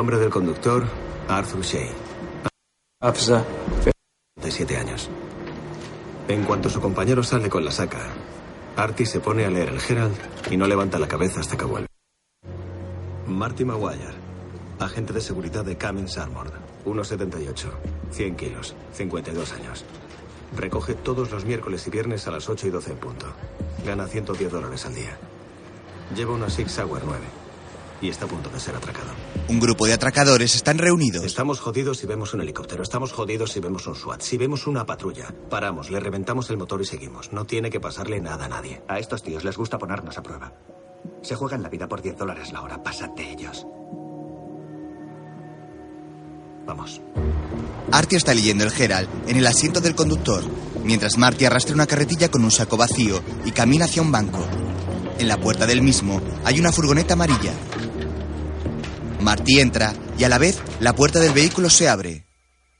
Nombre 0.00 0.16
del 0.16 0.30
conductor, 0.30 0.82
Arthur 1.28 1.60
Shea. 1.60 1.92
De 4.40 4.50
siete 4.50 4.78
años. 4.78 5.10
En 6.26 6.44
cuanto 6.44 6.70
su 6.70 6.80
compañero 6.80 7.22
sale 7.22 7.50
con 7.50 7.66
la 7.66 7.70
saca, 7.70 8.06
Artie 8.76 9.04
se 9.04 9.20
pone 9.20 9.44
a 9.44 9.50
leer 9.50 9.68
el 9.68 9.78
Herald 9.78 10.16
y 10.50 10.56
no 10.56 10.66
levanta 10.66 10.98
la 10.98 11.06
cabeza 11.06 11.40
hasta 11.40 11.58
que 11.58 11.66
vuelve. 11.66 11.86
Marty 13.26 13.66
Maguire, 13.66 14.14
agente 14.78 15.12
de 15.12 15.20
seguridad 15.20 15.66
de 15.66 15.76
Cummins 15.76 16.16
Armored, 16.16 16.54
1,78, 16.86 17.66
100 18.10 18.36
kilos, 18.36 18.74
52 18.94 19.52
años. 19.52 19.84
Recoge 20.56 20.94
todos 20.94 21.30
los 21.30 21.44
miércoles 21.44 21.86
y 21.86 21.90
viernes 21.90 22.26
a 22.26 22.30
las 22.30 22.48
8 22.48 22.68
y 22.68 22.70
12 22.70 22.92
en 22.92 22.96
punto. 22.96 23.26
Gana 23.84 24.06
110 24.06 24.50
dólares 24.50 24.86
al 24.86 24.94
día. 24.94 25.18
Lleva 26.16 26.32
una 26.32 26.48
Six 26.48 26.78
Hour 26.78 27.02
9 27.04 27.39
y 28.00 28.08
está 28.08 28.24
a 28.24 28.28
punto 28.28 28.50
de 28.50 28.60
ser 28.60 28.74
atracado. 28.76 29.10
Un 29.48 29.60
grupo 29.60 29.86
de 29.86 29.92
atracadores 29.92 30.54
están 30.54 30.78
reunidos. 30.78 31.24
Estamos 31.24 31.60
jodidos 31.60 31.98
si 31.98 32.06
vemos 32.06 32.34
un 32.34 32.40
helicóptero. 32.40 32.82
Estamos 32.82 33.12
jodidos 33.12 33.52
si 33.52 33.60
vemos 33.60 33.86
un 33.86 33.94
SWAT. 33.94 34.20
Si 34.22 34.36
vemos 34.36 34.66
una 34.66 34.86
patrulla, 34.86 35.34
paramos, 35.48 35.90
le 35.90 36.00
reventamos 36.00 36.50
el 36.50 36.56
motor 36.56 36.80
y 36.80 36.84
seguimos. 36.84 37.32
No 37.32 37.44
tiene 37.44 37.70
que 37.70 37.80
pasarle 37.80 38.20
nada 38.20 38.46
a 38.46 38.48
nadie. 38.48 38.82
A 38.88 38.98
estos 38.98 39.22
tíos 39.22 39.44
les 39.44 39.56
gusta 39.56 39.78
ponernos 39.78 40.16
a 40.18 40.22
prueba. 40.22 40.52
Se 41.22 41.34
juegan 41.34 41.62
la 41.62 41.68
vida 41.68 41.88
por 41.88 42.02
10 42.02 42.16
dólares 42.16 42.52
la 42.52 42.62
hora. 42.62 42.82
Pasad 42.82 43.10
de 43.10 43.30
ellos. 43.30 43.66
Vamos. 46.66 47.00
Artie 47.90 48.18
está 48.18 48.32
leyendo 48.32 48.64
el 48.64 48.72
Herald 48.72 49.08
en 49.26 49.36
el 49.36 49.46
asiento 49.46 49.80
del 49.80 49.96
conductor, 49.96 50.44
mientras 50.84 51.18
Marty 51.18 51.44
arrastra 51.44 51.74
una 51.74 51.86
carretilla 51.86 52.30
con 52.30 52.44
un 52.44 52.50
saco 52.50 52.76
vacío 52.76 53.20
y 53.44 53.50
camina 53.50 53.86
hacia 53.86 54.02
un 54.02 54.12
banco. 54.12 54.46
En 55.18 55.28
la 55.28 55.38
puerta 55.38 55.66
del 55.66 55.82
mismo 55.82 56.20
hay 56.44 56.60
una 56.60 56.72
furgoneta 56.72 57.14
amarilla. 57.14 57.52
Marty 59.20 59.60
entra 59.60 59.94
y 60.18 60.24
a 60.24 60.28
la 60.28 60.38
vez 60.38 60.58
la 60.80 60.92
puerta 60.94 61.18
del 61.20 61.32
vehículo 61.32 61.70
se 61.70 61.88
abre. 61.88 62.24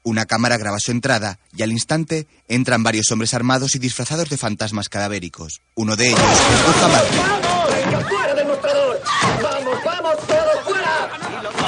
Una 0.02 0.24
cámara 0.24 0.56
graba 0.56 0.78
su 0.78 0.90
entrada 0.92 1.38
y 1.54 1.62
al 1.62 1.72
instante 1.72 2.26
entran 2.48 2.82
varios 2.82 3.10
hombres 3.12 3.34
armados 3.34 3.74
y 3.74 3.78
disfrazados 3.78 4.30
de 4.30 4.38
fantasmas 4.38 4.88
cadavéricos. 4.88 5.60
Uno 5.74 5.94
de 5.96 6.08
ellos 6.08 6.20
empuja 6.20 6.86
a 6.86 6.88
Marty. 6.88 7.16
¡Vamos! 7.18 7.70
¡Venga, 7.74 8.00
fuera 8.08 8.34
del 8.34 8.46
mostrador! 8.46 9.00
¡Vamos, 9.42 9.84
vamos, 9.84 10.16
todos 10.26 10.64
fuera! 10.64 11.10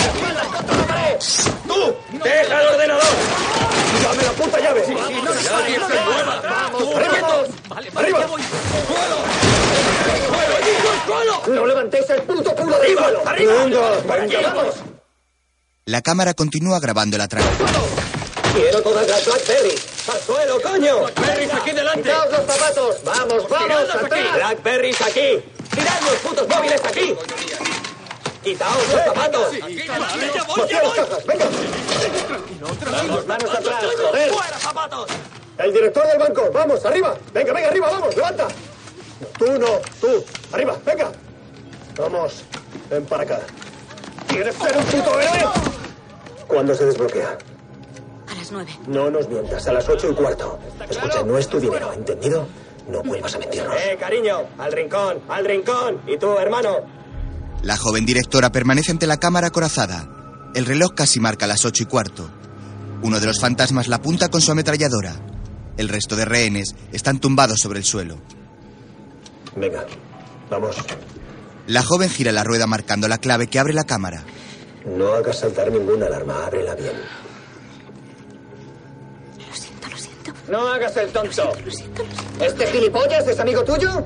¡Espaldas 0.01 0.47
contra 0.47 0.77
la 0.77 0.87
pared! 0.87 1.17
¡Tú! 1.69 1.95
¡Deja 2.25 2.61
el 2.63 2.69
ordenador! 2.69 3.05
¡Dame 4.03 4.23
la 4.23 4.33
puta 4.33 4.61
llave! 4.61 4.81
Sí, 4.87 4.93
sí, 4.93 5.15
no 5.23 5.35
¡Nadie 5.35 5.75
se 5.77 6.01
mueva! 6.05 6.43
¡Vamos, 6.43 6.97
arriba! 6.97 7.29
Vale, 7.69 7.91
vale, 7.91 8.09
¡Arriba! 8.09 8.27
voy. 8.27 8.43
¡No 11.49 11.67
levantéis 11.67 12.09
el 12.11 12.23
puto 12.23 12.55
culo 12.55 12.79
del 12.79 12.97
suelo! 12.97 13.23
¡Arriba! 13.27 13.53
¡Venga, 14.07 14.41
vamos! 14.43 14.75
La 15.85 16.01
cámara 16.01 16.35
continúa 16.35 16.79
grabando 16.79 17.17
el 17.17 17.23
atraco. 17.23 17.49
¡Quiero 18.55 18.83
todas 18.83 19.09
las 19.09 19.25
Blackberries! 19.25 20.09
¡Al 20.09 20.21
suelo, 20.21 20.61
coño! 20.61 21.01
¡Blackberries 21.01 21.55
aquí 21.55 21.71
delante! 21.73 22.03
¡Quitaos 22.03 22.31
los 22.31 22.47
zapatos! 22.47 23.05
¡Vamos, 23.05 23.49
vamos! 23.49 23.95
¡Atrás! 23.95 24.35
¡Blackberries 24.35 25.01
aquí! 25.03 25.43
¡Tirad 25.75 26.01
los 26.03 26.17
putos 26.23 26.49
móviles 26.49 26.85
aquí! 26.85 27.15
¡Quitaos 28.45 28.89
los 28.93 29.05
zapatos! 29.05 29.53
¡Vacía 30.57 30.83
las 30.83 30.93
cajas! 30.93 31.27
¡Venga! 31.27 31.45
¡Vamos, 32.91 33.27
manos 33.27 33.51
atrás! 33.51 33.85
¡Joder! 34.01 34.31
¡Fuera, 34.31 34.59
zapatos! 34.59 35.11
¡El 35.59 35.73
director 35.73 36.07
del 36.07 36.19
banco! 36.19 36.51
¡Vamos, 36.53 36.85
arriba! 36.85 37.17
¡Venga, 37.33 37.53
venga, 37.53 37.69
arriba, 37.69 37.91
vamos! 37.91 38.15
¡Levanta! 38.15 38.49
Tú 39.39 39.59
no, 39.59 39.81
tú. 40.01 40.25
Arriba, 40.53 40.77
venga. 40.85 41.11
Vamos, 41.99 42.45
ven 42.91 43.05
para 43.05 43.23
acá. 43.23 43.41
¿Quieres 44.29 44.55
ser 44.55 44.77
un 44.77 44.85
puto 44.85 45.21
héroe? 45.21 45.53
¿Cuándo 46.47 46.75
se 46.75 46.87
desbloquea? 46.87 47.39
A 48.29 48.35
las 48.35 48.51
nueve. 48.53 48.71
No 48.87 49.11
nos 49.11 49.29
mientas, 49.29 49.67
a 49.69 49.73
las 49.73 49.89
ocho 49.89 50.11
y 50.11 50.15
cuarto. 50.15 50.59
Escucha, 50.89 51.23
no 51.23 51.37
es 51.39 51.49
tu 51.49 51.61
dinero, 51.61 51.93
¿entendido? 51.93 52.47
No 52.89 53.03
vuelvas 53.03 53.35
a 53.35 53.39
mentirnos. 53.39 53.75
Eh, 53.77 53.97
cariño, 53.99 54.39
al 54.59 54.73
rincón, 54.73 55.21
al 55.29 55.45
rincón. 55.45 56.01
¿Y 56.07 56.17
tú, 56.19 56.39
hermano? 56.39 56.77
La 57.63 57.77
joven 57.77 58.05
directora 58.05 58.51
permanece 58.51 58.91
ante 58.91 59.07
la 59.07 59.19
cámara 59.19 59.49
acorazada. 59.49 60.09
El 60.55 60.67
reloj 60.67 60.93
casi 60.95 61.21
marca 61.21 61.47
las 61.47 61.65
ocho 61.65 61.85
y 61.85 61.87
cuarto. 61.87 62.29
Uno 63.03 63.21
de 63.21 63.27
los 63.27 63.41
fantasmas 63.41 63.89
la 63.89 63.97
apunta 63.97 64.29
con 64.31 64.41
su 64.41 64.51
ametralladora. 64.51 65.15
El 65.77 65.89
resto 65.89 66.17
de 66.17 66.25
rehenes 66.25 66.75
están 66.93 67.19
tumbados 67.21 67.61
sobre 67.61 67.79
el 67.79 67.85
suelo. 67.85 68.19
Venga, 69.57 69.85
vamos. 70.51 70.77
La 71.73 71.83
joven 71.83 72.11
gira 72.11 72.33
la 72.33 72.45
rueda 72.45 72.67
marcando 72.67 73.09
la 73.09 73.17
clave 73.17 73.47
que 73.47 73.59
abre 73.59 73.73
la 73.73 73.85
cámara. 73.85 74.25
No 74.85 75.15
hagas 75.15 75.39
saltar 75.39 75.73
ninguna 75.73 76.05
alarma, 76.05 76.45
ábrela 76.45 76.75
bien. 76.75 76.93
Lo 79.39 79.55
siento, 79.55 79.89
lo 79.89 79.97
siento. 79.97 80.33
No 80.51 80.69
hagas 80.69 80.95
el 80.99 81.11
tonto. 81.11 81.55
¿Este 82.39 82.67
gilipollas 82.67 83.27
es 83.27 83.41
amigo 83.41 83.65
tuyo? 83.65 84.05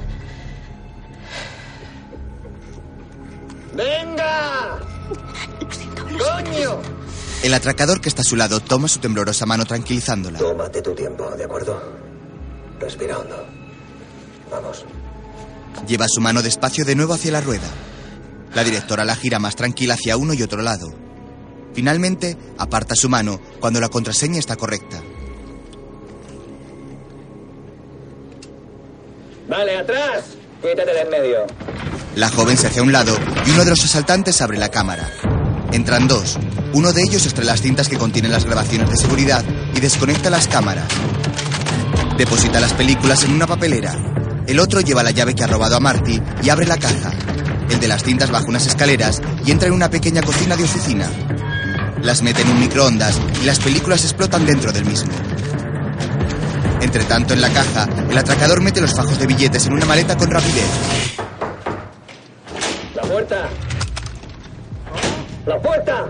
¡Venga! 3.75 4.79
¡Coño! 6.07 6.79
El 7.43 7.53
atracador 7.53 8.01
que 8.01 8.09
está 8.09 8.21
a 8.21 8.25
su 8.25 8.37
lado 8.37 8.61
toma 8.61 8.87
su 8.87 9.01
temblorosa 9.01 9.45
mano 9.45 9.65
tranquilizándola. 9.65 10.39
Tómate 10.39 10.83
tu 10.83 10.95
tiempo, 10.95 11.29
¿de 11.33 11.43
acuerdo? 11.43 11.83
Respira 12.79 13.19
hondo. 13.19 13.45
Vamos. 14.53 14.85
Lleva 15.87 16.07
su 16.09 16.21
mano 16.21 16.43
despacio 16.43 16.85
de 16.85 16.95
nuevo 16.95 17.15
hacia 17.15 17.33
la 17.33 17.41
rueda. 17.41 17.69
La 18.55 18.65
directora 18.65 19.05
la 19.05 19.17
gira 19.17 19.39
más 19.39 19.57
tranquila 19.57 19.95
hacia 19.95 20.17
uno 20.17 20.35
y 20.35 20.43
otro 20.43 20.63
lado. 20.63 20.93
Finalmente, 21.75 22.37
aparta 22.59 22.95
su 22.95 23.09
mano 23.09 23.41
cuando 23.61 23.81
la 23.81 23.89
contraseña 23.89 24.39
está 24.39 24.57
correcta. 24.57 25.03
Vale, 29.49 29.77
atrás. 29.77 30.25
Quítate 30.63 30.93
de 30.93 31.01
en 31.01 31.11
medio. 31.11 31.47
La 32.17 32.31
joven 32.31 32.57
se 32.57 32.69
hace 32.69 32.81
a 32.81 32.83
un 32.83 32.93
lado 32.93 33.17
y 33.45 33.51
uno 33.51 33.65
de 33.65 33.71
los 33.71 33.85
asaltantes 33.85 34.41
abre 34.41 34.59
la 34.59 34.71
cámara. 34.71 35.09
Entran 35.71 36.09
dos. 36.09 36.39
Uno 36.73 36.93
de 36.93 37.03
ellos 37.03 37.25
extrae 37.25 37.47
las 37.47 37.61
cintas 37.61 37.89
que 37.89 37.99
contienen 37.99 38.33
las 38.33 38.45
grabaciones 38.47 38.89
de 38.91 38.97
seguridad 38.97 39.45
y 39.75 39.81
desconecta 39.81 40.31
las 40.31 40.49
cámaras. 40.49 40.89
Deposita 42.17 42.59
las 42.59 42.73
películas 42.73 43.23
en 43.25 43.33
una 43.33 43.47
papelera. 43.47 43.95
El 44.47 44.61
otro 44.61 44.81
lleva 44.81 45.03
la 45.03 45.11
llave 45.11 45.35
que 45.35 45.43
ha 45.43 45.49
robado 45.49 45.77
a 45.77 45.81
Marty 45.81 46.23
y 46.43 46.51
abre 46.51 46.67
la 46.67 46.77
caja. 46.77 47.13
El 47.69 47.81
de 47.81 47.89
las 47.89 48.05
cintas 48.05 48.31
baja 48.31 48.47
unas 48.47 48.67
escaleras 48.67 49.21
y 49.45 49.51
entra 49.51 49.67
en 49.69 49.75
una 49.75 49.91
pequeña 49.91 50.23
cocina 50.23 50.57
de 50.57 50.63
oficina. 50.63 51.11
Las 52.03 52.23
mete 52.23 52.43
en 52.43 52.51
un 52.51 52.61
microondas 52.61 53.21
y 53.43 53.45
las 53.45 53.59
películas 53.59 54.05
explotan 54.05 54.47
dentro 54.47 54.71
del 54.71 54.85
mismo. 54.85 55.13
Entre 56.81 57.03
tanto, 57.05 57.35
en 57.35 57.41
la 57.41 57.51
caja, 57.51 57.89
el 58.09 58.17
atracador 58.17 58.63
mete 58.63 58.81
los 58.81 58.95
fajos 58.95 59.19
de 59.19 59.27
billetes 59.27 59.67
en 59.67 59.73
una 59.73 59.87
maleta 59.87 60.17
con 60.17 60.31
rapidez. 60.31 60.69
La 62.95 63.03
puerta. 63.03 63.49
La 65.47 65.61
puerta. 65.61 66.07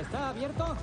¿Está 0.00 0.28
abierto? 0.30 0.76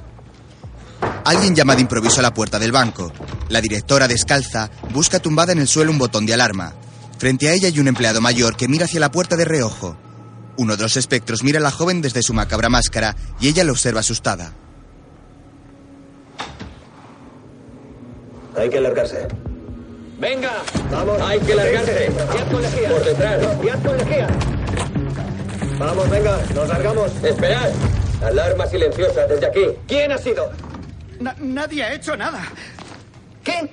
Alguien 1.29 1.53
llama 1.53 1.75
de 1.75 1.81
improviso 1.81 2.21
a 2.21 2.23
la 2.23 2.33
puerta 2.33 2.57
del 2.57 2.71
banco. 2.71 3.13
La 3.49 3.61
directora, 3.61 4.07
descalza, 4.07 4.71
busca 4.91 5.19
tumbada 5.19 5.51
en 5.51 5.59
el 5.59 5.67
suelo 5.67 5.91
un 5.91 5.99
botón 5.99 6.25
de 6.25 6.33
alarma. 6.33 6.73
Frente 7.19 7.47
a 7.47 7.53
ella 7.53 7.67
hay 7.67 7.79
un 7.79 7.87
empleado 7.87 8.19
mayor 8.19 8.57
que 8.57 8.67
mira 8.67 8.85
hacia 8.85 8.99
la 8.99 9.11
puerta 9.11 9.37
de 9.37 9.45
reojo. 9.45 9.95
Uno 10.57 10.75
de 10.75 10.81
los 10.81 10.97
espectros 10.97 11.43
mira 11.43 11.59
a 11.59 11.61
la 11.61 11.69
joven 11.69 12.01
desde 12.01 12.23
su 12.23 12.33
macabra 12.33 12.67
máscara 12.67 13.15
y 13.39 13.47
ella 13.47 13.63
lo 13.63 13.73
observa 13.73 13.99
asustada. 13.99 14.53
Hay 18.57 18.67
que 18.71 18.81
largarse. 18.81 19.27
¡Venga! 20.19 20.63
¡Vamos! 20.91 21.21
¡Hay 21.21 21.39
que 21.41 21.53
largarse! 21.53 22.11
¡Piad 22.33 22.51
con 22.51 22.61
lejía! 22.63 22.89
¡Por 22.89 23.05
detrás! 23.05 23.55
¡Piad 23.61 23.83
con 23.83 23.97
lejía! 23.99 24.27
Vamos, 25.77 26.09
venga, 26.09 26.39
nos 26.55 26.67
largamos. 26.67 27.11
¡Esperad! 27.23 27.69
Alarma 28.23 28.65
silenciosa 28.65 29.27
desde 29.27 29.45
aquí. 29.45 29.65
¿Quién 29.87 30.11
ha 30.11 30.17
sido? 30.17 30.49
Na- 31.19 31.35
nadie 31.39 31.83
ha 31.83 31.93
hecho 31.93 32.15
nada. 32.15 32.41
¿Qué? 33.43 33.69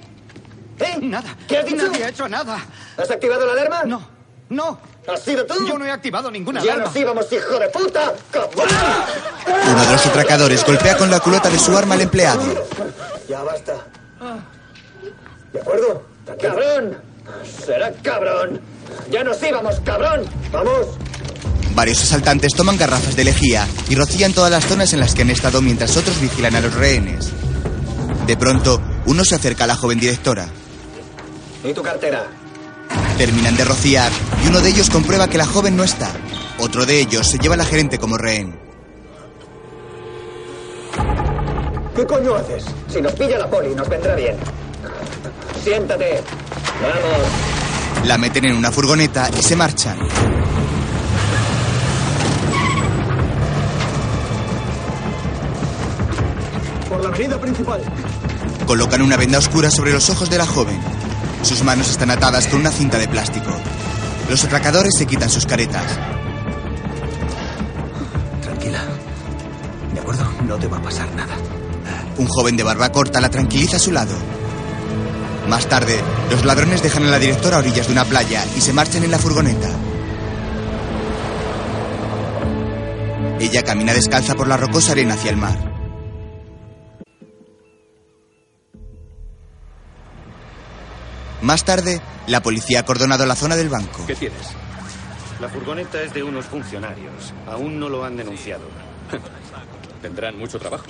¿Eh? 0.78 0.98
Nada. 1.02 1.34
¿Qué 1.48 1.58
has 1.58 1.66
dicho? 1.66 1.86
Nadie 1.88 2.04
ha 2.04 2.08
hecho 2.08 2.28
nada. 2.28 2.58
¿Has 2.96 3.10
activado 3.10 3.46
la 3.46 3.52
alarma? 3.52 3.84
No, 3.84 4.02
no. 4.48 4.78
¿Has 5.08 5.22
sido 5.22 5.46
tú? 5.46 5.66
Yo 5.68 5.78
no 5.78 5.86
he 5.86 5.90
activado 5.90 6.30
ninguna 6.30 6.60
¡Ya 6.60 6.72
alarma. 6.72 6.86
nos 6.86 6.96
íbamos, 6.96 7.32
hijo 7.32 7.58
de 7.60 7.68
puta! 7.68 8.12
¡Cabrón! 8.32 8.66
Uno 9.70 9.84
de 9.84 9.92
los 9.92 10.06
atracadores 10.06 10.64
golpea 10.66 10.96
con 10.96 11.08
la 11.10 11.20
culota 11.20 11.48
de 11.48 11.58
su 11.58 11.76
arma 11.76 11.94
al 11.94 12.00
empleado. 12.00 12.42
Ya 13.28 13.42
basta. 13.44 13.74
¿De 15.52 15.60
acuerdo? 15.60 16.02
¡Cabrón! 16.40 16.98
¡Será 17.64 17.92
cabrón! 18.02 18.60
¡Ya 19.10 19.22
nos 19.24 19.42
íbamos, 19.42 19.80
cabrón! 19.80 20.24
¡Vamos! 20.52 20.86
Varios 21.74 22.02
asaltantes 22.02 22.52
toman 22.54 22.78
garrafas 22.78 23.16
de 23.16 23.24
lejía 23.24 23.66
y 23.88 23.94
rocían 23.94 24.32
todas 24.32 24.50
las 24.50 24.64
zonas 24.64 24.92
en 24.94 25.00
las 25.00 25.14
que 25.14 25.22
han 25.22 25.30
estado 25.30 25.60
mientras 25.60 25.96
otros 25.96 26.20
vigilan 26.20 26.56
a 26.56 26.60
los 26.60 26.74
rehenes. 26.74 27.30
De 28.26 28.36
pronto, 28.36 28.80
uno 29.04 29.24
se 29.24 29.34
acerca 29.34 29.64
a 29.64 29.66
la 29.66 29.76
joven 29.76 30.00
directora. 30.00 30.48
¿Y 31.62 31.72
tu 31.72 31.82
cartera? 31.82 32.26
Terminan 33.18 33.56
de 33.56 33.64
rociar 33.64 34.10
y 34.42 34.48
uno 34.48 34.60
de 34.60 34.70
ellos 34.70 34.90
comprueba 34.90 35.28
que 35.28 35.38
la 35.38 35.46
joven 35.46 35.76
no 35.76 35.84
está. 35.84 36.10
Otro 36.58 36.86
de 36.86 37.00
ellos 37.00 37.26
se 37.26 37.38
lleva 37.38 37.54
a 37.54 37.58
la 37.58 37.64
gerente 37.64 37.98
como 37.98 38.16
rehén. 38.16 38.58
¿Qué 41.94 42.06
coño 42.06 42.34
haces? 42.34 42.64
Si 42.88 43.00
nos 43.00 43.12
pilla 43.12 43.38
la 43.38 43.48
poli, 43.48 43.74
nos 43.74 43.88
vendrá 43.88 44.14
bien. 44.14 44.36
Siéntate. 45.62 46.22
Vamos. 46.82 47.55
La 48.04 48.18
meten 48.18 48.46
en 48.46 48.56
una 48.56 48.70
furgoneta 48.70 49.28
y 49.36 49.42
se 49.42 49.56
marchan. 49.56 49.98
Por 56.88 57.02
la 57.02 57.08
avenida 57.08 57.40
principal. 57.40 57.80
Colocan 58.66 59.02
una 59.02 59.16
venda 59.16 59.38
oscura 59.38 59.70
sobre 59.70 59.92
los 59.92 60.08
ojos 60.10 60.30
de 60.30 60.38
la 60.38 60.46
joven. 60.46 60.78
Sus 61.42 61.62
manos 61.62 61.90
están 61.90 62.10
atadas 62.10 62.46
con 62.46 62.60
una 62.60 62.70
cinta 62.70 62.98
de 62.98 63.08
plástico. 63.08 63.50
Los 64.28 64.44
atracadores 64.44 64.96
se 64.96 65.06
quitan 65.06 65.30
sus 65.30 65.46
caretas. 65.46 65.98
Tranquila. 68.42 68.84
¿De 69.94 70.00
acuerdo? 70.00 70.32
No 70.46 70.56
te 70.56 70.66
va 70.68 70.78
a 70.78 70.82
pasar 70.82 71.12
nada. 71.14 71.34
Un 72.18 72.26
joven 72.28 72.56
de 72.56 72.62
barba 72.62 72.90
corta 72.90 73.20
la 73.20 73.30
tranquiliza 73.30 73.76
a 73.76 73.80
su 73.80 73.92
lado. 73.92 74.14
Más 75.48 75.68
tarde, 75.68 76.02
los 76.30 76.44
ladrones 76.44 76.82
dejan 76.82 77.04
a 77.04 77.10
la 77.10 77.18
directora 77.18 77.56
a 77.56 77.60
orillas 77.60 77.86
de 77.86 77.92
una 77.92 78.04
playa 78.04 78.44
y 78.56 78.60
se 78.60 78.72
marchan 78.72 79.04
en 79.04 79.12
la 79.12 79.18
furgoneta. 79.18 79.68
Ella 83.38 83.62
camina 83.62 83.92
descalza 83.92 84.34
por 84.34 84.48
la 84.48 84.56
rocosa 84.56 84.92
arena 84.92 85.14
hacia 85.14 85.30
el 85.30 85.36
mar. 85.36 85.56
Más 91.42 91.64
tarde, 91.64 92.00
la 92.26 92.42
policía 92.42 92.78
ha 92.78 92.82
acordonado 92.82 93.24
la 93.24 93.36
zona 93.36 93.54
del 93.54 93.68
banco. 93.68 94.04
¿Qué 94.04 94.16
tienes? 94.16 94.48
La 95.40 95.48
furgoneta 95.48 96.02
es 96.02 96.12
de 96.12 96.24
unos 96.24 96.46
funcionarios. 96.46 97.32
Aún 97.46 97.78
no 97.78 97.88
lo 97.88 98.04
han 98.04 98.16
denunciado. 98.16 98.64
Tendrán 100.02 100.36
mucho 100.38 100.58
trabajo. 100.58 100.86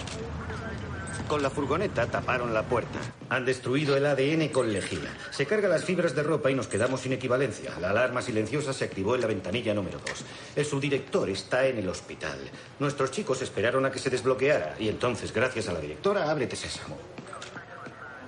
Con 1.28 1.42
la 1.42 1.50
furgoneta 1.50 2.06
taparon 2.06 2.54
la 2.54 2.62
puerta. 2.62 3.00
Han 3.30 3.44
destruido 3.44 3.96
el 3.96 4.06
ADN 4.06 4.48
con 4.48 4.72
lejía. 4.72 5.12
Se 5.30 5.44
carga 5.44 5.68
las 5.68 5.84
fibras 5.84 6.14
de 6.14 6.22
ropa 6.22 6.52
y 6.52 6.54
nos 6.54 6.68
quedamos 6.68 7.00
sin 7.00 7.12
equivalencia. 7.12 7.72
La 7.80 7.90
alarma 7.90 8.22
silenciosa 8.22 8.72
se 8.72 8.84
activó 8.84 9.16
en 9.16 9.22
la 9.22 9.26
ventanilla 9.26 9.74
número 9.74 9.98
2. 9.98 10.24
El 10.54 10.64
subdirector 10.64 11.28
está 11.28 11.66
en 11.66 11.78
el 11.78 11.88
hospital. 11.88 12.38
Nuestros 12.78 13.10
chicos 13.10 13.42
esperaron 13.42 13.84
a 13.84 13.90
que 13.90 13.98
se 13.98 14.08
desbloqueara 14.08 14.76
y 14.78 14.88
entonces, 14.88 15.32
gracias 15.32 15.68
a 15.68 15.72
la 15.72 15.80
directora, 15.80 16.30
ábrete 16.30 16.54
sésamo. 16.54 16.96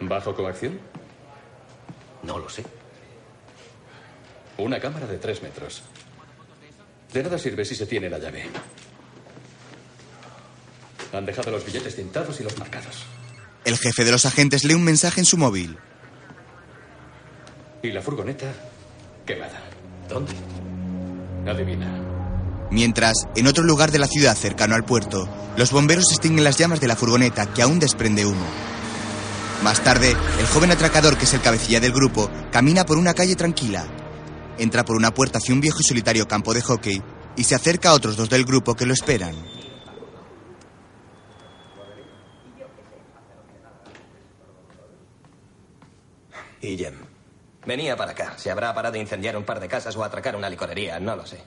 ¿Bajo 0.01 0.35
coacción? 0.35 0.81
No 2.25 2.39
lo 2.39 2.49
sé. 2.49 2.65
Una 4.57 4.81
cámara 4.81 5.07
de 5.07 5.19
tres 5.19 5.41
metros. 5.41 5.85
De 7.13 7.23
nada 7.23 7.39
sirve 7.39 7.65
si 7.65 7.77
se 7.77 7.87
tiene 7.87 8.11
la 8.11 8.19
llave. 8.19 8.47
Han 11.13 11.27
dejado 11.27 11.51
los 11.51 11.65
billetes 11.65 11.97
tintados 11.97 12.39
y 12.41 12.43
los 12.45 12.57
marcados. 12.59 12.97
El 13.65 13.77
jefe 13.77 14.05
de 14.05 14.13
los 14.13 14.27
agentes 14.27 14.65
lee 14.65 14.75
un 14.75 14.85
mensaje 14.85 15.21
en 15.21 15.27
su 15.27 15.37
móvil. 15.37 15.79
Y 17.83 17.91
la 17.91 18.03
furgoneta 18.03 18.53
quemada. 19.27 19.61
¿Dónde? 20.09 20.33
Adivina. 21.47 21.87
Mientras, 22.71 23.15
en 23.35 23.47
otro 23.47 23.65
lugar 23.65 23.91
de 23.91 23.99
la 23.99 24.07
ciudad 24.07 24.37
cercano 24.37 24.75
al 24.75 24.85
puerto, 24.85 25.29
los 25.57 25.71
bomberos 25.71 26.11
extinguen 26.11 26.45
las 26.45 26.59
llamas 26.59 26.81
de 26.81 26.89
la 26.89 26.97
furgoneta 26.97 27.47
que 27.53 27.63
aún 27.63 27.79
desprende 27.79 28.27
humo. 28.27 28.47
Más 29.63 29.83
tarde, 29.83 30.15
el 30.39 30.47
joven 30.47 30.71
atracador, 30.71 31.17
que 31.17 31.25
es 31.25 31.35
el 31.35 31.41
cabecilla 31.41 31.81
del 31.81 31.93
grupo, 31.93 32.31
camina 32.53 32.85
por 32.85 32.99
una 32.99 33.15
calle 33.15 33.37
tranquila. 33.37 33.87
Entra 34.59 34.85
por 34.85 34.97
una 34.97 35.13
puerta 35.13 35.39
hacia 35.39 35.55
un 35.55 35.61
viejo 35.61 35.79
y 35.81 35.85
solitario 35.85 36.29
campo 36.29 36.53
de 36.53 36.63
hockey 36.63 37.03
y 37.37 37.45
se 37.45 37.55
acerca 37.55 37.91
a 37.91 37.95
otros 37.95 38.17
dos 38.17 38.29
del 38.29 38.45
grupo 38.45 38.75
que 38.75 38.87
lo 38.87 38.93
esperan. 38.93 39.35
Y 46.61 46.77
Jem. 46.77 46.95
Venía 47.67 47.97
para 47.97 48.13
acá. 48.13 48.35
Se 48.37 48.51
habrá 48.51 48.75
parado 48.75 48.97
a 48.97 48.99
incendiar 48.99 49.37
un 49.37 49.45
par 49.45 49.61
de 49.61 49.69
casas 49.69 49.97
o 49.97 50.03
a 50.03 50.07
atracar 50.07 50.37
una 50.37 50.49
licorería, 50.49 50.99
no 51.01 51.17
lo 51.17 51.27
sé. 51.27 51.43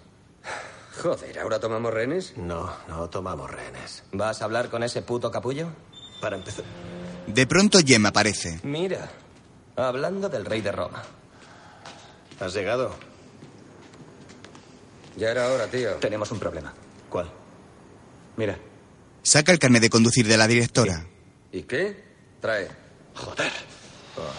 Joder, 1.01 1.39
¿ahora 1.39 1.59
tomamos 1.59 1.93
rehenes? 1.93 2.37
No, 2.37 2.71
no 2.87 3.09
tomamos 3.09 3.49
rehenes. 3.49 4.03
¿Vas 4.11 4.41
a 4.41 4.45
hablar 4.45 4.69
con 4.69 4.83
ese 4.83 5.01
puto 5.01 5.31
capullo? 5.31 5.69
Para 6.21 6.35
empezar. 6.35 6.65
De 7.27 7.47
pronto 7.47 7.79
Jem 7.79 8.05
aparece. 8.05 8.59
Mira, 8.63 9.09
hablando 9.75 10.29
del 10.29 10.45
rey 10.45 10.61
de 10.61 10.71
Roma. 10.71 11.01
¿Has 12.39 12.53
llegado? 12.53 12.93
Ya 15.17 15.31
era 15.31 15.47
hora, 15.49 15.67
tío. 15.67 15.95
Tenemos 15.95 16.31
un 16.31 16.39
problema. 16.39 16.73
¿Cuál? 17.09 17.29
Mira. 18.37 18.57
Saca 19.23 19.51
el 19.51 19.59
carnet 19.59 19.81
de 19.81 19.89
conducir 19.89 20.27
de 20.27 20.37
la 20.37 20.47
directora. 20.47 21.05
¿Y 21.51 21.63
qué? 21.63 22.03
Trae. 22.39 22.67
Joder. 23.15 23.51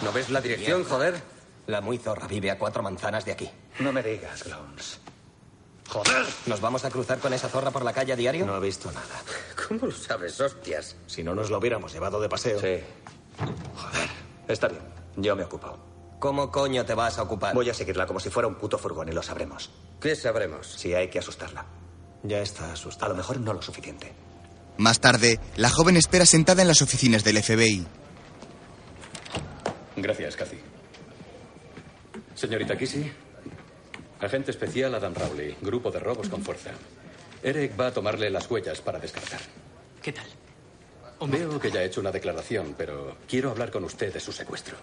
¿No 0.01 0.11
ves 0.11 0.29
la 0.29 0.41
dirección, 0.41 0.83
joder? 0.83 1.21
La 1.67 1.81
muy 1.81 1.97
zorra 1.97 2.27
vive 2.27 2.51
a 2.51 2.57
cuatro 2.57 2.83
manzanas 2.83 3.25
de 3.25 3.31
aquí. 3.31 3.49
No 3.79 3.91
me 3.93 4.03
digas, 4.03 4.43
Glowns. 4.43 4.99
Joder. 5.89 6.25
¿Nos 6.47 6.59
vamos 6.61 6.85
a 6.85 6.89
cruzar 6.89 7.19
con 7.19 7.33
esa 7.33 7.49
zorra 7.49 7.71
por 7.71 7.83
la 7.83 7.93
calle 7.93 8.13
a 8.13 8.15
diario? 8.15 8.45
No 8.45 8.53
ha 8.55 8.59
visto 8.59 8.91
nada. 8.91 9.21
¿Cómo 9.67 9.85
lo 9.87 9.91
sabes, 9.91 10.39
hostias? 10.41 10.95
Si 11.07 11.23
no 11.23 11.35
nos 11.35 11.49
lo 11.49 11.57
hubiéramos 11.59 11.93
llevado 11.93 12.19
de 12.19 12.29
paseo. 12.29 12.59
Sí. 12.59 12.79
Joder. 13.75 14.09
Está 14.47 14.67
bien. 14.67 14.81
Yo 15.17 15.35
me 15.35 15.43
ocupo. 15.43 15.77
¿Cómo 16.19 16.51
coño 16.51 16.85
te 16.85 16.93
vas 16.95 17.17
a 17.17 17.23
ocupar? 17.23 17.53
Voy 17.53 17.69
a 17.69 17.73
seguirla 17.73 18.05
como 18.07 18.19
si 18.19 18.29
fuera 18.29 18.47
un 18.47 18.55
puto 18.55 18.77
furgón 18.77 19.09
y 19.09 19.11
lo 19.11 19.21
sabremos. 19.21 19.69
¿Qué 19.99 20.15
sabremos? 20.15 20.67
Si 20.67 20.93
hay 20.93 21.09
que 21.09 21.19
asustarla. 21.19 21.65
Ya 22.23 22.39
está 22.39 22.67
A 22.69 22.73
asustado. 22.73 23.11
lo 23.11 23.17
mejor 23.17 23.39
no 23.39 23.53
lo 23.53 23.61
suficiente. 23.61 24.13
Más 24.77 24.99
tarde, 24.99 25.39
la 25.57 25.69
joven 25.69 25.97
espera 25.97 26.25
sentada 26.25 26.61
en 26.61 26.69
las 26.69 26.81
oficinas 26.81 27.23
del 27.23 27.43
FBI. 27.43 27.85
Gracias, 29.95 30.35
Cathy. 30.35 30.57
Señorita 32.35 32.77
Kissy, 32.77 33.11
agente 34.19 34.51
especial 34.51 34.95
Adam 34.95 35.13
Rowley, 35.13 35.55
grupo 35.61 35.91
de 35.91 35.99
robos 35.99 36.29
con 36.29 36.41
fuerza. 36.43 36.71
Eric 37.43 37.79
va 37.79 37.87
a 37.87 37.93
tomarle 37.93 38.29
las 38.29 38.49
huellas 38.49 38.81
para 38.81 38.99
descartar. 38.99 39.39
¿Qué 40.01 40.11
tal? 40.11 40.25
Veo 41.27 41.59
que 41.59 41.71
ya 41.71 41.79
ha 41.79 41.83
hecho 41.83 42.01
una 42.01 42.11
declaración, 42.11 42.75
pero 42.77 43.17
quiero 43.27 43.51
hablar 43.51 43.71
con 43.71 43.83
usted 43.83 44.13
de 44.13 44.19
su 44.19 44.31
secuestro. 44.31 44.75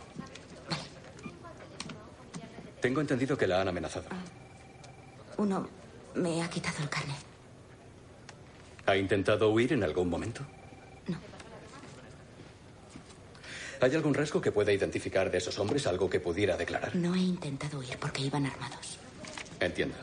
Tengo 2.81 3.01
entendido 3.01 3.37
que 3.37 3.47
la 3.47 3.61
han 3.61 3.69
amenazado. 3.69 4.07
Uno 5.37 5.69
me 6.15 6.43
ha 6.43 6.49
quitado 6.49 6.83
el 6.83 6.89
carnet. 6.89 7.17
¿Ha 8.87 8.97
intentado 8.97 9.51
huir 9.51 9.73
en 9.73 9.85
algún 9.85 10.09
momento? 10.09 10.43
No. 11.07 11.19
¿Hay 13.81 13.95
algún 13.95 14.13
rasgo 14.13 14.41
que 14.41 14.53
pueda 14.53 14.73
identificar 14.73 15.31
de 15.31 15.39
esos 15.39 15.59
hombres, 15.59 15.87
algo 15.87 16.11
que 16.11 16.21
pudiera 16.21 16.57
declarar? 16.57 16.95
No 16.95 17.15
he 17.15 17.21
intentado 17.21 17.79
huir 17.79 17.97
porque 17.99 18.23
iban 18.23 18.45
armados. 18.45 18.99
Entiendo. 19.59 19.97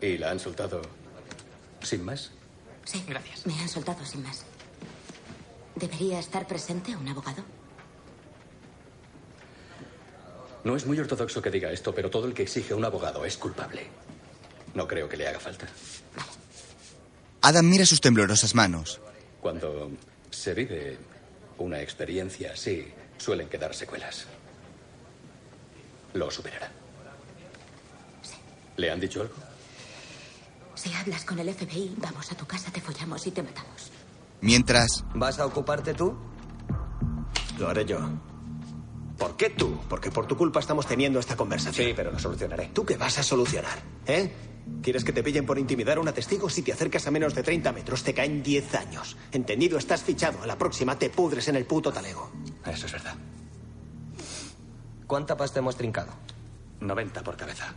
¿Y 0.00 0.18
la 0.18 0.30
han 0.30 0.40
soltado 0.40 0.82
sin 1.82 2.04
más? 2.04 2.32
Sí. 2.84 3.02
Gracias. 3.06 3.46
Me 3.46 3.54
han 3.58 3.68
soltado 3.68 4.04
sin 4.04 4.22
más. 4.22 4.44
¿Debería 5.74 6.18
estar 6.18 6.46
presente 6.46 6.94
un 6.94 7.08
abogado? 7.08 7.42
No 10.64 10.76
es 10.76 10.84
muy 10.84 10.98
ortodoxo 10.98 11.40
que 11.40 11.50
diga 11.50 11.72
esto, 11.72 11.94
pero 11.94 12.10
todo 12.10 12.26
el 12.26 12.34
que 12.34 12.42
exige 12.42 12.74
un 12.74 12.84
abogado 12.84 13.24
es 13.24 13.38
culpable. 13.38 13.86
No 14.74 14.86
creo 14.86 15.08
que 15.08 15.16
le 15.16 15.26
haga 15.26 15.40
falta. 15.40 15.66
Adam 17.40 17.66
mira 17.66 17.86
sus 17.86 18.02
temblorosas 18.02 18.54
manos. 18.54 19.00
Cuando 19.40 19.90
se 20.30 20.52
vive 20.52 20.98
una 21.60 21.80
experiencia 21.80 22.52
así, 22.52 22.92
suelen 23.18 23.48
quedar 23.48 23.74
secuelas. 23.74 24.26
Lo 26.14 26.30
superará. 26.30 26.70
¿Le 28.76 28.90
han 28.90 28.98
dicho 28.98 29.20
algo? 29.20 29.34
Si 30.74 30.92
hablas 30.94 31.24
con 31.24 31.38
el 31.38 31.52
FBI, 31.52 31.94
vamos 31.98 32.32
a 32.32 32.34
tu 32.34 32.46
casa, 32.46 32.72
te 32.72 32.80
follamos 32.80 33.26
y 33.26 33.30
te 33.30 33.42
matamos. 33.42 33.90
Mientras, 34.40 35.04
¿Vas 35.14 35.38
a 35.38 35.44
ocuparte 35.44 35.92
tú? 35.92 36.16
Lo 37.58 37.68
haré 37.68 37.84
yo. 37.84 37.98
¿Por 39.20 39.36
qué 39.36 39.50
tú? 39.50 39.78
Porque 39.86 40.10
por 40.10 40.26
tu 40.26 40.34
culpa 40.34 40.60
estamos 40.60 40.86
teniendo 40.86 41.20
esta 41.20 41.36
conversación. 41.36 41.88
Sí, 41.88 41.92
pero 41.94 42.10
lo 42.10 42.18
solucionaré. 42.18 42.70
¿Tú 42.72 42.86
qué 42.86 42.96
vas 42.96 43.18
a 43.18 43.22
solucionar? 43.22 43.78
¿Eh? 44.06 44.32
¿Quieres 44.82 45.04
que 45.04 45.12
te 45.12 45.22
pillen 45.22 45.44
por 45.44 45.58
intimidar 45.58 45.98
a 45.98 46.00
una 46.00 46.12
testigo? 46.12 46.48
Si 46.48 46.62
te 46.62 46.72
acercas 46.72 47.06
a 47.06 47.10
menos 47.10 47.34
de 47.34 47.42
30 47.42 47.70
metros, 47.72 48.02
te 48.02 48.14
caen 48.14 48.42
10 48.42 48.74
años. 48.76 49.18
¿Entendido? 49.30 49.76
Estás 49.76 50.02
fichado. 50.02 50.42
A 50.42 50.46
la 50.46 50.56
próxima 50.56 50.98
te 50.98 51.10
pudres 51.10 51.46
en 51.48 51.56
el 51.56 51.66
puto 51.66 51.92
talego. 51.92 52.30
Eso 52.64 52.86
es 52.86 52.92
verdad. 52.92 53.14
¿Cuánta 55.06 55.36
pasta 55.36 55.58
hemos 55.58 55.76
trincado? 55.76 56.12
90 56.80 57.22
por 57.22 57.36
cabeza. 57.36 57.74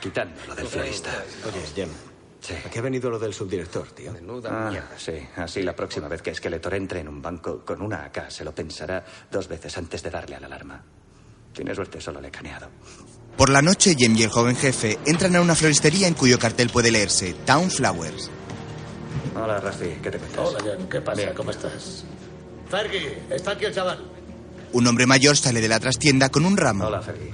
Quitando 0.00 0.34
lo 0.48 0.56
del 0.56 0.66
florista. 0.66 1.10
Oye, 1.46 1.86
Jem. 2.48 2.58
¿A 2.66 2.70
qué 2.70 2.78
ha 2.78 2.82
venido 2.82 3.10
lo 3.10 3.18
del 3.18 3.32
subdirector, 3.34 3.88
tío? 3.92 4.12
Menuda 4.12 4.50
Ah, 4.50 4.70
mierda. 4.70 4.88
sí. 4.96 5.12
Así 5.36 5.62
la 5.62 5.76
próxima 5.76 6.08
vez 6.08 6.22
que 6.22 6.34
Skeletor 6.34 6.74
entre 6.74 7.00
en 7.00 7.08
un 7.08 7.20
banco 7.22 7.64
con 7.64 7.82
una 7.82 8.04
AK 8.04 8.30
se 8.30 8.44
lo 8.44 8.54
pensará 8.54 9.04
dos 9.30 9.46
veces 9.48 9.76
antes 9.78 10.02
de 10.02 10.10
darle 10.10 10.36
a 10.36 10.40
la 10.40 10.46
alarma. 10.46 10.82
Tiene 11.52 11.74
suerte, 11.74 12.00
solo 12.00 12.20
le 12.20 12.28
he 12.28 12.30
caneado. 12.30 12.68
por 13.36 13.50
la 13.50 13.62
noche, 13.62 13.94
Jem 13.96 14.16
y 14.16 14.22
el 14.24 14.30
joven 14.30 14.56
jefe 14.56 14.98
entran 15.06 15.36
a 15.36 15.40
una 15.40 15.54
floristería 15.54 16.08
en 16.08 16.14
cuyo 16.14 16.38
cartel 16.40 16.70
puede 16.70 16.90
leerse 16.90 17.34
Town 17.44 17.70
Flowers. 17.70 18.30
Hola, 19.36 19.60
Rusty. 19.60 19.90
¿Qué 20.02 20.10
te 20.10 20.18
cuentas? 20.18 20.40
Hola, 20.48 20.58
Jan. 20.76 20.88
¿Qué 20.88 21.00
pasa? 21.00 21.34
¿Cómo 21.34 21.50
estás? 21.52 22.04
Fergie, 22.68 23.18
está 23.30 23.52
aquí 23.52 23.64
el 23.66 23.74
chaval. 23.74 24.04
Un 24.72 24.86
hombre 24.88 25.06
mayor 25.06 25.36
sale 25.36 25.60
de 25.60 25.68
la 25.68 25.78
trastienda 25.80 26.28
con 26.30 26.44
un 26.44 26.56
ramo. 26.56 26.86
Hola, 26.86 27.00
Fergie. 27.00 27.30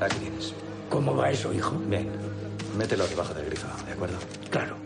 Aquí 0.00 0.16
tienes. 0.18 0.52
¿Cómo 0.88 1.16
va 1.16 1.30
eso, 1.30 1.52
hijo? 1.52 1.76
Bien. 1.86 2.08
Mételo 2.76 3.06
debajo 3.06 3.34
del 3.34 3.46
grifo, 3.46 3.66
¿de 3.86 3.92
acuerdo? 3.92 4.16
Claro. 4.50 4.76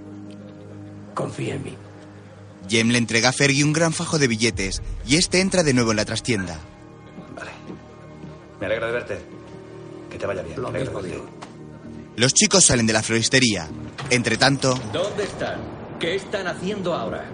Confía 1.14 1.55
en 1.55 1.64
mí. 1.64 1.75
Jem 2.69 2.88
le 2.91 2.99
entrega 2.99 3.29
a 3.29 3.33
Fergie 3.33 3.62
un 3.64 3.73
gran 3.73 3.93
fajo 3.93 4.19
de 4.19 4.26
billetes 4.26 4.83
y 5.07 5.17
este 5.17 5.41
entra 5.41 5.62
de 5.62 5.75
nuevo 5.75 5.91
en 5.91 5.99
la 5.99 6.05
trastienda. 6.05 6.59
Me 8.61 8.67
alegro 8.67 8.87
de 8.87 8.93
verte. 8.93 9.19
Que 10.11 10.19
te 10.19 10.26
vaya 10.26 10.43
bien. 10.43 10.61
Lo 10.61 10.71
Me 10.71 10.81
mismo 10.81 11.03
de 11.03 11.11
verte. 11.11 11.25
Los 12.17 12.33
chicos 12.33 12.64
salen 12.64 12.87
de 12.87 12.93
la 12.93 13.03
floristería. 13.03 13.69
Entre 14.11 14.37
tanto, 14.37 14.75
¿Dónde 14.93 15.25
están? 15.25 15.59
¿Qué 16.00 16.14
están 16.14 16.47
haciendo 16.47 16.95
ahora? 16.95 17.25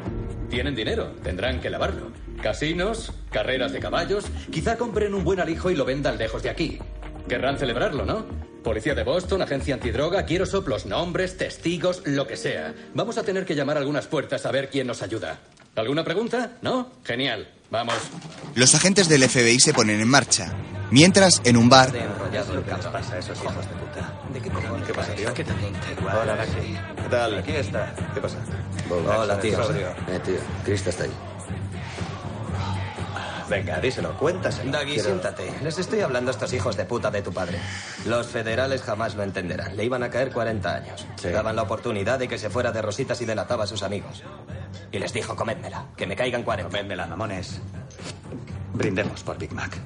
Tienen 0.48 0.74
dinero, 0.74 1.12
tendrán 1.22 1.60
que 1.60 1.70
lavarlo. 1.70 2.10
Casinos, 2.42 3.12
carreras 3.30 3.72
de 3.72 3.80
caballos, 3.80 4.24
quizá 4.50 4.76
compren 4.76 5.14
un 5.14 5.22
buen 5.22 5.38
alijo 5.40 5.70
y 5.70 5.76
lo 5.76 5.84
vendan 5.84 6.18
lejos 6.18 6.42
de 6.42 6.50
aquí. 6.50 6.78
Querrán 7.28 7.58
celebrarlo, 7.58 8.04
¿no? 8.04 8.24
Policía 8.62 8.94
de 8.94 9.04
Boston, 9.04 9.42
agencia 9.42 9.74
antidroga, 9.74 10.24
quiero 10.24 10.44
soplos, 10.44 10.86
nombres, 10.86 11.36
testigos, 11.36 12.02
lo 12.04 12.26
que 12.26 12.36
sea. 12.36 12.74
Vamos 12.94 13.16
a 13.18 13.22
tener 13.22 13.44
que 13.44 13.54
llamar 13.54 13.76
a 13.76 13.80
algunas 13.80 14.06
puertas 14.06 14.44
a 14.44 14.50
ver 14.50 14.68
quién 14.68 14.86
nos 14.86 15.02
ayuda. 15.02 15.38
¿Alguna 15.76 16.04
pregunta? 16.04 16.58
¿No? 16.62 16.90
Genial. 17.04 17.48
Vamos. 17.70 17.94
los 18.56 18.74
agentes 18.74 19.08
del 19.08 19.22
FBI 19.28 19.60
se 19.60 19.72
ponen 19.72 20.00
en 20.00 20.08
marcha. 20.08 20.52
Mientras, 20.90 21.40
en 21.44 21.56
un 21.56 21.68
bar, 21.68 21.94
Enrollado 21.94 22.54
lo 22.54 22.64
que 22.64 22.72
les 22.72 22.86
pasa 22.86 23.14
a 23.14 23.18
esos 23.18 23.38
hijos 23.38 23.54
de 23.54 23.74
puta. 23.76 24.20
¿De 24.32 24.40
qué 24.40 24.92
pasa, 24.92 25.14
tío? 25.14 25.32
¿Qué 25.32 25.44
tal? 25.44 25.56
Hola, 26.02 26.44
Lucky. 26.44 26.76
¿Qué 27.02 27.08
tal? 27.08 27.38
Aquí 27.38 27.52
está. 27.52 27.94
¿Qué 28.12 28.20
pasa? 28.20 28.38
Hola, 28.90 29.40
tío. 29.40 29.60
Eh, 29.62 30.20
tío. 30.24 30.38
Krista 30.64 30.90
está 30.90 31.04
ahí. 31.04 31.29
Venga, 33.50 33.80
díselo, 33.80 34.16
cuéntaselo. 34.16 34.70
Daggy, 34.70 34.92
Quiero- 34.94 35.08
siéntate. 35.08 35.52
Les 35.62 35.76
estoy 35.76 36.00
hablando 36.00 36.30
a 36.30 36.32
estos 36.32 36.52
hijos 36.52 36.76
de 36.76 36.84
puta 36.84 37.10
de 37.10 37.20
tu 37.20 37.32
padre. 37.32 37.58
Los 38.06 38.28
federales 38.28 38.80
jamás 38.82 39.16
lo 39.16 39.24
entenderán. 39.24 39.76
Le 39.76 39.84
iban 39.84 40.02
a 40.04 40.08
caer 40.08 40.30
40 40.32 40.72
años. 40.72 41.04
Daban 41.22 41.56
la 41.56 41.62
oportunidad 41.62 42.18
de 42.20 42.28
que 42.28 42.38
se 42.38 42.48
fuera 42.48 42.70
de 42.70 42.80
rositas 42.80 43.20
y 43.20 43.24
delataba 43.24 43.64
a 43.64 43.66
sus 43.66 43.82
amigos. 43.82 44.22
Y 44.92 44.98
les 45.00 45.12
dijo, 45.12 45.34
comédmela, 45.34 45.86
que 45.96 46.06
me 46.06 46.14
caigan 46.14 46.44
40. 46.44 46.70
Comédmela, 46.70 47.06
mamones. 47.08 47.60
Brindemos 48.72 49.22
por 49.24 49.36
Big 49.36 49.52
Mac. 49.52 49.76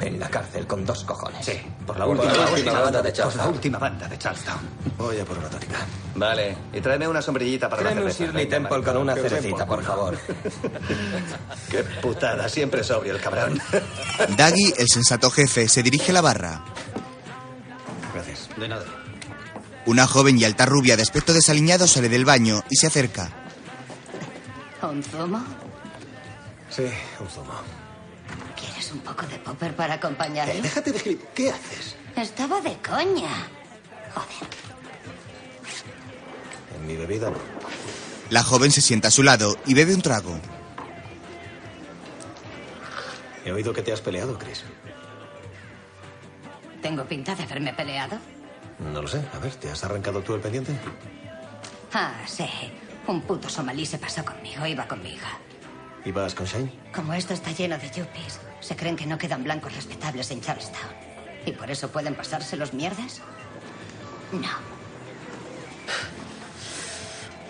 En 0.00 0.18
la 0.18 0.28
cárcel 0.30 0.66
con 0.66 0.84
dos 0.86 1.04
cojones. 1.04 1.44
Sí, 1.44 1.52
por 1.86 1.98
la 1.98 2.06
Por 2.06 2.16
última, 2.16 2.32
la 2.32 2.38
última 2.40 2.54
última 2.56 2.72
banda 2.72 2.84
banda 2.84 3.02
de 3.02 3.22
Por 3.22 3.36
la 3.36 3.46
última 3.48 3.78
banda 3.78 4.08
de 4.08 4.18
Charlestown. 4.18 4.58
Voy 4.96 5.18
a 5.18 5.24
por 5.26 5.36
una 5.38 5.48
tónica. 5.50 5.76
Vale, 6.14 6.56
y 6.72 6.80
tráeme 6.80 7.06
una 7.06 7.20
sombrillita 7.20 7.68
para 7.68 7.82
Tráeme 7.82 8.00
la 8.00 8.06
un 8.06 8.12
cerveza. 8.12 8.24
Shirley 8.32 8.44
Venga, 8.44 8.56
Temple 8.56 8.70
maricón. 8.78 8.94
con 8.94 9.02
una 9.02 9.14
cerecita, 9.14 9.66
por 9.66 9.82
favor. 9.84 10.18
Qué 11.70 11.82
putada, 12.00 12.48
siempre 12.48 12.82
sobrio 12.82 13.14
el 13.14 13.20
cabrón. 13.20 13.60
Daggy, 14.36 14.72
el 14.78 14.88
sensato 14.88 15.30
jefe, 15.30 15.68
se 15.68 15.82
dirige 15.82 16.12
a 16.12 16.14
la 16.14 16.20
barra. 16.22 16.64
Gracias. 18.14 18.48
De 18.56 18.68
nada. 18.68 18.84
Una 19.86 20.06
joven 20.06 20.38
y 20.38 20.44
alta 20.44 20.64
rubia 20.66 20.96
de 20.96 21.02
aspecto 21.02 21.32
desaliñado 21.34 21.86
sale 21.86 22.08
del 22.08 22.24
baño 22.24 22.62
y 22.70 22.76
se 22.76 22.86
acerca. 22.86 23.30
¿Un 24.82 25.02
zumo? 25.02 25.44
Sí, 26.70 26.84
un 27.20 27.28
zumo. 27.28 27.52
¿Quieres 28.90 28.92
un 28.92 29.00
poco 29.00 29.26
de 29.26 29.38
popper 29.38 29.76
para 29.76 29.94
acompañarlo? 29.94 30.52
Eh, 30.52 30.60
déjate 30.60 30.90
de 30.92 30.98
gilip... 30.98 31.22
¿Qué 31.34 31.50
haces? 31.50 31.96
Estaba 32.16 32.60
de 32.60 32.76
coña. 32.78 33.30
Joder. 34.14 34.50
En 36.76 36.86
mi 36.86 36.96
bebida 36.96 37.30
no. 37.30 37.38
La 38.30 38.42
joven 38.42 38.72
se 38.72 38.80
sienta 38.80 39.08
a 39.08 39.10
su 39.10 39.22
lado 39.22 39.56
y 39.66 39.74
bebe 39.74 39.94
un 39.94 40.02
trago. 40.02 40.38
He 43.44 43.52
oído 43.52 43.72
que 43.72 43.82
te 43.82 43.92
has 43.92 44.00
peleado, 44.00 44.36
Chris. 44.38 44.64
¿Tengo 46.82 47.04
pinta 47.04 47.34
de 47.34 47.44
haberme 47.44 47.72
peleado? 47.72 48.18
No 48.92 49.02
lo 49.02 49.08
sé. 49.08 49.22
A 49.34 49.38
ver, 49.38 49.54
¿te 49.54 49.70
has 49.70 49.84
arrancado 49.84 50.20
tú 50.22 50.34
el 50.34 50.40
pendiente? 50.40 50.72
Ah, 51.92 52.14
sí. 52.26 52.48
Un 53.06 53.22
puto 53.22 53.48
somalí 53.48 53.86
se 53.86 53.98
pasó 53.98 54.24
conmigo. 54.24 54.66
Iba 54.66 54.86
con 54.88 55.02
mi 55.02 55.12
hija. 55.12 55.38
¿Ibas 56.04 56.34
con 56.34 56.46
Shane? 56.46 56.72
Como 56.94 57.12
esto 57.12 57.34
está 57.34 57.52
lleno 57.52 57.76
de 57.76 57.90
yuppies, 57.90 58.40
se 58.60 58.76
creen 58.76 58.96
que 58.96 59.06
no 59.06 59.18
quedan 59.18 59.44
blancos 59.44 59.74
respetables 59.74 60.30
en 60.30 60.40
Charlestown. 60.40 60.92
¿Y 61.46 61.52
por 61.52 61.70
eso 61.70 61.90
pueden 61.90 62.14
pasarse 62.14 62.56
los 62.56 62.74
mierdas? 62.74 63.20
No. 64.32 64.40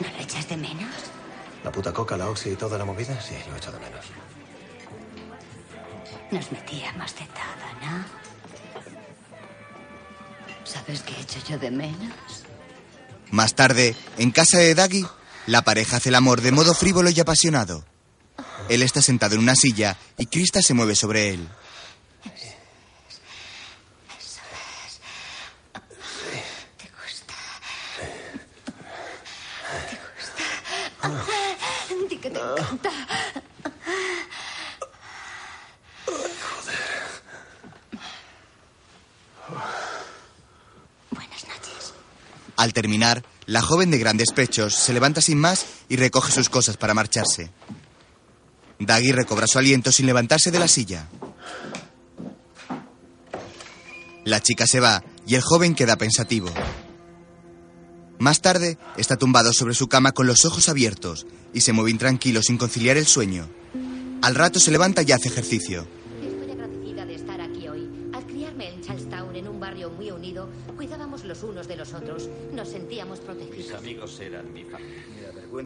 ¿No 0.01 0.09
lo 0.17 0.23
echas 0.23 0.49
de 0.49 0.57
menos? 0.57 0.95
La 1.65 1.71
puta 1.71 1.93
coca, 1.93 2.17
la 2.17 2.29
oxi 2.29 2.51
y 2.51 2.57
toda 2.57 2.79
la 2.79 2.85
movida, 2.85 3.21
sí, 3.21 3.35
lo 3.49 3.55
he 3.55 3.59
hecho 3.59 3.73
de 3.73 3.79
menos. 3.81 4.07
Nos 6.31 6.53
metíamos 6.53 7.15
de 7.15 7.27
todo, 7.27 7.67
¿no? 7.83 8.05
¿Sabes 10.65 11.03
qué 11.03 11.15
he 11.15 11.21
hecho 11.21 11.41
yo 11.49 11.59
de 11.59 11.71
menos? 11.71 12.45
Más 13.31 13.55
tarde, 13.55 13.95
en 14.17 14.31
casa 14.31 14.59
de 14.59 14.75
Daggy, 14.75 15.07
la 15.47 15.63
pareja 15.63 15.97
hace 15.97 16.09
el 16.09 16.15
amor 16.15 16.41
de 16.41 16.53
modo 16.53 16.75
frívolo 16.75 17.11
y 17.11 17.21
apasionado. 17.21 17.85
Él 18.71 18.83
está 18.83 19.03
sentado 19.03 19.35
en 19.35 19.41
una 19.41 19.57
silla 19.57 19.99
y 20.17 20.27
Krista 20.27 20.63
se 20.63 20.75
mueve 20.75 20.95
sobre 20.95 21.31
él. 21.31 21.49
Al 42.57 42.73
terminar, 42.73 43.25
la 43.47 43.63
joven 43.63 43.91
de 43.91 43.99
grandes 43.99 44.31
pechos 44.31 44.77
se 44.77 44.93
levanta 44.93 45.21
sin 45.21 45.39
más 45.39 45.67
y 45.89 45.97
recoge 45.97 46.31
sus 46.31 46.49
cosas 46.49 46.77
para 46.77 46.95
marcharse. 46.95 47.51
Daggy 48.81 49.13
recobra 49.13 49.47
su 49.47 49.59
aliento 49.59 49.93
sin 49.93 50.07
levantarse 50.07 50.51
de 50.51 50.59
la 50.59 50.67
silla. 50.67 51.07
La 54.25 54.41
chica 54.41 54.67
se 54.67 54.81
va 54.81 55.05
y 55.27 55.35
el 55.35 55.43
joven 55.43 55.75
queda 55.75 55.97
pensativo. 55.97 56.51
Más 58.19 58.41
tarde, 58.41 58.79
está 58.97 59.17
tumbado 59.17 59.53
sobre 59.53 59.75
su 59.75 59.89
cama 59.89 60.13
con 60.13 60.27
los 60.27 60.45
ojos 60.45 60.69
abiertos 60.69 61.27
y 61.55 61.61
se 61.61 61.73
mueve 61.73 61.91
intranquilo 61.91 62.43
sin 62.43 62.59
conciliar 62.59 62.97
el 62.97 63.07
sueño. 63.07 63.49
Al 64.23 64.35
rato 64.35 64.61
se 64.61 64.71
levanta 64.71 65.03
y 65.03 65.13
hace 65.13 65.29
ejercicio. 65.29 65.87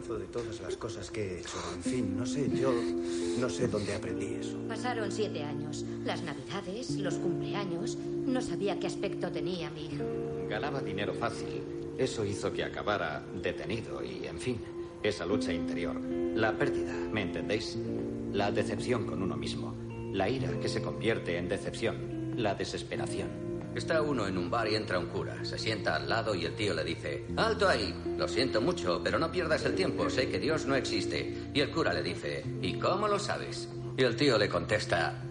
De 0.05 0.27
todas 0.27 0.61
las 0.61 0.77
cosas 0.77 1.09
que 1.09 1.21
he 1.21 1.39
hecho. 1.39 1.57
En 1.73 1.81
fin, 1.81 2.15
no 2.15 2.27
sé, 2.27 2.47
yo 2.55 2.71
no 3.39 3.49
sé 3.49 3.67
dónde 3.67 3.95
aprendí 3.95 4.35
eso. 4.39 4.55
Pasaron 4.67 5.11
siete 5.11 5.43
años. 5.43 5.83
Las 6.05 6.21
navidades, 6.21 6.91
los 6.97 7.15
cumpleaños. 7.15 7.97
No 7.97 8.39
sabía 8.39 8.79
qué 8.79 8.85
aspecto 8.85 9.31
tenía 9.31 9.71
mi 9.71 9.87
hijo. 9.87 10.03
Ganaba 10.47 10.79
dinero 10.81 11.11
fácil. 11.15 11.63
Eso 11.97 12.23
hizo 12.23 12.53
que 12.53 12.63
acabara 12.63 13.25
detenido 13.41 14.03
y, 14.03 14.27
en 14.27 14.39
fin, 14.39 14.59
esa 15.01 15.25
lucha 15.25 15.51
interior. 15.51 15.99
La 15.99 16.55
pérdida, 16.55 16.93
¿me 17.11 17.23
entendéis? 17.23 17.75
La 18.31 18.51
decepción 18.51 19.07
con 19.07 19.23
uno 19.23 19.35
mismo. 19.35 19.73
La 20.13 20.29
ira 20.29 20.59
que 20.59 20.69
se 20.69 20.83
convierte 20.83 21.37
en 21.37 21.49
decepción. 21.49 22.35
La 22.37 22.53
desesperación. 22.53 23.44
Está 23.75 24.01
uno 24.01 24.25
en 24.25 24.37
un 24.37 24.49
bar 24.49 24.69
y 24.69 24.75
entra 24.75 24.97
un 24.97 25.07
cura. 25.07 25.43
Se 25.43 25.59
sienta 25.59 25.97
al 25.97 26.07
lado 26.07 26.33
y 26.33 26.45
el 26.45 26.55
tío 26.55 26.73
le 26.73 26.85
dice, 26.85 27.25
alto 27.35 27.67
ahí, 27.67 27.93
lo 28.17 28.25
siento 28.25 28.61
mucho, 28.61 29.01
pero 29.03 29.19
no 29.19 29.29
pierdas 29.29 29.65
el 29.65 29.75
tiempo, 29.75 30.09
sé 30.09 30.29
que 30.29 30.39
Dios 30.39 30.65
no 30.65 30.75
existe. 30.75 31.49
Y 31.53 31.59
el 31.59 31.71
cura 31.71 31.93
le 31.93 32.01
dice, 32.01 32.41
¿y 32.61 32.79
cómo 32.79 33.09
lo 33.09 33.19
sabes? 33.19 33.67
Y 33.97 34.03
el 34.03 34.15
tío 34.15 34.37
le 34.37 34.47
contesta, 34.47 35.21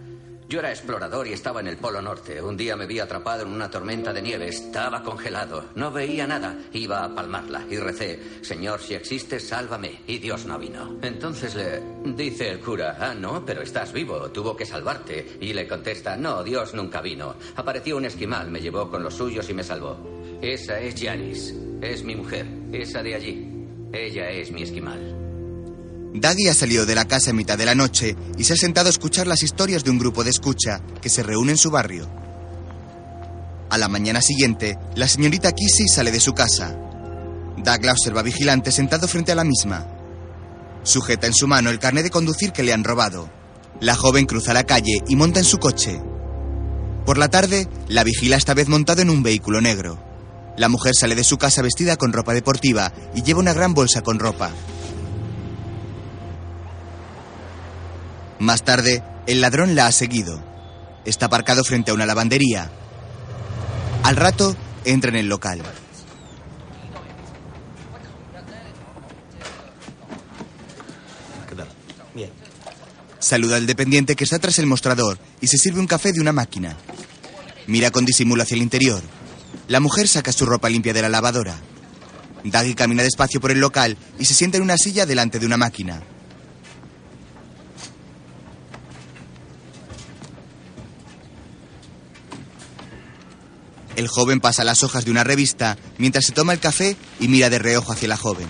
yo 0.54 0.60
era 0.60 0.70
explorador 0.70 1.26
y 1.26 1.32
estaba 1.32 1.58
en 1.58 1.66
el 1.66 1.78
Polo 1.78 2.00
Norte. 2.00 2.40
Un 2.40 2.56
día 2.56 2.76
me 2.76 2.86
vi 2.86 3.00
atrapado 3.00 3.42
en 3.42 3.48
una 3.48 3.68
tormenta 3.68 4.12
de 4.12 4.22
nieve. 4.22 4.46
Estaba 4.46 5.02
congelado. 5.02 5.64
No 5.74 5.90
veía 5.90 6.28
nada. 6.28 6.56
Iba 6.72 7.02
a 7.02 7.12
palmarla 7.12 7.64
y 7.68 7.76
recé, 7.76 8.20
Señor, 8.40 8.78
si 8.78 8.94
existes, 8.94 9.48
sálvame. 9.48 10.02
Y 10.06 10.18
Dios 10.18 10.46
no 10.46 10.56
vino. 10.56 10.96
Entonces 11.02 11.56
le 11.56 11.82
dice 12.14 12.50
el 12.50 12.60
cura, 12.60 12.96
ah, 13.00 13.14
no, 13.14 13.44
pero 13.44 13.62
estás 13.62 13.92
vivo. 13.92 14.30
Tuvo 14.30 14.56
que 14.56 14.64
salvarte. 14.64 15.38
Y 15.40 15.52
le 15.52 15.66
contesta, 15.66 16.16
no, 16.16 16.44
Dios 16.44 16.72
nunca 16.72 17.00
vino. 17.00 17.34
Apareció 17.56 17.96
un 17.96 18.04
esquimal, 18.04 18.48
me 18.48 18.60
llevó 18.60 18.88
con 18.88 19.02
los 19.02 19.14
suyos 19.14 19.50
y 19.50 19.54
me 19.54 19.64
salvó. 19.64 19.98
Esa 20.40 20.78
es 20.78 20.94
Janice. 21.02 21.52
Es 21.82 22.04
mi 22.04 22.14
mujer. 22.14 22.46
Esa 22.70 23.02
de 23.02 23.16
allí. 23.16 23.66
Ella 23.92 24.30
es 24.30 24.52
mi 24.52 24.62
esquimal. 24.62 25.23
Daggy 26.14 26.46
ha 26.48 26.54
salido 26.54 26.86
de 26.86 26.94
la 26.94 27.06
casa 27.06 27.30
en 27.30 27.36
mitad 27.36 27.58
de 27.58 27.66
la 27.66 27.74
noche 27.74 28.16
y 28.38 28.44
se 28.44 28.52
ha 28.52 28.56
sentado 28.56 28.86
a 28.86 28.90
escuchar 28.90 29.26
las 29.26 29.42
historias 29.42 29.82
de 29.82 29.90
un 29.90 29.98
grupo 29.98 30.22
de 30.22 30.30
escucha 30.30 30.80
que 31.02 31.08
se 31.08 31.24
reúne 31.24 31.50
en 31.50 31.58
su 31.58 31.72
barrio. 31.72 32.08
A 33.68 33.78
la 33.78 33.88
mañana 33.88 34.20
siguiente, 34.20 34.78
la 34.94 35.08
señorita 35.08 35.50
Kissy 35.50 35.88
sale 35.88 36.12
de 36.12 36.20
su 36.20 36.32
casa. 36.32 36.76
Doug 37.56 37.84
la 37.84 37.92
observa 37.92 38.22
vigilante 38.22 38.70
sentado 38.70 39.08
frente 39.08 39.32
a 39.32 39.34
la 39.34 39.42
misma. 39.42 39.88
Sujeta 40.84 41.26
en 41.26 41.34
su 41.34 41.48
mano 41.48 41.70
el 41.70 41.80
carnet 41.80 42.04
de 42.04 42.10
conducir 42.10 42.52
que 42.52 42.62
le 42.62 42.72
han 42.72 42.84
robado. 42.84 43.28
La 43.80 43.96
joven 43.96 44.26
cruza 44.26 44.54
la 44.54 44.64
calle 44.64 45.02
y 45.08 45.16
monta 45.16 45.40
en 45.40 45.44
su 45.44 45.58
coche. 45.58 46.00
Por 47.04 47.18
la 47.18 47.28
tarde, 47.28 47.68
la 47.88 48.04
vigila 48.04 48.36
esta 48.36 48.54
vez 48.54 48.68
montado 48.68 49.02
en 49.02 49.10
un 49.10 49.24
vehículo 49.24 49.60
negro. 49.60 49.98
La 50.56 50.68
mujer 50.68 50.94
sale 50.94 51.16
de 51.16 51.24
su 51.24 51.38
casa 51.38 51.60
vestida 51.60 51.96
con 51.96 52.12
ropa 52.12 52.34
deportiva 52.34 52.92
y 53.16 53.22
lleva 53.22 53.40
una 53.40 53.52
gran 53.52 53.74
bolsa 53.74 54.02
con 54.02 54.20
ropa. 54.20 54.52
Más 58.38 58.64
tarde, 58.64 59.02
el 59.26 59.40
ladrón 59.40 59.74
la 59.74 59.86
ha 59.86 59.92
seguido. 59.92 60.42
Está 61.04 61.26
aparcado 61.26 61.64
frente 61.64 61.90
a 61.90 61.94
una 61.94 62.06
lavandería. 62.06 62.70
Al 64.02 64.16
rato, 64.16 64.56
entra 64.84 65.10
en 65.10 65.16
el 65.16 65.28
local. 65.28 65.62
¿Qué 71.48 71.54
tal? 71.54 71.68
Bien. 72.14 72.30
Saluda 73.18 73.56
al 73.56 73.66
dependiente 73.66 74.16
que 74.16 74.24
está 74.24 74.38
tras 74.38 74.58
el 74.58 74.66
mostrador 74.66 75.18
y 75.40 75.46
se 75.46 75.56
sirve 75.56 75.80
un 75.80 75.86
café 75.86 76.12
de 76.12 76.20
una 76.20 76.32
máquina. 76.32 76.76
Mira 77.66 77.90
con 77.90 78.04
disimulo 78.04 78.42
hacia 78.42 78.56
el 78.56 78.62
interior. 78.62 79.02
La 79.68 79.80
mujer 79.80 80.08
saca 80.08 80.32
su 80.32 80.44
ropa 80.44 80.68
limpia 80.68 80.92
de 80.92 81.02
la 81.02 81.08
lavadora. 81.08 81.56
Daggy 82.44 82.74
camina 82.74 83.02
despacio 83.02 83.40
por 83.40 83.50
el 83.50 83.60
local 83.60 83.96
y 84.18 84.26
se 84.26 84.34
sienta 84.34 84.58
en 84.58 84.64
una 84.64 84.76
silla 84.76 85.06
delante 85.06 85.38
de 85.38 85.46
una 85.46 85.56
máquina. 85.56 86.02
El 93.96 94.08
joven 94.08 94.40
pasa 94.40 94.64
las 94.64 94.82
hojas 94.82 95.04
de 95.04 95.10
una 95.10 95.22
revista 95.24 95.76
mientras 95.98 96.24
se 96.24 96.32
toma 96.32 96.52
el 96.52 96.58
café 96.60 96.96
y 97.20 97.28
mira 97.28 97.48
de 97.48 97.58
reojo 97.58 97.92
hacia 97.92 98.08
la 98.08 98.16
joven. 98.16 98.48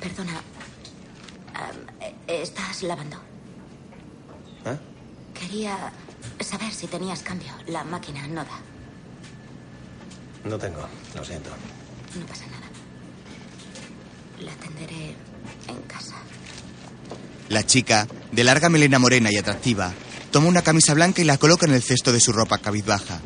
Perdona. 0.00 0.40
Eh, 2.00 2.14
¿Estás 2.42 2.82
lavando? 2.82 3.16
¿Eh? 4.66 4.78
Quería 5.34 5.92
saber 6.40 6.72
si 6.72 6.86
tenías 6.86 7.22
cambio. 7.22 7.52
La 7.66 7.84
máquina 7.84 8.26
no 8.28 8.44
da. 8.44 8.60
No 10.44 10.58
tengo, 10.58 10.86
lo 11.14 11.24
siento. 11.24 11.50
No 12.18 12.26
pasa 12.26 12.46
nada. 12.46 12.68
La 14.40 14.52
atenderé 14.52 15.14
en 15.68 15.82
casa. 15.86 16.14
La 17.48 17.64
chica, 17.64 18.06
de 18.32 18.44
larga 18.44 18.68
melena 18.68 18.98
morena 18.98 19.30
y 19.32 19.36
atractiva, 19.36 19.92
toma 20.30 20.48
una 20.48 20.62
camisa 20.62 20.94
blanca 20.94 21.22
y 21.22 21.24
la 21.24 21.38
coloca 21.38 21.66
en 21.66 21.72
el 21.72 21.82
cesto 21.82 22.12
de 22.12 22.20
su 22.20 22.32
ropa 22.32 22.58
cabizbaja. 22.58 23.20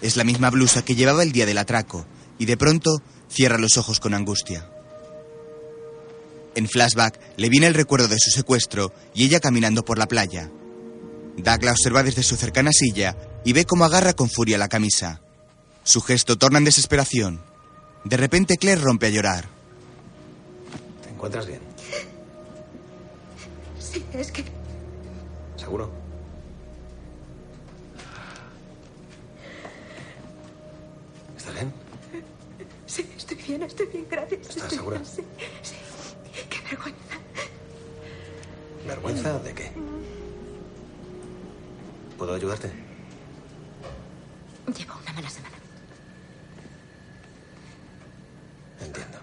Es 0.00 0.16
la 0.16 0.24
misma 0.24 0.50
blusa 0.50 0.84
que 0.84 0.94
llevaba 0.94 1.22
el 1.22 1.32
día 1.32 1.46
del 1.46 1.58
atraco, 1.58 2.06
y 2.38 2.46
de 2.46 2.56
pronto 2.56 3.02
cierra 3.28 3.58
los 3.58 3.76
ojos 3.76 4.00
con 4.00 4.14
angustia. 4.14 4.68
En 6.54 6.68
flashback 6.68 7.18
le 7.36 7.48
viene 7.48 7.66
el 7.66 7.74
recuerdo 7.74 8.08
de 8.08 8.18
su 8.18 8.30
secuestro 8.30 8.92
y 9.14 9.24
ella 9.24 9.40
caminando 9.40 9.84
por 9.84 9.98
la 9.98 10.06
playa. 10.06 10.50
Doug 11.36 11.64
la 11.64 11.72
observa 11.72 12.02
desde 12.02 12.22
su 12.22 12.36
cercana 12.36 12.70
silla 12.72 13.16
y 13.44 13.52
ve 13.52 13.64
cómo 13.64 13.84
agarra 13.84 14.12
con 14.12 14.30
furia 14.30 14.56
la 14.56 14.68
camisa. 14.68 15.20
Su 15.82 16.00
gesto 16.00 16.38
torna 16.38 16.58
en 16.58 16.64
desesperación. 16.64 17.42
De 18.04 18.16
repente 18.16 18.56
Claire 18.56 18.80
rompe 18.80 19.06
a 19.06 19.10
llorar. 19.10 19.48
¿Te 21.02 21.10
encuentras 21.10 21.46
bien? 21.46 21.73
Sí, 23.94 24.04
es 24.12 24.32
que 24.32 24.44
¿Seguro? 25.56 25.88
¿Estás 31.36 31.54
bien? 31.54 31.72
Sí, 32.86 33.08
estoy 33.16 33.36
bien, 33.36 33.62
estoy 33.62 33.86
bien, 33.86 34.06
gracias. 34.10 34.40
¿Estás 34.40 34.56
Estoy 34.56 34.78
segura? 34.78 34.96
bien, 34.98 35.06
Sí, 35.06 35.22
sí. 35.62 35.74
Qué 36.50 36.60
vergüenza. 36.68 37.16
¿Vergüenza 38.86 39.38
de 39.38 39.54
qué? 39.54 39.70
¿Puedo 42.18 42.34
ayudarte? 42.34 42.72
Llevo 44.76 44.94
una 45.02 45.12
mala 45.12 45.30
semana. 45.30 45.54
Entiendo. 48.80 49.18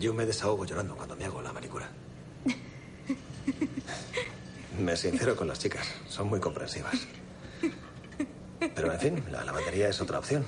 Yo 0.00 0.14
me 0.14 0.24
desahogo 0.24 0.64
llorando 0.64 0.96
cuando 0.96 1.16
me 1.16 1.26
hago 1.26 1.42
la 1.42 1.52
manicura. 1.52 1.90
Me 4.78 4.96
sincero 4.96 5.36
con 5.36 5.48
las 5.48 5.58
chicas, 5.58 5.86
son 6.08 6.28
muy 6.28 6.40
comprensivas. 6.40 6.94
Pero 8.74 8.92
en 8.92 9.00
fin, 9.00 9.24
la 9.30 9.44
lavandería 9.44 9.88
es 9.88 10.00
otra 10.00 10.18
opción. 10.18 10.44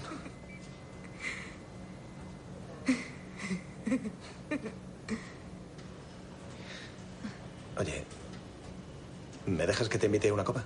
Oye, 7.79 8.05
¿me 9.47 9.67
dejas 9.67 9.89
que 9.89 9.99
te 9.99 10.07
invite 10.07 10.29
a 10.29 10.35
una 10.35 10.45
copa? 10.45 10.63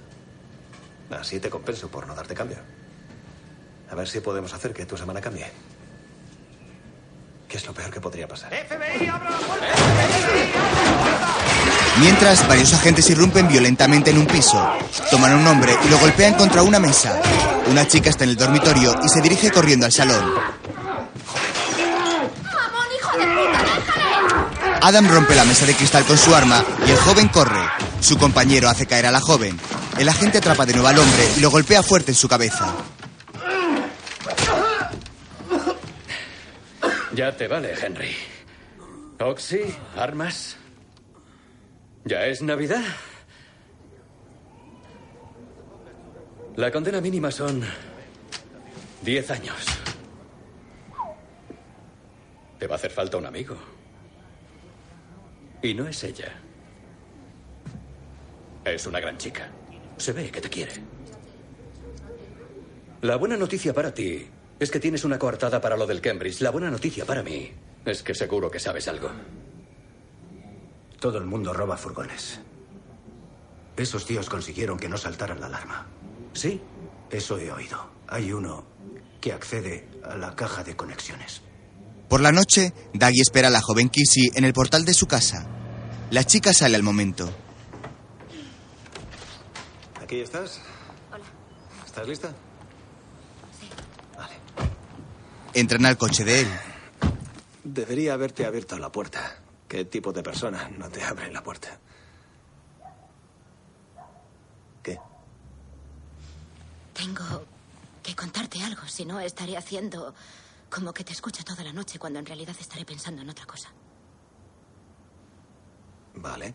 Así 1.11 1.41
te 1.41 1.49
compenso 1.49 1.89
por 1.89 2.07
no 2.07 2.15
darte 2.15 2.35
cambio. 2.35 2.59
A 3.91 3.95
ver 3.95 4.09
si 4.09 4.21
podemos 4.21 4.53
hacer 4.53 4.73
que 4.75 4.87
tu 4.87 4.97
semana 4.97 5.21
cambie. 5.21 5.47
¿Qué 7.49 7.57
es 7.57 7.67
lo 7.67 7.73
peor 7.73 7.91
que 7.91 8.01
podría 8.01 8.27
pasar? 8.27 8.53
Mientras, 11.99 12.47
varios 12.47 12.75
agentes 12.75 13.09
irrumpen 13.09 13.49
violentamente 13.49 14.11
en 14.11 14.19
un 14.19 14.27
piso. 14.27 14.63
Toman 15.11 15.33
a 15.33 15.37
un 15.37 15.47
hombre 15.47 15.75
y 15.85 15.89
lo 15.89 15.99
golpean 15.99 16.35
contra 16.35 16.63
una 16.63 16.79
mesa. 16.79 17.19
Una 17.71 17.89
chica 17.89 18.11
está 18.11 18.25
en 18.25 18.31
el 18.31 18.37
dormitorio 18.37 18.95
y 19.03 19.09
se 19.09 19.23
dirige 19.23 19.51
corriendo 19.51 19.87
al 19.87 19.93
salón. 19.93 20.35
¡Mamón, 22.45 22.87
hijo 22.99 23.19
de 23.19 23.25
puta! 23.25 24.87
Adam 24.87 25.09
rompe 25.09 25.35
la 25.35 25.45
mesa 25.45 25.65
de 25.65 25.75
cristal 25.75 26.05
con 26.05 26.19
su 26.19 26.35
arma 26.35 26.63
y 26.87 26.91
el 26.91 26.99
joven 26.99 27.29
corre. 27.29 27.65
Su 28.01 28.19
compañero 28.19 28.69
hace 28.69 28.87
caer 28.87 29.07
a 29.07 29.11
la 29.11 29.21
joven. 29.21 29.59
El 29.99 30.09
agente 30.11 30.39
atrapa 30.39 30.67
de 30.67 30.75
nuevo 30.75 30.89
al 30.89 30.99
hombre 30.99 31.29
y 31.39 31.41
lo 31.41 31.51
golpea 31.51 31.83
fuerte 31.83 32.11
en 32.11 32.17
su 32.17 32.29
cabeza. 32.29 32.75
Ya 37.15 37.35
te 37.35 37.49
vale, 37.49 37.75
Henry. 37.81 38.15
Oxy, 39.19 39.75
armas. 39.97 40.57
¿Ya 42.07 42.25
es 42.25 42.41
Navidad? 42.41 42.85
La 46.55 46.71
condena 46.71 47.01
mínima 47.01 47.33
son 47.33 47.65
10 49.03 49.31
años. 49.33 49.57
Te 52.61 52.69
va 52.69 52.77
a 52.77 52.79
hacer 52.79 52.93
falta 52.93 53.17
un 53.17 53.27
amigo. 53.27 53.57
Y 55.61 55.75
no 55.75 55.89
es 55.89 56.05
ella. 56.05 56.33
Es 58.65 58.87
una 58.87 59.01
gran 59.01 59.19
chica. 59.19 59.49
Se 59.97 60.13
ve 60.13 60.31
que 60.31 60.41
te 60.41 60.49
quiere. 60.49 60.75
La 63.03 63.17
buena 63.17 63.37
noticia 63.37 63.75
para 63.75 63.93
ti 63.93 64.29
es 64.61 64.71
que 64.71 64.79
tienes 64.79 65.05
una 65.05 65.19
coartada 65.19 65.61
para 65.61 65.77
lo 65.77 65.89
del 65.89 66.01
Cambridge. 66.01 66.41
La 66.41 66.51
buena 66.51 66.71
noticia 66.71 67.05
para 67.05 67.25
mí 67.25 67.51
es 67.85 68.05
que 68.05 68.15
seguro 68.15 68.49
que 68.49 68.61
sabes 68.61 68.87
algo. 68.87 69.11
Todo 71.01 71.19
el 71.19 71.27
mundo 71.27 71.53
roba 71.53 71.77
furgones. 71.77 72.41
Esos 73.77 74.07
tíos 74.07 74.29
consiguieron 74.29 74.79
que 74.79 74.89
no 74.89 74.97
saltaran 74.97 75.41
la 75.41 75.47
alarma. 75.47 75.87
¿Sí? 76.33 76.61
Eso 77.11 77.39
he 77.39 77.53
oído. 77.53 77.91
Hay 78.09 78.33
uno 78.33 78.65
que 79.21 79.33
accede 79.33 79.89
a 80.05 80.17
la 80.17 80.35
caja 80.35 80.65
de 80.65 80.77
conexiones. 80.77 81.43
Por 82.09 82.21
la 82.21 82.33
noche, 82.33 82.73
Daggy 82.95 83.21
espera 83.21 83.49
a 83.49 83.51
la 83.51 83.61
joven 83.61 83.89
Kissy 83.89 84.31
en 84.35 84.45
el 84.45 84.53
portal 84.53 84.85
de 84.85 84.95
su 84.95 85.07
casa. 85.07 85.47
La 86.11 86.25
chica 86.25 86.53
sale 86.53 86.77
al 86.77 86.83
momento. 86.83 87.29
¿Aquí 90.01 90.21
estás? 90.21 90.61
Hola. 91.13 91.25
¿Estás 91.85 92.09
lista? 92.09 92.33
Entran 95.53 95.87
al 95.87 95.97
coche 95.97 96.23
de 96.23 96.43
él. 96.43 96.49
Debería 97.65 98.13
haberte 98.13 98.45
abierto 98.45 98.79
la 98.79 98.93
puerta. 98.93 99.39
¿Qué 99.69 99.85
tipo 99.85 100.13
de 100.13 100.23
persona 100.23 100.69
no 100.79 100.89
te 100.89 101.03
abre 101.03 101.33
la 101.33 101.43
puerta? 101.43 101.79
¿Qué? 104.83 104.99
Tengo 106.95 107.45
que 108.03 108.15
contarte 108.15 108.63
algo, 108.63 108.87
si 108.87 109.05
no 109.05 109.19
estaré 109.21 109.57
haciendo 109.57 110.15
como 110.71 110.93
que 110.93 111.05
te 111.05 111.13
escucho 111.13 111.45
toda 111.45 111.63
la 111.65 111.73
noche 111.73 111.99
cuando 111.99 112.19
en 112.19 112.27
realidad 112.27 112.57
estaré 112.59 112.85
pensando 112.85 113.23
en 113.23 113.31
otra 113.31 113.47
cosa. 113.47 113.71
Vale. 116.15 116.55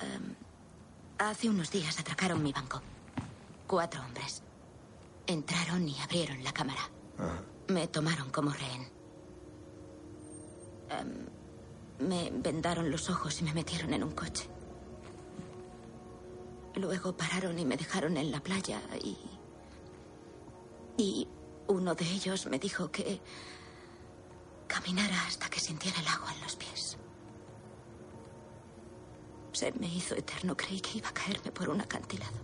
Em, 0.00 0.34
hace 1.18 1.48
unos 1.48 1.70
días 1.70 1.98
atracaron 1.98 2.42
mi 2.42 2.52
banco. 2.52 2.82
Cuatro 3.66 4.02
hombres. 4.02 4.42
Entraron 5.26 5.88
y 5.88 5.98
abrieron 6.00 6.42
la 6.42 6.52
cámara. 6.52 6.80
Ajá. 7.18 7.42
Me 7.68 7.86
tomaron 7.88 8.30
como 8.30 8.50
rehén. 8.50 8.97
Em, 10.90 11.26
me 12.06 12.30
vendaron 12.30 12.90
los 12.90 13.10
ojos 13.10 13.40
y 13.40 13.44
me 13.44 13.52
metieron 13.52 13.92
en 13.92 14.04
un 14.04 14.12
coche. 14.12 14.48
Luego 16.76 17.16
pararon 17.16 17.58
y 17.58 17.64
me 17.64 17.76
dejaron 17.76 18.16
en 18.16 18.30
la 18.30 18.40
playa 18.40 18.80
y... 19.02 19.16
Y 20.96 21.28
uno 21.68 21.94
de 21.94 22.04
ellos 22.04 22.46
me 22.46 22.58
dijo 22.58 22.90
que 22.90 23.20
caminara 24.66 25.26
hasta 25.26 25.48
que 25.48 25.60
sintiera 25.60 26.00
el 26.00 26.08
agua 26.08 26.32
en 26.34 26.40
los 26.40 26.56
pies. 26.56 26.96
Se 29.52 29.72
me 29.72 29.86
hizo 29.86 30.14
eterno. 30.14 30.56
Creí 30.56 30.80
que 30.80 30.98
iba 30.98 31.08
a 31.08 31.14
caerme 31.14 31.50
por 31.50 31.68
un 31.68 31.80
acantilado. 31.80 32.38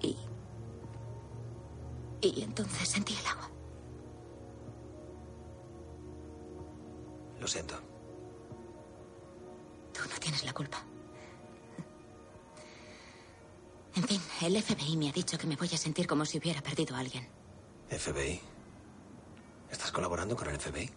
Y... 0.00 0.16
Y 2.22 2.42
entonces 2.42 2.88
sentí 2.88 3.14
el 3.14 3.26
agua. 3.26 3.49
Lo 7.40 7.48
siento. 7.48 7.74
Tú 9.92 10.00
no 10.08 10.18
tienes 10.20 10.44
la 10.44 10.52
culpa. 10.52 10.82
En 13.96 14.04
fin, 14.04 14.20
el 14.42 14.62
FBI 14.62 14.96
me 14.96 15.08
ha 15.08 15.12
dicho 15.12 15.36
que 15.36 15.46
me 15.46 15.56
voy 15.56 15.68
a 15.72 15.76
sentir 15.76 16.06
como 16.06 16.24
si 16.24 16.38
hubiera 16.38 16.62
perdido 16.62 16.94
a 16.94 17.00
alguien. 17.00 17.26
FBI. 17.88 18.40
¿Estás 19.70 19.90
colaborando 19.90 20.36
con 20.36 20.48
el 20.48 20.58
FBI? 20.58 20.90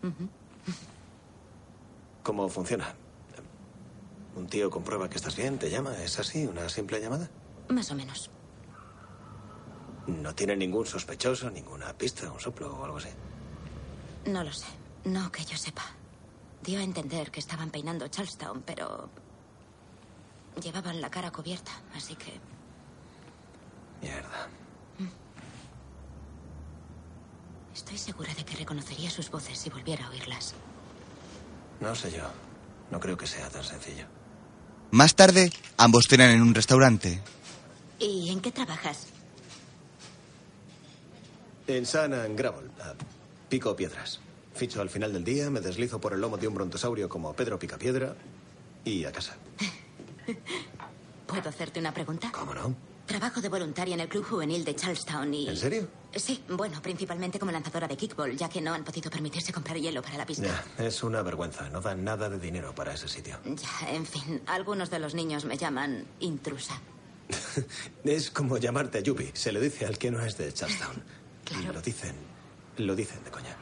¿Cómo 2.21 2.47
funciona? 2.49 2.93
Un 4.35 4.47
tío 4.47 4.69
comprueba 4.69 5.09
que 5.09 5.15
estás 5.15 5.35
bien, 5.35 5.57
te 5.57 5.69
llama, 5.69 5.95
¿es 6.03 6.19
así? 6.19 6.45
¿Una 6.45 6.67
simple 6.69 6.99
llamada? 6.99 7.29
Más 7.69 7.89
o 7.91 7.95
menos. 7.95 8.29
¿No 10.07 10.35
tiene 10.35 10.55
ningún 10.55 10.85
sospechoso, 10.85 11.49
ninguna 11.49 11.93
pista, 11.93 12.31
un 12.31 12.39
soplo 12.39 12.75
o 12.75 12.83
algo 12.83 12.97
así? 12.97 13.09
No 14.25 14.43
lo 14.43 14.51
sé. 14.51 14.67
No 15.05 15.31
que 15.31 15.43
yo 15.45 15.57
sepa. 15.57 15.83
Dio 16.63 16.79
a 16.79 16.83
entender 16.83 17.29
que 17.29 17.39
estaban 17.39 17.69
peinando 17.69 18.07
Charlestown, 18.07 18.63
pero 18.65 19.09
llevaban 20.61 21.01
la 21.01 21.09
cara 21.09 21.31
cubierta, 21.31 21.71
así 21.95 22.15
que 22.15 22.39
Mierda. 24.01 24.47
estoy 27.73 27.97
segura 27.97 28.33
de 28.33 28.43
que 28.45 28.55
reconocería 28.55 29.09
sus 29.09 29.29
voces 29.31 29.57
si 29.57 29.69
volviera 29.69 30.05
a 30.05 30.09
oírlas. 30.09 30.53
No 31.79 31.95
sé 31.95 32.11
yo. 32.11 32.23
No 32.91 32.99
creo 32.99 33.17
que 33.17 33.27
sea 33.27 33.49
tan 33.49 33.63
sencillo. 33.63 34.05
Más 34.91 35.15
tarde, 35.15 35.51
ambos 35.77 36.05
cenan 36.07 36.29
en 36.29 36.41
un 36.41 36.53
restaurante. 36.53 37.19
¿Y 37.99 38.29
en 38.29 38.39
qué 38.41 38.51
trabajas? 38.51 39.07
En 41.67 41.85
San 41.85 42.35
Gravel. 42.35 42.69
pico 43.49 43.75
piedras. 43.75 44.19
Ficho 44.53 44.81
al 44.81 44.89
final 44.89 45.11
del 45.11 45.23
día, 45.23 45.49
me 45.49 45.61
deslizo 45.61 45.99
por 45.99 46.13
el 46.13 46.21
lomo 46.21 46.37
de 46.37 46.47
un 46.47 46.53
brontosaurio 46.53 47.09
como 47.09 47.33
Pedro 47.33 47.57
Picapiedra 47.57 48.15
y 48.85 49.05
a 49.05 49.11
casa. 49.11 49.35
¿Puedo 51.27 51.49
hacerte 51.49 51.79
una 51.79 51.93
pregunta? 51.93 52.31
¿Cómo 52.31 52.53
no? 52.53 52.75
Trabajo 53.05 53.41
de 53.41 53.49
voluntaria 53.49 53.95
en 53.95 53.99
el 53.99 54.07
Club 54.07 54.23
Juvenil 54.23 54.63
de 54.63 54.75
Charlestown 54.75 55.33
y... 55.33 55.49
¿En 55.49 55.57
serio? 55.57 55.87
Sí, 56.15 56.41
bueno, 56.47 56.81
principalmente 56.81 57.39
como 57.39 57.51
lanzadora 57.51 57.87
de 57.87 57.97
kickball, 57.97 58.37
ya 58.37 58.47
que 58.47 58.61
no 58.61 58.73
han 58.73 58.83
podido 58.83 59.09
permitirse 59.09 59.51
comprar 59.51 59.77
hielo 59.77 60.01
para 60.01 60.17
la 60.17 60.25
pista. 60.25 60.63
Ya, 60.77 60.85
es 60.85 61.03
una 61.03 61.21
vergüenza. 61.21 61.69
No 61.69 61.81
dan 61.81 62.03
nada 62.03 62.29
de 62.29 62.39
dinero 62.39 62.73
para 62.73 62.93
ese 62.93 63.07
sitio. 63.07 63.39
Ya, 63.45 63.89
en 63.89 64.05
fin, 64.05 64.41
algunos 64.45 64.89
de 64.89 64.99
los 64.99 65.15
niños 65.15 65.45
me 65.45 65.57
llaman 65.57 66.05
intrusa. 66.19 66.79
Es 68.03 68.29
como 68.31 68.57
llamarte 68.57 69.01
Yubi. 69.01 69.31
Se 69.33 69.51
le 69.51 69.59
dice 69.59 69.85
al 69.85 69.97
que 69.97 70.11
no 70.11 70.21
es 70.23 70.37
de 70.37 70.53
Charlestown. 70.53 71.03
Y 71.59 71.65
lo 71.65 71.81
dicen. 71.81 72.15
Lo 72.77 72.95
dicen 72.95 73.23
de 73.23 73.31
coña. 73.31 73.57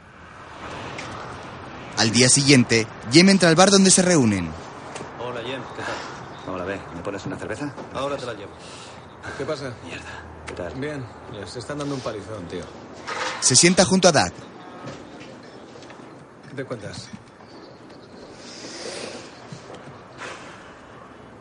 Al 1.97 2.11
día 2.11 2.29
siguiente, 2.29 2.87
Jem 3.11 3.29
entra 3.29 3.49
al 3.49 3.55
bar 3.55 3.69
donde 3.69 3.91
se 3.91 4.01
reúnen. 4.01 4.49
Hola, 5.19 5.41
Jem. 5.41 5.61
¿Qué 5.61 5.83
tal? 5.83 6.53
Hola, 6.53 6.65
ve. 6.65 6.79
¿Me 6.95 7.01
pones 7.01 7.25
una 7.25 7.37
cerveza? 7.37 7.73
Ahora 7.93 8.17
te 8.17 8.25
la 8.25 8.33
llevo. 8.33 8.51
¿Qué 9.37 9.45
pasa? 9.45 9.73
Mierda. 9.85 10.23
¿Qué 10.47 10.53
tal? 10.53 10.73
Bien, 10.75 11.05
les 11.33 11.55
están 11.55 11.77
dando 11.77 11.95
un 11.95 12.01
palizón, 12.01 12.47
tío. 12.47 12.63
Se 13.39 13.55
sienta 13.55 13.85
junto 13.85 14.07
a 14.07 14.11
Doug. 14.11 14.31
¿Qué 16.49 16.55
te 16.55 16.65
cuentas? 16.65 17.07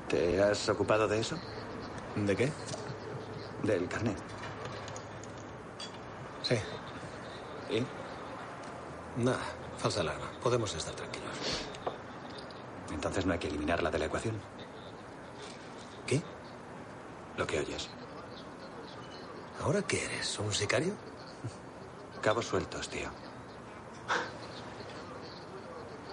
¿Te 0.08 0.42
has 0.42 0.68
ocupado 0.68 1.08
de 1.08 1.20
eso? 1.20 1.36
¿De 2.16 2.36
qué? 2.36 2.52
Del 3.62 3.88
carnet. 3.88 4.16
Sí. 6.42 6.56
¿Y? 7.70 7.99
Nada, 9.20 9.38
falsa 9.76 10.00
alarma. 10.00 10.30
Podemos 10.42 10.74
estar 10.74 10.94
tranquilos. 10.94 11.30
Entonces 12.90 13.26
no 13.26 13.34
hay 13.34 13.38
que 13.38 13.48
eliminarla 13.48 13.90
de 13.90 13.98
la 13.98 14.06
ecuación. 14.06 14.40
¿Qué? 16.06 16.22
Lo 17.36 17.46
que 17.46 17.60
oyes. 17.60 17.90
¿Ahora 19.62 19.82
qué 19.82 20.04
eres? 20.04 20.38
¿Un 20.38 20.52
sicario? 20.52 20.94
Cabos 22.22 22.46
sueltos, 22.46 22.88
tío. 22.88 23.10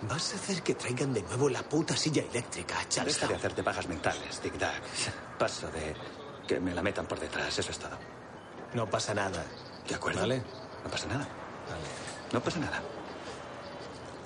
Vas 0.01 0.33
a 0.33 0.35
hacer 0.35 0.61
que 0.61 0.75
traigan 0.75 1.13
de 1.13 1.23
nuevo 1.23 1.49
la 1.49 1.63
puta 1.63 1.95
silla 1.95 2.23
eléctrica 2.23 2.75
a 2.79 3.05
Deja 3.05 3.27
de 3.27 3.35
hacerte 3.35 3.63
pajas 3.63 3.87
mentales, 3.87 4.39
Tic 4.39 4.57
Tac. 4.57 4.81
Paso 5.39 5.67
de 5.71 5.95
que 6.45 6.59
me 6.59 6.73
la 6.73 6.83
metan 6.83 7.07
por 7.07 7.19
detrás, 7.19 7.57
eso 7.57 7.71
es 7.71 7.79
todo. 7.79 7.97
No 8.73 8.85
pasa 8.89 9.13
nada. 9.13 9.43
¿De 9.87 9.95
acuerdo? 9.95 10.19
¿Vale? 10.19 10.43
No 10.83 10.91
pasa 10.91 11.07
nada. 11.07 11.27
No 12.31 12.41
pasa 12.41 12.59
nada. 12.59 12.81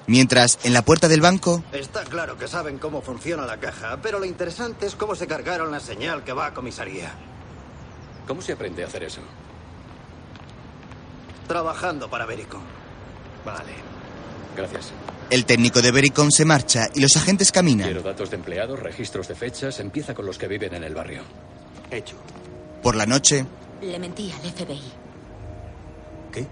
Mientras, 0.07 0.59
en 0.63 0.73
la 0.73 0.81
puerta 0.81 1.07
del 1.07 1.21
banco, 1.21 1.63
Está 1.71 2.03
claro 2.03 2.37
que 2.37 2.47
saben 2.47 2.77
cómo 2.79 3.01
funciona 3.01 3.45
la 3.45 3.57
caja, 3.59 3.99
pero 4.01 4.19
lo 4.19 4.25
interesante 4.25 4.85
es 4.85 4.95
cómo 4.95 5.15
se 5.15 5.27
cargaron 5.27 5.71
la 5.71 5.79
señal 5.79 6.23
que 6.23 6.33
va 6.33 6.47
a 6.47 6.53
comisaría. 6.53 7.11
¿Cómo 8.27 8.41
se 8.41 8.53
aprende 8.53 8.83
a 8.83 8.87
hacer 8.87 9.03
eso? 9.03 9.21
Trabajando 11.47 12.09
para 12.09 12.25
Berico. 12.25 12.59
Vale. 13.45 13.73
Gracias. 14.55 14.91
el 15.29 15.45
técnico 15.45 15.81
de 15.81 15.91
Vericom 15.91 16.29
se 16.29 16.43
marcha 16.43 16.89
y 16.93 16.99
los 16.99 17.15
agentes 17.15 17.51
caminan. 17.53 17.87
Quiero 17.87 18.01
datos 18.03 18.29
de 18.29 18.35
empleados, 18.35 18.79
registros 18.79 19.27
de 19.29 19.35
fechas. 19.35 19.79
Empieza 19.79 20.13
con 20.13 20.25
los 20.25 20.37
que 20.37 20.47
viven 20.47 20.73
en 20.73 20.83
el 20.83 20.93
barrio. 20.93 21.23
Hecho. 21.89 22.15
Por 22.83 22.95
la 22.95 23.05
noche, 23.05 23.45
Le 23.81 23.97
mentí 23.97 24.31
al 24.31 24.51
FBI. 24.51 24.81
¿Qué? 26.33 26.47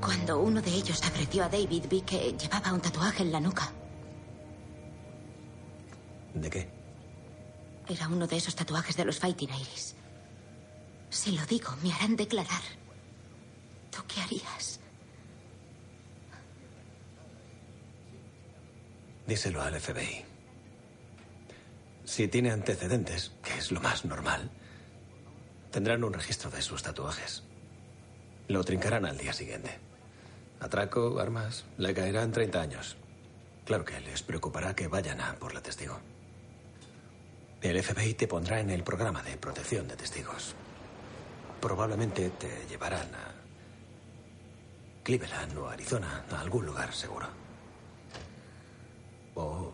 Cuando 0.00 0.40
uno 0.40 0.60
de 0.60 0.70
ellos 0.70 1.02
agredió 1.02 1.44
a 1.44 1.48
David, 1.48 1.84
vi 1.88 2.00
que 2.02 2.32
llevaba 2.32 2.72
un 2.72 2.80
tatuaje 2.80 3.22
en 3.22 3.32
la 3.32 3.40
nuca. 3.40 3.72
¿De 6.34 6.50
qué? 6.50 6.68
Era 7.88 8.08
uno 8.08 8.26
de 8.26 8.36
esos 8.36 8.54
tatuajes 8.54 8.96
de 8.96 9.04
los 9.04 9.18
Fighting 9.18 9.48
Irish. 9.48 9.94
Si 11.08 11.32
lo 11.32 11.44
digo, 11.46 11.70
me 11.82 11.92
harán 11.92 12.16
declarar. 12.16 12.62
¿Tú 13.90 14.02
qué 14.06 14.20
harías? 14.20 14.80
Díselo 19.26 19.62
al 19.62 19.80
FBI. 19.80 20.24
Si 22.04 22.28
tiene 22.28 22.50
antecedentes, 22.50 23.32
que 23.42 23.54
es 23.54 23.72
lo 23.72 23.80
más 23.80 24.04
normal, 24.04 24.50
tendrán 25.70 26.04
un 26.04 26.12
registro 26.12 26.50
de 26.50 26.62
sus 26.62 26.82
tatuajes. 26.82 27.42
Lo 28.48 28.62
trincarán 28.62 29.04
al 29.06 29.18
día 29.18 29.32
siguiente. 29.32 29.85
Atraco, 30.60 31.18
armas, 31.18 31.64
le 31.76 31.92
caerán 31.94 32.32
30 32.32 32.60
años. 32.60 32.96
Claro 33.64 33.84
que 33.84 34.00
les 34.00 34.22
preocupará 34.22 34.74
que 34.74 34.88
vayan 34.88 35.20
a 35.20 35.34
por 35.34 35.54
la 35.54 35.60
testigo. 35.60 35.98
El 37.60 37.82
FBI 37.82 38.14
te 38.14 38.28
pondrá 38.28 38.60
en 38.60 38.70
el 38.70 38.84
programa 38.84 39.22
de 39.22 39.36
protección 39.36 39.88
de 39.88 39.96
testigos. 39.96 40.54
Probablemente 41.60 42.30
te 42.30 42.66
llevarán 42.68 43.14
a 43.14 43.34
Cleveland 45.02 45.56
o 45.58 45.68
Arizona, 45.68 46.24
a 46.30 46.40
algún 46.40 46.66
lugar 46.66 46.92
seguro. 46.92 47.26
O 49.34 49.72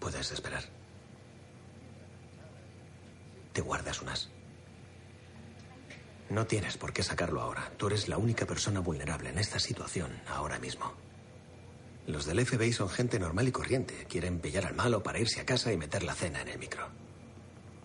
puedes 0.00 0.30
esperar. 0.30 0.62
Te 3.52 3.60
guardas 3.60 4.02
unas. 4.02 4.35
No 6.28 6.46
tienes 6.46 6.76
por 6.76 6.92
qué 6.92 7.02
sacarlo 7.02 7.40
ahora. 7.40 7.70
Tú 7.76 7.86
eres 7.86 8.08
la 8.08 8.18
única 8.18 8.46
persona 8.46 8.80
vulnerable 8.80 9.30
en 9.30 9.38
esta 9.38 9.60
situación 9.60 10.10
ahora 10.26 10.58
mismo. 10.58 10.92
Los 12.06 12.26
del 12.26 12.44
FBI 12.44 12.72
son 12.72 12.88
gente 12.88 13.18
normal 13.18 13.48
y 13.48 13.52
corriente. 13.52 14.06
Quieren 14.08 14.40
pillar 14.40 14.66
al 14.66 14.74
malo 14.74 15.02
para 15.02 15.18
irse 15.18 15.40
a 15.40 15.46
casa 15.46 15.72
y 15.72 15.76
meter 15.76 16.02
la 16.02 16.14
cena 16.14 16.42
en 16.42 16.48
el 16.48 16.58
micro. 16.58 16.88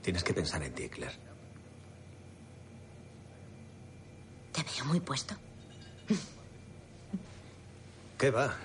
Tienes 0.01 0.23
que 0.23 0.33
pensar 0.33 0.63
en 0.63 0.73
ti, 0.73 0.89
Claire. 0.89 1.15
Te 4.51 4.63
veo 4.63 4.85
muy 4.85 4.99
puesto. 4.99 5.35
¿Qué 8.17 8.29
va? 8.29 8.55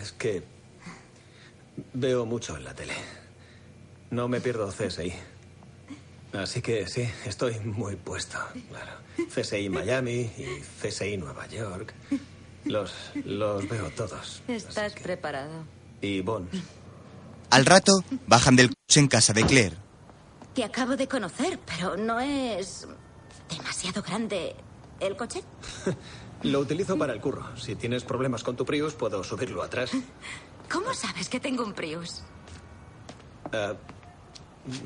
Es 0.00 0.12
que 0.12 0.42
veo 1.94 2.26
mucho 2.26 2.56
en 2.56 2.64
la 2.64 2.74
tele. 2.74 2.94
No 4.10 4.28
me 4.28 4.40
pierdo 4.40 4.68
CSI. 4.68 5.12
Así 6.32 6.62
que 6.62 6.86
sí, 6.86 7.08
estoy 7.26 7.58
muy 7.60 7.96
puesto, 7.96 8.38
claro. 8.68 8.92
CSI 9.34 9.68
Miami 9.68 10.30
y 10.36 10.62
CSI 10.80 11.16
Nueva 11.16 11.46
York. 11.48 11.92
Los, 12.64 12.92
los 13.24 13.68
veo 13.68 13.90
todos. 13.90 14.42
Estás 14.46 14.92
preparado. 14.94 15.64
Y 16.00 16.20
Bonds. 16.20 16.56
Al 17.50 17.66
rato, 17.66 18.04
bajan 18.26 18.54
del 18.54 18.68
coche 18.68 19.00
en 19.00 19.08
casa 19.08 19.32
de 19.32 19.44
Claire. 19.44 19.76
Te 20.54 20.62
acabo 20.62 20.96
de 20.96 21.08
conocer, 21.08 21.58
pero 21.66 21.96
no 21.96 22.20
es 22.20 22.86
demasiado 23.48 24.02
grande 24.02 24.54
el 25.00 25.16
coche. 25.16 25.42
Lo 26.42 26.60
utilizo 26.60 26.96
para 26.96 27.12
el 27.12 27.20
curro. 27.20 27.56
Si 27.56 27.74
tienes 27.74 28.04
problemas 28.04 28.42
con 28.42 28.56
tu 28.56 28.64
Prius, 28.64 28.94
puedo 28.94 29.22
subirlo 29.24 29.62
atrás. 29.62 29.90
¿Cómo 30.70 30.94
sabes 30.94 31.28
que 31.28 31.40
tengo 31.40 31.64
un 31.64 31.74
Prius? 31.74 32.22
Eh, 33.52 33.74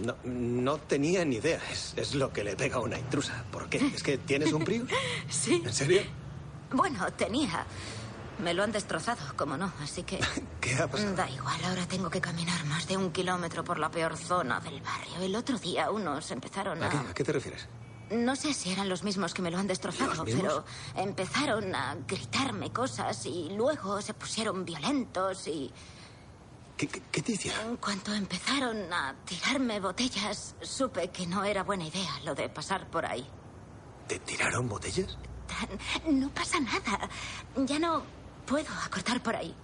no, 0.05 0.17
no 0.25 0.79
tenía 0.79 1.25
ni 1.25 1.37
idea. 1.37 1.61
Es, 1.71 1.95
es 1.97 2.15
lo 2.15 2.33
que 2.33 2.45
le 2.45 2.57
pega 2.57 2.77
a 2.77 2.81
una 2.81 2.99
intrusa. 2.99 3.45
¿Por 3.51 3.69
qué? 3.69 3.79
¿Es 3.95 4.03
que 4.03 4.19
tienes 4.19 4.53
un 4.53 4.65
Prius? 4.65 4.89
Sí. 5.29 5.63
¿En 5.65 5.73
serio? 5.73 6.03
Bueno, 6.73 7.13
tenía. 7.13 7.67
Me 8.43 8.53
lo 8.53 8.65
han 8.65 8.73
destrozado, 8.73 9.21
como 9.37 9.57
no, 9.57 9.73
así 9.81 10.03
que... 10.03 10.19
¿Qué 10.61 10.75
ha 10.75 10.89
pasado? 10.89 11.15
Da 11.15 11.31
igual, 11.31 11.65
ahora 11.65 11.87
tengo 11.87 12.11
que 12.11 12.21
caminar 12.21 12.65
más 12.67 12.87
de 12.89 12.97
un 12.97 13.13
kilómetro 13.13 13.63
por 13.63 13.79
la 13.79 13.91
peor 13.91 14.17
zona 14.17 14.59
del 14.61 14.81
barrio. 14.81 15.21
El 15.21 15.37
otro 15.37 15.57
día 15.59 15.91
unos 15.91 16.31
empezaron 16.33 16.83
¿A 16.83 16.89
qué, 16.89 16.97
a... 16.97 17.15
qué 17.15 17.23
te 17.25 17.33
refieres? 17.33 17.69
No 18.11 18.37
sé 18.37 18.53
si 18.53 18.71
eran 18.71 18.89
los 18.89 19.03
mismos 19.03 19.33
que 19.33 19.41
me 19.41 19.51
lo 19.51 19.59
han 19.59 19.67
destrozado, 19.67 20.25
pero 20.25 20.65
empezaron 20.97 21.75
a 21.75 21.97
gritarme 22.07 22.73
cosas 22.73 23.25
y 23.25 23.51
luego 23.57 24.03
se 24.03 24.15
pusieron 24.15 24.65
violentos 24.65 25.47
y... 25.47 25.73
¿Qué, 26.77 26.89
qué- 26.89 27.03
qué 27.13 27.23
te 27.23 27.33
hicieron? 27.33 27.61
En 27.71 27.77
cuanto 27.77 28.13
empezaron 28.13 28.93
a 28.93 29.15
tirarme 29.25 29.79
botellas, 29.81 30.55
supe 30.61 31.09
que 31.11 31.27
no 31.27 31.45
era 31.45 31.63
buena 31.63 31.87
idea 31.87 32.11
lo 32.25 32.35
de 32.35 32.49
pasar 32.49 32.89
por 32.91 33.07
ahí. 33.07 33.25
¿Te 34.09 34.19
tiraron 34.19 34.69
botellas? 34.69 35.17
No 36.11 36.31
pasa 36.31 36.59
nada. 36.61 37.09
Ya 37.57 37.79
no 37.79 38.03
puedo 38.47 38.73
acortar 38.85 39.23
por 39.23 39.37
ahí. 39.37 39.55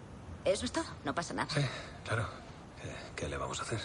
Eso 0.44 0.64
es 0.64 0.72
todo, 0.72 0.84
no 1.04 1.14
pasa 1.14 1.34
nada. 1.34 1.48
Sí, 1.52 1.60
claro. 2.04 2.28
¿Qué, 2.80 3.22
qué 3.22 3.28
le 3.28 3.36
vamos 3.36 3.58
a 3.58 3.62
hacer? 3.62 3.80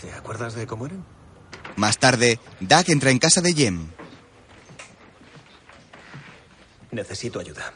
¿Te 0.00 0.12
acuerdas 0.12 0.54
de 0.54 0.66
cómo 0.66 0.86
eran? 0.86 1.04
Más 1.76 1.98
tarde, 1.98 2.38
Doug 2.60 2.84
entra 2.88 3.10
en 3.10 3.18
casa 3.18 3.40
de 3.40 3.52
Jem. 3.52 3.90
Necesito 6.92 7.40
ayuda. 7.40 7.72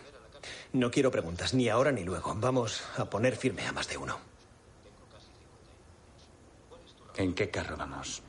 No 0.73 0.91
quiero 0.91 1.11
preguntas, 1.11 1.55
ni 1.55 1.69
ahora 1.69 1.93
ni 1.93 2.05
luego. 2.05 2.35
Vamos 2.37 2.83
a 2.97 3.05
poner 3.07 3.37
firme 3.37 3.67
a 3.67 3.73
más 3.73 3.89
de 3.89 3.97
uno. 3.97 4.19
¿En 7.17 7.35
qué 7.35 7.51
carro 7.51 7.77
vamos? 7.77 8.23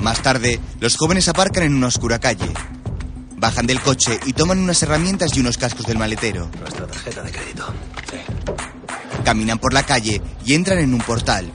Más 0.00 0.22
tarde, 0.22 0.60
los 0.80 0.96
jóvenes 0.96 1.28
aparcan 1.28 1.64
en 1.64 1.74
una 1.74 1.86
oscura 1.86 2.18
calle. 2.18 2.52
Bajan 3.36 3.66
del 3.66 3.80
coche 3.80 4.18
y 4.26 4.32
toman 4.32 4.58
unas 4.58 4.82
herramientas 4.82 5.36
y 5.36 5.40
unos 5.40 5.56
cascos 5.56 5.86
del 5.86 5.98
maletero. 5.98 6.50
Nuestra 6.58 6.86
tarjeta 6.86 7.22
de 7.22 7.30
crédito. 7.30 7.72
Caminan 9.24 9.58
por 9.58 9.72
la 9.72 9.84
calle 9.84 10.20
y 10.44 10.54
entran 10.54 10.78
en 10.78 10.94
un 10.94 11.00
portal. 11.00 11.52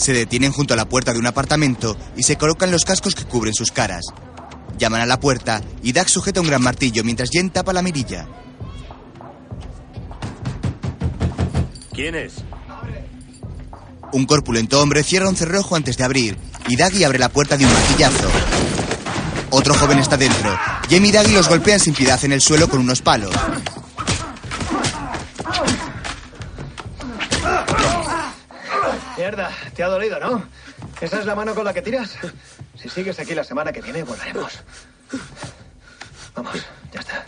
Se 0.00 0.14
detienen 0.14 0.50
junto 0.50 0.72
a 0.72 0.78
la 0.78 0.88
puerta 0.88 1.12
de 1.12 1.18
un 1.18 1.26
apartamento 1.26 1.94
y 2.16 2.22
se 2.22 2.36
colocan 2.36 2.70
los 2.70 2.86
cascos 2.86 3.14
que 3.14 3.26
cubren 3.26 3.52
sus 3.52 3.70
caras. 3.70 4.06
Llaman 4.78 5.02
a 5.02 5.06
la 5.06 5.20
puerta 5.20 5.60
y 5.82 5.92
Doug 5.92 6.08
sujeta 6.08 6.40
un 6.40 6.46
gran 6.46 6.62
martillo 6.62 7.04
mientras 7.04 7.28
Jen 7.30 7.50
tapa 7.50 7.74
la 7.74 7.82
mirilla. 7.82 8.26
¿Quién 11.92 12.14
es? 12.14 12.32
Un 14.14 14.24
corpulento 14.24 14.80
hombre 14.80 15.02
cierra 15.02 15.28
un 15.28 15.36
cerrojo 15.36 15.76
antes 15.76 15.98
de 15.98 16.04
abrir 16.04 16.38
y 16.66 16.76
Daggy 16.76 17.04
abre 17.04 17.18
la 17.18 17.28
puerta 17.28 17.58
de 17.58 17.66
un 17.66 17.72
martillazo. 17.72 18.30
Otro 19.50 19.74
joven 19.74 19.98
está 19.98 20.16
dentro. 20.16 20.58
Jem 20.88 21.04
y 21.04 21.12
Daggy 21.12 21.34
los 21.34 21.50
golpean 21.50 21.78
sin 21.78 21.92
piedad 21.92 22.24
en 22.24 22.32
el 22.32 22.40
suelo 22.40 22.70
con 22.70 22.80
unos 22.80 23.02
palos. 23.02 23.34
Mierda, 29.20 29.50
te 29.76 29.82
ha 29.82 29.88
dolido, 29.88 30.18
¿no? 30.18 30.42
¿Esa 30.98 31.18
es 31.18 31.26
la 31.26 31.34
mano 31.34 31.54
con 31.54 31.62
la 31.62 31.74
que 31.74 31.82
tiras? 31.82 32.16
Si 32.74 32.88
sigues 32.88 33.18
aquí 33.20 33.34
la 33.34 33.44
semana 33.44 33.70
que 33.70 33.82
viene, 33.82 34.02
volveremos. 34.02 34.60
Vamos, 36.34 36.66
ya 36.90 37.00
está. 37.00 37.26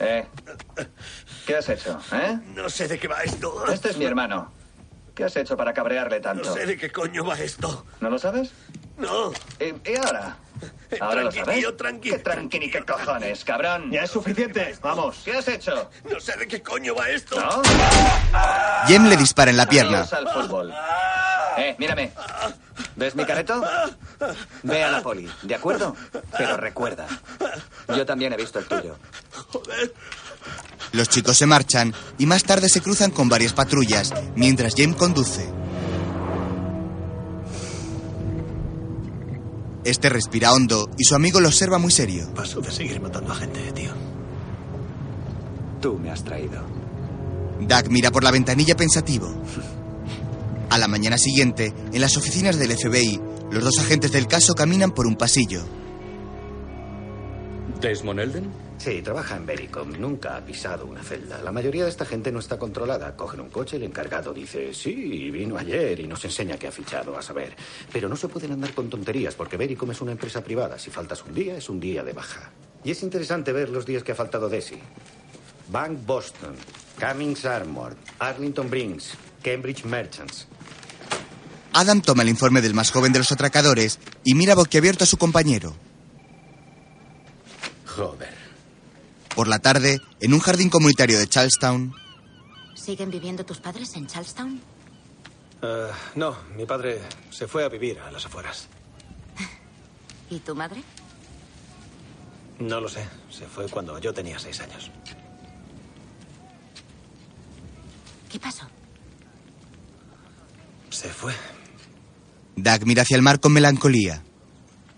Eh. 0.00 0.26
¿Qué 1.46 1.54
has 1.54 1.68
hecho, 1.68 2.00
eh? 2.12 2.40
No 2.46 2.68
sé 2.68 2.88
de 2.88 2.98
qué 2.98 3.06
va 3.06 3.22
esto. 3.22 3.64
Este 3.72 3.90
es 3.90 3.96
mi 3.96 4.06
hermano. 4.06 4.52
¿Qué 5.14 5.22
has 5.22 5.36
hecho 5.36 5.56
para 5.56 5.72
cabrearle 5.72 6.18
tanto? 6.18 6.48
No 6.48 6.52
sé 6.52 6.66
de 6.66 6.76
qué 6.76 6.90
coño 6.90 7.24
va 7.24 7.38
esto. 7.38 7.86
¿No 8.00 8.10
lo 8.10 8.18
sabes? 8.18 8.50
No. 8.98 9.30
¿Y, 9.60 9.88
y 9.88 9.96
ahora? 9.98 10.36
¿Ahora 11.00 11.22
lo 11.22 11.32
sabes? 11.32 11.58
tío, 11.58 11.74
tranqui. 11.74 12.10
¿Qué 12.10 12.18
tranqui 12.18 12.58
ni 12.58 12.70
qué 12.70 12.82
cojones, 12.82 13.44
cabrón? 13.44 13.90
Ya 13.90 14.02
es 14.02 14.10
suficiente. 14.10 14.74
Vamos. 14.82 15.22
¿Qué 15.24 15.32
has 15.32 15.48
hecho? 15.48 15.90
No 16.10 16.20
sé 16.20 16.36
de 16.36 16.46
qué 16.46 16.62
coño 16.62 16.94
va 16.94 17.08
esto. 17.10 17.40
¿No? 17.40 17.62
Jem 18.86 19.06
le 19.06 19.16
dispara 19.16 19.50
en 19.50 19.56
la 19.56 19.66
pierna. 19.68 19.98
Adiós 20.00 20.12
al 20.12 20.28
fútbol. 20.28 20.72
Eh, 21.56 21.76
mírame. 21.78 22.12
¿Ves 22.96 23.14
mi 23.14 23.24
careto? 23.24 23.62
Ve 24.62 24.82
a 24.82 24.90
la 24.90 25.02
poli, 25.02 25.30
¿de 25.42 25.54
acuerdo? 25.54 25.94
Pero 26.36 26.56
recuerda, 26.56 27.06
yo 27.88 28.06
también 28.06 28.32
he 28.32 28.36
visto 28.36 28.58
el 28.58 28.66
tuyo. 28.66 28.96
Los 30.92 31.08
chicos 31.08 31.36
se 31.36 31.46
marchan 31.46 31.94
y 32.18 32.26
más 32.26 32.44
tarde 32.44 32.68
se 32.68 32.80
cruzan 32.80 33.10
con 33.10 33.28
varias 33.28 33.52
patrullas 33.52 34.12
mientras 34.34 34.74
Jem 34.74 34.94
conduce. 34.94 35.61
Este 39.84 40.08
respira 40.08 40.52
hondo 40.52 40.88
y 40.96 41.04
su 41.04 41.14
amigo 41.14 41.40
lo 41.40 41.48
observa 41.48 41.78
muy 41.78 41.90
serio. 41.90 42.32
Paso 42.34 42.60
de 42.60 42.70
seguir 42.70 43.00
matando 43.00 43.32
a 43.32 43.34
gente, 43.34 43.60
tío. 43.72 43.90
Tú 45.80 45.98
me 45.98 46.10
has 46.10 46.22
traído. 46.22 46.62
Doug 47.60 47.90
mira 47.90 48.10
por 48.10 48.22
la 48.22 48.30
ventanilla 48.30 48.76
pensativo. 48.76 49.32
A 50.70 50.78
la 50.78 50.88
mañana 50.88 51.18
siguiente, 51.18 51.74
en 51.92 52.00
las 52.00 52.16
oficinas 52.16 52.58
del 52.58 52.76
FBI, 52.76 53.20
los 53.50 53.64
dos 53.64 53.78
agentes 53.80 54.12
del 54.12 54.26
caso 54.26 54.54
caminan 54.54 54.92
por 54.92 55.06
un 55.06 55.16
pasillo. 55.16 55.62
¿Desmond 57.80 58.20
Elden? 58.20 58.50
Sí, 58.82 59.00
trabaja 59.00 59.36
en 59.36 59.46
Vericom. 59.46 59.92
Nunca 59.92 60.36
ha 60.36 60.44
pisado 60.44 60.86
una 60.86 61.04
celda. 61.04 61.40
La 61.40 61.52
mayoría 61.52 61.84
de 61.84 61.90
esta 61.90 62.04
gente 62.04 62.32
no 62.32 62.40
está 62.40 62.58
controlada. 62.58 63.14
Cogen 63.14 63.38
un 63.38 63.48
coche, 63.48 63.76
el 63.76 63.84
encargado 63.84 64.34
dice, 64.34 64.74
sí, 64.74 65.30
vino 65.30 65.56
ayer 65.56 66.00
y 66.00 66.08
nos 66.08 66.24
enseña 66.24 66.56
que 66.56 66.66
ha 66.66 66.72
fichado, 66.72 67.16
a 67.16 67.22
saber. 67.22 67.54
Pero 67.92 68.08
no 68.08 68.16
se 68.16 68.26
pueden 68.26 68.50
andar 68.50 68.74
con 68.74 68.90
tonterías 68.90 69.36
porque 69.36 69.56
Vericom 69.56 69.92
es 69.92 70.00
una 70.00 70.10
empresa 70.10 70.42
privada. 70.42 70.80
Si 70.80 70.90
faltas 70.90 71.22
un 71.22 71.32
día, 71.32 71.56
es 71.56 71.68
un 71.68 71.78
día 71.78 72.02
de 72.02 72.12
baja. 72.12 72.50
Y 72.82 72.90
es 72.90 73.04
interesante 73.04 73.52
ver 73.52 73.68
los 73.68 73.86
días 73.86 74.02
que 74.02 74.10
ha 74.10 74.16
faltado 74.16 74.48
Desi. 74.48 74.80
Bank 75.68 76.04
Boston, 76.04 76.56
Cummings 76.98 77.44
Armored, 77.44 77.96
Arlington 78.18 78.68
Brinks, 78.68 79.12
Cambridge 79.44 79.84
Merchants. 79.84 80.48
Adam 81.72 82.02
toma 82.02 82.24
el 82.24 82.30
informe 82.30 82.60
del 82.60 82.74
más 82.74 82.90
joven 82.90 83.12
de 83.12 83.20
los 83.20 83.30
atracadores 83.30 84.00
y 84.24 84.34
mira 84.34 84.56
boquiabierto 84.56 85.04
a 85.04 85.06
su 85.06 85.18
compañero. 85.18 85.72
Joder. 87.86 88.41
Por 89.34 89.48
la 89.48 89.58
tarde, 89.58 90.00
en 90.20 90.34
un 90.34 90.40
jardín 90.40 90.68
comunitario 90.68 91.18
de 91.18 91.26
Charlestown, 91.26 91.94
¿Siguen 92.74 93.10
viviendo 93.10 93.44
tus 93.44 93.58
padres 93.60 93.94
en 93.94 94.06
Charlestown? 94.08 94.60
Eh, 95.62 95.90
no, 96.16 96.36
mi 96.56 96.66
padre 96.66 97.00
se 97.30 97.46
fue 97.46 97.64
a 97.64 97.68
vivir 97.68 97.98
a 98.00 98.10
las 98.10 98.26
afueras. 98.26 98.66
¿Y 100.30 100.40
tu 100.40 100.54
madre? 100.56 100.82
No 102.58 102.80
lo 102.80 102.88
sé. 102.88 103.06
Se 103.30 103.46
fue 103.46 103.68
cuando 103.68 103.98
yo 104.00 104.12
tenía 104.12 104.38
seis 104.38 104.58
años. 104.60 104.90
¿Qué 108.30 108.40
pasó? 108.40 108.66
Se 110.90 111.08
fue. 111.08 111.34
Doug 112.56 112.86
mira 112.86 113.02
hacia 113.02 113.16
el 113.16 113.22
mar 113.22 113.38
con 113.38 113.52
melancolía. 113.52 114.22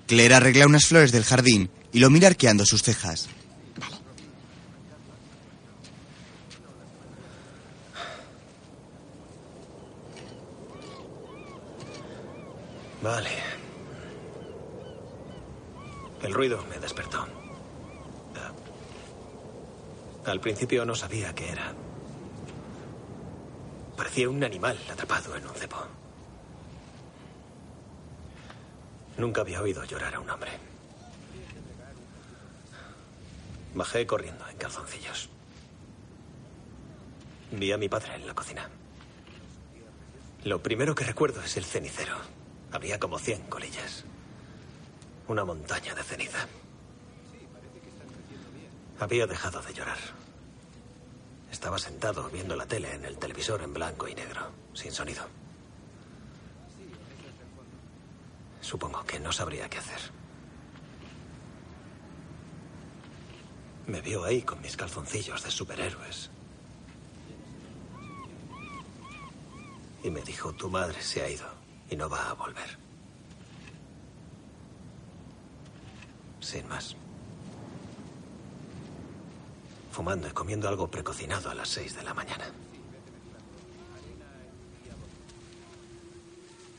Claire 0.07 0.37
arregla 0.37 0.67
unas 0.67 0.87
flores 0.87 1.13
del 1.13 1.25
jardín 1.25 1.71
y 1.93 1.99
lo 1.99 2.11
mira 2.11 2.29
arqueando 2.29 2.65
sus 2.65 2.83
cejas. 2.83 3.29
Vale. 13.05 13.29
El 16.23 16.33
ruido 16.33 16.65
me 16.71 16.79
despertó. 16.79 17.27
Ah. 18.35 18.51
Al 20.31 20.41
principio 20.41 20.87
no 20.87 20.95
sabía 20.95 21.35
qué 21.35 21.51
era. 21.51 21.75
Parecía 23.95 24.31
un 24.31 24.43
animal 24.43 24.79
atrapado 24.91 25.37
en 25.37 25.47
un 25.47 25.55
cepo. 25.55 25.77
Nunca 29.19 29.43
había 29.43 29.61
oído 29.61 29.85
llorar 29.85 30.15
a 30.15 30.21
un 30.21 30.31
hombre. 30.31 30.53
Bajé 33.75 34.07
corriendo 34.07 34.49
en 34.49 34.57
calzoncillos. 34.57 35.29
Vi 37.51 37.71
a 37.71 37.77
mi 37.77 37.91
padre 37.91 38.15
en 38.15 38.27
la 38.27 38.33
cocina. 38.33 38.71
Lo 40.45 40.63
primero 40.63 40.95
que 40.95 41.05
recuerdo 41.05 41.43
es 41.43 41.59
el 41.59 41.67
cenicero. 41.67 42.44
Había 42.75 42.99
como 42.99 43.21
100 43.21 43.43
colillas. 43.43 44.05
una 45.29 45.45
montaña 45.45 45.95
de 45.95 46.03
ceniza. 46.03 46.47
Había 48.99 49.29
dejado 49.29 49.63
de 49.63 49.73
llorar. 49.73 49.99
Estaba 51.53 51.79
sentado 51.79 52.29
viendo 52.31 52.57
la 52.57 52.67
tele 52.67 52.93
en 52.93 53.05
el 53.05 53.17
televisor 53.17 53.63
en 53.63 53.73
blanco 53.73 54.09
y 54.09 54.15
negro, 54.17 54.51
sin 54.75 54.91
sonido. 54.91 55.25
Supongo 58.61 59.05
que 59.05 59.21
no 59.21 59.31
sabría 59.31 59.71
qué 59.71 59.79
hacer. 59.79 60.01
Me 63.87 64.01
vio 64.01 64.25
ahí 64.25 64.43
con 64.43 64.61
mis 64.61 64.77
calzoncillos 64.77 65.45
de 65.45 65.51
superhéroes. 65.51 66.29
Y 70.03 70.11
me 70.11 70.23
dijo, 70.23 70.53
tu 70.53 70.69
madre 70.69 71.01
se 71.01 71.23
ha 71.23 71.31
ido 71.31 71.54
y 71.95 71.97
no 71.97 72.09
va 72.09 72.31
a 72.31 72.35
volver. 72.35 72.77
Sin 76.41 76.67
más. 76.67 76.97
Fumando 79.93 80.27
y 80.27 80.33
comiendo 80.33 80.69
algo 80.69 80.91
precocinado 80.91 81.51
a 81.51 81.55
las 81.55 81.69
seis 81.69 81.95
de 81.95 82.03
la 82.03 82.13
mañana. 82.13 82.51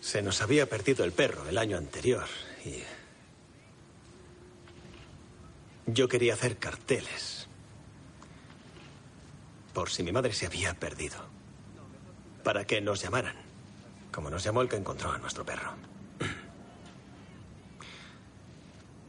Se 0.01 0.21
nos 0.21 0.41
había 0.41 0.67
perdido 0.67 1.05
el 1.05 1.13
perro 1.13 1.47
el 1.47 1.57
año 1.57 1.77
anterior 1.77 2.25
y 2.65 2.83
yo 5.87 6.09
quería 6.09 6.33
hacer 6.33 6.57
carteles. 6.57 7.47
Por 9.73 9.89
si 9.89 10.03
mi 10.03 10.11
madre 10.11 10.33
se 10.33 10.45
había 10.45 10.73
perdido. 10.73 11.25
Para 12.43 12.67
que 12.67 12.81
nos 12.81 13.01
llamaran. 13.01 13.44
Como 14.15 14.29
nos 14.29 14.45
llamó 14.45 14.61
el 14.61 14.69
que 14.69 14.77
encontró 14.77 15.11
a 15.11 15.17
nuestro 15.17 15.45
perro. 15.45 15.73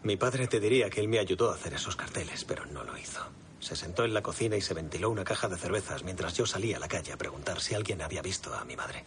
Mi 0.02 0.16
padre 0.16 0.48
te 0.48 0.58
diría 0.58 0.90
que 0.90 1.00
él 1.00 1.06
me 1.06 1.20
ayudó 1.20 1.52
a 1.52 1.54
hacer 1.54 1.74
esos 1.74 1.94
carteles, 1.94 2.44
pero 2.44 2.66
no 2.66 2.82
lo 2.82 2.98
hizo. 2.98 3.20
Se 3.60 3.76
sentó 3.76 4.04
en 4.04 4.12
la 4.12 4.22
cocina 4.22 4.56
y 4.56 4.60
se 4.60 4.74
ventiló 4.74 5.08
una 5.10 5.22
caja 5.22 5.46
de 5.48 5.58
cervezas 5.58 6.02
mientras 6.02 6.34
yo 6.34 6.44
salía 6.44 6.78
a 6.78 6.80
la 6.80 6.88
calle 6.88 7.12
a 7.12 7.16
preguntar 7.16 7.60
si 7.60 7.76
alguien 7.76 8.02
había 8.02 8.20
visto 8.20 8.52
a 8.52 8.64
mi 8.64 8.74
madre. 8.74 9.04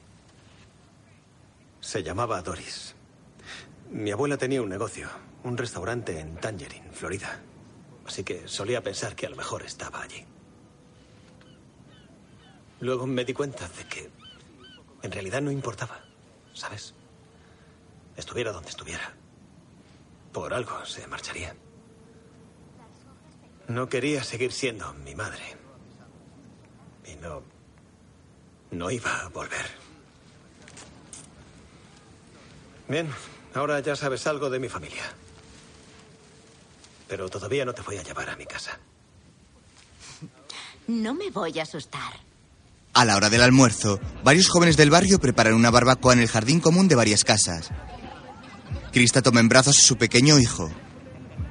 Se 1.82 2.02
llamaba 2.02 2.42
Doris. 2.42 2.96
Mi 3.92 4.12
abuela 4.12 4.38
tenía 4.38 4.62
un 4.62 4.70
negocio, 4.70 5.10
un 5.44 5.58
restaurante 5.58 6.18
en 6.18 6.38
Tangerine, 6.38 6.94
Florida. 6.94 7.42
Así 8.08 8.24
que 8.24 8.48
solía 8.48 8.82
pensar 8.82 9.18
que 9.18 9.26
a 9.26 9.30
lo 9.30 9.36
mejor 9.36 9.64
estaba 9.64 10.02
allí. 10.02 10.26
Luego 12.80 13.06
me 13.06 13.26
di 13.26 13.34
cuenta 13.34 13.68
de 13.68 13.84
que 13.84 14.19
en 15.02 15.12
realidad 15.12 15.42
no 15.42 15.52
importaba, 15.52 16.02
¿sabes? 16.54 16.94
Estuviera 18.18 18.52
donde 18.52 18.70
estuviera. 18.70 19.14
Por 20.34 20.54
algo 20.54 20.86
se 20.86 21.08
marcharía. 21.08 21.56
No 23.68 23.88
quería 23.88 24.24
seguir 24.24 24.52
siendo 24.52 24.94
mi 24.94 25.16
madre. 25.16 25.44
Y 27.06 27.16
no... 27.16 27.44
No 28.72 28.92
iba 28.92 29.22
a 29.22 29.30
volver. 29.30 29.66
Bien, 32.88 33.10
ahora 33.56 33.80
ya 33.80 33.96
sabes 33.96 34.28
algo 34.28 34.50
de 34.50 34.60
mi 34.60 34.70
familia. 34.70 35.04
Pero 37.08 37.30
todavía 37.30 37.66
no 37.66 37.74
te 37.74 37.82
voy 37.82 37.98
a 37.98 38.04
llevar 38.04 38.30
a 38.30 38.36
mi 38.36 38.46
casa. 38.46 38.80
No 40.88 41.14
me 41.14 41.30
voy 41.32 41.58
a 41.60 41.64
asustar. 41.64 42.29
A 42.94 43.06
la 43.06 43.16
hora 43.16 43.30
del 43.30 43.42
almuerzo, 43.42 44.00
varios 44.24 44.48
jóvenes 44.48 44.76
del 44.76 44.90
barrio 44.90 45.20
preparan 45.20 45.54
una 45.54 45.70
barbacoa 45.70 46.14
en 46.14 46.20
el 46.20 46.28
jardín 46.28 46.60
común 46.60 46.88
de 46.88 46.96
varias 46.96 47.24
casas. 47.24 47.70
Krista 48.92 49.22
toma 49.22 49.40
en 49.40 49.50
brazos 49.50 49.78
a 49.78 49.82
su 49.82 49.98
pequeño 49.98 50.40
hijo. 50.40 50.72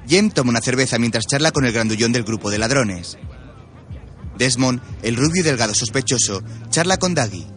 Jem 0.07 0.31
toma 0.31 0.49
una 0.49 0.61
cerveza 0.61 0.99
mientras 0.99 1.25
charla 1.25 1.51
con 1.51 1.65
el 1.65 1.71
grandullón 1.71 2.11
del 2.11 2.23
grupo 2.23 2.49
de 2.49 2.57
ladrones. 2.57 3.17
Desmond, 4.37 4.81
el 5.01 5.15
rubio 5.15 5.41
y 5.41 5.45
delgado 5.45 5.73
sospechoso, 5.73 6.43
charla 6.69 6.97
con 6.97 7.13
Daggy. 7.13 7.47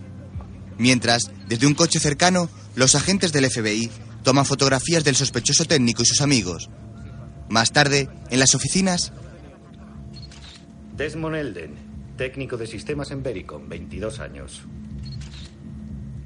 Mientras, 0.78 1.30
desde 1.48 1.66
un 1.66 1.74
coche 1.74 2.00
cercano, 2.00 2.48
los 2.74 2.94
agentes 2.94 3.32
del 3.32 3.50
FBI 3.50 3.90
toman 4.22 4.46
fotografías 4.46 5.04
del 5.04 5.16
sospechoso 5.16 5.64
técnico 5.64 6.02
y 6.02 6.06
sus 6.06 6.20
amigos. 6.20 6.70
Más 7.48 7.72
tarde, 7.72 8.08
en 8.30 8.38
las 8.38 8.54
oficinas. 8.54 9.12
Desmond 10.96 11.36
Elden, 11.36 11.91
técnico 12.16 12.56
de 12.56 12.66
sistemas 12.66 13.10
en 13.10 13.22
Vericom, 13.22 13.68
22 13.68 14.20
años. 14.20 14.62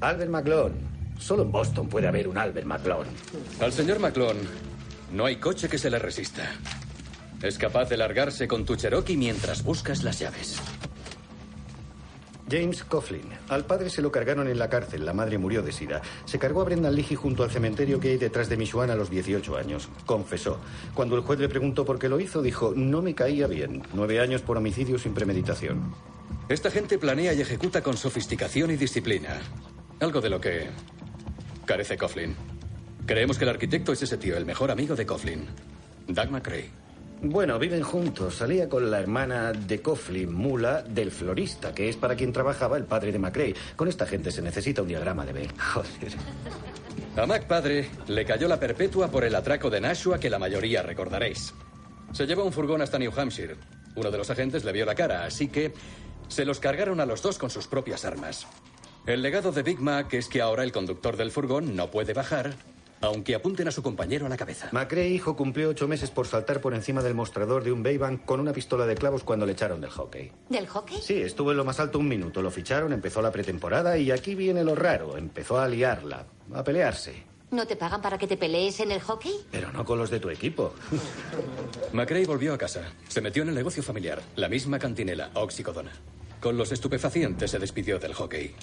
Albert 0.01 0.29
McLeod. 0.29 0.71
Solo 1.19 1.43
en 1.43 1.51
Boston 1.51 1.89
puede 1.89 2.07
haber 2.07 2.27
un 2.27 2.37
Albert 2.37 2.67
McLeod. 2.67 3.07
Al 3.59 3.73
señor 3.73 3.99
McClone 3.99 4.39
no 5.13 5.25
hay 5.25 5.37
coche 5.37 5.67
que 5.67 5.77
se 5.77 5.89
le 5.89 5.99
resista. 5.99 6.43
Es 7.41 7.57
capaz 7.57 7.89
de 7.89 7.97
largarse 7.97 8.47
con 8.47 8.65
tu 8.65 8.75
Cherokee 8.75 9.17
mientras 9.17 9.63
buscas 9.63 10.03
las 10.03 10.19
llaves. 10.19 10.61
James 12.49 12.83
Coughlin. 12.83 13.29
Al 13.49 13.65
padre 13.65 13.89
se 13.89 14.01
lo 14.01 14.11
cargaron 14.11 14.47
en 14.47 14.57
la 14.57 14.69
cárcel. 14.69 15.05
La 15.05 15.13
madre 15.13 15.37
murió 15.37 15.61
de 15.61 15.71
sida. 15.71 16.01
Se 16.25 16.39
cargó 16.39 16.61
a 16.61 16.65
Brendan 16.65 16.95
Leahy 16.95 17.15
junto 17.15 17.43
al 17.43 17.51
cementerio 17.51 17.99
que 17.99 18.09
hay 18.09 18.17
detrás 18.17 18.49
de 18.49 18.57
Michoacán 18.57 18.91
a 18.91 18.95
los 18.95 19.09
18 19.09 19.57
años. 19.57 19.89
Confesó. 20.05 20.59
Cuando 20.93 21.15
el 21.15 21.21
juez 21.21 21.39
le 21.39 21.49
preguntó 21.49 21.85
por 21.85 21.99
qué 21.99 22.09
lo 22.09 22.19
hizo, 22.19 22.41
dijo, 22.41 22.73
no 22.75 23.01
me 23.01 23.15
caía 23.15 23.47
bien. 23.47 23.83
Nueve 23.93 24.19
años 24.19 24.41
por 24.41 24.57
homicidio 24.57 24.97
sin 24.97 25.13
premeditación. 25.13 25.93
Esta 26.49 26.71
gente 26.71 26.97
planea 26.97 27.33
y 27.33 27.41
ejecuta 27.41 27.81
con 27.81 27.97
sofisticación 27.97 28.71
y 28.71 28.77
disciplina. 28.77 29.39
Algo 29.99 30.21
de 30.21 30.29
lo 30.29 30.39
que 30.39 30.69
carece 31.65 31.97
Coughlin. 31.97 32.35
Creemos 33.05 33.37
que 33.37 33.43
el 33.43 33.49
arquitecto 33.49 33.91
es 33.91 34.01
ese 34.01 34.17
tío, 34.17 34.37
el 34.37 34.45
mejor 34.45 34.71
amigo 34.71 34.95
de 34.95 35.05
Coughlin. 35.05 35.45
Doug 36.07 36.29
McRae. 36.29 36.86
Bueno, 37.21 37.57
viven 37.57 37.81
juntos. 37.81 38.35
Salía 38.35 38.69
con 38.69 38.91
la 38.91 38.99
hermana 38.99 39.51
de 39.51 39.81
Coughlin, 39.81 40.31
Mula, 40.31 40.83
del 40.83 41.11
florista, 41.11 41.73
que 41.73 41.89
es 41.89 41.97
para 41.97 42.15
quien 42.15 42.31
trabajaba 42.31 42.77
el 42.77 42.85
padre 42.85 43.11
de 43.11 43.17
McRae. 43.17 43.55
Con 43.75 43.87
esta 43.87 44.05
gente 44.05 44.31
se 44.31 44.41
necesita 44.41 44.83
un 44.83 44.87
diagrama 44.87 45.25
de 45.25 45.33
B. 45.33 45.49
Joder. 45.73 46.13
A 47.15 47.25
Mac 47.25 47.47
padre 47.47 47.89
le 48.07 48.23
cayó 48.23 48.47
la 48.47 48.59
perpetua 48.59 49.09
por 49.09 49.23
el 49.23 49.33
atraco 49.33 49.71
de 49.71 49.81
Nashua 49.81 50.19
que 50.19 50.29
la 50.29 50.37
mayoría 50.37 50.83
recordaréis. 50.83 51.53
Se 52.11 52.27
llevó 52.27 52.43
un 52.43 52.53
furgón 52.53 52.83
hasta 52.83 52.99
New 52.99 53.11
Hampshire. 53.15 53.55
Uno 53.95 54.11
de 54.11 54.17
los 54.19 54.29
agentes 54.29 54.63
le 54.63 54.71
vio 54.71 54.85
la 54.85 54.93
cara, 54.93 55.25
así 55.25 55.47
que 55.47 55.73
se 56.27 56.45
los 56.45 56.59
cargaron 56.59 56.99
a 56.99 57.07
los 57.07 57.23
dos 57.23 57.39
con 57.39 57.49
sus 57.49 57.67
propias 57.67 58.05
armas. 58.05 58.45
El 59.07 59.23
legado 59.23 59.51
de 59.51 59.63
Big 59.63 59.79
Mac 59.79 60.13
es 60.13 60.27
que 60.27 60.41
ahora 60.41 60.63
el 60.63 60.71
conductor 60.71 61.17
del 61.17 61.31
furgón 61.31 61.75
no 61.75 61.89
puede 61.89 62.13
bajar, 62.13 62.53
aunque 63.01 63.35
apunten 63.35 63.67
a 63.67 63.71
su 63.71 63.83
compañero 63.83 64.25
a 64.25 64.29
la 64.29 64.37
cabeza. 64.37 64.69
McRae, 64.71 65.09
hijo, 65.09 65.35
cumplió 65.35 65.69
ocho 65.69 65.87
meses 65.87 66.09
por 66.09 66.27
saltar 66.27 66.61
por 66.61 66.73
encima 66.73 67.01
del 67.01 67.15
mostrador 67.15 67.63
de 67.63 67.71
un 67.71 67.83
Baybank 67.83 68.25
con 68.25 68.39
una 68.39 68.53
pistola 68.53 68.85
de 68.85 68.95
clavos 68.95 69.23
cuando 69.23 69.45
le 69.45 69.53
echaron 69.53 69.81
del 69.81 69.89
hockey. 69.89 70.31
¿Del 70.49 70.67
hockey? 70.67 71.01
Sí, 71.01 71.21
estuvo 71.21 71.51
en 71.51 71.57
lo 71.57 71.65
más 71.65 71.79
alto 71.79 71.99
un 71.99 72.07
minuto. 72.07 72.41
Lo 72.41 72.51
ficharon, 72.51 72.93
empezó 72.93 73.21
la 73.21 73.31
pretemporada 73.31 73.97
y 73.97 74.11
aquí 74.11 74.35
viene 74.35 74.63
lo 74.63 74.75
raro. 74.75 75.17
Empezó 75.17 75.59
a 75.59 75.67
liarla, 75.67 76.25
a 76.53 76.63
pelearse. 76.63 77.23
¿No 77.49 77.65
te 77.65 77.77
pagan 77.77 78.01
para 78.01 78.17
que 78.17 78.27
te 78.27 78.35
pelees 78.35 78.81
en 78.81 78.91
el 78.91 78.99
hockey? 78.99 79.33
Pero 79.51 79.71
no 79.71 79.85
con 79.85 79.97
los 79.97 80.09
de 80.09 80.19
tu 80.19 80.29
equipo. 80.29 80.73
McRae 81.93 82.25
volvió 82.25 82.53
a 82.53 82.57
casa. 82.57 82.91
Se 83.07 83.21
metió 83.21 83.43
en 83.43 83.49
el 83.49 83.55
negocio 83.55 83.81
familiar, 83.81 84.21
la 84.35 84.49
misma 84.49 84.79
cantinela, 84.79 85.31
oxicodona. 85.33 85.93
Con 86.41 86.57
los 86.57 86.71
estupefacientes 86.71 87.49
se 87.49 87.59
despidió 87.59 87.99
del 87.99 88.13
hockey. 88.13 88.53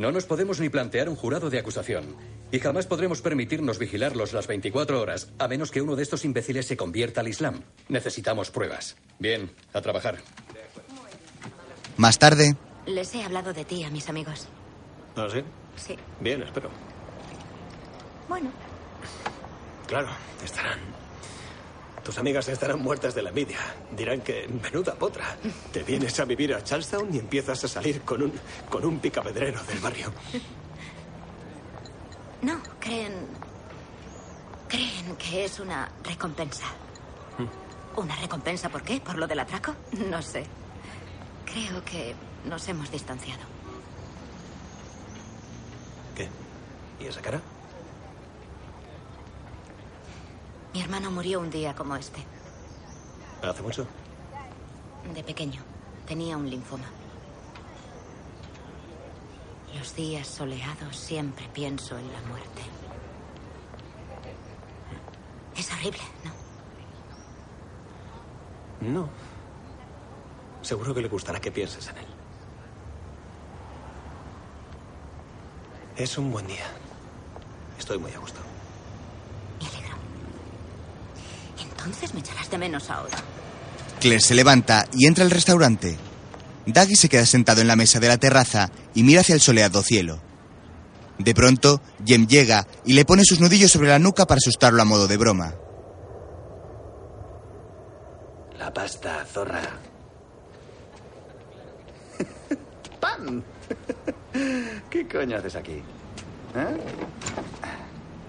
No 0.00 0.10
nos 0.12 0.24
podemos 0.24 0.60
ni 0.60 0.70
plantear 0.70 1.10
un 1.10 1.14
jurado 1.14 1.50
de 1.50 1.58
acusación. 1.58 2.16
Y 2.50 2.58
jamás 2.58 2.86
podremos 2.86 3.20
permitirnos 3.20 3.78
vigilarlos 3.78 4.32
las 4.32 4.46
24 4.46 4.98
horas, 4.98 5.30
a 5.38 5.46
menos 5.46 5.70
que 5.70 5.82
uno 5.82 5.94
de 5.94 6.02
estos 6.02 6.24
imbéciles 6.24 6.66
se 6.66 6.74
convierta 6.74 7.20
al 7.20 7.28
Islam. 7.28 7.60
Necesitamos 7.90 8.50
pruebas. 8.50 8.96
Bien, 9.18 9.50
a 9.74 9.82
trabajar. 9.82 10.16
Más 11.98 12.18
tarde, 12.18 12.56
Les 12.86 13.14
he 13.14 13.22
hablado 13.22 13.52
de 13.52 13.66
ti 13.66 13.84
a 13.84 13.90
mis 13.90 14.08
amigos. 14.08 14.48
¿Ah, 15.16 15.28
sí? 15.30 15.42
Sí. 15.76 15.98
Bien, 16.18 16.42
espero. 16.44 16.70
Bueno, 18.26 18.50
Claro, 19.86 20.08
estarán. 20.42 20.78
Tus 22.10 22.18
amigas 22.18 22.48
estarán 22.48 22.82
muertas 22.82 23.14
de 23.14 23.22
la 23.22 23.28
envidia. 23.28 23.60
Dirán 23.96 24.20
que, 24.22 24.48
menuda 24.48 24.96
potra, 24.96 25.36
te 25.72 25.84
vienes 25.84 26.18
a 26.18 26.24
vivir 26.24 26.52
a 26.52 26.64
Charlestown 26.64 27.14
y 27.14 27.20
empiezas 27.20 27.62
a 27.62 27.68
salir 27.68 28.00
con 28.00 28.20
un, 28.20 28.32
con 28.68 28.84
un 28.84 28.98
picapedrero 28.98 29.62
del 29.62 29.78
barrio. 29.78 30.12
no, 32.42 32.60
creen. 32.80 33.12
Creen 34.66 35.14
que 35.18 35.44
es 35.44 35.60
una 35.60 35.88
recompensa. 36.02 36.64
¿Una 37.94 38.16
recompensa 38.16 38.68
por 38.68 38.82
qué? 38.82 39.00
¿Por 39.00 39.16
lo 39.16 39.28
del 39.28 39.38
atraco? 39.38 39.76
No 40.10 40.20
sé. 40.20 40.44
Creo 41.44 41.84
que 41.84 42.16
nos 42.44 42.66
hemos 42.66 42.90
distanciado. 42.90 43.42
¿Qué? 46.16 46.28
¿Y 46.98 47.06
esa 47.06 47.22
cara? 47.22 47.40
Mi 50.72 50.80
hermano 50.80 51.10
murió 51.10 51.40
un 51.40 51.50
día 51.50 51.74
como 51.74 51.96
este, 51.96 52.22
¿Hace 53.42 53.62
mucho? 53.62 53.86
de 55.14 55.24
pequeño. 55.24 55.60
Tenía 56.06 56.36
un 56.36 56.48
linfoma. 56.48 56.84
Los 59.76 59.94
días 59.94 60.26
soleados 60.26 60.96
siempre 60.96 61.48
pienso 61.52 61.96
en 61.98 62.12
la 62.12 62.20
muerte. 62.28 62.62
Es 65.56 65.72
horrible, 65.72 66.00
¿no? 68.82 68.92
No. 69.00 69.08
Seguro 70.62 70.94
que 70.94 71.00
le 71.00 71.08
gustará 71.08 71.40
que 71.40 71.50
pienses 71.50 71.88
en 71.88 71.98
él. 71.98 72.06
Es 75.96 76.16
un 76.18 76.30
buen 76.30 76.46
día. 76.46 76.66
Estoy 77.78 77.98
muy 77.98 78.12
a 78.12 78.18
gusto. 78.18 78.40
Entonces 81.90 82.14
me 82.14 82.20
echarás 82.20 82.48
de 82.48 82.56
menos 82.56 82.88
ahora. 82.88 83.18
Claire 83.98 84.20
se 84.20 84.36
levanta 84.36 84.86
y 84.92 85.06
entra 85.06 85.24
al 85.24 85.30
restaurante. 85.32 85.98
Dougie 86.64 86.94
se 86.94 87.08
queda 87.08 87.26
sentado 87.26 87.60
en 87.62 87.66
la 87.66 87.74
mesa 87.74 87.98
de 87.98 88.06
la 88.06 88.16
terraza 88.16 88.70
y 88.94 89.02
mira 89.02 89.22
hacia 89.22 89.34
el 89.34 89.40
soleado 89.40 89.82
cielo. 89.82 90.20
De 91.18 91.34
pronto, 91.34 91.82
Jem 92.06 92.28
llega 92.28 92.64
y 92.84 92.92
le 92.92 93.04
pone 93.04 93.24
sus 93.24 93.40
nudillos 93.40 93.72
sobre 93.72 93.88
la 93.88 93.98
nuca 93.98 94.24
para 94.24 94.38
asustarlo 94.38 94.80
a 94.80 94.84
modo 94.84 95.08
de 95.08 95.16
broma. 95.16 95.54
La 98.56 98.72
pasta, 98.72 99.26
zorra. 99.26 99.60
¡Pam! 103.00 103.42
¿Qué 104.88 105.08
coño 105.08 105.38
haces 105.38 105.56
aquí? 105.56 105.82
¿Eh? 106.54 106.76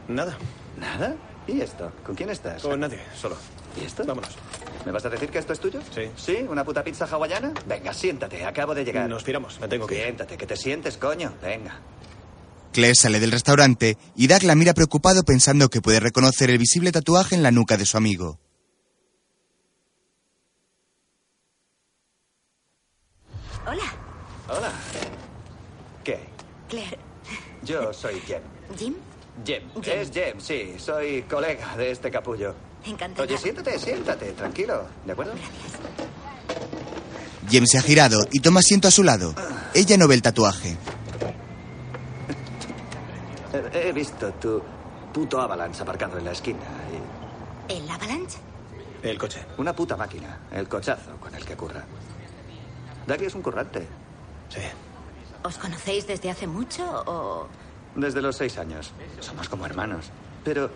Nada. 0.07 0.35
¿Nada? 0.79 1.15
¿Y 1.47 1.61
esto? 1.61 1.91
¿Con 2.05 2.15
quién 2.15 2.29
estás? 2.29 2.61
Con 2.61 2.79
nadie, 2.79 2.99
solo. 3.19 3.35
¿Y 3.79 3.85
esto? 3.85 4.03
Vámonos. 4.05 4.31
¿Me 4.85 4.91
vas 4.91 5.05
a 5.05 5.09
decir 5.09 5.29
que 5.29 5.39
esto 5.39 5.53
es 5.53 5.59
tuyo? 5.59 5.79
Sí. 5.93 6.03
¿Sí? 6.15 6.37
¿Una 6.47 6.63
puta 6.63 6.83
pizza 6.83 7.05
hawaiana? 7.05 7.53
Venga, 7.65 7.93
siéntate, 7.93 8.45
acabo 8.45 8.75
de 8.75 8.83
llegar. 8.83 9.09
Nos 9.09 9.23
piramos, 9.23 9.59
me 9.59 9.67
tengo 9.67 9.87
que 9.87 9.95
ir. 9.95 10.03
Siéntate, 10.03 10.37
que 10.37 10.45
te 10.45 10.55
sientes, 10.55 10.97
coño. 10.97 11.33
Venga. 11.41 11.79
Claire 12.71 12.95
sale 12.95 13.19
del 13.19 13.31
restaurante 13.31 13.97
y 14.15 14.27
Doug 14.27 14.43
la 14.43 14.55
mira 14.55 14.73
preocupado 14.73 15.23
pensando 15.23 15.69
que 15.69 15.81
puede 15.81 15.99
reconocer 15.99 16.49
el 16.49 16.57
visible 16.57 16.91
tatuaje 16.91 17.35
en 17.35 17.43
la 17.43 17.51
nuca 17.51 17.75
de 17.75 17.85
su 17.85 17.97
amigo. 17.97 18.39
Hola, 23.67 23.83
Hola. 24.47 24.71
¿Qué? 26.03 26.19
Claire. 26.67 26.97
Yo 27.63 27.93
soy 27.93 28.19
Jem. 28.21 28.41
¿Jim? 28.77 28.95
Jem. 29.45 29.63
Jem. 29.81 29.99
Es 29.99 30.11
Jem, 30.11 30.39
sí. 30.39 30.75
Soy 30.77 31.23
colega 31.23 31.75
de 31.77 31.91
este 31.91 32.11
capullo. 32.11 32.53
Encantada. 32.85 33.23
Oye, 33.27 33.37
siéntate, 33.37 33.77
siéntate, 33.79 34.31
tranquilo. 34.33 34.83
¿De 35.05 35.11
acuerdo? 35.13 35.33
Jem 37.49 37.65
se 37.65 37.77
ha 37.77 37.81
girado 37.81 38.25
y 38.31 38.39
toma 38.39 38.59
asiento 38.59 38.87
a 38.87 38.91
su 38.91 39.03
lado. 39.03 39.33
Ella 39.73 39.97
no 39.97 40.07
ve 40.07 40.15
el 40.15 40.21
tatuaje. 40.21 40.77
He, 43.73 43.91
visto 43.91 44.31
tu 44.33 44.61
puto 45.13 45.41
Avalanche 45.41 45.81
aparcado 45.81 46.17
en 46.17 46.25
la 46.25 46.31
esquina. 46.31 46.59
y- 47.67 47.73
¿El 47.73 47.89
Avalanche? 47.89 48.37
El 49.03 49.17
coche. 49.17 49.43
Una 49.57 49.75
puta 49.75 49.97
máquina. 49.97 50.39
El 50.51 50.67
cochazo 50.69 51.11
con 51.19 51.33
el 51.35 51.43
que 51.45 51.55
curra. 51.55 51.83
Dougie 53.07 53.25
es 53.27 53.35
un 53.35 53.41
currante. 53.41 53.87
Sí. 54.49 54.61
¿Os 55.43 55.57
conocéis 55.57 56.05
desde 56.07 56.29
hace 56.29 56.47
mucho 56.47 56.83
o...? 57.07 57.47
Desde 57.95 58.21
los 58.21 58.35
seis 58.37 58.57
años. 58.57 58.91
Somos 59.19 59.49
como 59.49 59.65
hermanos. 59.65 60.05
Pero 60.43 60.69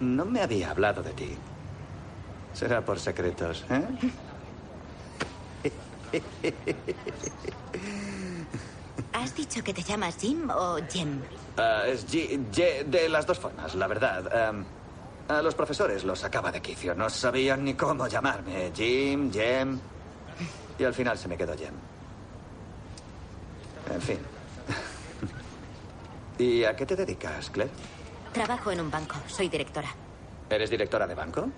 no 0.00 0.24
me 0.24 0.40
había 0.42 0.70
hablado 0.70 1.02
de 1.02 1.12
ti. 1.12 1.36
Será 2.54 2.84
por 2.84 2.98
secretos, 2.98 3.64
¿eh? 3.70 3.84
¿Has 9.12 9.34
dicho 9.34 9.62
que 9.62 9.74
te 9.74 9.82
llamas 9.82 10.16
Jim 10.18 10.48
o 10.50 10.78
Jem? 10.88 11.20
Ah, 11.56 11.82
es 11.86 12.06
G- 12.06 12.38
G- 12.52 12.84
de 12.84 13.08
las 13.08 13.26
dos 13.26 13.38
formas, 13.38 13.74
la 13.74 13.86
verdad. 13.86 14.48
Am, 14.48 14.64
a 15.28 15.42
los 15.42 15.54
profesores 15.54 16.04
los 16.04 16.20
sacaba 16.20 16.50
de 16.52 16.60
quicio. 16.62 16.94
No 16.94 17.10
sabían 17.10 17.64
ni 17.64 17.74
cómo 17.74 18.06
llamarme. 18.06 18.70
Jim, 18.74 19.30
Jem. 19.32 19.78
Y 20.78 20.84
al 20.84 20.94
final 20.94 21.18
se 21.18 21.28
me 21.28 21.36
quedó 21.36 21.56
Jem. 21.56 21.74
En 23.92 24.00
fin. 24.02 24.18
¿Y 26.38 26.64
a 26.64 26.76
qué 26.76 26.86
te 26.86 26.96
dedicas, 26.96 27.50
Claire? 27.50 27.72
Trabajo 28.32 28.70
en 28.70 28.80
un 28.80 28.90
banco. 28.90 29.16
Soy 29.26 29.48
directora. 29.48 29.88
¿Eres 30.50 30.70
directora 30.70 31.06
de 31.06 31.14
banco? 31.14 31.48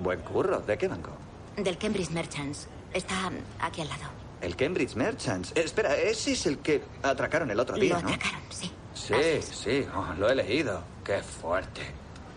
Buen 0.00 0.20
curro. 0.20 0.60
¿De 0.60 0.76
qué 0.76 0.88
banco? 0.88 1.10
Del 1.56 1.78
Cambridge 1.78 2.10
Merchants. 2.10 2.68
Está 2.92 3.30
aquí 3.60 3.80
al 3.82 3.88
lado. 3.88 4.04
El 4.40 4.56
Cambridge 4.56 4.94
Merchants. 4.96 5.52
Eh, 5.54 5.62
espera, 5.64 5.96
ese 5.96 6.32
es 6.32 6.46
el 6.46 6.58
que 6.58 6.82
atracaron 7.02 7.50
el 7.50 7.60
otro 7.60 7.76
día, 7.76 7.94
Lo 7.96 8.02
¿no? 8.02 8.08
atracaron, 8.08 8.40
sí. 8.50 8.70
Sí, 8.94 9.42
sí, 9.42 9.86
oh, 9.94 10.14
lo 10.18 10.28
he 10.28 10.34
leído. 10.34 10.82
Qué 11.04 11.20
fuerte. 11.22 11.82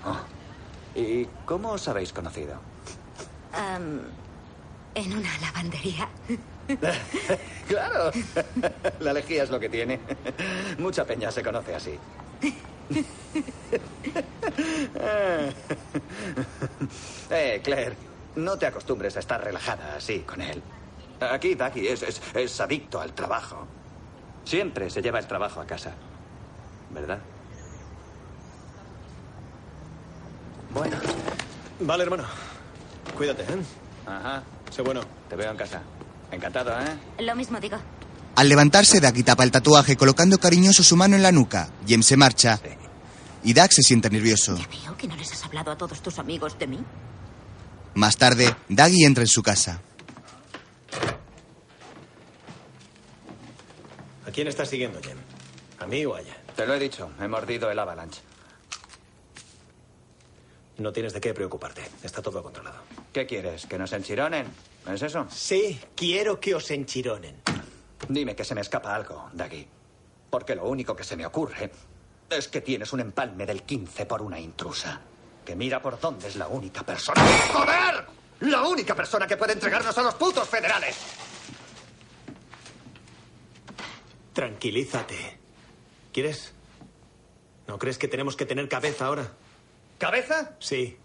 Oh. 0.06 0.18
¿Y 1.00 1.26
cómo 1.46 1.72
os 1.72 1.88
habéis 1.88 2.14
conocido? 2.14 2.56
En 4.96 5.14
una 5.14 5.38
lavandería. 5.40 6.08
claro. 7.68 8.12
La 9.00 9.14
lejía 9.14 9.44
es 9.44 9.50
lo 9.50 9.60
que 9.60 9.70
tiene. 9.70 10.00
Mucha 10.78 11.06
peña 11.06 11.32
se 11.32 11.44
conoce 11.44 11.76
así. 11.76 11.98
eh, 17.30 17.62
Claire, 17.64 17.96
no 18.36 18.58
te 18.58 18.66
acostumbres 18.66 19.16
a 19.18 19.20
estar 19.20 19.44
relajada 19.44 19.96
así 19.96 20.20
con 20.20 20.42
él. 20.42 20.62
Aquí, 21.20 21.56
Ducky, 21.56 21.88
es, 21.88 22.04
es, 22.04 22.22
es 22.34 22.62
adicto 22.62 23.02
al 23.02 23.14
trabajo. 23.14 23.66
Siempre 24.46 24.90
se 24.90 25.02
lleva 25.02 25.20
el 25.20 25.28
trabajo 25.28 25.60
a 25.60 25.66
casa. 25.66 25.94
¿Verdad? 26.92 27.20
Bueno. 30.72 30.98
Vale, 31.80 32.04
hermano. 32.04 32.24
Cuídate, 33.16 33.44
¿eh? 33.44 33.64
Ajá. 34.06 34.44
Sé 34.70 34.82
bueno. 34.82 35.02
Te 35.30 35.36
veo 35.36 35.52
en 35.52 35.58
casa. 35.58 35.82
Encantado, 36.32 36.72
¿eh? 36.80 37.24
Lo 37.24 37.36
mismo 37.36 37.60
digo. 37.60 37.78
Al 38.36 38.50
levantarse, 38.50 39.00
Doug 39.00 39.24
tapa 39.24 39.44
el 39.44 39.52
tatuaje 39.52 39.96
colocando 39.96 40.38
cariñoso 40.38 40.84
su 40.84 40.96
mano 40.96 41.16
en 41.16 41.24
la 41.24 41.32
nuca. 41.32 41.70
Jem 41.88 42.04
se 42.04 42.18
marcha 42.18 42.60
y 43.44 43.54
Doug 43.54 43.72
se 43.72 43.82
siente 43.82 44.10
nervioso. 44.10 44.56
Veo 44.56 44.98
que 44.98 45.08
no 45.08 45.16
les 45.16 45.32
has 45.32 45.44
hablado 45.44 45.72
a 45.72 45.78
todos 45.78 46.02
tus 46.02 46.20
amigos 46.20 46.58
de 46.60 46.68
mí. 46.68 46.80
Más 47.96 48.18
tarde, 48.18 48.56
Dougie 48.70 49.06
entra 49.06 49.24
en 49.24 49.28
su 49.28 49.42
casa. 49.42 49.82
¿A 54.28 54.32
quién 54.32 54.48
estás 54.48 54.70
siguiendo, 54.70 55.02
Jem? 55.02 55.18
¿A 55.80 55.88
mí 55.88 56.06
o 56.06 56.14
a 56.16 56.22
ella? 56.22 56.38
Te 56.56 56.68
lo 56.68 56.76
he 56.76 56.80
dicho. 56.80 57.10
He 57.20 57.28
mordido 57.28 57.72
el 57.72 57.80
avalanche. 57.80 58.22
No 60.78 60.92
tienes 60.92 61.14
de 61.14 61.22
qué 61.22 61.34
preocuparte. 61.34 61.82
Está 62.04 62.22
todo 62.22 62.44
controlado. 62.44 62.78
¿Qué 63.12 63.26
quieres? 63.26 63.66
¿Que 63.66 63.80
nos 63.80 63.94
enchironen? 63.94 64.46
¿No 64.88 64.94
es 64.94 65.02
eso? 65.02 65.28
Sí, 65.30 65.80
quiero 65.96 66.40
que 66.40 66.56
os 66.56 66.72
enchironen. 66.72 67.42
Dime 68.08 68.36
que 68.36 68.46
se 68.46 68.56
me 68.56 68.62
escapa 68.62 68.96
algo, 68.96 69.30
Daggy. 69.34 69.68
Porque 70.30 70.56
lo 70.56 70.66
único 70.68 70.96
que 70.96 71.04
se 71.04 71.18
me 71.18 71.26
ocurre 71.26 71.70
es 72.30 72.48
que 72.48 72.62
tienes 72.62 72.94
un 72.94 73.02
empalme 73.02 73.46
del 73.46 73.64
15 73.64 74.06
por 74.06 74.22
una 74.22 74.40
intrusa. 74.40 75.02
Que 75.46 75.56
mira 75.58 75.82
por 75.82 76.00
dónde 76.00 76.30
es 76.30 76.38
la 76.38 76.48
única 76.48 76.84
persona. 76.84 77.22
¡Joder! 77.52 78.06
La 78.42 78.64
única 78.66 78.96
persona 78.96 79.28
que 79.28 79.36
puede 79.36 79.54
entregarnos 79.54 79.98
a 79.98 80.04
los 80.04 80.16
putos 80.16 80.48
federales. 80.48 80.96
Tranquilízate. 84.32 85.38
¿Quieres? 86.14 86.54
¿No 87.68 87.78
crees 87.78 87.98
que 87.98 88.08
tenemos 88.08 88.38
que 88.38 88.46
tener 88.46 88.70
cabeza 88.70 89.08
ahora? 89.08 89.32
¿Cabeza? 89.98 90.56
Sí. 90.60 90.98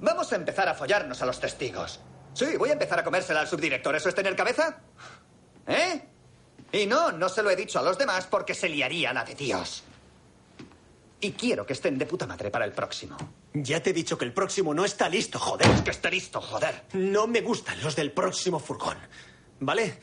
Vamos 0.00 0.32
a 0.32 0.36
empezar 0.36 0.68
a 0.68 0.74
follarnos 0.74 1.20
a 1.22 1.26
los 1.26 1.40
testigos. 1.40 2.00
Sí, 2.34 2.56
voy 2.56 2.70
a 2.70 2.74
empezar 2.74 2.98
a 2.98 3.04
comérsela 3.04 3.40
al 3.40 3.48
subdirector. 3.48 3.96
¿Eso 3.96 4.08
es 4.08 4.14
tener 4.14 4.36
cabeza? 4.36 4.78
¿Eh? 5.66 6.02
Y 6.72 6.86
no, 6.86 7.10
no 7.12 7.28
se 7.28 7.42
lo 7.42 7.50
he 7.50 7.56
dicho 7.56 7.78
a 7.78 7.82
los 7.82 7.98
demás 7.98 8.26
porque 8.26 8.54
se 8.54 8.68
liaría 8.68 9.12
la 9.12 9.24
de 9.24 9.34
Dios. 9.34 9.82
Y 11.20 11.32
quiero 11.32 11.66
que 11.66 11.72
estén 11.72 11.98
de 11.98 12.06
puta 12.06 12.26
madre 12.26 12.50
para 12.50 12.64
el 12.64 12.72
próximo. 12.72 13.16
Ya 13.52 13.82
te 13.82 13.90
he 13.90 13.92
dicho 13.92 14.16
que 14.16 14.24
el 14.24 14.32
próximo 14.32 14.72
no 14.72 14.84
está 14.84 15.08
listo, 15.08 15.38
joder. 15.38 15.68
Que 15.82 15.90
esté 15.90 16.10
listo, 16.10 16.40
joder. 16.40 16.84
No 16.92 17.26
me 17.26 17.40
gustan 17.40 17.82
los 17.82 17.96
del 17.96 18.12
próximo 18.12 18.58
furgón. 18.58 18.96
¿Vale? 19.58 19.98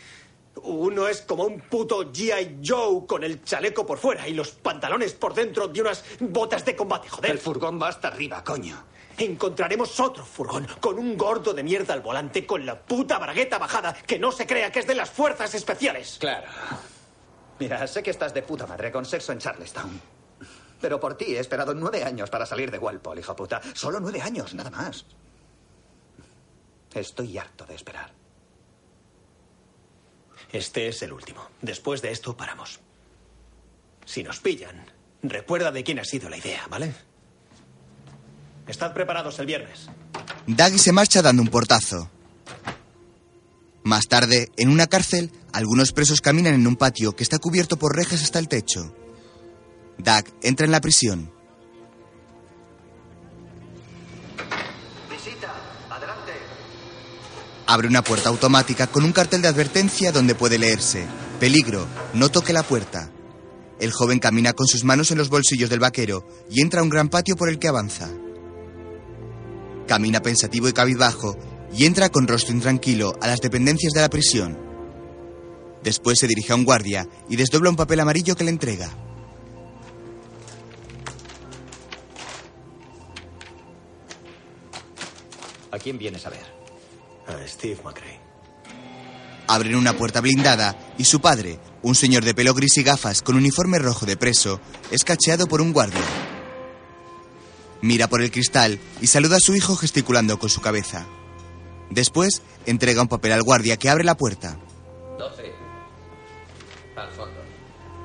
Uno 0.63 1.07
es 1.07 1.21
como 1.21 1.45
un 1.45 1.61
puto 1.61 2.11
G.I. 2.11 2.59
Joe 2.63 3.05
con 3.07 3.23
el 3.23 3.43
chaleco 3.43 3.85
por 3.85 3.97
fuera 3.97 4.27
y 4.27 4.33
los 4.33 4.51
pantalones 4.51 5.13
por 5.13 5.33
dentro 5.33 5.67
de 5.67 5.81
unas 5.81 6.03
botas 6.19 6.65
de 6.65 6.75
combate, 6.75 7.09
joder. 7.09 7.31
El 7.31 7.39
furgón 7.39 7.81
va 7.81 7.87
hasta 7.89 8.09
arriba, 8.09 8.43
coño. 8.43 8.83
Encontraremos 9.17 9.99
otro 9.99 10.23
furgón 10.23 10.67
con 10.79 10.99
un 10.99 11.17
gordo 11.17 11.53
de 11.53 11.63
mierda 11.63 11.93
al 11.93 12.01
volante 12.01 12.45
con 12.45 12.65
la 12.65 12.79
puta 12.79 13.17
bragueta 13.17 13.57
bajada 13.57 13.93
que 13.93 14.19
no 14.19 14.31
se 14.31 14.45
crea 14.45 14.71
que 14.71 14.79
es 14.79 14.87
de 14.87 14.95
las 14.95 15.09
fuerzas 15.09 15.55
especiales. 15.55 16.17
Claro. 16.19 16.47
Mira, 17.59 17.87
sé 17.87 18.03
que 18.03 18.11
estás 18.11 18.33
de 18.33 18.43
puta 18.43 18.67
madre 18.67 18.91
con 18.91 19.05
sexo 19.05 19.31
en 19.31 19.39
Charlestown. 19.39 19.99
Pero 20.79 20.99
por 20.99 21.17
ti 21.17 21.35
he 21.35 21.39
esperado 21.39 21.73
nueve 21.73 22.03
años 22.03 22.29
para 22.29 22.45
salir 22.45 22.69
de 22.69 22.77
Walpole, 22.77 23.21
hijo 23.21 23.35
puta. 23.35 23.59
Solo 23.73 23.99
nueve 23.99 24.21
años, 24.21 24.53
nada 24.53 24.69
más. 24.69 25.05
Estoy 26.93 27.37
harto 27.37 27.65
de 27.65 27.73
esperar. 27.73 28.11
Este 30.51 30.87
es 30.87 31.01
el 31.01 31.11
último. 31.11 31.49
Después 31.61 32.01
de 32.01 32.11
esto 32.11 32.37
paramos. 32.37 32.79
Si 34.05 34.23
nos 34.23 34.39
pillan, 34.39 34.85
recuerda 35.23 35.71
de 35.71 35.83
quién 35.83 35.99
ha 35.99 36.05
sido 36.05 36.29
la 36.29 36.37
idea, 36.37 36.65
¿vale? 36.69 36.93
Estad 38.67 38.93
preparados 38.93 39.39
el 39.39 39.45
viernes. 39.45 39.87
Daggy 40.45 40.77
se 40.77 40.91
marcha 40.91 41.21
dando 41.21 41.41
un 41.41 41.47
portazo. 41.47 42.09
Más 43.83 44.07
tarde, 44.07 44.51
en 44.57 44.69
una 44.69 44.87
cárcel, 44.87 45.31
algunos 45.53 45.93
presos 45.93 46.19
caminan 46.19 46.53
en 46.53 46.67
un 46.67 46.75
patio 46.75 47.15
que 47.15 47.23
está 47.23 47.39
cubierto 47.39 47.77
por 47.77 47.95
rejas 47.95 48.21
hasta 48.21 48.39
el 48.39 48.49
techo. 48.49 48.93
Doug 49.97 50.25
entra 50.41 50.65
en 50.65 50.71
la 50.71 50.81
prisión. 50.81 51.31
Visita, 55.09 55.53
adelante. 55.89 56.33
Abre 57.65 57.87
una 57.87 58.03
puerta 58.03 58.29
automática 58.29 58.87
con 58.87 59.05
un 59.05 59.13
cartel 59.13 59.41
de 59.41 59.47
advertencia 59.47 60.11
donde 60.11 60.35
puede 60.35 60.59
leerse: 60.59 61.07
Peligro, 61.39 61.87
no 62.13 62.29
toque 62.29 62.51
la 62.51 62.63
puerta. 62.63 63.09
El 63.79 63.93
joven 63.93 64.19
camina 64.19 64.53
con 64.53 64.67
sus 64.67 64.83
manos 64.83 65.11
en 65.11 65.17
los 65.17 65.29
bolsillos 65.29 65.69
del 65.69 65.79
vaquero 65.79 66.27
y 66.49 66.61
entra 66.61 66.81
a 66.81 66.83
un 66.83 66.89
gran 66.89 67.07
patio 67.07 67.37
por 67.37 67.47
el 67.47 67.59
que 67.59 67.69
avanza. 67.69 68.09
Camina 69.87 70.21
pensativo 70.21 70.67
y 70.67 70.73
cabizbajo 70.73 71.37
y 71.73 71.85
entra 71.85 72.09
con 72.09 72.27
rostro 72.27 72.53
intranquilo 72.53 73.13
a 73.21 73.27
las 73.27 73.39
dependencias 73.39 73.93
de 73.93 74.01
la 74.01 74.09
prisión. 74.09 74.57
Después 75.83 76.19
se 76.19 76.27
dirige 76.27 76.51
a 76.51 76.55
un 76.55 76.65
guardia 76.65 77.07
y 77.29 77.35
desdobla 77.35 77.69
un 77.69 77.75
papel 77.75 77.99
amarillo 77.99 78.35
que 78.35 78.43
le 78.43 78.49
entrega. 78.49 78.89
¿A 85.71 85.79
quién 85.79 85.97
vienes 85.97 86.25
a 86.25 86.29
ver? 86.29 86.45
A 87.27 87.47
Steve 87.47 87.77
McRae. 87.83 88.19
Abren 89.47 89.75
una 89.75 89.95
puerta 89.95 90.19
blindada 90.19 90.75
y 90.97 91.05
su 91.05 91.21
padre, 91.21 91.59
un 91.81 91.95
señor 91.95 92.25
de 92.25 92.33
pelo 92.33 92.53
gris 92.53 92.77
y 92.77 92.83
gafas 92.83 93.21
con 93.21 93.35
uniforme 93.35 93.79
rojo 93.79 94.05
de 94.05 94.17
preso, 94.17 94.59
es 94.91 95.05
cacheado 95.05 95.47
por 95.47 95.61
un 95.61 95.71
guardia. 95.71 96.36
Mira 97.81 98.07
por 98.07 98.21
el 98.21 98.31
cristal 98.31 98.79
y 99.01 99.07
saluda 99.07 99.37
a 99.37 99.41
su 99.41 99.55
hijo 99.55 99.75
gesticulando 99.75 100.39
con 100.39 100.49
su 100.49 100.61
cabeza. 100.61 101.05
Después 101.89 102.41
entrega 102.65 103.01
un 103.01 103.07
papel 103.07 103.31
al 103.31 103.43
guardia 103.43 103.77
que 103.77 103.89
abre 103.89 104.03
la 104.03 104.17
puerta. 104.17 104.57
12. 105.17 105.43
Al 106.95 107.11
fondo. 107.11 107.39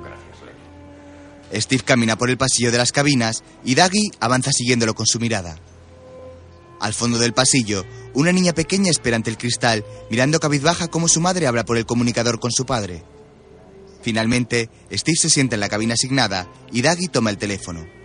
Gracias, 0.02 0.36
Lenny. 0.44 1.60
Steve 1.60 1.82
camina 1.84 2.16
por 2.16 2.30
el 2.30 2.36
pasillo 2.36 2.70
de 2.70 2.78
las 2.78 2.92
cabinas 2.92 3.42
y 3.64 3.74
Daggy 3.74 4.10
avanza 4.20 4.52
siguiéndolo 4.52 4.94
con 4.94 5.06
su 5.06 5.18
mirada. 5.18 5.56
Al 6.80 6.94
fondo 6.94 7.18
del 7.18 7.32
pasillo, 7.32 7.84
una 8.12 8.32
niña 8.32 8.52
pequeña 8.52 8.90
espera 8.90 9.16
ante 9.16 9.30
el 9.30 9.38
cristal, 9.38 9.84
mirando 10.10 10.40
cabizbaja 10.40 10.88
como 10.88 11.08
su 11.08 11.20
madre 11.20 11.46
habla 11.46 11.64
por 11.64 11.76
el 11.76 11.86
comunicador 11.86 12.40
con 12.40 12.50
su 12.50 12.66
padre. 12.66 13.04
Finalmente, 14.02 14.68
Steve 14.90 15.16
se 15.16 15.30
sienta 15.30 15.54
en 15.54 15.60
la 15.60 15.68
cabina 15.68 15.94
asignada 15.94 16.48
y 16.72 16.82
Daggy 16.82 17.06
toma 17.06 17.30
el 17.30 17.38
teléfono. 17.38 18.01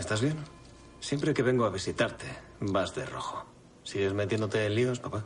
¿Estás 0.00 0.22
bien? 0.22 0.38
Siempre 0.98 1.34
que 1.34 1.42
vengo 1.42 1.66
a 1.66 1.70
visitarte, 1.70 2.24
vas 2.58 2.94
de 2.94 3.04
rojo. 3.04 3.44
¿Sigues 3.84 4.14
metiéndote 4.14 4.64
en 4.64 4.74
líos, 4.74 4.98
papá? 4.98 5.22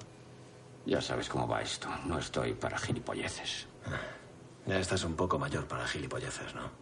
Ya 0.85 1.01
sabes 1.01 1.29
cómo 1.29 1.47
va 1.47 1.63
esto. 1.63 1.87
No 2.07 2.19
estoy 2.19 2.55
para 2.55 2.77
gilipolleces. 2.77 3.69
Ya 4.67 4.81
estás 4.81 5.05
un 5.05 5.15
poco 5.15 5.39
mayor 5.39 5.69
para 5.69 5.87
gilipolleces, 5.87 6.57
¿no? 6.57 6.73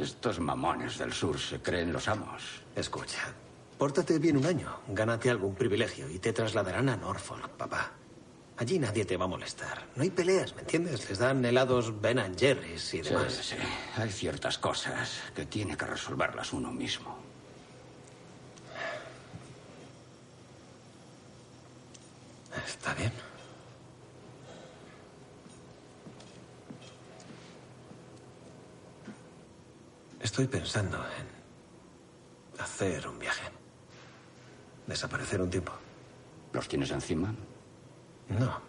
Estos 0.00 0.38
mamones 0.38 0.96
del 0.96 1.12
sur 1.12 1.40
se 1.40 1.60
creen 1.60 1.92
los 1.92 2.06
amos. 2.06 2.62
Escucha, 2.76 3.34
pórtate 3.78 4.20
bien 4.20 4.36
un 4.36 4.46
año, 4.46 4.78
gánate 4.86 5.28
algún 5.28 5.56
privilegio 5.56 6.08
y 6.08 6.20
te 6.20 6.32
trasladarán 6.32 6.88
a 6.88 6.96
Norfolk, 6.96 7.48
papá. 7.48 7.90
Allí 8.58 8.78
nadie 8.78 9.04
te 9.04 9.16
va 9.16 9.24
a 9.24 9.28
molestar. 9.28 9.86
No 9.96 10.02
hay 10.02 10.10
peleas, 10.10 10.54
¿me 10.54 10.60
entiendes? 10.60 11.08
Les 11.08 11.18
dan 11.18 11.44
helados 11.44 12.00
Ben 12.00 12.18
and 12.18 12.38
Jerry's 12.38 12.94
y 12.94 13.02
Sí, 13.02 13.10
demás. 13.10 13.32
sí. 13.32 13.56
Hay 13.96 14.10
ciertas 14.10 14.58
cosas 14.58 15.20
que 15.34 15.46
tiene 15.46 15.76
que 15.76 15.86
resolverlas 15.86 16.52
uno 16.52 16.70
mismo. 16.70 17.16
Está 22.66 22.94
bien. 22.94 23.12
Estoy 30.20 30.46
pensando 30.46 30.98
en 30.98 32.60
hacer 32.62 33.08
un 33.08 33.18
viaje. 33.18 33.44
Desaparecer 34.86 35.40
un 35.40 35.50
tiempo. 35.50 35.72
¿Los 36.52 36.68
tienes 36.68 36.90
encima? 36.90 37.34
No. 38.28 38.60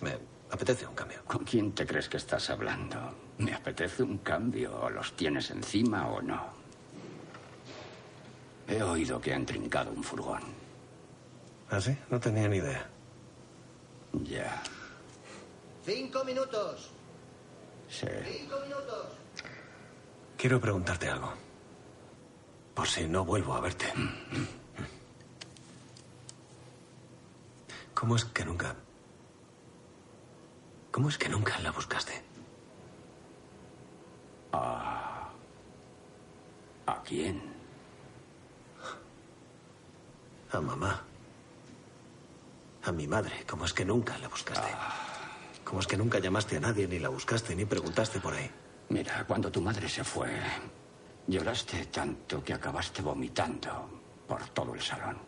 Me 0.00 0.18
apetece 0.50 0.86
un 0.86 0.94
cambio. 0.94 1.22
¿Con 1.26 1.44
quién 1.44 1.72
te 1.72 1.86
crees 1.86 2.08
que 2.08 2.16
estás 2.16 2.48
hablando? 2.50 3.14
¿Me 3.38 3.54
apetece 3.54 4.02
un 4.02 4.18
cambio? 4.18 4.88
¿Los 4.90 5.14
tienes 5.14 5.50
encima 5.50 6.08
o 6.08 6.22
no? 6.22 6.46
He 8.66 8.82
oído 8.82 9.20
que 9.20 9.32
han 9.34 9.46
trincado 9.46 9.90
un 9.90 10.02
furgón. 10.04 10.42
¿Ah, 11.70 11.80
sí? 11.80 11.96
No 12.10 12.18
tenía 12.20 12.48
ni 12.48 12.58
idea. 12.58 12.86
Ya, 14.12 14.62
Cinco 15.84 16.24
minutos. 16.24 16.90
sí. 17.88 18.06
Cinco 18.24 18.56
minutos. 18.60 19.06
Quiero 20.36 20.60
preguntarte 20.60 21.08
algo. 21.08 21.32
Por 22.74 22.86
si 22.86 23.06
no 23.06 23.24
vuelvo 23.24 23.54
a 23.54 23.60
verte. 23.60 23.86
¿Cómo 27.98 28.14
es 28.14 28.24
que 28.26 28.44
nunca... 28.44 28.76
¿Cómo 30.92 31.08
es 31.08 31.18
que 31.18 31.28
nunca 31.28 31.58
la 31.58 31.72
buscaste? 31.72 32.22
¿A 34.52 35.32
quién? 37.04 37.42
A 40.52 40.60
mamá. 40.60 41.02
A 42.84 42.92
mi 42.92 43.08
madre. 43.08 43.44
¿Cómo 43.48 43.64
es 43.64 43.72
que 43.72 43.84
nunca 43.84 44.16
la 44.18 44.28
buscaste? 44.28 44.68
¿Cómo 45.64 45.80
es 45.80 45.88
que 45.88 45.96
nunca 45.96 46.20
llamaste 46.20 46.58
a 46.58 46.60
nadie, 46.60 46.86
ni 46.86 47.00
la 47.00 47.08
buscaste, 47.08 47.56
ni 47.56 47.64
preguntaste 47.64 48.20
por 48.20 48.32
ahí? 48.32 48.48
Mira, 48.90 49.26
cuando 49.26 49.50
tu 49.50 49.60
madre 49.60 49.88
se 49.88 50.04
fue, 50.04 50.30
lloraste 51.26 51.86
tanto 51.86 52.44
que 52.44 52.54
acabaste 52.54 53.02
vomitando 53.02 53.90
por 54.28 54.48
todo 54.50 54.72
el 54.76 54.82
salón. 54.82 55.27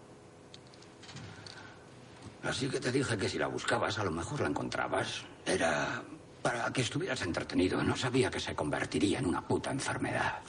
Así 2.43 2.69
que 2.69 2.81
te 2.81 2.91
dije 2.91 3.17
que 3.17 3.29
si 3.29 3.39
la 3.39 3.47
buscabas, 3.49 3.99
a 3.99 4.05
lo 4.05 4.11
mejor 4.11 4.41
la 4.41 4.49
encontrabas. 4.49 5.25
Era 5.45 6.03
para 6.43 6.73
que 6.73 6.83
estuvieras 6.83 7.23
entretenido. 7.23 7.83
No 7.83 7.97
sabía 7.97 8.31
que 8.31 8.41
se 8.41 8.55
convertiría 8.55 9.19
en 9.19 9.27
una 9.27 9.47
puta 9.47 9.71
enfermedad. 9.71 10.41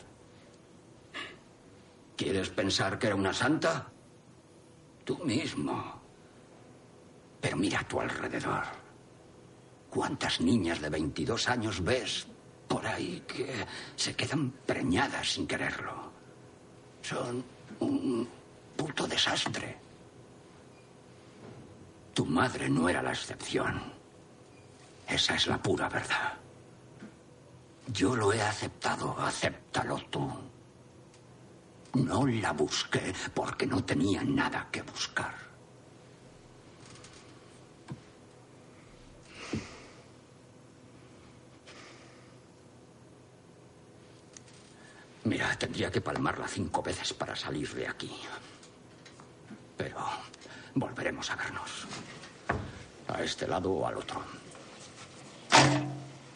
¿Quieres 2.16 2.50
pensar 2.50 2.98
que 2.98 3.08
era 3.08 3.16
una 3.16 3.34
santa? 3.34 3.88
Tú 5.04 5.18
mismo. 5.26 6.02
Pero 7.42 7.58
mira 7.58 7.80
a 7.80 7.88
tu 7.88 8.00
alrededor. 8.00 8.64
¿Cuántas 9.90 10.40
niñas 10.40 10.80
de 10.80 10.90
22 10.90 11.50
años 11.50 11.84
ves 11.84 12.28
por 12.68 12.86
ahí 12.86 13.24
que 13.28 13.66
se 13.96 14.16
quedan 14.16 14.52
preñadas 14.66 15.34
sin 15.34 15.48
quererlo? 15.48 16.12
Son 17.02 17.44
un 17.80 18.30
puto 18.78 19.08
desastre. 19.08 19.91
Tu 22.14 22.26
madre 22.26 22.70
no 22.70 22.90
era 22.90 23.02
la 23.02 23.12
excepción. 23.12 23.82
Esa 25.08 25.36
es 25.36 25.48
la 25.48 25.62
pura 25.62 25.90
verdad. 25.90 26.34
Yo 27.88 28.16
lo 28.16 28.32
he 28.32 28.42
aceptado, 28.42 29.18
acéptalo 29.20 29.98
tú. 30.10 30.32
No 31.94 32.26
la 32.26 32.54
busqué 32.54 33.14
porque 33.34 33.66
no 33.66 33.84
tenía 33.84 34.24
nada 34.24 34.68
que 34.72 34.82
buscar. 34.82 35.36
Mira, 45.24 45.56
tendría 45.58 45.92
que 45.92 46.02
palmarla 46.02 46.48
cinco 46.48 46.82
veces 46.82 47.14
para 47.14 47.36
salir 47.36 47.74
de 47.74 47.88
aquí. 47.88 48.12
Pero 49.78 49.98
volveremos 50.76 51.30
a 51.30 51.36
vernos. 51.36 51.70
A 53.08 53.24
este 53.24 53.48
lado 53.48 53.72
o 53.72 53.88
al 53.88 53.98
otro. 53.98 54.22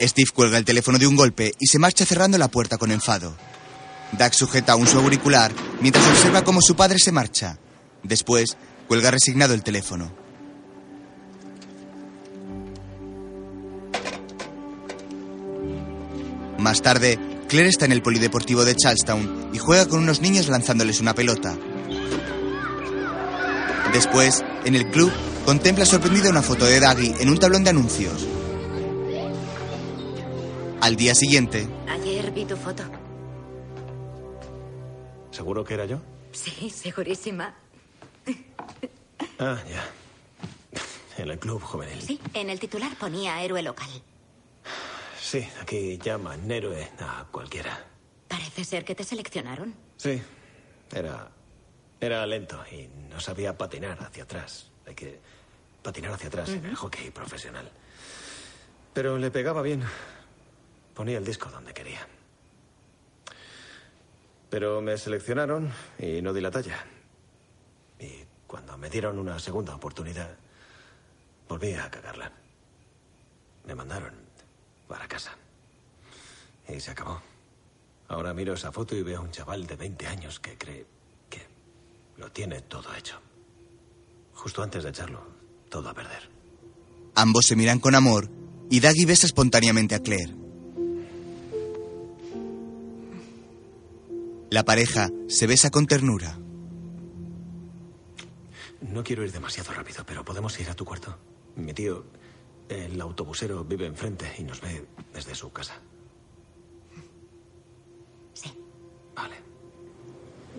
Steve 0.01 0.29
cuelga 0.33 0.57
el 0.57 0.65
teléfono 0.65 0.97
de 0.97 1.07
un 1.07 1.15
golpe 1.15 1.53
y 1.59 1.67
se 1.67 1.79
marcha 1.79 2.05
cerrando 2.05 2.38
la 2.38 2.49
puerta 2.49 2.77
con 2.77 2.91
enfado. 2.91 3.36
Doug 4.11 4.33
sujeta 4.33 4.73
aún 4.73 4.88
su 4.88 4.99
auricular 4.99 5.53
mientras 5.81 6.05
observa 6.07 6.43
cómo 6.43 6.61
su 6.61 6.75
padre 6.75 6.99
se 6.99 7.11
marcha. 7.11 7.57
Después, 8.03 8.57
cuelga 8.88 9.11
resignado 9.11 9.53
el 9.53 9.63
teléfono. 9.63 10.11
Más 16.59 16.81
tarde, 16.81 17.19
Claire 17.47 17.69
está 17.69 17.86
en 17.86 17.91
el 17.91 18.01
polideportivo 18.01 18.65
de 18.65 18.75
Charlestown 18.75 19.51
y 19.53 19.59
juega 19.59 19.88
con 19.88 19.99
unos 19.99 20.21
niños 20.21 20.47
lanzándoles 20.47 20.99
una 20.99 21.13
pelota. 21.13 21.55
Después, 23.95 24.43
en 24.65 24.75
el 24.75 24.91
club, 24.91 25.09
contempla 25.45 25.85
sorprendida 25.85 26.29
una 26.29 26.41
foto 26.41 26.65
de 26.65 26.81
Daggy 26.81 27.15
en 27.21 27.29
un 27.29 27.37
tablón 27.37 27.63
de 27.63 27.69
anuncios. 27.69 28.27
Al 30.81 30.97
día 30.97 31.15
siguiente, 31.15 31.65
Ayer 31.87 32.29
vi 32.31 32.43
tu 32.43 32.57
foto. 32.57 32.83
¿Seguro 35.31 35.63
que 35.63 35.75
era 35.75 35.85
yo? 35.85 36.01
Sí, 36.33 36.69
segurísima. 36.69 37.55
Ah, 39.39 39.63
ya. 39.69 39.89
En 41.17 41.29
el 41.31 41.39
club 41.39 41.61
juvenil. 41.61 42.01
Sí, 42.01 42.19
en 42.33 42.49
el 42.49 42.59
titular 42.59 42.97
ponía 42.97 43.41
héroe 43.41 43.63
local. 43.63 43.87
Sí, 45.21 45.47
aquí 45.61 45.97
llaman 45.99 46.51
héroe 46.51 46.91
a 46.99 47.25
cualquiera. 47.31 47.87
Parece 48.27 48.65
ser 48.65 48.83
que 48.83 48.93
te 48.93 49.05
seleccionaron. 49.05 49.73
Sí, 49.95 50.21
era. 50.93 51.31
Era 51.99 52.25
lento 52.25 52.63
y 52.71 52.87
no 53.09 53.19
sabía 53.19 53.57
patinar 53.57 53.97
hacia 54.01 54.23
atrás. 54.23 54.69
Hay 54.85 54.95
que 54.95 55.19
patinar 55.81 56.13
hacia 56.13 56.27
atrás 56.27 56.49
en 56.49 56.65
el 56.65 56.75
hockey 56.75 57.09
profesional. 57.11 57.71
Pero 58.93 59.17
le 59.17 59.31
pegaba 59.31 59.61
bien. 59.61 59.83
Ponía 60.93 61.17
el 61.17 61.25
disco 61.25 61.49
donde 61.49 61.73
quería. 61.73 62.07
Pero 64.49 64.81
me 64.81 64.97
seleccionaron 64.97 65.71
y 65.99 66.21
no 66.21 66.33
di 66.33 66.41
la 66.41 66.51
talla. 66.51 66.85
Y 67.99 68.25
cuando 68.47 68.77
me 68.77 68.89
dieron 68.89 69.19
una 69.19 69.39
segunda 69.39 69.75
oportunidad, 69.75 70.35
volví 71.47 71.73
a 71.73 71.89
cagarla. 71.89 72.31
Me 73.65 73.75
mandaron 73.75 74.13
para 74.87 75.07
casa. 75.07 75.35
Y 76.67 76.79
se 76.79 76.91
acabó. 76.91 77.21
Ahora 78.07 78.33
miro 78.33 78.53
esa 78.53 78.71
foto 78.71 78.95
y 78.95 79.03
veo 79.03 79.19
a 79.19 79.21
un 79.21 79.31
chaval 79.31 79.65
de 79.65 79.75
20 79.75 80.07
años 80.07 80.39
que 80.39 80.57
cree 80.57 80.85
lo 82.18 82.32
tiene 82.32 82.61
todo 82.61 82.93
hecho. 82.95 83.20
Justo 84.34 84.63
antes 84.63 84.84
de 84.84 84.89
echarlo 84.89 85.26
todo 85.70 85.89
a 85.89 85.93
perder. 85.93 86.30
Ambos 87.16 87.45
se 87.45 87.55
miran 87.55 87.80
con 87.80 87.95
amor 87.95 88.30
y 88.70 88.80
Daggy 88.80 89.05
besa 89.05 89.26
espontáneamente 89.26 89.95
a 89.95 89.99
Claire. 89.99 90.34
La 94.49 94.63
pareja 94.63 95.09
se 95.28 95.47
besa 95.47 95.70
con 95.70 95.88
ternura. 95.88 96.38
No 98.82 99.03
quiero 99.03 99.24
ir 99.24 99.32
demasiado 99.32 99.74
rápido, 99.74 100.05
pero 100.05 100.24
podemos 100.24 100.57
ir 100.59 100.70
a 100.70 100.76
tu 100.76 100.86
cuarto. 100.86 101.18
Mi 101.55 101.74
tío, 101.74 102.05
el 102.70 102.99
autobusero, 103.01 103.63
vive 103.63 103.86
enfrente 103.86 104.32
y 104.38 104.43
nos 104.43 104.61
ve 104.61 104.86
desde 105.13 105.36
su 105.36 105.51
casa. 105.51 105.82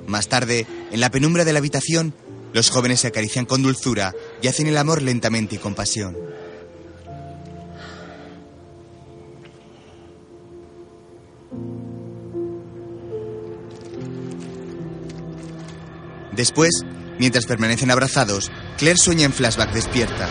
Más 0.07 0.29
tarde, 0.29 0.67
en 0.93 1.01
la 1.01 1.11
penumbra 1.11 1.45
de 1.45 1.53
la 1.53 1.59
habitación, 1.59 2.15
los 2.53 2.71
jóvenes 2.71 3.01
se 3.01 3.09
acarician 3.09 3.45
con 3.45 3.63
dulzura 3.63 4.15
y 4.41 4.49
hacen 4.49 4.67
el 4.67 4.79
amor 4.79 5.03
lentamente 5.03 5.57
y 5.57 5.59
con 5.59 5.75
pasión. 5.75 6.17
Después, 16.37 16.83
mientras 17.19 17.47
permanecen 17.47 17.91
abrazados, 17.91 18.51
Claire 18.77 18.99
sueña 18.99 19.25
en 19.25 19.33
flashback 19.33 19.73
despierta. 19.73 20.29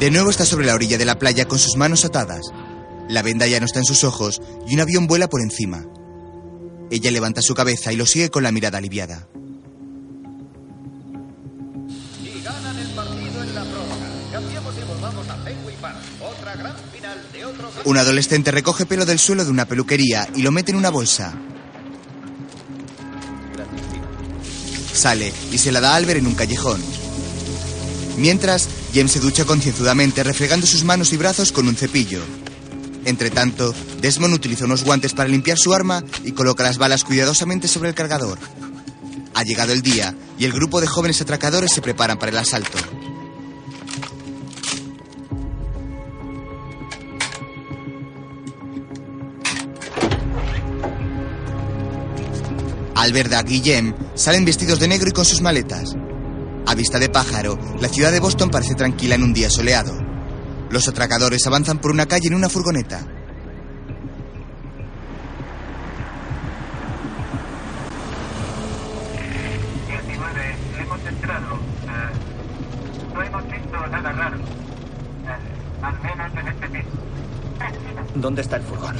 De 0.00 0.10
nuevo 0.10 0.30
está 0.30 0.44
sobre 0.44 0.66
la 0.66 0.74
orilla 0.74 0.98
de 0.98 1.04
la 1.04 1.18
playa 1.18 1.46
con 1.46 1.60
sus 1.60 1.76
manos 1.76 2.04
atadas. 2.04 2.42
La 3.08 3.22
venda 3.22 3.46
ya 3.46 3.60
no 3.60 3.66
está 3.66 3.78
en 3.78 3.84
sus 3.84 4.02
ojos 4.02 4.42
y 4.66 4.74
un 4.74 4.80
avión 4.80 5.06
vuela 5.06 5.28
por 5.28 5.40
encima. 5.40 5.84
Ella 6.90 7.10
levanta 7.10 7.42
su 7.42 7.54
cabeza 7.54 7.92
y 7.92 7.96
lo 7.96 8.06
sigue 8.06 8.30
con 8.30 8.42
la 8.42 8.52
mirada 8.52 8.78
aliviada. 8.78 9.28
Y 12.22 12.42
ganan 12.42 12.78
el 12.78 12.88
partido 12.88 13.42
en 13.42 13.54
la 13.54 13.62
prórroga. 13.62 14.08
Cambiemos 14.32 14.74
y 14.76 14.84
volvamos 14.86 15.28
a 15.28 15.36
Fenway 15.36 15.76
Park. 15.80 15.96
Otra 16.20 16.56
gran 16.56 16.76
final 16.92 17.18
de 17.32 17.44
otro... 17.44 17.70
Un 17.84 17.98
adolescente 17.98 18.50
recoge 18.50 18.86
pelo 18.86 19.06
del 19.06 19.18
suelo 19.18 19.44
de 19.44 19.50
una 19.50 19.66
peluquería 19.66 20.28
y 20.34 20.42
lo 20.42 20.52
mete 20.52 20.72
en 20.72 20.78
una 20.78 20.90
bolsa. 20.90 21.34
Sale 24.92 25.32
y 25.52 25.58
se 25.58 25.72
la 25.72 25.80
da 25.80 25.92
a 25.92 25.96
Albert 25.96 26.20
en 26.20 26.26
un 26.26 26.34
callejón. 26.34 26.80
Mientras, 28.16 28.68
James 28.94 29.10
se 29.10 29.20
ducha 29.20 29.44
concienzudamente 29.44 30.22
refregando 30.22 30.66
sus 30.66 30.84
manos 30.84 31.12
y 31.12 31.16
brazos 31.16 31.50
con 31.50 31.66
un 31.66 31.74
cepillo. 31.74 32.22
Entre 33.04 33.30
tanto, 33.30 33.74
Desmond 34.00 34.34
utiliza 34.34 34.64
unos 34.64 34.84
guantes 34.84 35.12
para 35.12 35.28
limpiar 35.28 35.58
su 35.58 35.74
arma 35.74 36.02
y 36.24 36.32
coloca 36.32 36.62
las 36.62 36.78
balas 36.78 37.04
cuidadosamente 37.04 37.68
sobre 37.68 37.90
el 37.90 37.94
cargador. 37.94 38.38
Ha 39.34 39.42
llegado 39.42 39.72
el 39.72 39.82
día 39.82 40.14
y 40.38 40.44
el 40.44 40.52
grupo 40.52 40.80
de 40.80 40.86
jóvenes 40.86 41.20
atracadores 41.20 41.72
se 41.72 41.82
preparan 41.82 42.18
para 42.18 42.30
el 42.30 42.38
asalto. 42.38 42.78
Y 53.46 53.60
Jem 53.60 53.94
salen 54.14 54.44
vestidos 54.44 54.80
de 54.80 54.88
negro 54.88 55.08
y 55.08 55.12
con 55.12 55.24
sus 55.24 55.40
maletas. 55.40 55.94
A 56.66 56.74
vista 56.74 56.98
de 56.98 57.08
pájaro, 57.08 57.58
la 57.80 57.88
ciudad 57.88 58.10
de 58.10 58.20
Boston 58.20 58.50
parece 58.50 58.74
tranquila 58.74 59.14
en 59.14 59.22
un 59.22 59.34
día 59.34 59.50
soleado. 59.50 60.03
Los 60.74 60.88
atracadores 60.88 61.46
avanzan 61.46 61.78
por 61.78 61.92
una 61.92 62.04
calle 62.04 62.26
en 62.26 62.34
una 62.34 62.48
furgoneta. 62.48 62.98
hemos 70.80 71.06
entrado. 71.06 71.58
No 73.14 73.22
hemos 73.22 73.44
visto 73.52 73.86
nada 73.86 74.12
raro. 74.12 74.38
Al 75.80 76.00
menos 76.02 76.62
en 76.64 76.72
piso. 76.72 76.88
¿Dónde 78.16 78.42
está 78.42 78.56
el 78.56 78.62
furgón? 78.64 78.96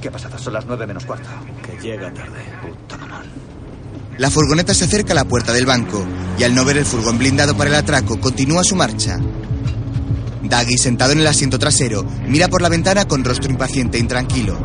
¿Qué 0.00 0.08
ha 0.08 0.10
pasado? 0.10 0.38
Son 0.38 0.54
las 0.54 0.64
nueve 0.64 0.86
menos 0.86 1.04
cuarto. 1.04 1.28
Que 1.62 1.76
llega 1.76 2.10
tarde. 2.14 2.46
Puta 2.62 2.96
mamón. 2.96 3.49
La 4.20 4.30
furgoneta 4.30 4.74
se 4.74 4.84
acerca 4.84 5.14
a 5.14 5.14
la 5.14 5.24
puerta 5.24 5.54
del 5.54 5.64
banco 5.64 6.04
y 6.38 6.44
al 6.44 6.54
no 6.54 6.62
ver 6.66 6.76
el 6.76 6.84
furgón 6.84 7.16
blindado 7.16 7.56
para 7.56 7.70
el 7.70 7.76
atraco, 7.76 8.20
continúa 8.20 8.62
su 8.62 8.76
marcha. 8.76 9.18
Daggy, 10.42 10.76
sentado 10.76 11.12
en 11.12 11.20
el 11.20 11.26
asiento 11.26 11.58
trasero, 11.58 12.04
mira 12.28 12.48
por 12.48 12.60
la 12.60 12.68
ventana 12.68 13.08
con 13.08 13.24
rostro 13.24 13.50
impaciente 13.50 13.96
e 13.96 14.00
intranquilo. 14.00 14.58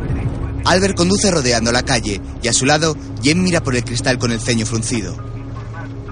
Albert 0.66 0.98
conduce 0.98 1.32
rodeando 1.32 1.72
la 1.72 1.84
calle 1.84 2.20
y 2.44 2.50
a 2.50 2.54
su 2.54 2.66
lado, 2.66 2.98
Jen 3.24 3.42
mira 3.42 3.64
por 3.64 3.78
el 3.78 3.86
cristal 3.86 4.20
con 4.20 4.34
el 4.34 4.42
ceño 4.42 4.66
fruncido. 4.66 5.16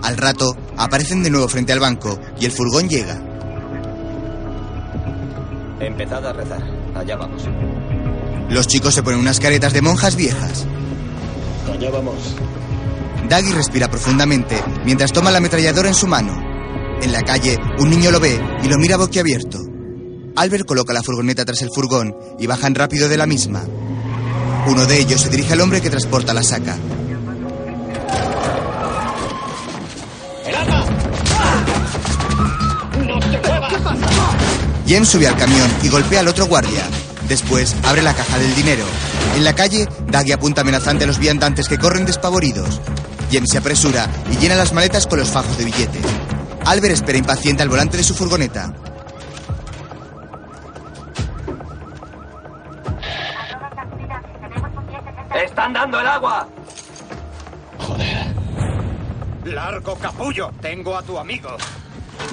Al 0.02 0.16
rato, 0.16 0.56
aparecen 0.78 1.22
de 1.22 1.30
nuevo 1.30 1.50
frente 1.50 1.74
al 1.74 1.82
banco 1.82 2.18
y 2.39 2.46
el 2.46 2.52
furgón 2.54 2.88
llega. 2.88 3.22
Empezad 5.82 6.26
a 6.26 6.32
rezar. 6.32 6.64
Allá 6.96 7.18
vamos. 7.18 7.44
Los 8.50 8.68
chicos 8.68 8.94
se 8.94 9.04
ponen 9.04 9.20
unas 9.20 9.41
caretas 9.41 9.74
de 9.74 9.82
monjas 9.82 10.16
viejas. 10.16 10.66
Allá 11.70 11.89
vamos. 11.91 12.36
Daggy 13.34 13.52
respira 13.52 13.90
profundamente 13.90 14.64
mientras 14.86 15.12
toma 15.12 15.32
la 15.32 15.40
ametralladora 15.40 15.88
en 15.88 15.96
su 15.96 16.06
mano. 16.06 16.40
En 17.02 17.12
la 17.12 17.24
calle, 17.24 17.58
un 17.80 17.90
niño 17.90 18.12
lo 18.12 18.20
ve 18.20 18.40
y 18.62 18.68
lo 18.68 18.78
mira 18.78 18.96
boquiabierto. 18.96 19.58
Albert 20.36 20.68
coloca 20.68 20.94
la 20.94 21.02
furgoneta 21.02 21.44
tras 21.44 21.64
el 21.64 21.72
furgón 21.74 22.16
y 22.38 22.46
bajan 22.46 22.76
rápido 22.76 23.10
de 23.10 23.18
la 23.18 23.26
misma. 23.26 23.64
Uno 24.68 24.86
de 24.86 25.00
ellos 25.00 25.20
se 25.20 25.30
dirige 25.30 25.54
al 25.54 25.62
hombre 25.62 25.82
que 25.82 25.90
transporta 25.90 26.32
la 26.32 26.44
saca. 26.44 26.78
¡El 30.46 30.56
arma! 30.56 30.86
Sube 35.06 35.28
al 35.28 35.38
camión 35.38 35.72
y 35.82 35.90
golpea 35.90 36.20
al 36.20 36.28
otro 36.28 36.46
guardia. 36.46 36.84
Después 37.28 37.76
abre 37.82 38.04
la 38.04 38.14
caja 38.14 38.38
del 38.38 38.54
dinero. 38.54 38.86
En 39.36 39.44
la 39.44 39.56
calle, 39.56 39.88
Daggy 40.08 40.34
apunta 40.34 40.62
amenazante 40.62 41.06
a 41.06 41.08
los 41.08 41.18
viandantes 41.18 41.68
que 41.68 41.80
corren 41.80 42.06
despavoridos. 42.06 42.80
James 43.34 43.50
se 43.50 43.58
apresura 43.58 44.08
y 44.32 44.38
llena 44.38 44.54
las 44.54 44.74
maletas 44.74 45.08
con 45.08 45.18
los 45.18 45.28
fajos 45.28 45.58
de 45.58 45.66
billetes. 45.66 46.06
Albert 46.66 46.94
espera 46.94 47.18
impaciente 47.18 47.64
al 47.64 47.70
volante 47.70 47.98
de 47.98 48.04
su 48.04 48.14
furgoneta. 48.14 48.72
¡Están 55.34 55.74
dando 55.74 56.00
el 56.00 56.08
agua! 56.08 56.48
Largo 59.46 59.96
capullo. 59.96 60.52
Tengo 60.62 60.96
a 60.96 61.02
tu 61.02 61.18
amigo. 61.18 61.50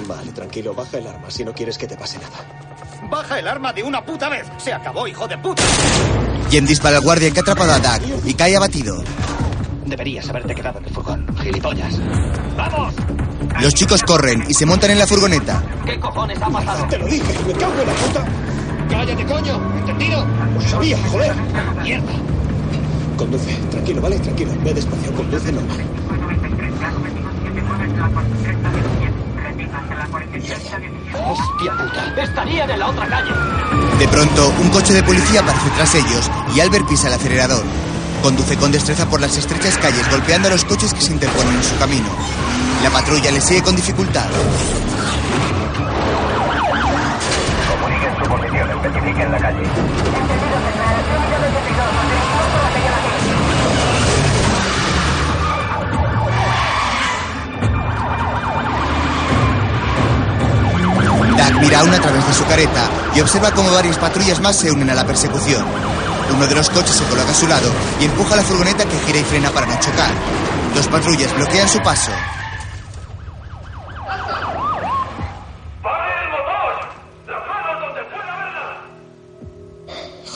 Vale, 0.07 0.31
tranquilo, 0.31 0.75
baja 0.75 0.99
el 0.99 1.07
arma 1.07 1.31
si 1.31 1.43
no 1.43 1.51
quieres 1.51 1.79
que 1.79 1.87
te 1.87 1.97
pase 1.97 2.19
nada. 2.19 3.09
Baja 3.09 3.39
el 3.39 3.47
arma 3.47 3.73
de 3.73 3.81
una 3.81 4.05
puta 4.05 4.29
vez. 4.29 4.45
Se 4.59 4.71
acabó, 4.71 5.07
hijo 5.07 5.27
de 5.27 5.37
puta. 5.39 5.63
James 6.51 6.69
dispara 6.69 6.97
al 6.97 7.03
guardia 7.03 7.31
que 7.31 7.39
ha 7.39 7.41
atrapado 7.41 7.73
a 7.73 7.79
Doug 7.79 8.21
y 8.23 8.35
cae 8.35 8.55
abatido. 8.55 9.03
Deberías 9.91 10.29
haberte 10.29 10.55
quedado 10.55 10.79
en 10.79 10.85
el 10.85 10.93
furgón, 10.93 11.27
gilipollas. 11.43 11.99
¡Vamos! 12.55 12.93
Los 13.59 13.73
chicos 13.73 14.01
corren 14.03 14.41
y 14.47 14.53
se 14.53 14.65
montan 14.65 14.91
en 14.91 14.99
la 14.99 15.05
furgoneta. 15.05 15.61
¿Qué 15.85 15.99
cojones 15.99 16.41
ha 16.41 16.49
pasado? 16.49 16.87
Te 16.87 16.97
lo 16.97 17.07
dije, 17.07 17.33
me 17.45 17.51
cago 17.51 17.73
en 17.73 17.87
la 17.87 17.93
puta. 17.93 18.25
¡Cállate, 18.89 19.25
coño! 19.25 19.59
¿Entendido? 19.79 20.25
Lo 20.53 20.61
sabía, 20.61 20.97
joder. 21.11 21.33
¡Mierda! 21.83 22.13
Conduce, 23.17 23.53
tranquilo, 23.69 24.01
vale, 24.01 24.17
tranquilo. 24.19 24.51
Ve 24.63 24.73
despacio, 24.73 25.13
conduce 25.13 25.51
normal. 25.51 25.77
la 29.97 30.07
47 30.07 30.73
a 30.73 30.79
17. 30.79 31.17
¡Hostia 31.29 31.71
puta! 31.73 32.23
¡Estarían 32.23 32.69
en 32.69 32.79
la 32.79 32.87
otra 32.87 33.07
calle! 33.09 33.31
De 33.99 34.07
pronto, 34.07 34.53
un 34.61 34.69
coche 34.69 34.93
de 34.93 35.03
policía 35.03 35.41
aparece 35.41 35.69
tras 35.75 35.95
ellos 35.95 36.31
y 36.55 36.61
Albert 36.61 36.87
pisa 36.87 37.09
el 37.09 37.15
acelerador. 37.15 37.90
Conduce 38.21 38.55
con 38.55 38.71
destreza 38.71 39.09
por 39.09 39.19
las 39.19 39.35
estrechas 39.35 39.77
calles, 39.77 40.09
golpeando 40.11 40.47
a 40.47 40.51
los 40.51 40.63
coches 40.63 40.93
que 40.93 41.01
se 41.01 41.11
interponen 41.11 41.55
en 41.55 41.63
su 41.63 41.77
camino. 41.77 42.07
La 42.83 42.91
patrulla 42.91 43.31
le 43.31 43.41
sigue 43.41 43.63
con 43.63 43.75
dificultad. 43.75 44.27
Comuniquen 47.67 48.15
su 48.17 48.29
posición, 48.29 48.69
mira 61.59 61.79
aún 61.79 61.93
a 61.93 61.99
través 61.99 62.27
de 62.27 62.33
su 62.33 62.45
careta 62.45 62.89
y 63.15 63.21
observa 63.21 63.51
cómo 63.51 63.71
varias 63.71 63.97
patrullas 63.97 64.39
más 64.41 64.57
se 64.57 64.71
unen 64.71 64.89
a 64.89 64.95
la 64.95 65.05
persecución. 65.05 65.63
Uno 66.33 66.47
de 66.47 66.55
los 66.55 66.69
coches 66.69 66.95
se 66.95 67.03
coloca 67.05 67.31
a 67.31 67.35
su 67.35 67.47
lado 67.47 67.69
y 67.99 68.05
empuja 68.05 68.35
la 68.35 68.41
furgoneta 68.41 68.85
que 68.85 68.97
gira 68.99 69.19
y 69.19 69.23
frena 69.23 69.51
para 69.51 69.65
no 69.65 69.79
chocar. 69.79 70.13
Dos 70.73 70.87
patrullas 70.87 71.33
bloquean 71.35 71.67
su 71.67 71.79
paso. 71.79 72.11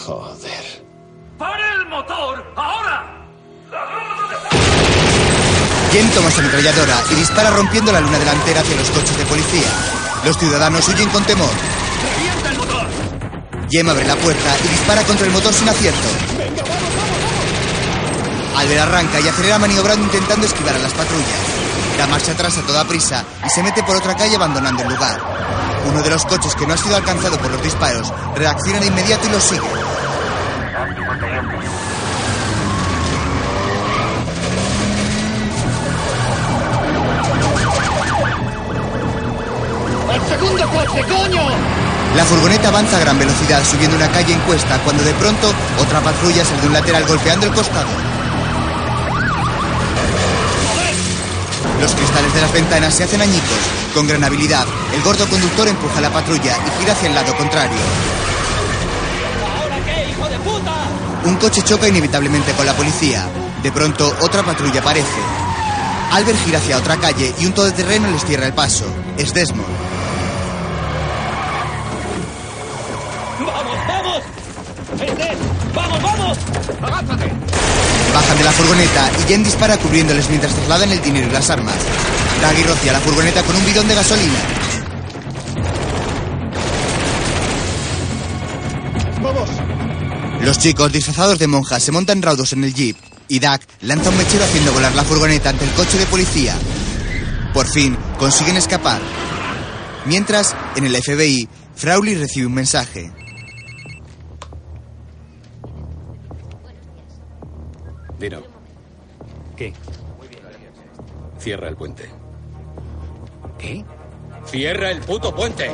Joder. 0.06 0.86
¡Pare 1.40 1.64
el 1.80 1.86
motor! 1.88 2.54
¡Ahora! 2.56 3.06
Jen 5.92 6.10
toma 6.12 6.30
su 6.30 6.42
ametralladora 6.42 7.02
y 7.10 7.16
dispara 7.16 7.50
rompiendo 7.52 7.92
la 7.92 8.02
luna 8.02 8.20
delantera 8.20 8.62
hacia 8.62 8.76
los 8.76 8.90
coches 8.92 9.18
de 9.18 9.26
policía. 9.26 9.68
Los 10.26 10.38
ciudadanos 10.38 10.88
huyen 10.90 11.10
con 11.10 11.24
temor. 11.24 11.85
Jem 13.76 13.90
abre 13.90 14.06
la 14.06 14.16
puerta 14.16 14.56
y 14.64 14.68
dispara 14.70 15.04
contra 15.04 15.26
el 15.26 15.34
motor 15.34 15.54
sin 15.54 15.68
acierto. 15.68 16.08
Albert 18.56 18.82
arranca 18.84 19.20
y 19.20 19.28
acelera 19.28 19.60
maniobrando 19.60 20.06
intentando 20.06 20.46
esquivar 20.46 20.76
a 20.76 20.80
las 20.80 20.94
patrullas. 20.94 21.42
Da 21.98 22.08
marcha 22.08 22.32
atrás 22.32 22.58
a 22.58 22.62
toda 22.62 22.86
prisa 22.86 23.26
y 23.46 23.50
se 23.50 23.62
mete 23.62 23.84
por 23.84 23.98
otra 23.98 24.16
calle 24.16 24.38
abandonando 24.38 24.82
el 24.84 24.88
lugar. 24.88 25.20
Uno 25.90 26.02
de 26.02 26.10
los 26.10 26.24
coches 26.24 26.56
que 26.56 26.66
no 26.66 26.74
ha 26.74 26.78
sido 26.78 26.96
alcanzado 26.96 27.38
por 27.38 27.52
los 27.52 27.62
disparos 27.62 28.14
reacciona 28.38 28.80
de 28.80 28.88
inmediato 28.88 29.28
y 29.28 29.32
los 29.32 29.44
sigue. 29.44 29.60
¡El 40.14 40.22
segundo 40.30 40.70
coche, 40.70 41.06
coño! 41.10 41.85
La 42.16 42.24
furgoneta 42.24 42.70
avanza 42.70 42.96
a 42.96 43.00
gran 43.02 43.20
velocidad 43.20 43.64
subiendo 43.66 43.98
una 43.98 44.10
calle 44.10 44.34
en 44.34 44.40
cuesta 44.42 44.80
cuando 44.84 45.04
de 45.04 45.14
pronto 45.16 45.52
otra 45.82 46.02
patrulla 46.02 46.46
sale 46.46 46.62
de 46.62 46.68
un 46.68 46.74
lateral 46.74 47.06
golpeando 47.06 47.46
el 47.46 47.54
costado. 47.54 47.90
Los 51.82 51.94
cristales 51.94 52.34
de 52.34 52.42
las 52.42 52.54
ventanas 52.54 52.94
se 52.94 53.04
hacen 53.04 53.22
añicos. 53.22 53.58
Con 53.94 54.08
gran 54.08 54.24
habilidad, 54.24 54.66
el 54.94 55.02
gordo 55.02 55.28
conductor 55.28 55.68
empuja 55.68 56.00
la 56.00 56.10
patrulla 56.10 56.56
y 56.66 56.80
gira 56.80 56.94
hacia 56.94 57.10
el 57.10 57.16
lado 57.16 57.36
contrario. 57.36 57.78
Un 61.26 61.36
coche 61.36 61.64
choca 61.64 61.88
inevitablemente 61.88 62.54
con 62.54 62.66
la 62.66 62.74
policía. 62.74 63.28
De 63.62 63.72
pronto, 63.72 64.16
otra 64.22 64.44
patrulla 64.44 64.80
aparece. 64.80 65.20
Albert 66.12 66.46
gira 66.46 66.60
hacia 66.60 66.78
otra 66.78 66.98
calle 66.98 67.34
y 67.40 67.46
un 67.46 67.54
todoterreno 67.54 68.10
les 68.10 68.24
cierra 68.24 68.48
el 68.48 68.54
paso. 68.54 68.86
Es 69.18 69.34
Desmond. 69.34 69.66
¡Vamos, 73.40 73.78
vamos! 73.88 74.22
¡Vamos, 75.74 76.02
vamos! 76.02 76.38
¡Agázate! 76.82 77.32
Bajan 78.14 78.38
de 78.38 78.44
la 78.44 78.52
furgoneta 78.52 79.12
y 79.20 79.28
Jen 79.28 79.44
dispara 79.44 79.78
cubriéndoles 79.78 80.30
mientras 80.30 80.54
trasladan 80.54 80.92
el 80.92 81.02
dinero 81.02 81.28
y 81.28 81.32
las 81.32 81.50
armas. 81.50 81.76
Daggy 82.42 82.64
rocía 82.64 82.94
la 82.94 83.00
furgoneta 83.00 83.44
con 83.44 83.56
un 83.56 83.66
bidón 83.66 83.88
de 83.88 83.96
gasolina. 83.96 84.40
¡Vamos! 89.22 89.50
Los 90.42 90.60
chicos 90.60 90.92
disfrazados 90.92 91.40
de 91.40 91.48
monjas 91.48 91.84
se 91.84 91.92
montan 91.92 92.22
raudos 92.22 92.54
en 92.54 92.64
el 92.64 92.74
jeep 92.74 92.96
y 93.28 93.40
Doug 93.40 93.60
lanza 93.82 94.10
un 94.10 94.18
mechero 94.18 94.46
haciendo 94.46 94.72
volar 94.72 94.94
la 94.94 95.04
furgoneta 95.04 95.50
ante 95.50 95.66
el 95.66 95.72
coche 95.72 95.98
de 95.98 96.06
policía. 96.06 96.56
Por 97.54 97.68
fin 97.68 97.98
consiguen 98.18 98.56
escapar. 98.56 99.02
Mientras, 100.06 100.56
en 100.76 100.86
el 100.86 100.96
FBI, 100.96 101.50
Frauly 101.76 102.16
recibe 102.16 102.46
un 102.48 102.54
mensaje. 102.54 103.25
¿Qué? 109.56 109.74
Cierra 111.40 111.70
el 111.70 111.76
puente. 111.76 112.10
¿Qué? 113.58 113.86
¡Cierra 114.46 114.92
el 114.92 115.02
puto 115.02 115.34
puente! 115.36 115.72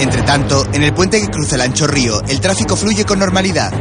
Entre 0.00 0.22
tanto, 0.22 0.66
en 0.72 0.82
el 0.82 0.92
puente 0.92 1.20
que 1.20 1.28
cruza 1.28 1.56
el 1.56 1.62
ancho 1.62 1.86
río, 1.86 2.20
el 2.28 2.40
tráfico 2.40 2.76
fluye 2.76 3.04
con 3.04 3.18
normalidad. 3.18 3.72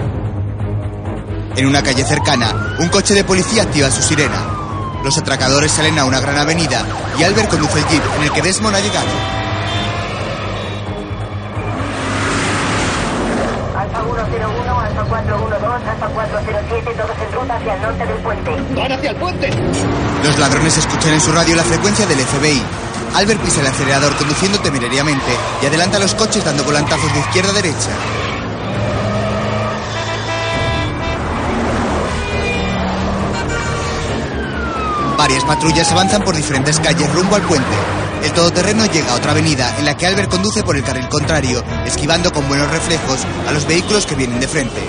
En 1.55 1.65
una 1.65 1.81
calle 1.81 2.03
cercana, 2.03 2.75
un 2.79 2.89
coche 2.89 3.13
de 3.13 3.23
policía 3.23 3.63
activa 3.63 3.89
su 3.89 4.01
sirena. 4.01 4.99
Los 5.03 5.17
atracadores 5.17 5.71
salen 5.71 5.97
a 5.97 6.05
una 6.05 6.19
gran 6.19 6.37
avenida 6.37 6.85
y 7.19 7.23
Albert 7.23 7.49
conduce 7.49 7.79
el 7.79 7.87
jeep 7.87 8.03
en 8.17 8.23
el 8.23 8.31
que 8.31 8.41
Desmond 8.41 8.75
ha 8.75 8.79
llegado. 8.79 9.46
412, 15.07 15.89
Alfa 15.89 16.07
407, 16.07 16.93
todos 16.95 17.17
en 17.17 17.33
ruta 17.33 17.55
hacia 17.55 17.73
el 17.75 17.81
norte 17.81 18.05
del 18.05 18.17
puente. 18.17 18.51
¡Van 18.75 18.91
hacia 18.91 19.09
el 19.11 19.15
puente! 19.15 19.49
Los 20.23 20.39
ladrones 20.39 20.77
escuchan 20.77 21.13
en 21.13 21.21
su 21.21 21.31
radio 21.31 21.55
la 21.55 21.63
frecuencia 21.63 22.05
del 22.05 22.19
FBI. 22.19 22.61
Albert 23.15 23.41
pisa 23.41 23.61
el 23.61 23.67
acelerador 23.67 24.15
conduciendo 24.17 24.59
temerariamente 24.59 25.31
y 25.61 25.65
adelanta 25.65 25.99
los 25.99 26.13
coches 26.13 26.43
dando 26.43 26.63
volantazos 26.63 27.11
de 27.13 27.19
izquierda 27.19 27.51
a 27.51 27.53
derecha. 27.53 27.89
Varias 35.17 35.43
patrullas 35.45 35.91
avanzan 35.91 36.21
por 36.21 36.35
diferentes 36.35 36.79
calles 36.79 37.11
rumbo 37.13 37.35
al 37.35 37.41
puente. 37.41 38.06
El 38.23 38.31
todoterreno 38.33 38.85
llega 38.85 39.11
a 39.11 39.15
otra 39.15 39.31
avenida 39.31 39.75
en 39.77 39.85
la 39.85 39.95
que 39.95 40.07
Albert 40.07 40.29
conduce 40.29 40.63
por 40.63 40.75
el 40.75 40.83
carril 40.83 41.07
contrario, 41.09 41.63
esquivando 41.85 42.31
con 42.31 42.47
buenos 42.47 42.69
reflejos 42.69 43.19
a 43.47 43.51
los 43.51 43.67
vehículos 43.67 44.05
que 44.05 44.15
vienen 44.15 44.39
de 44.39 44.47
frente. 44.47 44.81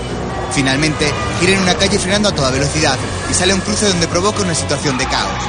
Finalmente, 0.53 1.11
gira 1.41 1.53
en 1.53 1.62
una 1.62 1.74
calle 1.74 1.99
frenando 1.99 2.31
a 2.31 2.35
toda 2.35 2.51
velocidad 2.51 2.97
y 3.31 3.35
sale 3.35 3.53
a 3.53 3.55
un 3.55 3.61
cruce 3.61 3.87
donde 3.87 4.09
provoca 4.09 4.43
una 4.43 4.55
situación 4.55 4.97
de 4.99 5.07
caos. 5.07 5.43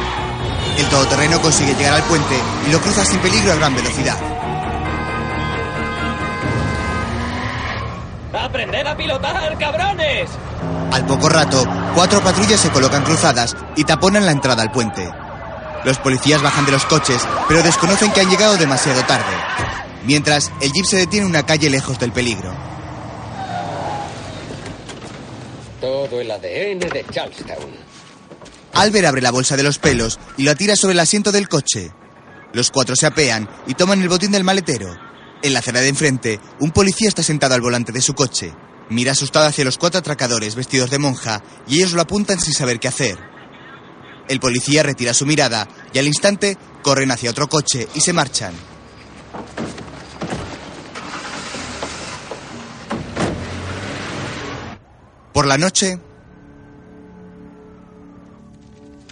El 0.78 0.88
todoterreno 0.88 1.42
consigue 1.42 1.74
llegar 1.76 1.96
al 1.96 2.04
puente 2.04 2.36
y 2.68 2.72
lo 2.72 2.80
cruza 2.80 3.04
sin 3.06 3.20
peligro 3.20 3.54
a 3.54 3.56
gran 3.56 3.76
velocidad. 3.76 4.18
¡Aprended 8.34 8.86
a 8.86 8.96
pilotar, 8.96 9.58
cabrones! 9.58 10.30
Al 10.92 11.06
poco 11.06 11.30
rato, 11.30 11.66
cuatro 11.96 12.22
patrullas 12.22 12.60
se 12.60 12.70
colocan 12.70 13.04
cruzadas 13.04 13.56
y 13.76 13.84
taponan 13.84 14.26
la 14.26 14.32
entrada 14.32 14.64
al 14.64 14.72
puente. 14.72 15.10
Los 15.86 15.98
policías 16.00 16.42
bajan 16.42 16.66
de 16.66 16.72
los 16.72 16.86
coches, 16.86 17.22
pero 17.48 17.64
desconocen 17.64 18.12
que 18.12 18.22
han 18.22 18.30
llegado 18.30 18.58
demasiado 18.58 19.02
tarde. 19.04 19.36
Mientras, 20.06 20.52
el 20.62 20.72
jeep 20.72 20.86
se 20.86 20.98
detiene 20.98 21.26
en 21.26 21.32
una 21.32 21.46
calle 21.46 21.70
lejos 21.70 22.00
del 22.00 22.12
peligro. 22.12 22.54
Todo 25.80 26.20
el 26.20 26.30
ADN 26.30 26.80
de 26.80 27.06
Charlestown. 27.10 27.90
Albert 28.74 29.08
abre 29.08 29.22
la 29.22 29.32
bolsa 29.32 29.56
de 29.58 29.64
los 29.64 29.80
pelos 29.80 30.20
y 30.38 30.44
lo 30.44 30.56
tira 30.56 30.76
sobre 30.76 30.94
el 30.94 31.00
asiento 31.00 31.32
del 31.32 31.48
coche. 31.48 31.92
Los 32.54 32.72
cuatro 32.72 32.96
se 32.96 33.06
apean 33.06 33.50
y 33.68 33.76
toman 33.76 34.02
el 34.02 34.10
botín 34.10 34.32
del 34.32 34.44
maletero. 34.44 34.96
En 35.42 35.54
la 35.54 35.60
acera 35.60 35.80
de 35.80 35.88
enfrente, 35.88 36.40
un 36.60 36.72
policía 36.72 37.08
está 37.08 37.24
sentado 37.24 37.56
al 37.56 37.62
volante 37.62 37.92
de 37.92 38.02
su 38.02 38.14
coche. 38.14 38.54
Mira 38.90 39.14
asustado 39.14 39.46
hacia 39.46 39.64
los 39.64 39.78
cuatro 39.78 40.00
atracadores 40.00 40.56
vestidos 40.56 40.90
de 40.90 41.00
monja 41.00 41.44
y 41.68 41.78
ellos 41.78 41.94
lo 41.94 42.02
apuntan 42.02 42.40
sin 42.40 42.54
saber 42.54 42.80
qué 42.80 42.88
hacer. 42.88 43.29
El 44.30 44.40
policía 44.40 44.84
retira 44.84 45.14
su 45.14 45.26
mirada 45.26 45.68
y 45.92 45.98
al 45.98 46.06
instante 46.06 46.56
corren 46.84 47.12
hacia 47.12 47.32
otro 47.32 47.50
coche 47.50 47.88
y 47.96 48.00
se 48.00 48.14
marchan. 48.14 48.54
Por 55.34 55.48
la 55.48 55.58
noche, 55.58 56.00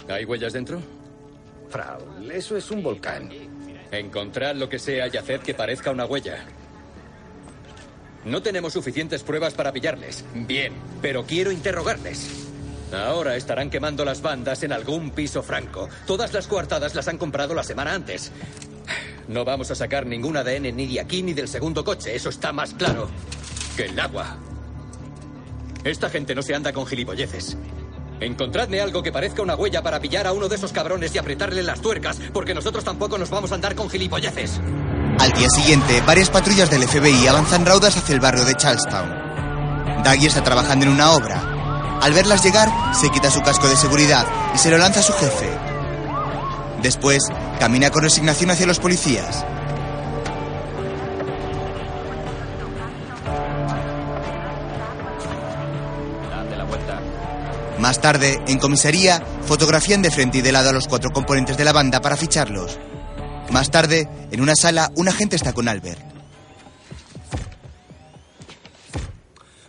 ¿Hay 0.08 0.24
huellas 0.24 0.52
dentro? 0.54 0.80
Frau, 1.68 2.00
eso 2.32 2.56
es 2.56 2.70
un 2.70 2.82
volcán. 2.82 3.30
Encontrad 3.90 4.54
lo 4.54 4.68
que 4.68 4.78
sea 4.78 5.08
y 5.08 5.16
haced 5.16 5.40
que 5.40 5.52
parezca 5.52 5.90
una 5.90 6.06
huella. 6.06 6.44
No 8.24 8.40
tenemos 8.40 8.72
suficientes 8.72 9.22
pruebas 9.22 9.54
para 9.54 9.72
pillarles. 9.72 10.24
Bien, 10.34 10.72
pero 11.02 11.24
quiero 11.26 11.52
interrogarles. 11.52 12.47
Ahora 12.92 13.36
estarán 13.36 13.70
quemando 13.70 14.04
las 14.04 14.22
bandas 14.22 14.62
en 14.62 14.72
algún 14.72 15.10
piso 15.10 15.42
franco. 15.42 15.88
Todas 16.06 16.32
las 16.32 16.46
coartadas 16.46 16.94
las 16.94 17.08
han 17.08 17.18
comprado 17.18 17.54
la 17.54 17.62
semana 17.62 17.94
antes. 17.94 18.32
No 19.28 19.44
vamos 19.44 19.70
a 19.70 19.74
sacar 19.74 20.06
ningún 20.06 20.36
ADN 20.36 20.74
ni 20.74 20.86
de 20.86 21.00
aquí 21.00 21.22
ni 21.22 21.34
del 21.34 21.48
segundo 21.48 21.84
coche. 21.84 22.14
Eso 22.14 22.30
está 22.30 22.52
más 22.52 22.72
claro 22.74 23.08
que 23.76 23.84
el 23.84 24.00
agua. 24.00 24.38
Esta 25.84 26.08
gente 26.08 26.34
no 26.34 26.42
se 26.42 26.54
anda 26.54 26.72
con 26.72 26.86
gilipolleces. 26.86 27.56
Encontradme 28.20 28.80
algo 28.80 29.02
que 29.02 29.12
parezca 29.12 29.42
una 29.42 29.54
huella 29.54 29.82
para 29.82 30.00
pillar 30.00 30.26
a 30.26 30.32
uno 30.32 30.48
de 30.48 30.56
esos 30.56 30.72
cabrones 30.72 31.14
y 31.14 31.18
apretarle 31.18 31.62
las 31.62 31.80
tuercas, 31.80 32.18
porque 32.32 32.54
nosotros 32.54 32.82
tampoco 32.82 33.16
nos 33.16 33.30
vamos 33.30 33.52
a 33.52 33.54
andar 33.54 33.74
con 33.76 33.88
gilipolleces. 33.88 34.60
Al 35.20 35.32
día 35.32 35.48
siguiente, 35.50 36.00
varias 36.06 36.30
patrullas 36.30 36.70
del 36.70 36.82
FBI 36.82 37.26
avanzan 37.26 37.64
raudas 37.64 37.96
hacia 37.96 38.14
el 38.14 38.20
barrio 38.20 38.44
de 38.44 38.54
Charlestown. 38.54 40.02
Daggy 40.02 40.26
está 40.26 40.42
trabajando 40.42 40.86
en 40.86 40.92
una 40.92 41.12
obra. 41.12 41.57
Al 42.00 42.12
verlas 42.12 42.44
llegar, 42.44 42.70
se 42.94 43.10
quita 43.10 43.30
su 43.30 43.40
casco 43.40 43.68
de 43.68 43.76
seguridad 43.76 44.26
y 44.54 44.58
se 44.58 44.70
lo 44.70 44.78
lanza 44.78 45.00
a 45.00 45.02
su 45.02 45.12
jefe. 45.12 45.50
Después, 46.82 47.24
camina 47.58 47.90
con 47.90 48.02
resignación 48.02 48.50
hacia 48.50 48.66
los 48.66 48.78
policías. 48.78 49.44
Más 57.78 58.00
tarde, 58.00 58.42
en 58.48 58.58
comisaría, 58.58 59.22
fotografían 59.42 60.02
de 60.02 60.10
frente 60.10 60.38
y 60.38 60.40
de 60.42 60.52
lado 60.52 60.70
a 60.70 60.72
los 60.72 60.88
cuatro 60.88 61.10
componentes 61.10 61.56
de 61.56 61.64
la 61.64 61.72
banda 61.72 62.00
para 62.00 62.16
ficharlos. 62.16 62.78
Más 63.50 63.70
tarde, 63.70 64.08
en 64.30 64.40
una 64.40 64.54
sala, 64.54 64.90
un 64.96 65.08
agente 65.08 65.36
está 65.36 65.52
con 65.52 65.68
Albert. 65.68 66.02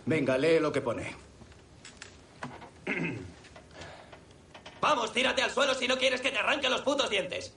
Venga, 0.06 0.36
lee 0.36 0.58
lo 0.60 0.72
que 0.72 0.80
pone. 0.80 1.29
Vamos, 4.80 5.12
tírate 5.12 5.42
al 5.42 5.50
suelo 5.50 5.74
si 5.74 5.86
no 5.86 5.98
quieres 5.98 6.20
que 6.20 6.30
te 6.30 6.38
arranque 6.38 6.68
los 6.68 6.80
putos 6.82 7.10
dientes. 7.10 7.52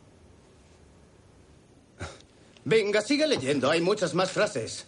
Venga, 2.66 3.02
sigue 3.02 3.28
leyendo. 3.28 3.70
Hay 3.70 3.82
muchas 3.82 4.14
más 4.14 4.32
frases. 4.32 4.86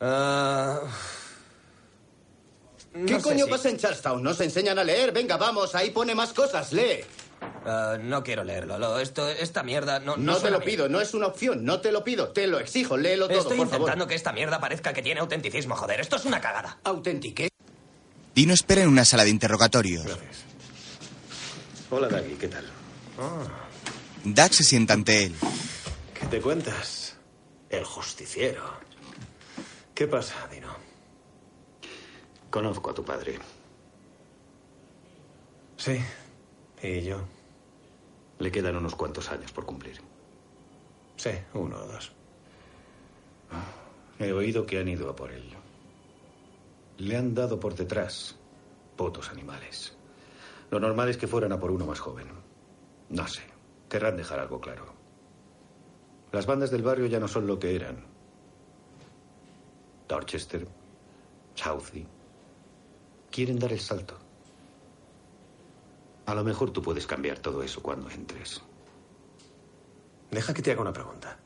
Ah, 0.00 0.80
¿Qué 2.92 3.14
no 3.14 3.22
coño 3.22 3.44
si- 3.46 3.50
pasa 3.50 3.68
en 3.68 3.76
Charlestown? 3.78 4.22
Nos 4.22 4.40
enseñan 4.40 4.78
a 4.78 4.84
leer. 4.84 5.12
Venga, 5.12 5.36
vamos, 5.36 5.74
ahí 5.74 5.90
pone 5.90 6.14
más 6.14 6.32
cosas. 6.32 6.72
Lee. 6.72 7.00
ah, 7.66 7.96
no 8.00 8.22
quiero 8.22 8.44
leerlo. 8.44 8.78
Lo- 8.78 8.98
esto, 9.00 9.28
esta 9.28 9.62
mierda 9.64 9.98
no, 9.98 10.16
No, 10.16 10.36
te 10.36 10.50
lo 10.50 10.60
pido, 10.60 10.88
no 10.88 11.00
es 11.00 11.12
una 11.14 11.26
opción. 11.26 11.64
No 11.64 11.80
te 11.80 11.90
lo 11.90 12.04
pido, 12.04 12.28
te 12.28 12.46
lo 12.46 12.58
exijo. 12.60 12.96
Léelo 12.96 13.26
todo, 13.28 13.38
Estoy 13.40 13.56
por 13.56 13.66
favor. 13.68 13.80
intentando 13.80 14.06
que 14.06 14.14
esta 14.14 14.32
mierda 14.32 14.60
parezca 14.60 14.92
que 14.92 15.02
tiene 15.02 15.20
autenticismo, 15.20 15.74
joder. 15.76 16.00
Esto 16.00 16.16
es 16.16 16.24
una 16.24 16.40
cagada. 16.40 16.78
¿Autentique? 16.84 17.48
Dino 18.34 18.54
espera 18.54 18.82
en 18.82 18.88
una 18.88 19.04
sala 19.04 19.24
de 19.24 19.30
interrogatorios. 19.30 20.06
Hola, 21.96 22.08
Daggy, 22.08 22.34
¿qué 22.34 22.48
tal? 22.48 22.64
Doug 24.24 24.52
se 24.52 24.64
sienta 24.64 24.94
ante 24.94 25.26
él. 25.26 25.34
¿Qué 26.12 26.26
te 26.26 26.40
cuentas? 26.40 27.16
El 27.70 27.84
justiciero. 27.84 28.64
¿Qué 29.94 30.08
pasa, 30.08 30.48
Dino? 30.48 30.74
Conozco 32.50 32.90
a 32.90 32.94
tu 32.94 33.04
padre. 33.04 33.38
Sí. 35.76 36.00
¿Y 36.82 37.02
yo? 37.02 37.20
Le 38.40 38.50
quedan 38.50 38.74
unos 38.74 38.96
cuantos 38.96 39.30
años 39.30 39.52
por 39.52 39.64
cumplir. 39.64 40.00
Sí, 41.16 41.30
uno 41.52 41.78
o 41.78 41.86
dos. 41.86 42.10
He 44.18 44.32
oído 44.32 44.66
que 44.66 44.80
han 44.80 44.88
ido 44.88 45.08
a 45.08 45.14
por 45.14 45.30
él. 45.30 45.48
Le 46.98 47.16
han 47.16 47.36
dado 47.36 47.60
por 47.60 47.76
detrás. 47.76 48.34
Putos 48.96 49.30
animales. 49.30 49.93
Lo 50.74 50.80
normal 50.80 51.08
es 51.08 51.16
que 51.16 51.28
fueran 51.28 51.52
a 51.52 51.60
por 51.60 51.70
uno 51.70 51.86
más 51.86 52.00
joven. 52.00 52.26
No 53.10 53.28
sé. 53.28 53.42
Querrán 53.88 54.16
dejar 54.16 54.40
algo 54.40 54.60
claro. 54.60 54.92
Las 56.32 56.46
bandas 56.46 56.72
del 56.72 56.82
barrio 56.82 57.06
ya 57.06 57.20
no 57.20 57.28
son 57.28 57.46
lo 57.46 57.60
que 57.60 57.76
eran. 57.76 58.04
Dorchester, 60.08 60.66
Southie. 61.54 62.08
Quieren 63.30 63.60
dar 63.60 63.72
el 63.72 63.78
salto. 63.78 64.18
A 66.26 66.34
lo 66.34 66.42
mejor 66.42 66.72
tú 66.72 66.82
puedes 66.82 67.06
cambiar 67.06 67.38
todo 67.38 67.62
eso 67.62 67.80
cuando 67.80 68.10
entres. 68.10 68.60
Deja 70.32 70.52
que 70.52 70.62
te 70.62 70.72
haga 70.72 70.82
una 70.82 70.92
pregunta. 70.92 71.38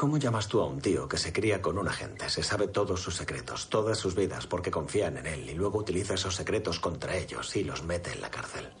¿Cómo 0.00 0.16
llamas 0.16 0.48
tú 0.48 0.62
a 0.62 0.66
un 0.66 0.80
tío 0.80 1.06
que 1.06 1.18
se 1.18 1.30
cría 1.30 1.60
con 1.60 1.76
un 1.76 1.86
agente, 1.86 2.30
se 2.30 2.42
sabe 2.42 2.68
todos 2.68 3.02
sus 3.02 3.16
secretos, 3.16 3.68
todas 3.68 3.98
sus 3.98 4.14
vidas, 4.14 4.46
porque 4.46 4.70
confían 4.70 5.18
en 5.18 5.26
él 5.26 5.50
y 5.50 5.52
luego 5.52 5.78
utiliza 5.78 6.14
esos 6.14 6.36
secretos 6.36 6.80
contra 6.80 7.14
ellos 7.14 7.54
y 7.54 7.64
los 7.64 7.84
mete 7.84 8.10
en 8.10 8.22
la 8.22 8.30
cárcel? 8.30 8.72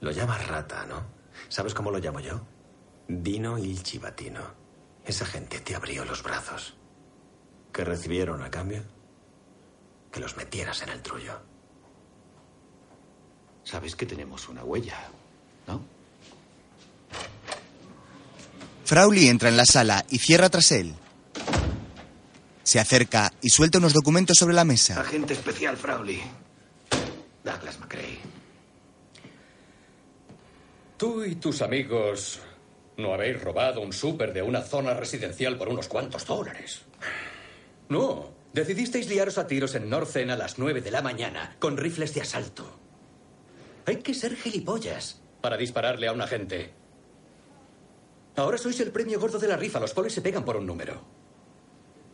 Lo 0.00 0.12
llamas 0.12 0.46
rata, 0.46 0.86
¿no? 0.86 1.02
¿Sabes 1.48 1.74
cómo 1.74 1.90
lo 1.90 1.98
llamo 1.98 2.20
yo? 2.20 2.40
Dino 3.08 3.58
il 3.58 3.82
Chivatino. 3.82 4.42
Esa 5.04 5.26
gente 5.26 5.58
te 5.58 5.74
abrió 5.74 6.04
los 6.04 6.22
brazos. 6.22 6.76
¿Qué 7.72 7.84
recibieron 7.84 8.44
a 8.44 8.50
cambio? 8.52 8.84
Que 10.12 10.20
los 10.20 10.36
metieras 10.36 10.82
en 10.82 10.90
el 10.90 11.02
trullo. 11.02 11.40
Sabes 13.64 13.96
que 13.96 14.06
tenemos 14.06 14.48
una 14.48 14.62
huella, 14.62 15.10
¿no? 15.66 15.80
Frowley 18.90 19.28
entra 19.28 19.48
en 19.48 19.56
la 19.56 19.66
sala 19.66 20.04
y 20.10 20.18
cierra 20.18 20.48
tras 20.48 20.72
él. 20.72 20.92
Se 22.64 22.80
acerca 22.80 23.32
y 23.40 23.48
suelta 23.48 23.78
unos 23.78 23.92
documentos 23.92 24.36
sobre 24.36 24.52
la 24.52 24.64
mesa. 24.64 25.00
Agente 25.00 25.32
especial 25.32 25.76
Frowley. 25.76 26.20
Douglas 27.44 27.78
McCrae. 27.78 28.18
Tú 30.96 31.24
y 31.24 31.36
tus 31.36 31.62
amigos 31.62 32.40
no 32.96 33.14
habéis 33.14 33.40
robado 33.40 33.80
un 33.80 33.92
súper 33.92 34.32
de 34.32 34.42
una 34.42 34.62
zona 34.62 34.92
residencial 34.92 35.56
por 35.56 35.68
unos 35.68 35.86
cuantos 35.86 36.26
dólares. 36.26 36.82
No, 37.90 38.32
decidisteis 38.52 39.08
liaros 39.08 39.38
a 39.38 39.46
tiros 39.46 39.76
en 39.76 39.88
Northern 39.88 40.30
a 40.30 40.36
las 40.36 40.58
9 40.58 40.80
de 40.80 40.90
la 40.90 41.00
mañana 41.00 41.54
con 41.60 41.76
rifles 41.76 42.12
de 42.12 42.22
asalto. 42.22 42.76
Hay 43.86 43.98
que 43.98 44.14
ser 44.14 44.34
gilipollas 44.34 45.20
para 45.40 45.56
dispararle 45.56 46.08
a 46.08 46.12
un 46.12 46.22
agente. 46.22 46.79
Ahora 48.36 48.58
sois 48.58 48.80
el 48.80 48.92
premio 48.92 49.20
gordo 49.20 49.38
de 49.38 49.48
la 49.48 49.56
rifa. 49.56 49.80
Los 49.80 49.92
polis 49.92 50.12
se 50.12 50.22
pegan 50.22 50.44
por 50.44 50.56
un 50.56 50.66
número. 50.66 51.00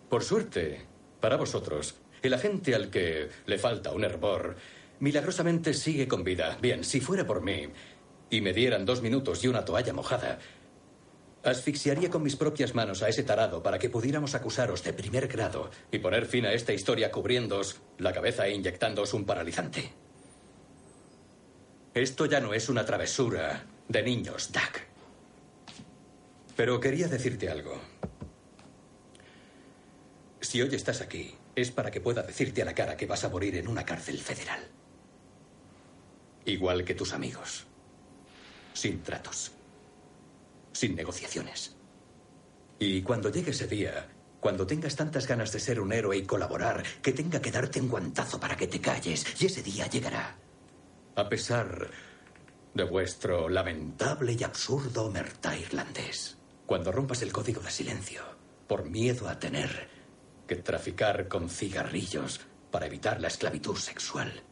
Por 0.09 0.23
suerte, 0.23 0.87
para 1.21 1.37
vosotros, 1.37 1.97
el 2.23 2.35
agente 2.35 2.75
al 2.75 2.91
que 2.91 3.29
le 3.47 3.59
falta 3.59 3.93
un 3.93 4.05
hervor 4.05 4.57
milagrosamente 5.01 5.75
sigue 5.75 6.09
con 6.09 6.25
vida. 6.25 6.57
Bien, 6.61 6.85
si 6.85 7.01
fuera 7.01 7.27
por 7.27 7.43
mí 7.43 7.69
y 8.31 8.41
me 8.41 8.53
dieran 8.53 8.85
dos 8.85 9.03
minutos 9.03 9.45
y 9.45 9.49
una 9.49 9.65
toalla 9.65 9.93
mojada, 9.93 10.39
asfixiaría 11.43 12.11
con 12.11 12.23
mis 12.23 12.37
propias 12.37 12.75
manos 12.75 13.03
a 13.03 13.09
ese 13.09 13.23
tarado 13.23 13.63
para 13.63 13.79
que 13.79 13.91
pudiéramos 13.91 14.35
acusaros 14.35 14.83
de 14.83 14.93
primer 14.93 15.29
grado 15.29 15.71
y 15.93 15.99
poner 15.99 16.27
fin 16.27 16.47
a 16.47 16.53
esta 16.53 16.73
historia 16.73 17.13
cubriéndoos 17.13 17.81
la 17.99 18.13
cabeza 18.13 18.47
e 18.47 18.55
inyectándoos 18.55 19.15
un 19.15 19.25
paralizante. 19.25 19.93
Esto 21.95 22.27
ya 22.27 22.41
no 22.41 22.53
es 22.53 22.69
una 22.69 22.85
travesura 22.85 23.65
de 23.89 24.03
niños, 24.03 24.53
Doug. 24.53 24.86
Pero 26.57 26.81
quería 26.81 27.07
decirte 27.07 27.51
algo. 27.51 27.79
Si 30.41 30.63
hoy 30.63 30.75
estás 30.75 31.03
aquí, 31.03 31.35
es 31.55 31.71
para 31.71 31.91
que 31.91 32.01
pueda 32.01 32.23
decirte 32.23 32.63
a 32.63 32.65
la 32.65 32.75
cara 32.75 32.97
que 32.97 33.07
vas 33.07 33.25
a 33.25 33.29
morir 33.29 33.57
en 33.57 33.69
una 33.69 33.85
cárcel 33.85 34.19
federal. 34.19 34.67
Igual 36.47 36.85
que 36.85 36.95
tus 36.95 37.13
amigos. 37.13 37.67
Sin 38.73 39.03
tratos. 39.03 39.53
Sin 40.73 40.95
negociaciones. 40.95 41.77
Y 42.79 43.03
cuando 43.03 43.31
llegue 43.31 43.51
ese 43.51 43.67
día, 43.67 44.09
cuando 44.41 44.67
tengas 44.67 44.97
tantas 44.97 45.27
ganas 45.27 45.53
de 45.53 45.61
ser 45.61 45.81
un 45.81 45.93
héroe 45.93 46.17
y 46.17 46.23
colaborar, 46.23 46.83
que 47.03 47.13
tenga 47.13 47.41
que 47.41 47.51
darte 47.51 47.81
un 47.81 47.89
guantazo 47.89 48.39
para 48.39 48.57
que 48.57 48.67
te 48.67 48.81
calles, 48.81 49.27
y 49.41 49.47
ese 49.47 49.63
día 49.63 49.89
llegará. 49.89 50.37
A 51.17 51.29
pesar 51.29 51.91
de 52.75 52.85
vuestro 52.85 53.49
lamentable 53.49 54.37
y 54.39 54.45
absurdo 54.45 55.07
omertá 55.07 55.57
irlandés. 55.57 56.37
Cuando 56.67 56.91
rompas 56.91 57.23
el 57.23 57.33
código 57.33 57.61
de 57.61 57.71
silencio, 57.71 58.23
por 58.67 58.89
miedo 58.91 59.29
a 59.29 59.39
tener 59.39 59.89
que 60.49 60.57
traficar 60.57 61.29
con 61.29 61.49
cigarrillos 61.49 62.41
para 62.71 62.87
evitar 62.87 63.21
la 63.21 63.29
esclavitud 63.29 63.77
sexual. 63.77 64.43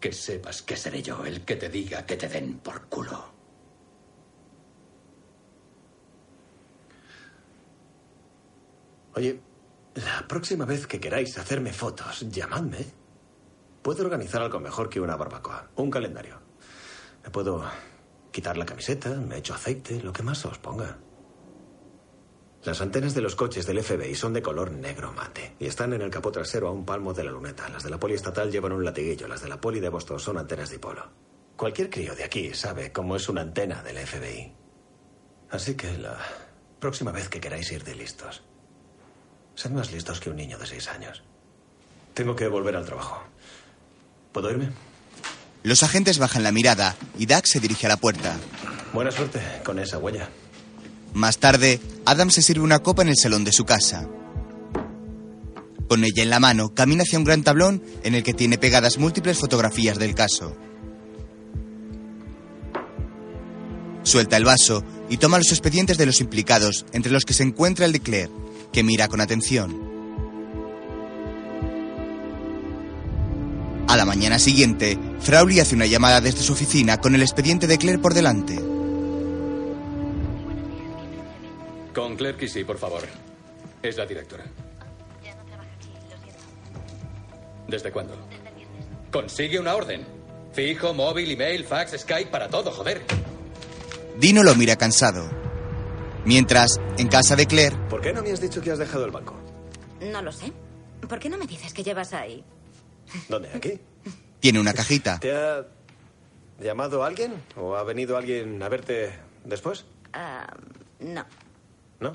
Que 0.00 0.12
sepas 0.12 0.62
que 0.62 0.76
seré 0.76 1.02
yo 1.02 1.24
el 1.24 1.44
que 1.44 1.56
te 1.56 1.68
diga 1.68 2.06
que 2.06 2.16
te 2.16 2.28
den 2.28 2.58
por 2.58 2.86
culo. 2.86 3.34
Oye, 9.16 9.40
la 9.94 10.26
próxima 10.28 10.64
vez 10.64 10.86
que 10.86 11.00
queráis 11.00 11.38
hacerme 11.38 11.72
fotos, 11.72 12.28
llamadme. 12.30 12.84
Puedo 13.82 14.04
organizar 14.04 14.42
algo 14.42 14.60
mejor 14.60 14.88
que 14.88 15.00
una 15.00 15.16
barbacoa. 15.16 15.70
Un 15.76 15.90
calendario. 15.90 16.40
Me 17.22 17.30
puedo 17.30 17.64
quitar 18.34 18.56
la 18.56 18.66
camiseta, 18.66 19.10
me 19.10 19.38
echo 19.38 19.54
aceite, 19.54 20.02
lo 20.02 20.12
que 20.12 20.24
más 20.24 20.44
os 20.44 20.58
ponga. 20.58 20.98
Las 22.64 22.80
antenas 22.80 23.14
de 23.14 23.20
los 23.20 23.36
coches 23.36 23.64
del 23.64 23.80
FBI 23.80 24.16
son 24.16 24.32
de 24.32 24.42
color 24.42 24.72
negro 24.72 25.12
mate 25.12 25.54
y 25.60 25.66
están 25.66 25.92
en 25.92 26.02
el 26.02 26.10
capó 26.10 26.32
trasero 26.32 26.66
a 26.66 26.72
un 26.72 26.84
palmo 26.84 27.14
de 27.14 27.22
la 27.22 27.30
luneta. 27.30 27.68
Las 27.68 27.84
de 27.84 27.90
la 27.90 28.00
poli 28.00 28.14
estatal 28.14 28.50
llevan 28.50 28.72
un 28.72 28.84
latiguillo, 28.84 29.28
las 29.28 29.40
de 29.42 29.48
la 29.48 29.60
poli 29.60 29.78
de 29.78 29.88
Boston 29.88 30.18
son 30.18 30.38
antenas 30.38 30.70
dipolo. 30.70 31.04
Cualquier 31.56 31.88
crío 31.88 32.16
de 32.16 32.24
aquí 32.24 32.52
sabe 32.54 32.90
cómo 32.90 33.14
es 33.14 33.28
una 33.28 33.42
antena 33.42 33.84
del 33.84 33.98
FBI. 33.98 34.52
Así 35.50 35.76
que 35.76 35.96
la 35.96 36.18
próxima 36.80 37.12
vez 37.12 37.28
que 37.28 37.40
queráis 37.40 37.70
ir 37.70 37.84
de 37.84 37.94
listos, 37.94 38.42
sed 39.54 39.70
más 39.70 39.92
listos 39.92 40.18
que 40.18 40.30
un 40.30 40.36
niño 40.36 40.58
de 40.58 40.66
seis 40.66 40.88
años. 40.88 41.22
Tengo 42.14 42.34
que 42.34 42.48
volver 42.48 42.74
al 42.74 42.84
trabajo. 42.84 43.22
¿Puedo 44.32 44.50
irme? 44.50 44.72
Los 45.64 45.82
agentes 45.82 46.18
bajan 46.18 46.42
la 46.42 46.52
mirada 46.52 46.94
y 47.18 47.24
Doug 47.24 47.46
se 47.46 47.58
dirige 47.58 47.86
a 47.86 47.88
la 47.88 47.96
puerta. 47.96 48.36
Buena 48.92 49.10
suerte 49.10 49.40
con 49.64 49.78
esa 49.78 49.96
huella. 49.96 50.28
Más 51.14 51.38
tarde, 51.38 51.80
Adam 52.04 52.28
se 52.28 52.42
sirve 52.42 52.60
una 52.60 52.80
copa 52.80 53.00
en 53.00 53.08
el 53.08 53.16
salón 53.16 53.44
de 53.44 53.52
su 53.52 53.64
casa. 53.64 54.06
Con 55.88 56.04
ella 56.04 56.22
en 56.22 56.28
la 56.28 56.38
mano, 56.38 56.74
camina 56.74 57.04
hacia 57.04 57.18
un 57.18 57.24
gran 57.24 57.42
tablón 57.42 57.82
en 58.02 58.14
el 58.14 58.22
que 58.22 58.34
tiene 58.34 58.58
pegadas 58.58 58.98
múltiples 58.98 59.38
fotografías 59.38 59.98
del 59.98 60.14
caso. 60.14 60.54
Suelta 64.02 64.36
el 64.36 64.44
vaso 64.44 64.84
y 65.08 65.16
toma 65.16 65.38
los 65.38 65.50
expedientes 65.50 65.96
de 65.96 66.04
los 66.04 66.20
implicados, 66.20 66.84
entre 66.92 67.10
los 67.10 67.24
que 67.24 67.32
se 67.32 67.42
encuentra 67.42 67.86
el 67.86 67.92
de 67.92 68.00
Claire, 68.00 68.30
que 68.70 68.82
mira 68.82 69.08
con 69.08 69.22
atención. 69.22 69.93
A 73.86 73.96
la 73.96 74.04
mañana 74.04 74.38
siguiente, 74.38 74.98
Frauly 75.20 75.60
hace 75.60 75.74
una 75.74 75.86
llamada 75.86 76.20
desde 76.20 76.40
su 76.40 76.52
oficina 76.54 76.98
con 76.98 77.14
el 77.14 77.22
expediente 77.22 77.66
de 77.66 77.78
Claire 77.78 77.98
por 77.98 78.14
delante. 78.14 78.56
Con 81.94 82.16
Claire 82.16 82.38
Kissy, 82.38 82.64
por 82.64 82.78
favor. 82.78 83.02
Es 83.82 83.96
la 83.96 84.06
directora. 84.06 84.44
¿Desde 87.68 87.92
cuándo? 87.92 88.14
Consigue 89.12 89.58
una 89.58 89.74
orden. 89.74 90.04
Fijo, 90.52 90.94
móvil, 90.94 91.30
email, 91.30 91.64
fax, 91.64 92.00
Skype, 92.00 92.30
para 92.30 92.48
todo, 92.48 92.70
joder. 92.70 93.02
Dino 94.18 94.42
lo 94.42 94.54
mira 94.54 94.76
cansado. 94.76 95.28
Mientras, 96.24 96.80
en 96.96 97.08
casa 97.08 97.36
de 97.36 97.46
Claire, 97.46 97.76
¿Por 97.90 98.00
qué 98.00 98.12
no 98.12 98.22
me 98.22 98.32
has 98.32 98.40
dicho 98.40 98.60
que 98.60 98.70
has 98.70 98.78
dejado 98.78 99.04
el 99.04 99.10
banco? 99.10 99.34
No 100.00 100.22
lo 100.22 100.32
sé. 100.32 100.52
¿Por 101.08 101.18
qué 101.18 101.28
no 101.28 101.36
me 101.36 101.46
dices 101.46 101.72
que 101.74 101.82
llevas 101.82 102.12
ahí? 102.12 102.42
¿Dónde? 103.28 103.50
¿Aquí? 103.54 103.80
tiene 104.40 104.60
una 104.60 104.74
cajita. 104.74 105.18
¿Te 105.20 105.34
ha 105.34 105.66
llamado 106.60 107.02
alguien? 107.04 107.42
¿O 107.56 107.74
ha 107.76 107.82
venido 107.84 108.16
alguien 108.16 108.62
a 108.62 108.68
verte 108.68 109.12
después? 109.44 109.84
Ah, 110.12 110.46
no, 111.00 111.24
¿No? 112.00 112.14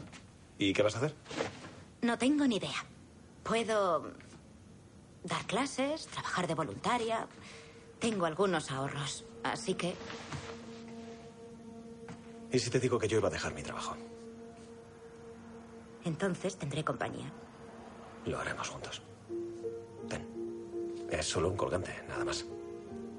¿Y 0.58 0.74
qué 0.74 0.84
vas 0.84 0.96
a 0.96 0.98
hacer? 1.00 1.16
no 2.02 2.18
tengo 2.18 2.46
ni 2.48 2.58
idea. 2.58 2.86
Puedo 3.44 4.12
dar 5.24 5.46
clases, 5.48 6.06
trabajar 6.08 6.48
de 6.48 6.54
voluntaria. 6.54 7.28
Tengo 8.00 8.26
algunos 8.26 8.70
ahorros, 8.72 9.26
así 9.44 9.74
que 9.74 9.96
¿Y 12.52 12.60
si 12.60 12.70
te 12.70 12.80
digo 12.80 12.98
que 13.00 13.08
yo 13.08 13.18
iba 13.18 13.28
a 13.28 13.32
dejar 13.32 13.54
mi 13.54 13.64
trabajo? 13.64 13.96
entonces 16.06 16.56
tendré 16.58 16.84
compañía. 16.84 17.32
Lo 18.26 18.40
haremos 18.40 18.68
juntos. 18.70 19.02
Es 21.12 21.26
solo 21.26 21.49
un 21.49 21.57
colgante, 21.57 21.93
nada 22.07 22.24
más. 22.26 22.45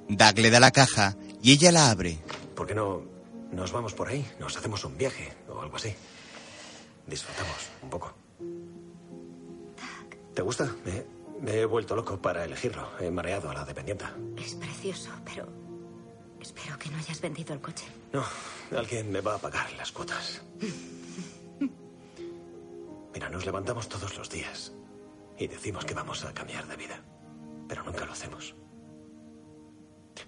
Doug 0.08 0.38
le 0.38 0.50
da 0.50 0.60
la 0.60 0.70
caja 0.70 1.16
y 1.42 1.52
ella 1.52 1.72
la 1.72 1.90
abre. 1.90 2.18
¿Por 2.54 2.66
qué 2.66 2.74
no 2.74 3.02
nos 3.52 3.72
vamos 3.72 3.94
por 3.94 4.08
ahí? 4.08 4.26
Nos 4.38 4.56
hacemos 4.56 4.84
un 4.84 4.96
viaje 4.96 5.32
o 5.48 5.60
algo 5.60 5.76
así. 5.76 5.94
Disfrutamos 7.06 7.70
un 7.82 7.90
poco. 7.90 8.14
¿Te 10.34 10.42
gusta? 10.42 10.72
Me, 10.84 11.04
me 11.40 11.60
he 11.60 11.64
vuelto 11.64 11.96
loco 11.96 12.20
para 12.20 12.44
elegirlo. 12.44 12.88
He 13.00 13.10
mareado 13.10 13.50
a 13.50 13.54
la 13.54 13.64
dependienta. 13.64 14.14
Es 14.36 14.54
precioso, 14.54 15.10
pero 15.24 15.48
espero 16.40 16.78
que 16.78 16.90
no 16.90 16.98
hayas 16.98 17.20
vendido 17.20 17.54
el 17.54 17.60
coche. 17.60 17.86
No, 18.12 18.24
alguien 18.76 19.10
me 19.10 19.20
va 19.20 19.34
a 19.34 19.38
pagar 19.38 19.72
las 19.74 19.90
cuotas. 19.92 20.42
Mira, 23.14 23.28
nos 23.28 23.44
levantamos 23.44 23.88
todos 23.88 24.16
los 24.16 24.30
días 24.30 24.72
y 25.38 25.48
decimos 25.48 25.84
que 25.84 25.94
vamos 25.94 26.24
a 26.24 26.32
cambiar 26.32 26.66
de 26.68 26.76
vida, 26.76 27.02
pero 27.70 27.84
nunca 27.84 28.04
lo 28.04 28.10
hacemos. 28.10 28.52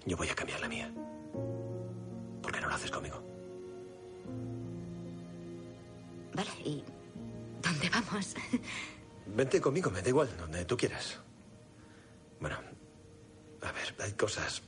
Yo 0.05 0.15
voy 0.15 0.29
a 0.29 0.33
cambiar 0.33 0.61
la 0.61 0.69
mía. 0.69 0.89
¿Por 2.41 2.53
qué 2.53 2.61
no 2.61 2.69
lo 2.69 2.75
haces 2.75 2.89
conmigo? 2.89 3.21
Vale, 6.33 6.49
¿y 6.63 6.81
dónde 7.61 7.89
vamos? 7.89 8.35
Vente 9.25 9.59
conmigo, 9.59 9.91
me 9.91 10.01
da 10.01 10.07
igual, 10.07 10.29
donde 10.37 10.63
tú 10.63 10.77
quieras. 10.77 11.19
Bueno, 12.39 12.55
a 13.61 13.71
ver, 13.73 13.93
hay 13.99 14.13
cosas... 14.13 14.61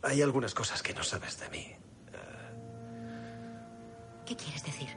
Hay 0.00 0.22
algunas 0.22 0.54
cosas 0.54 0.82
que 0.82 0.94
no 0.94 1.02
sabes 1.02 1.38
de 1.38 1.50
mí. 1.50 1.66
¿Qué 4.24 4.34
quieres 4.36 4.64
decir? 4.64 4.88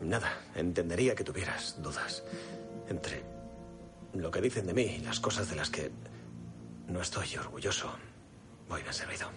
Nada, 0.00 0.38
entendería 0.54 1.16
que 1.16 1.24
tuvieras 1.24 1.82
dudas 1.82 2.22
entre 2.88 3.31
lo 4.14 4.30
que 4.30 4.40
dicen 4.40 4.66
de 4.66 4.74
mí 4.74 4.82
y 4.82 4.98
las 4.98 5.20
cosas 5.20 5.48
de 5.48 5.56
las 5.56 5.70
que 5.70 5.90
no 6.88 7.00
estoy 7.00 7.36
orgulloso. 7.36 7.90
Voy 8.68 8.82
bien 8.82 8.94
servido. 8.94 9.28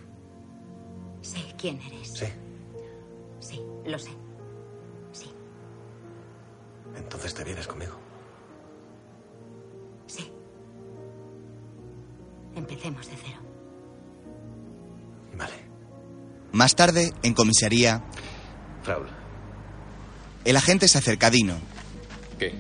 Sé 1.22 1.56
quién 1.58 1.82
eres. 1.82 2.14
Sí. 2.14 2.26
Sí, 3.40 3.62
lo 3.86 4.00
sé. 4.00 4.12
Entonces 6.98 7.34
te 7.34 7.44
vienes 7.44 7.68
conmigo. 7.68 7.94
Sí. 10.08 10.32
Empecemos 12.56 13.08
de 13.08 13.18
cero. 13.18 13.46
Más 16.52 16.74
tarde, 16.74 17.12
en 17.22 17.34
comisaría, 17.34 18.02
Fraul, 18.82 19.08
el 20.46 20.56
agente 20.56 20.88
se 20.88 20.98
acerca 20.98 21.28
a 21.28 21.30
Dino. 21.30 21.56
¿qué? 22.40 22.56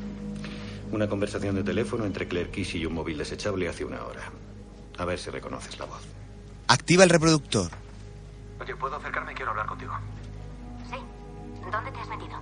Una 0.96 1.10
conversación 1.10 1.56
de 1.56 1.64
teléfono 1.66 2.06
entre 2.06 2.26
Claire 2.26 2.50
Kish 2.50 2.78
y 2.78 2.86
un 2.86 2.94
móvil 2.94 3.18
desechable 3.18 3.68
hace 3.68 3.84
una 3.84 4.02
hora. 4.06 4.32
A 4.98 5.04
ver 5.04 5.20
si 5.20 5.30
reconoces 5.30 5.78
la 5.78 5.84
voz. 5.84 6.02
Activa 6.70 7.04
el 7.04 7.10
reproductor. 7.10 7.70
Oye, 8.62 8.74
¿puedo 8.78 8.96
acercarme? 8.96 9.34
Quiero 9.34 9.52
hablar 9.52 9.66
contigo. 9.66 9.92
Sí. 10.90 10.96
¿Dónde 11.70 11.92
te 11.92 12.00
has 12.00 12.08
metido? 12.08 12.40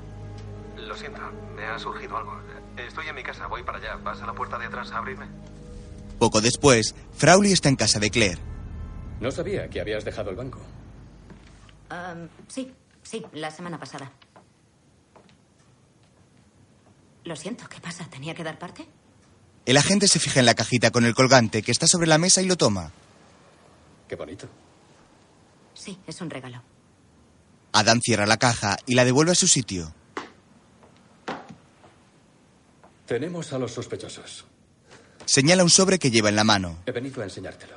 Lo 0.78 0.96
siento, 0.96 1.20
me 1.56 1.66
ha 1.66 1.80
surgido 1.80 2.16
algo. 2.16 2.40
Estoy 2.78 3.08
en 3.08 3.16
mi 3.16 3.24
casa, 3.24 3.48
voy 3.48 3.64
para 3.64 3.80
allá. 3.80 3.96
¿Vas 4.04 4.22
a 4.22 4.28
la 4.28 4.34
puerta 4.34 4.60
de 4.60 4.68
atrás 4.68 4.92
a 4.92 5.00
abrirme? 5.00 5.26
Poco 6.20 6.40
después, 6.40 6.94
Frauly 7.18 7.54
está 7.54 7.70
en 7.70 7.76
casa 7.76 8.00
de 8.00 8.12
Claire. 8.12 8.40
No 9.20 9.32
sabía 9.32 9.68
que 9.68 9.82
habías 9.82 10.06
dejado 10.06 10.30
el 10.30 10.36
banco. 10.36 10.60
Sí, 12.50 12.72
sí, 13.02 13.26
la 13.34 13.50
semana 13.50 13.80
pasada. 13.80 14.12
Lo 17.26 17.36
siento, 17.36 17.68
¿qué 17.70 17.80
pasa? 17.80 18.06
¿Tenía 18.10 18.36
que 18.36 18.44
dar 18.44 18.60
parte? 18.60 18.88
El 19.66 19.78
agente 19.78 20.08
se 20.08 20.20
fija 20.20 20.40
en 20.40 20.46
la 20.46 20.56
cajita 20.56 20.92
con 20.92 21.06
el 21.06 21.16
colgante 21.16 21.62
que 21.62 21.72
está 21.72 21.88
sobre 21.88 22.08
la 22.08 22.18
mesa 22.18 22.42
y 22.42 22.46
lo 22.46 22.58
toma. 22.58 22.92
Qué 24.10 24.16
bonito. 24.16 24.48
Sí, 25.74 25.98
es 26.06 26.20
un 26.22 26.30
regalo. 26.30 26.62
Adam 27.72 28.02
cierra 28.02 28.26
la 28.26 28.38
caja 28.38 28.78
y 28.86 28.96
la 28.96 29.06
devuelve 29.06 29.32
a 29.32 29.36
su 29.36 29.48
sitio. 29.48 29.94
Tenemos 33.08 33.54
a 33.54 33.58
los 33.58 33.72
sospechosos. 33.72 34.46
Señala 35.26 35.64
un 35.64 35.70
sobre 35.70 36.00
que 36.00 36.12
lleva 36.12 36.30
en 36.30 36.36
la 36.36 36.44
mano. 36.44 36.80
He 36.86 36.92
venido 36.92 37.22
a 37.22 37.26
enseñártelo. 37.26 37.76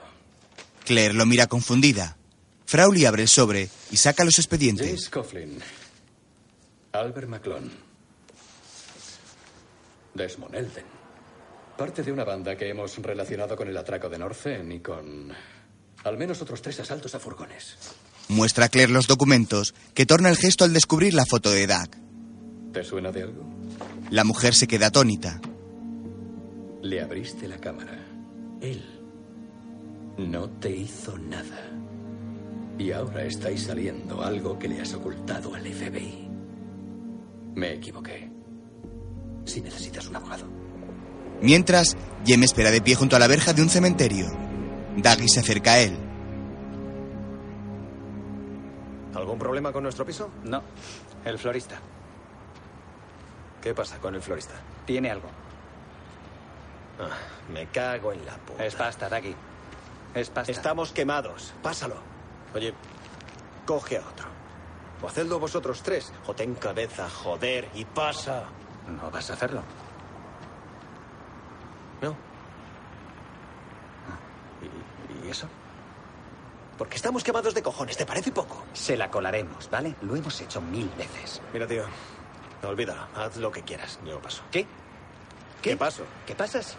Claire 0.84 1.14
lo 1.14 1.24
mira 1.24 1.46
confundida. 1.46 2.16
Frauly 2.66 3.04
abre 3.06 3.22
el 3.22 3.28
sobre 3.28 3.70
y 3.90 3.96
saca 3.96 4.24
los 4.24 4.38
expedientes. 4.38 4.86
James 4.86 5.08
Coughlin. 5.08 5.58
Albert 6.92 7.28
McClone. 7.28 7.85
Desmond 10.16 10.54
Elden. 10.54 10.84
Parte 11.76 12.02
de 12.02 12.12
una 12.12 12.24
banda 12.24 12.56
que 12.56 12.68
hemos 12.68 12.96
relacionado 12.98 13.56
con 13.56 13.68
el 13.68 13.76
atraco 13.76 14.08
de 14.08 14.18
Northern 14.18 14.72
y 14.72 14.80
con 14.80 15.32
al 16.04 16.16
menos 16.16 16.40
otros 16.40 16.62
tres 16.62 16.80
asaltos 16.80 17.14
a 17.14 17.18
furgones. 17.18 17.76
Muestra 18.28 18.66
a 18.66 18.68
Claire 18.68 18.92
los 18.92 19.06
documentos, 19.06 19.74
que 19.94 20.06
torna 20.06 20.28
el 20.28 20.36
gesto 20.36 20.64
al 20.64 20.72
descubrir 20.72 21.14
la 21.14 21.26
foto 21.26 21.50
de 21.50 21.66
Doug. 21.66 21.90
¿Te 22.72 22.82
suena 22.82 23.12
de 23.12 23.22
algo? 23.22 23.44
La 24.10 24.24
mujer 24.24 24.54
se 24.54 24.66
queda 24.66 24.88
atónita. 24.88 25.40
Le 26.82 27.00
abriste 27.00 27.48
la 27.48 27.58
cámara. 27.58 27.98
Él 28.60 28.84
no 30.18 30.48
te 30.48 30.70
hizo 30.70 31.16
nada. 31.18 31.70
Y 32.78 32.92
ahora 32.92 33.24
estáis 33.24 33.64
saliendo 33.64 34.22
algo 34.22 34.58
que 34.58 34.68
le 34.68 34.80
has 34.80 34.92
ocultado 34.94 35.54
al 35.54 35.66
FBI. 35.66 36.28
Me 37.54 37.72
equivoqué. 37.74 38.35
Si 39.46 39.62
necesitas 39.62 40.06
un 40.08 40.16
abogado. 40.16 40.46
Mientras, 41.40 41.96
Jem 42.26 42.42
espera 42.42 42.70
de 42.70 42.82
pie 42.82 42.94
junto 42.94 43.16
a 43.16 43.18
la 43.18 43.26
verja 43.26 43.52
de 43.52 43.62
un 43.62 43.70
cementerio. 43.70 44.26
Doug 44.96 45.28
se 45.28 45.40
acerca 45.40 45.72
a 45.72 45.80
él. 45.80 45.96
¿Algún 49.14 49.38
problema 49.38 49.72
con 49.72 49.82
nuestro 49.82 50.04
piso? 50.04 50.30
No, 50.44 50.62
el 51.24 51.38
florista. 51.38 51.80
¿Qué 53.62 53.74
pasa 53.74 53.98
con 53.98 54.14
el 54.14 54.22
florista? 54.22 54.54
Tiene 54.84 55.10
algo. 55.10 55.28
Ah, 57.00 57.16
me 57.52 57.66
cago 57.66 58.12
en 58.12 58.24
la 58.24 58.36
puta. 58.36 58.64
Es 58.64 58.74
pasta, 58.74 59.08
Ducky. 59.08 59.34
Es 60.14 60.30
pasta. 60.30 60.52
Estamos 60.52 60.92
quemados. 60.92 61.52
Pásalo. 61.62 61.96
Oye, 62.54 62.72
coge 63.66 63.98
a 63.98 64.00
otro. 64.00 64.26
O 65.02 65.08
hacedlo 65.08 65.38
vosotros 65.38 65.82
tres. 65.82 66.12
O 66.26 66.34
ten 66.34 66.54
cabeza, 66.54 67.08
joder, 67.08 67.68
y 67.74 67.84
pasa. 67.84 68.44
No 68.88 69.10
vas 69.10 69.30
a 69.30 69.34
hacerlo. 69.34 69.62
No. 72.02 72.14
¿Y, 75.22 75.26
y 75.26 75.30
eso? 75.30 75.48
Porque 76.78 76.96
estamos 76.96 77.24
quemados 77.24 77.54
de 77.54 77.62
cojones, 77.62 77.96
¿te 77.96 78.04
parece 78.04 78.32
poco? 78.32 78.64
Se 78.74 78.96
la 78.96 79.10
colaremos, 79.10 79.70
¿vale? 79.70 79.94
Lo 80.02 80.14
hemos 80.14 80.40
hecho 80.40 80.60
mil 80.60 80.88
veces. 80.98 81.40
Mira, 81.52 81.66
tío. 81.66 81.84
Olvídalo. 82.62 83.02
Haz 83.14 83.36
lo 83.36 83.50
que 83.50 83.62
quieras. 83.62 83.98
Yo 84.04 84.20
paso. 84.20 84.42
¿Qué? 84.50 84.66
¿Qué, 85.62 85.76
paso? 85.76 86.04
¿Qué 86.26 86.34
pasas? 86.34 86.76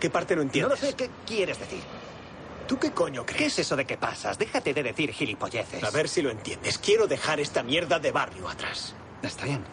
¿Qué 0.00 0.08
parte 0.10 0.34
no 0.34 0.40
No 0.40 0.46
entiendes? 0.46 0.80
lo 0.80 0.88
sé. 0.88 0.94
¿Qué 0.94 1.10
quieres 1.26 1.58
decir? 1.58 1.82
¿Tú 2.66 2.78
qué 2.78 2.92
coño 2.92 3.24
crees? 3.24 3.38
¿Qué 3.38 3.46
es 3.46 3.58
eso 3.60 3.76
de 3.76 3.84
que 3.84 3.96
pasas? 3.96 4.38
Déjate 4.38 4.72
de 4.74 4.82
decir 4.82 5.12
gilipolleces. 5.12 5.82
A 5.84 5.90
ver 5.90 6.08
si 6.08 6.22
lo 6.22 6.30
entiendes. 6.30 6.78
Quiero 6.78 7.06
dejar 7.06 7.40
esta 7.40 7.62
mierda 7.62 7.98
de 7.98 8.10
barrio 8.12 8.48
atrás. 8.48 8.94
Está 9.22 9.44
bien. 9.44 9.64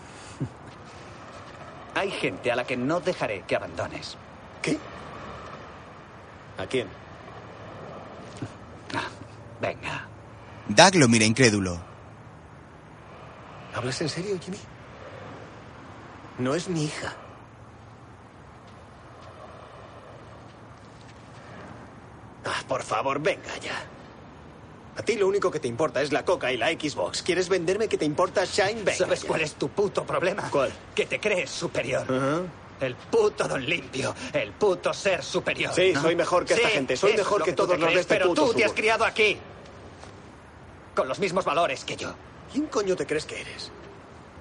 Hay 1.96 2.12
gente 2.12 2.52
a 2.52 2.56
la 2.58 2.66
que 2.66 2.76
no 2.76 3.00
dejaré 3.00 3.44
que 3.48 3.56
abandones. 3.56 4.18
¿Qué? 4.62 4.78
¿A 6.58 6.66
quién? 6.68 6.88
Ah, 8.94 9.08
venga. 9.62 10.06
Doug 10.68 10.96
lo 10.96 11.08
mira 11.08 11.24
incrédulo. 11.24 11.80
¿Hablas 13.74 14.02
en 14.02 14.10
serio, 14.10 14.38
Jimmy? 14.44 14.60
No 16.38 16.54
es 16.54 16.68
mi 16.68 16.84
hija. 16.84 17.14
Ah, 22.46 22.62
por 22.68 22.84
favor, 22.84 23.20
venga 23.20 23.58
ya. 23.62 23.86
A 24.98 25.04
ti 25.04 25.16
lo 25.16 25.28
único 25.28 25.52
que 25.52 25.60
te 25.60 25.68
importa 25.68 26.02
es 26.02 26.14
la 26.14 26.24
coca 26.24 26.52
y 26.52 26.58
la 26.58 26.70
Xbox. 26.70 27.22
¿Quieres 27.22 27.50
venderme 27.50 27.88
que 27.88 27.98
te 27.98 28.06
importa 28.06 28.46
Shine? 28.46 28.84
Venga 28.84 28.94
¿Sabes 28.94 29.26
cuál 29.26 29.42
es 29.42 29.56
tu 29.56 29.70
puto 29.70 30.06
problema? 30.06 30.50
¿Cuál? 30.50 30.72
Que 30.94 31.06
te 31.06 31.20
crees 31.20 31.50
superior. 31.50 32.06
El 32.80 32.96
puto 32.96 33.48
don 33.48 33.66
limpio. 33.66 34.16
El 34.32 34.52
puto 34.52 34.94
ser 34.94 35.24
superior. 35.24 35.74
Sí, 35.74 35.92
¿no? 35.94 36.02
soy 36.02 36.16
mejor 36.16 36.46
que 36.46 36.54
esta 36.54 36.70
gente, 36.70 36.96
soy 36.96 37.16
mejor 37.16 37.40
lo 37.40 37.46
que 37.46 37.54
todos 37.54 37.78
los 37.78 37.94
de 37.94 38.00
este 38.00 38.16
Pero 38.16 38.30
puto 38.30 38.48
tú 38.48 38.54
te 38.54 38.66
has 38.66 38.74
criado 38.74 39.04
aquí. 39.06 39.38
Con 40.96 41.08
los 41.10 41.20
mismos 41.20 41.44
valores 41.44 41.84
que 41.84 41.98
yo. 41.98 42.14
¿Quién 42.52 42.68
coño 42.68 42.96
te 42.96 43.06
crees 43.06 43.26
que 43.26 43.42
eres? 43.42 43.72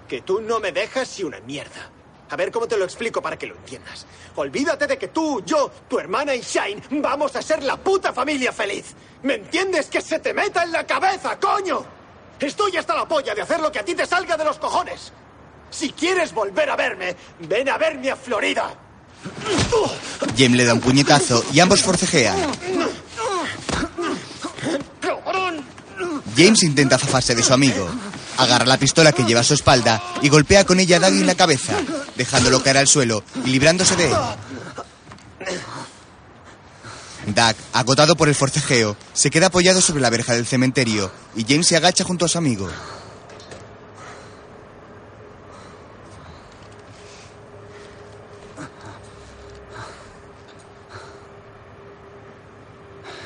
Que 0.08 0.22
tú 0.22 0.40
no 0.40 0.60
me 0.60 0.70
dejas 0.70 1.18
y 1.18 1.24
una 1.24 1.40
mierda. 1.40 1.90
A 2.34 2.36
ver 2.36 2.50
cómo 2.50 2.66
te 2.66 2.76
lo 2.76 2.84
explico 2.84 3.22
para 3.22 3.38
que 3.38 3.46
lo 3.46 3.54
entiendas. 3.54 4.06
Olvídate 4.34 4.88
de 4.88 4.98
que 4.98 5.06
tú, 5.06 5.44
yo, 5.46 5.70
tu 5.88 6.00
hermana 6.00 6.34
y 6.34 6.40
Shine 6.40 6.82
vamos 7.00 7.36
a 7.36 7.40
ser 7.40 7.62
la 7.62 7.76
puta 7.76 8.12
familia 8.12 8.50
feliz. 8.50 8.86
¿Me 9.22 9.34
entiendes? 9.34 9.86
Que 9.86 10.00
se 10.00 10.18
te 10.18 10.34
meta 10.34 10.64
en 10.64 10.72
la 10.72 10.84
cabeza, 10.84 11.38
coño. 11.38 11.86
Estoy 12.40 12.76
hasta 12.76 12.96
la 12.96 13.06
polla 13.06 13.36
de 13.36 13.42
hacer 13.42 13.60
lo 13.60 13.70
que 13.70 13.78
a 13.78 13.84
ti 13.84 13.94
te 13.94 14.04
salga 14.04 14.36
de 14.36 14.44
los 14.44 14.58
cojones. 14.58 15.12
Si 15.70 15.92
quieres 15.92 16.34
volver 16.34 16.68
a 16.70 16.74
verme, 16.74 17.14
ven 17.38 17.68
a 17.68 17.78
verme 17.78 18.10
a 18.10 18.16
Florida. 18.16 18.68
Jem 20.36 20.54
le 20.54 20.64
da 20.64 20.74
un 20.74 20.80
puñetazo 20.80 21.44
y 21.52 21.60
ambos 21.60 21.82
forcejean. 21.82 22.36
James 26.36 26.64
intenta 26.64 26.98
zafarse 26.98 27.36
de 27.36 27.44
su 27.44 27.54
amigo. 27.54 27.88
Agarra 28.36 28.66
la 28.66 28.78
pistola 28.78 29.12
que 29.12 29.24
lleva 29.24 29.40
a 29.40 29.44
su 29.44 29.54
espalda 29.54 30.02
y 30.22 30.28
golpea 30.28 30.64
con 30.64 30.80
ella 30.80 30.96
a 30.96 31.00
Doug 31.00 31.12
en 31.12 31.26
la 31.26 31.34
cabeza, 31.34 31.74
dejándolo 32.16 32.62
caer 32.62 32.78
al 32.78 32.88
suelo 32.88 33.22
y 33.44 33.50
librándose 33.50 33.96
de 33.96 34.08
él. 34.08 34.16
Doug, 37.26 37.54
agotado 37.72 38.16
por 38.16 38.28
el 38.28 38.34
forcejeo, 38.34 38.96
se 39.12 39.30
queda 39.30 39.46
apoyado 39.46 39.80
sobre 39.80 40.02
la 40.02 40.10
verja 40.10 40.34
del 40.34 40.46
cementerio 40.46 41.10
y 41.34 41.44
James 41.44 41.68
se 41.68 41.76
agacha 41.76 42.04
junto 42.04 42.24
a 42.24 42.28
su 42.28 42.38
amigo. 42.38 42.68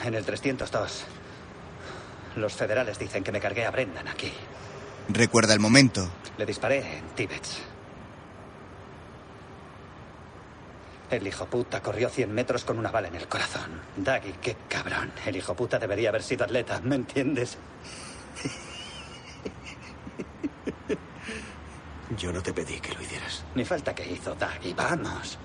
En 0.05 0.15
el 0.15 0.25
302. 0.25 1.05
Los 2.37 2.53
federales 2.55 2.99
dicen 2.99 3.25
que 3.25 3.33
me 3.33 3.41
cargué 3.41 3.67
a 3.67 3.71
Brendan 3.71 4.09
aquí. 4.09 4.33
Recuerda 5.09 5.55
el 5.55 5.61
momento. 5.61 6.07
Le 6.37 6.45
disparé 6.45 6.99
en 6.99 7.05
Tíbet. 7.15 7.43
El 11.11 11.27
hijo 11.27 11.47
puta 11.47 11.81
corrió 11.83 12.11
100 12.11 12.31
metros 12.31 12.65
con 12.65 12.79
una 12.79 12.91
bala 12.91 13.09
en 13.09 13.15
el 13.15 13.27
corazón. 13.27 13.81
Daggy, 13.97 14.35
qué 14.43 14.57
cabrón. 14.69 15.11
El 15.25 15.37
hijo 15.37 15.55
puta 15.55 15.79
debería 15.79 16.11
haber 16.11 16.23
sido 16.23 16.45
atleta, 16.45 16.81
¿me 16.83 16.97
entiendes? 16.97 17.57
Yo 22.19 22.31
no 22.31 22.43
te 22.43 22.53
pedí 22.53 22.79
que 22.79 22.93
lo 22.93 23.01
hicieras. 23.01 23.45
Ni 23.55 23.65
falta 23.65 23.95
que 23.95 24.07
hizo 24.07 24.35
Daggy, 24.35 24.75
vamos. 24.75 25.39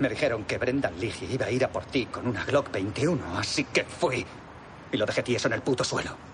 Me 0.00 0.08
dijeron 0.08 0.44
que 0.44 0.58
Brendan 0.58 0.98
Ligi 0.98 1.26
iba 1.32 1.46
a 1.46 1.50
ir 1.52 1.64
a 1.64 1.70
por 1.70 1.84
ti 1.84 2.06
con 2.06 2.26
una 2.26 2.44
Glock 2.44 2.72
21, 2.72 3.38
así 3.38 3.62
que 3.64 3.84
fui. 3.84 4.26
Y 4.90 4.96
lo 4.96 5.06
dejé 5.06 5.22
tieso 5.22 5.46
en 5.46 5.54
el 5.54 5.62
puto 5.62 5.84
suelo. 5.84 6.33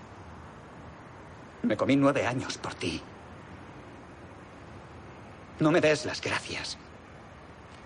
Me 1.63 1.77
comí 1.77 1.95
nueve 1.95 2.25
años 2.25 2.57
por 2.57 2.73
ti. 2.73 3.01
No 5.59 5.71
me 5.71 5.79
des 5.79 6.05
las 6.05 6.21
gracias. 6.21 6.77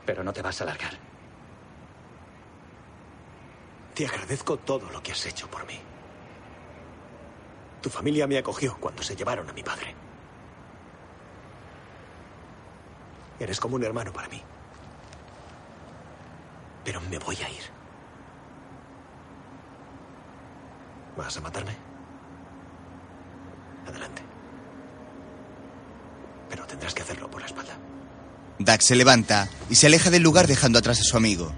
Pero 0.06 0.24
no 0.24 0.32
te 0.32 0.42
vas 0.42 0.62
a 0.62 0.66
largar. 0.66 0.94
Te 3.94 4.06
agradezco 4.06 4.58
todo 4.58 4.90
lo 4.92 5.02
que 5.02 5.12
has 5.12 5.26
hecho 5.26 5.50
por 5.50 5.66
mí. 5.66 5.80
Tu 7.82 7.90
familia 7.90 8.28
me 8.28 8.38
acogió 8.38 8.78
cuando 8.80 9.04
se 9.04 9.16
llevaron 9.16 9.50
a 9.50 9.54
mi 9.54 9.64
padre. 9.64 9.96
Eres 13.40 13.60
como 13.60 13.76
un 13.76 13.84
hermano 13.84 14.12
para 14.12 14.28
mí. 14.30 14.42
Pero 16.84 17.02
me 17.02 17.20
voy 17.20 17.36
a 17.36 17.50
ir. 17.50 17.64
¿Vas 21.18 21.38
a 21.38 21.42
matarme? 21.42 21.85
Adelante. 23.88 24.22
Pero 26.50 26.66
tendrás 26.66 26.94
que 26.94 27.02
hacerlo 27.02 27.30
por 27.30 27.42
la 27.42 27.48
espalda. 27.48 27.78
Doug 28.60 28.82
se 28.82 28.96
levanta 28.96 29.50
y 29.70 29.76
se 29.76 29.88
aleja 29.88 30.10
del 30.10 30.24
lugar 30.24 30.48
dejando 30.48 30.80
atrás 30.80 31.00
a 31.00 31.04
su 31.04 31.18
amigo. 31.18 31.52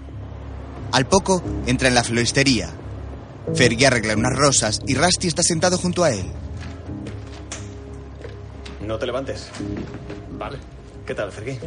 Al 0.92 1.06
poco, 1.06 1.42
entra 1.66 1.88
en 1.88 1.94
la 1.94 2.04
floristería. 2.04 2.70
Fergie 3.54 3.86
arregla 3.86 4.14
unas 4.14 4.36
rosas 4.36 4.80
y 4.86 4.94
Rusty 4.94 5.28
está 5.28 5.42
sentado 5.42 5.78
junto 5.78 6.04
a 6.04 6.10
él. 6.10 6.26
No 8.80 8.98
te 8.98 9.06
levantes. 9.06 9.50
Vale. 10.32 10.58
¿Qué 11.06 11.14
tal, 11.14 11.32
Fergie? 11.32 11.58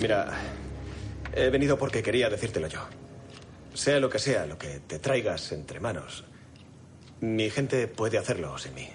Mira, 0.00 0.32
he 1.32 1.50
venido 1.50 1.78
porque 1.78 2.02
quería 2.02 2.28
decírtelo 2.28 2.68
yo. 2.68 2.80
Sea 3.74 3.98
lo 3.98 4.08
que 4.08 4.18
sea 4.18 4.46
lo 4.46 4.56
que 4.56 4.80
te 4.86 4.98
traigas 4.98 5.50
entre 5.52 5.80
manos, 5.80 6.24
mi 7.20 7.50
gente 7.50 7.88
puede 7.88 8.18
hacerlo 8.18 8.56
sin 8.58 8.74
mí. 8.74 8.88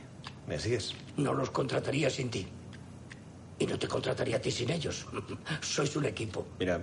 ¿Me 0.49 0.57
sigues? 0.57 0.95
No 1.15 1.35
los 1.35 1.51
contrataría 1.51 2.09
sin 2.09 2.31
ti. 2.31 2.47
Y 3.59 3.67
no 3.67 3.77
te 3.77 3.87
contrataría 3.87 4.37
a 4.37 4.41
ti 4.41 4.49
sin 4.49 4.71
ellos. 4.71 5.05
Sois 5.61 5.95
un 5.95 6.05
equipo. 6.05 6.47
Mira, 6.57 6.81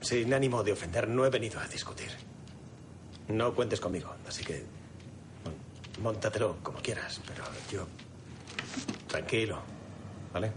sin 0.00 0.32
ánimo 0.32 0.62
de 0.62 0.70
ofender, 0.70 1.08
no 1.08 1.26
he 1.26 1.30
venido 1.30 1.58
a 1.58 1.66
discutir. 1.66 2.10
No 3.26 3.52
cuentes 3.52 3.80
conmigo, 3.80 4.14
así 4.28 4.44
que. 4.44 4.64
bueno, 5.42 5.58
Móntatelo 6.00 6.58
como 6.62 6.78
quieras, 6.78 7.20
pero 7.26 7.42
yo. 7.72 7.86
Tranquilo, 9.08 9.58
¿vale? 10.32 10.52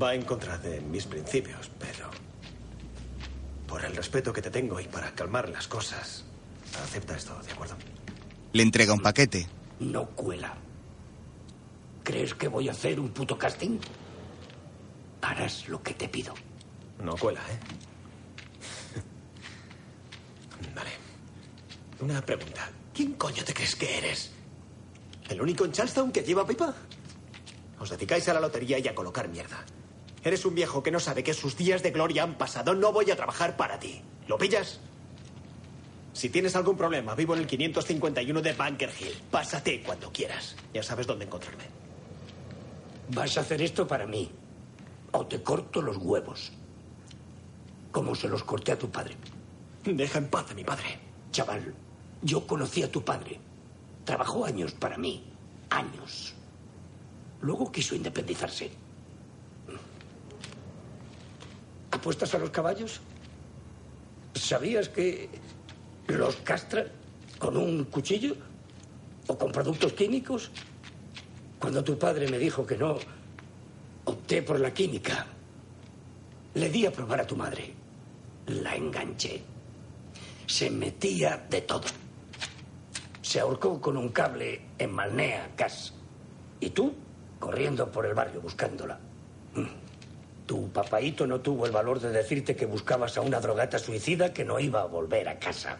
Va 0.00 0.14
en 0.14 0.22
contra 0.22 0.58
de 0.58 0.82
mis 0.82 1.06
principios, 1.06 1.70
pero. 1.78 2.10
Por 3.66 3.82
el 3.82 3.96
respeto 3.96 4.30
que 4.30 4.42
te 4.42 4.50
tengo 4.50 4.78
y 4.78 4.84
para 4.84 5.14
calmar 5.14 5.48
las 5.48 5.68
cosas, 5.68 6.26
acepta 6.82 7.16
esto, 7.16 7.34
¿de 7.46 7.52
acuerdo? 7.52 7.76
Le 8.52 8.62
entrega 8.62 8.92
un 8.92 9.00
paquete. 9.00 9.46
No 9.80 10.04
cuela. 10.10 10.67
¿Crees 12.08 12.32
que 12.32 12.48
voy 12.48 12.70
a 12.70 12.72
hacer 12.72 12.98
un 12.98 13.10
puto 13.10 13.36
casting? 13.36 13.78
Harás 15.20 15.68
lo 15.68 15.82
que 15.82 15.92
te 15.92 16.08
pido. 16.08 16.32
No 17.04 17.14
cuela, 17.18 17.40
¿eh? 17.40 17.58
Vale. 20.74 20.90
Una 22.00 22.24
pregunta. 22.24 22.70
¿Quién 22.94 23.12
coño 23.12 23.44
te 23.44 23.52
crees 23.52 23.76
que 23.76 23.98
eres? 23.98 24.32
¿El 25.28 25.42
único 25.42 25.66
en 25.66 25.72
Charleston 25.72 26.10
que 26.10 26.22
lleva 26.22 26.46
pipa? 26.46 26.74
Os 27.78 27.90
dedicáis 27.90 28.26
a 28.30 28.32
la 28.32 28.40
lotería 28.40 28.78
y 28.78 28.88
a 28.88 28.94
colocar 28.94 29.28
mierda. 29.28 29.62
Eres 30.24 30.46
un 30.46 30.54
viejo 30.54 30.82
que 30.82 30.90
no 30.90 31.00
sabe 31.00 31.22
que 31.22 31.34
sus 31.34 31.58
días 31.58 31.82
de 31.82 31.90
gloria 31.90 32.22
han 32.22 32.38
pasado. 32.38 32.74
No 32.74 32.90
voy 32.90 33.10
a 33.10 33.16
trabajar 33.16 33.54
para 33.58 33.78
ti. 33.78 34.00
¿Lo 34.26 34.38
pillas? 34.38 34.80
Si 36.14 36.30
tienes 36.30 36.56
algún 36.56 36.78
problema, 36.78 37.14
vivo 37.14 37.34
en 37.34 37.40
el 37.40 37.46
551 37.46 38.40
de 38.40 38.52
Bunker 38.54 38.92
Hill. 38.98 39.14
Pásate 39.30 39.82
cuando 39.82 40.10
quieras. 40.10 40.56
Ya 40.72 40.82
sabes 40.82 41.06
dónde 41.06 41.26
encontrarme. 41.26 41.87
Vas 43.08 43.38
a 43.38 43.40
hacer 43.40 43.62
esto 43.62 43.86
para 43.86 44.06
mí. 44.06 44.30
O 45.12 45.26
te 45.26 45.42
corto 45.42 45.80
los 45.80 45.96
huevos. 45.96 46.52
Como 47.90 48.14
se 48.14 48.28
los 48.28 48.44
corté 48.44 48.72
a 48.72 48.78
tu 48.78 48.90
padre. 48.90 49.16
Deja 49.84 50.18
en 50.18 50.28
paz 50.28 50.50
a 50.50 50.54
mi 50.54 50.64
padre. 50.64 51.00
chaval. 51.32 51.74
Yo 52.22 52.46
conocí 52.46 52.82
a 52.82 52.90
tu 52.90 53.02
padre. 53.02 53.40
Trabajó 54.04 54.44
años 54.44 54.72
para 54.72 54.98
mí. 54.98 55.24
Años. 55.70 56.34
Luego 57.40 57.70
quiso 57.70 57.94
independizarse. 57.94 58.70
¿Apuestas 61.90 62.34
a 62.34 62.38
los 62.38 62.50
caballos? 62.50 63.00
¿Sabías 64.34 64.88
que 64.88 65.28
los 66.08 66.36
castran 66.36 66.86
con 67.38 67.56
un 67.56 67.84
cuchillo? 67.84 68.36
¿O 69.26 69.38
con 69.38 69.52
productos 69.52 69.92
químicos? 69.94 70.50
Cuando 71.58 71.82
tu 71.82 71.98
padre 71.98 72.28
me 72.28 72.38
dijo 72.38 72.64
que 72.66 72.76
no, 72.76 72.96
opté 74.04 74.42
por 74.42 74.60
la 74.60 74.72
química. 74.72 75.26
Le 76.54 76.70
di 76.70 76.86
a 76.86 76.92
probar 76.92 77.20
a 77.20 77.26
tu 77.26 77.36
madre. 77.36 77.72
La 78.46 78.74
enganché. 78.74 79.42
Se 80.46 80.70
metía 80.70 81.46
de 81.50 81.62
todo. 81.62 81.88
Se 83.20 83.40
ahorcó 83.40 83.80
con 83.80 83.96
un 83.96 84.08
cable 84.08 84.62
en 84.78 84.92
Malnea, 84.92 85.50
Cas. 85.56 85.92
Y 86.60 86.70
tú, 86.70 86.94
corriendo 87.38 87.90
por 87.90 88.06
el 88.06 88.14
barrio 88.14 88.40
buscándola. 88.40 88.98
Mm. 89.54 89.88
Tu 90.46 90.70
papaíto 90.70 91.26
no 91.26 91.40
tuvo 91.40 91.66
el 91.66 91.72
valor 91.72 92.00
de 92.00 92.10
decirte 92.10 92.56
que 92.56 92.64
buscabas 92.64 93.18
a 93.18 93.20
una 93.20 93.38
drogata 93.38 93.78
suicida 93.78 94.32
que 94.32 94.46
no 94.46 94.58
iba 94.58 94.80
a 94.80 94.86
volver 94.86 95.28
a 95.28 95.38
casa. 95.38 95.76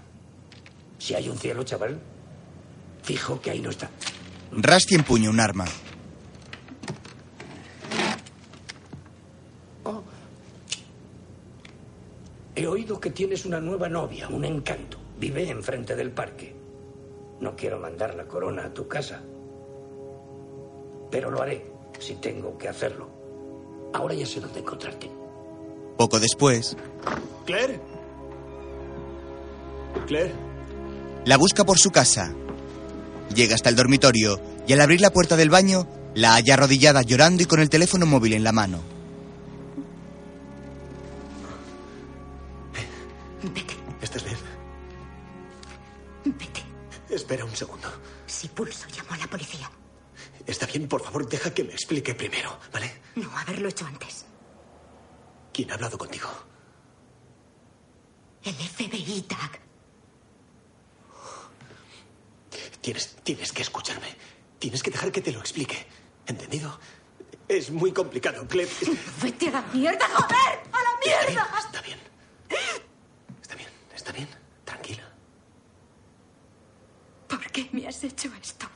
Si 0.98 1.14
hay 1.14 1.30
un 1.30 1.38
cielo, 1.38 1.62
chaval, 1.62 1.98
fijo 3.02 3.40
que 3.40 3.50
ahí 3.50 3.60
no 3.60 3.70
está. 3.70 3.88
Rusty 4.52 4.94
empuña 4.94 5.30
un 5.30 5.40
arma. 5.40 5.66
He 12.54 12.66
oído 12.66 12.98
que 12.98 13.10
tienes 13.10 13.46
una 13.46 13.60
nueva 13.60 13.88
novia, 13.88 14.28
un 14.28 14.44
encanto. 14.44 14.98
Vive 15.18 15.48
enfrente 15.48 15.94
del 15.94 16.10
parque. 16.10 16.54
No 17.40 17.54
quiero 17.54 17.78
mandar 17.78 18.16
la 18.16 18.24
corona 18.26 18.64
a 18.64 18.74
tu 18.74 18.88
casa. 18.88 19.20
Pero 21.10 21.30
lo 21.30 21.40
haré 21.40 21.64
si 22.00 22.14
tengo 22.16 22.58
que 22.58 22.68
hacerlo. 22.68 23.08
Ahora 23.92 24.14
ya 24.14 24.26
sé 24.26 24.40
dónde 24.40 24.58
encontrarte. 24.60 25.08
Poco 25.96 26.18
después, 26.18 26.76
Claire. 27.46 27.80
Claire. 30.06 30.34
la 31.24 31.36
busca 31.36 31.64
por 31.64 31.78
su 31.78 31.90
casa. 31.90 32.34
Llega 33.34 33.54
hasta 33.54 33.68
el 33.68 33.76
dormitorio 33.76 34.40
y 34.66 34.72
al 34.72 34.80
abrir 34.80 35.00
la 35.00 35.10
puerta 35.10 35.36
del 35.36 35.50
baño, 35.50 35.86
la 36.14 36.34
halla 36.34 36.54
arrodillada 36.54 37.02
llorando 37.02 37.42
y 37.42 37.46
con 37.46 37.60
el 37.60 37.70
teléfono 37.70 38.06
móvil 38.06 38.32
en 38.32 38.44
la 38.44 38.52
mano. 38.52 38.82
¿Estás 44.00 44.24
bien? 44.24 44.36
Vete. 46.24 46.62
Espera 47.10 47.44
un 47.44 47.54
segundo. 47.54 47.88
Si 48.26 48.48
pulso, 48.48 48.86
llamo 48.96 49.12
a 49.12 49.16
la 49.18 49.26
policía. 49.26 49.70
Está 50.46 50.66
bien, 50.66 50.88
por 50.88 51.02
favor, 51.02 51.28
deja 51.28 51.52
que 51.52 51.64
me 51.64 51.72
explique 51.72 52.14
primero, 52.14 52.58
¿vale? 52.72 53.02
No 53.16 53.30
haberlo 53.36 53.68
hecho 53.68 53.86
antes. 53.86 54.24
¿Quién 55.52 55.70
ha 55.70 55.74
hablado 55.74 55.98
contigo? 55.98 56.28
El 58.44 58.54
FBI, 58.54 59.26
Doug. 59.28 59.67
Tienes, 62.88 63.16
tienes 63.22 63.52
que 63.52 63.60
escucharme. 63.60 64.06
Tienes 64.58 64.82
que 64.82 64.90
dejar 64.90 65.12
que 65.12 65.20
te 65.20 65.30
lo 65.30 65.40
explique. 65.40 65.76
¿Entendido? 66.26 66.80
Es 67.46 67.70
muy 67.70 67.92
complicado, 67.92 68.48
Clem. 68.48 68.66
Vete 69.22 69.48
a 69.48 69.50
la 69.50 69.62
mierda, 69.74 70.08
joder. 70.08 70.60
A 70.72 70.82
la 70.82 70.90
mierda. 71.04 71.58
Está 71.58 71.82
bien. 71.82 71.98
Está 73.42 73.56
bien, 73.56 73.68
está 73.94 74.12
bien. 74.12 74.28
Tranquila. 74.64 75.02
¿Por 77.28 77.50
qué 77.50 77.68
me 77.72 77.86
has 77.86 78.02
hecho 78.04 78.30
esto? 78.40 78.66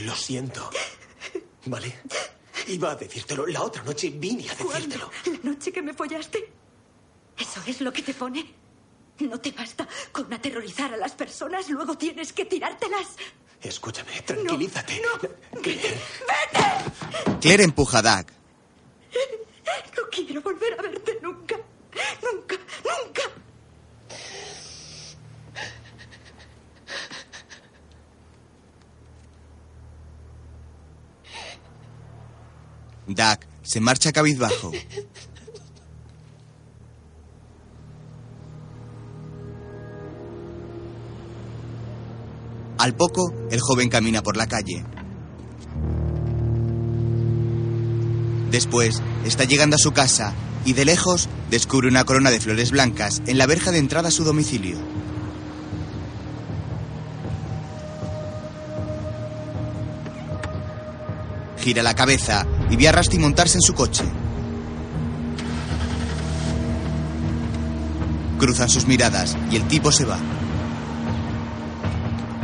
Lo 0.00 0.16
siento. 0.16 0.68
¿Vale? 1.66 2.00
Iba 2.66 2.90
a 2.90 2.96
decírtelo. 2.96 3.46
La 3.46 3.62
otra 3.62 3.84
noche 3.84 4.10
vine 4.10 4.50
a 4.50 4.54
decírtelo. 4.56 5.12
¿La 5.26 5.50
noche 5.50 5.70
que 5.70 5.80
me 5.80 5.94
follaste? 5.94 6.52
¿Eso 7.38 7.62
es 7.68 7.80
lo 7.82 7.92
que 7.92 8.02
te 8.02 8.14
pone? 8.14 8.65
¿No 9.20 9.40
te 9.40 9.50
basta 9.52 9.88
con 10.12 10.32
aterrorizar 10.32 10.92
a 10.92 10.96
las 10.96 11.12
personas? 11.12 11.68
Luego 11.70 11.96
tienes 11.96 12.32
que 12.32 12.44
tirártelas. 12.44 13.16
Escúchame, 13.62 14.20
tranquilízate. 14.22 15.00
Claire, 15.62 16.00
Claire 17.40 17.64
empuja 17.64 17.98
a 17.98 18.02
Doug. 18.02 18.26
No 19.96 20.02
quiero 20.10 20.42
volver 20.42 20.78
a 20.78 20.82
verte 20.82 21.18
nunca. 21.22 21.56
Nunca, 22.22 22.56
nunca. 22.84 23.22
Doug 33.06 33.38
se 33.62 33.80
marcha 33.80 34.12
cabizbajo. 34.12 34.72
Al 42.78 42.94
poco, 42.94 43.32
el 43.50 43.60
joven 43.60 43.88
camina 43.88 44.22
por 44.22 44.36
la 44.36 44.46
calle. 44.46 44.84
Después, 48.50 49.02
está 49.24 49.44
llegando 49.44 49.76
a 49.76 49.78
su 49.78 49.92
casa 49.92 50.32
y 50.64 50.72
de 50.72 50.84
lejos 50.84 51.28
descubre 51.50 51.88
una 51.88 52.04
corona 52.04 52.30
de 52.30 52.40
flores 52.40 52.70
blancas 52.70 53.22
en 53.26 53.38
la 53.38 53.46
verja 53.46 53.70
de 53.70 53.78
entrada 53.78 54.08
a 54.08 54.12
su 54.12 54.24
domicilio. 54.24 54.78
Gira 61.58 61.82
la 61.82 61.94
cabeza 61.94 62.46
y 62.70 62.76
ve 62.76 62.88
a 62.88 62.92
Rusty 62.92 63.18
montarse 63.18 63.58
en 63.58 63.62
su 63.62 63.74
coche. 63.74 64.04
Cruzan 68.38 68.68
sus 68.68 68.86
miradas 68.86 69.36
y 69.50 69.56
el 69.56 69.66
tipo 69.66 69.90
se 69.90 70.04
va. 70.04 70.18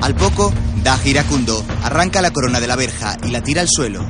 Al 0.02 0.16
poco, 0.16 0.52
Dag 0.82 1.06
iracundo 1.06 1.64
arranca 1.84 2.20
la 2.20 2.32
corona 2.32 2.58
de 2.58 2.66
la 2.66 2.74
verja 2.74 3.16
y 3.22 3.30
la 3.30 3.40
tira 3.40 3.60
al 3.60 3.68
suelo. 3.68 4.04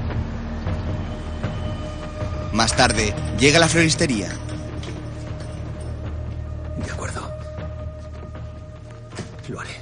Más 2.54 2.74
tarde, 2.74 3.14
llega 3.38 3.58
a 3.58 3.60
la 3.60 3.68
floristería. 3.68 4.30
de 6.82 6.90
acuerdo. 6.90 7.30
Lo 9.48 9.60
haré. 9.60 9.76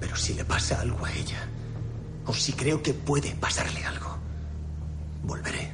Pero 0.00 0.16
si 0.16 0.34
le 0.34 0.44
pasa 0.44 0.80
algo 0.80 1.06
a 1.06 1.12
ella, 1.12 1.48
o 2.26 2.34
si 2.34 2.52
creo 2.52 2.82
que 2.82 2.94
puede 2.94 3.36
pasarle 3.36 3.84
algo, 3.84 4.18
volveré. 5.22 5.72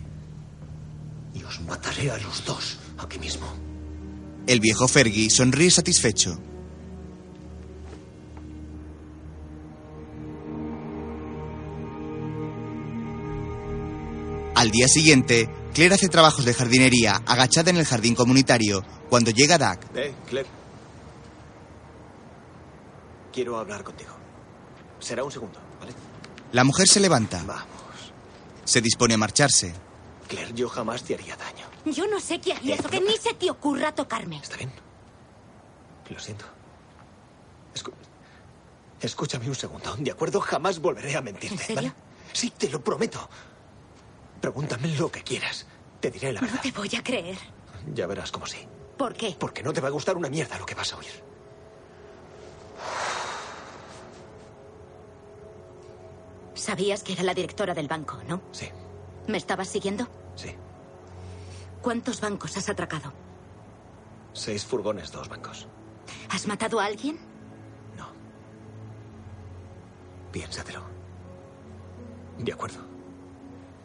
Y 1.33 1.43
os 1.43 1.59
mataré 1.63 2.11
a 2.11 2.19
los 2.19 2.45
dos 2.45 2.77
aquí 2.99 3.19
mismo. 3.19 3.47
El 4.47 4.61
viejo 4.61 4.87
Fergie 4.89 5.31
sonríe 5.31 5.71
satisfecho. 5.71 6.39
Al 14.61 14.71
día 14.71 14.89
siguiente, 14.89 15.49
Claire 15.73 15.95
hace 15.95 16.11
trabajos 16.11 16.45
de 16.45 16.53
jardinería 16.53 17.23
agachada 17.27 17.71
en 17.71 17.79
el 17.79 17.87
jardín 17.87 18.15
comunitario 18.15 18.85
cuando 19.09 19.31
llega 19.31 19.57
Doug. 19.57 19.79
Eh, 19.95 20.13
Claire. 20.29 20.51
Quiero 23.33 23.59
hablar 23.59 23.83
contigo. 23.83 24.11
Será 24.99 25.25
un 25.25 25.33
segundo, 25.33 25.59
¿vale? 25.81 25.95
La 26.53 26.63
mujer 26.65 26.87
se 26.89 27.01
levanta. 27.01 27.43
Vamos. 27.47 27.65
Se 28.67 28.83
dispone 28.83 29.15
a 29.15 29.17
marcharse. 29.17 29.73
Claire, 30.29 30.53
yo 30.55 30.69
jamás 30.69 31.05
te 31.05 31.15
haría 31.15 31.37
daño. 31.37 31.65
Yo 31.87 32.07
no 32.07 32.21
sé 32.21 32.39
qué 32.39 32.53
harías 32.53 32.85
o 32.85 32.89
que 32.91 33.01
ni 33.01 33.17
se 33.17 33.33
te 33.33 33.51
ocurra 33.51 33.95
tocarme. 33.95 34.37
¿Está 34.43 34.57
bien? 34.59 34.71
Lo 36.11 36.19
siento. 36.21 36.45
Escu- 37.75 37.95
Escúchame 39.01 39.49
un 39.49 39.55
segundo, 39.55 39.97
¿de 39.97 40.11
acuerdo? 40.11 40.39
Jamás 40.39 40.79
volveré 40.81 41.17
a 41.17 41.23
mentirte. 41.23 41.55
¿En 41.55 41.59
serio? 41.59 41.77
¿vale? 41.77 41.93
Sí, 42.35 42.51
te 42.59 42.69
lo 42.69 42.85
prometo. 42.85 43.27
Pregúntame 44.41 44.89
lo 44.97 45.11
que 45.11 45.23
quieras. 45.23 45.67
Te 46.01 46.11
diré 46.11 46.33
la 46.33 46.41
No 46.41 46.47
verdad. 46.47 46.63
te 46.63 46.73
voy 46.73 46.91
a 46.99 47.03
creer. 47.03 47.37
Ya 47.95 48.07
verás 48.07 48.31
cómo 48.33 48.47
sí. 48.47 48.67
¿Por 48.97 49.15
qué? 49.15 49.37
Porque 49.39 49.63
no 49.63 49.73
te 49.73 49.81
va 49.81 49.89
a 49.89 49.91
gustar 49.91 50.17
una 50.17 50.29
mierda 50.29 50.59
lo 50.59 50.67
que 50.67 50.75
vas 50.75 50.93
a 50.93 50.97
oír. 50.97 51.23
Sabías 56.55 57.03
que 57.03 57.13
era 57.15 57.23
la 57.23 57.35
directora 57.35 57.75
del 57.75 57.89
banco, 57.89 58.19
¿no? 58.29 58.41
Sí. 58.53 58.69
¿Me 59.29 59.39
estabas 59.39 59.69
siguiendo? 59.69 60.07
Sí. 60.35 60.55
¿Cuántos 61.81 62.21
bancos 62.21 62.57
has 62.57 62.69
atracado? 62.69 63.13
Seis 64.33 64.65
furgones, 64.65 65.11
dos 65.13 65.29
bancos. 65.29 65.67
¿Has 66.29 66.47
matado 66.47 66.81
a 66.81 66.85
alguien? 66.87 67.19
Piénsatelo. 70.33 70.83
De 72.39 72.53
acuerdo. 72.53 72.79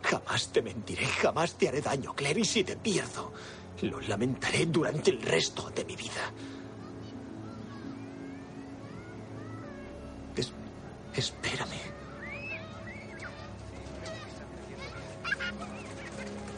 Jamás 0.09 0.49
te 0.49 0.61
mentiré, 0.61 1.05
jamás 1.05 1.55
te 1.55 1.67
haré 1.67 1.81
daño, 1.81 2.13
Claire, 2.13 2.41
y 2.41 2.45
si 2.45 2.63
te 2.63 2.75
pierdo, 2.75 3.33
lo 3.81 3.99
lamentaré 4.01 4.67
durante 4.67 5.09
el 5.09 5.21
resto 5.21 5.71
de 5.71 5.83
mi 5.83 5.95
vida. 5.95 6.31
Es, 10.35 10.51
espérame. 11.15 11.79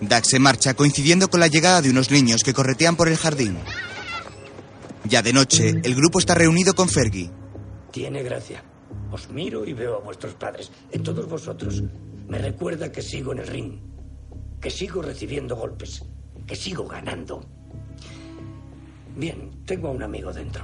Doug 0.02 0.26
se 0.26 0.40
marcha 0.40 0.74
coincidiendo 0.74 1.30
con 1.30 1.40
la 1.40 1.48
llegada 1.48 1.82
de 1.82 1.90
unos 1.90 2.12
niños 2.12 2.44
que 2.44 2.54
corretean 2.54 2.98
por 2.98 3.08
el 3.08 3.16
jardín. 3.16 3.58
Ya 5.06 5.22
de 5.22 5.32
noche, 5.32 5.74
mm. 5.74 5.82
el 5.86 5.96
grupo 5.96 6.20
está 6.20 6.36
reunido 6.36 6.76
con 6.76 6.90
Fergie. 6.90 7.32
Tiene 7.92 8.24
gracia. 8.24 8.62
Os 9.10 9.30
miro 9.30 9.66
y 9.66 9.72
veo 9.72 9.96
a 9.96 10.00
vuestros 10.00 10.34
padres, 10.34 10.70
en 10.92 11.02
todos 11.02 11.28
vosotros. 11.30 11.82
Me 12.28 12.38
recuerda 12.38 12.92
que 12.92 13.02
sigo 13.02 13.32
en 13.32 13.40
el 13.40 13.48
ring. 13.48 13.80
Que 14.60 14.70
sigo 14.70 15.02
recibiendo 15.02 15.56
golpes. 15.56 16.04
Que 16.46 16.56
sigo 16.56 16.88
ganando. 16.88 17.44
Bien, 19.16 19.64
tengo 19.66 19.88
a 19.88 19.92
un 19.92 20.04
amigo 20.04 20.32
dentro. 20.34 20.64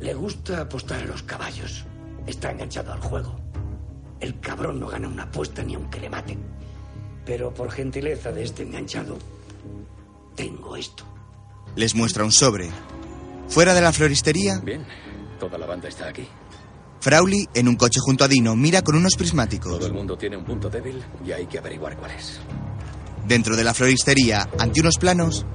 Le 0.00 0.14
gusta 0.14 0.60
apostar 0.62 1.02
a 1.02 1.06
los 1.06 1.22
caballos. 1.22 1.84
Está 2.26 2.50
enganchado 2.50 2.92
al 2.92 3.00
juego. 3.00 3.38
El 4.20 4.40
cabrón 4.40 4.80
no 4.80 4.88
gana 4.88 5.08
una 5.08 5.24
apuesta 5.24 5.62
ni 5.62 5.74
aunque 5.74 6.00
le 6.00 6.10
maten. 6.10 6.38
Pero 7.24 7.52
por 7.52 7.70
gentileza 7.70 8.32
de 8.32 8.44
este 8.44 8.62
enganchado, 8.62 9.18
tengo 10.34 10.76
esto. 10.76 11.04
Les 11.76 11.94
muestra 11.94 12.24
un 12.24 12.32
sobre. 12.32 12.70
Fuera 13.48 13.74
de 13.74 13.80
la 13.80 13.92
floristería, 13.92 14.58
Bien, 14.58 14.84
toda 15.38 15.58
la 15.58 15.66
banda 15.66 15.88
está 15.88 16.08
aquí. 16.08 16.26
Frauly, 17.06 17.46
en 17.54 17.68
un 17.68 17.76
coche 17.76 18.00
junto 18.00 18.24
a 18.24 18.28
Dino, 18.28 18.56
mira 18.56 18.82
con 18.82 18.96
unos 18.96 19.14
prismáticos. 19.14 19.78
Todo 19.78 19.86
el 19.86 19.92
mundo 19.92 20.18
tiene 20.18 20.36
un 20.36 20.44
punto 20.44 20.68
débil 20.68 21.00
y 21.24 21.30
hay 21.30 21.46
que 21.46 21.58
averiguar 21.58 21.96
cuál 21.96 22.10
es. 22.10 22.40
Dentro 23.28 23.54
de 23.54 23.62
la 23.62 23.72
floristería, 23.74 24.50
ante 24.58 24.80
unos 24.80 24.98
planos, 24.98 25.46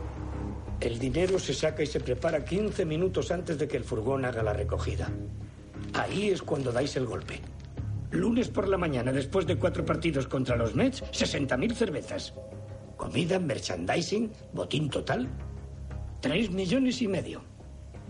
El 0.80 0.98
dinero 0.98 1.38
se 1.40 1.54
saca 1.54 1.84
y 1.84 1.88
se 1.88 2.00
prepara 2.00 2.46
15 2.46 2.86
minutos 2.86 3.32
antes 3.32 3.60
de 3.60 3.68
que 3.68 3.76
el 3.76 3.84
furgón 3.84 4.24
haga 4.24 4.42
la 4.42 4.54
recogida. 4.54 5.12
Ahí 5.94 6.30
es 6.30 6.42
cuando 6.42 6.72
dais 6.72 6.96
el 6.96 7.06
golpe. 7.06 7.42
Lunes 8.12 8.48
por 8.48 8.70
la 8.70 8.78
mañana, 8.78 9.12
después 9.12 9.46
de 9.46 9.58
cuatro 9.58 9.84
partidos 9.84 10.28
contra 10.28 10.56
los 10.56 10.74
Mets, 10.74 11.04
60.000 11.04 11.74
cervezas. 11.74 12.34
Comida, 12.96 13.40
merchandising, 13.40 14.32
botín 14.54 14.90
total, 14.90 15.28
3 16.22 16.50
millones 16.52 17.02
y 17.02 17.10
medio. 17.10 17.51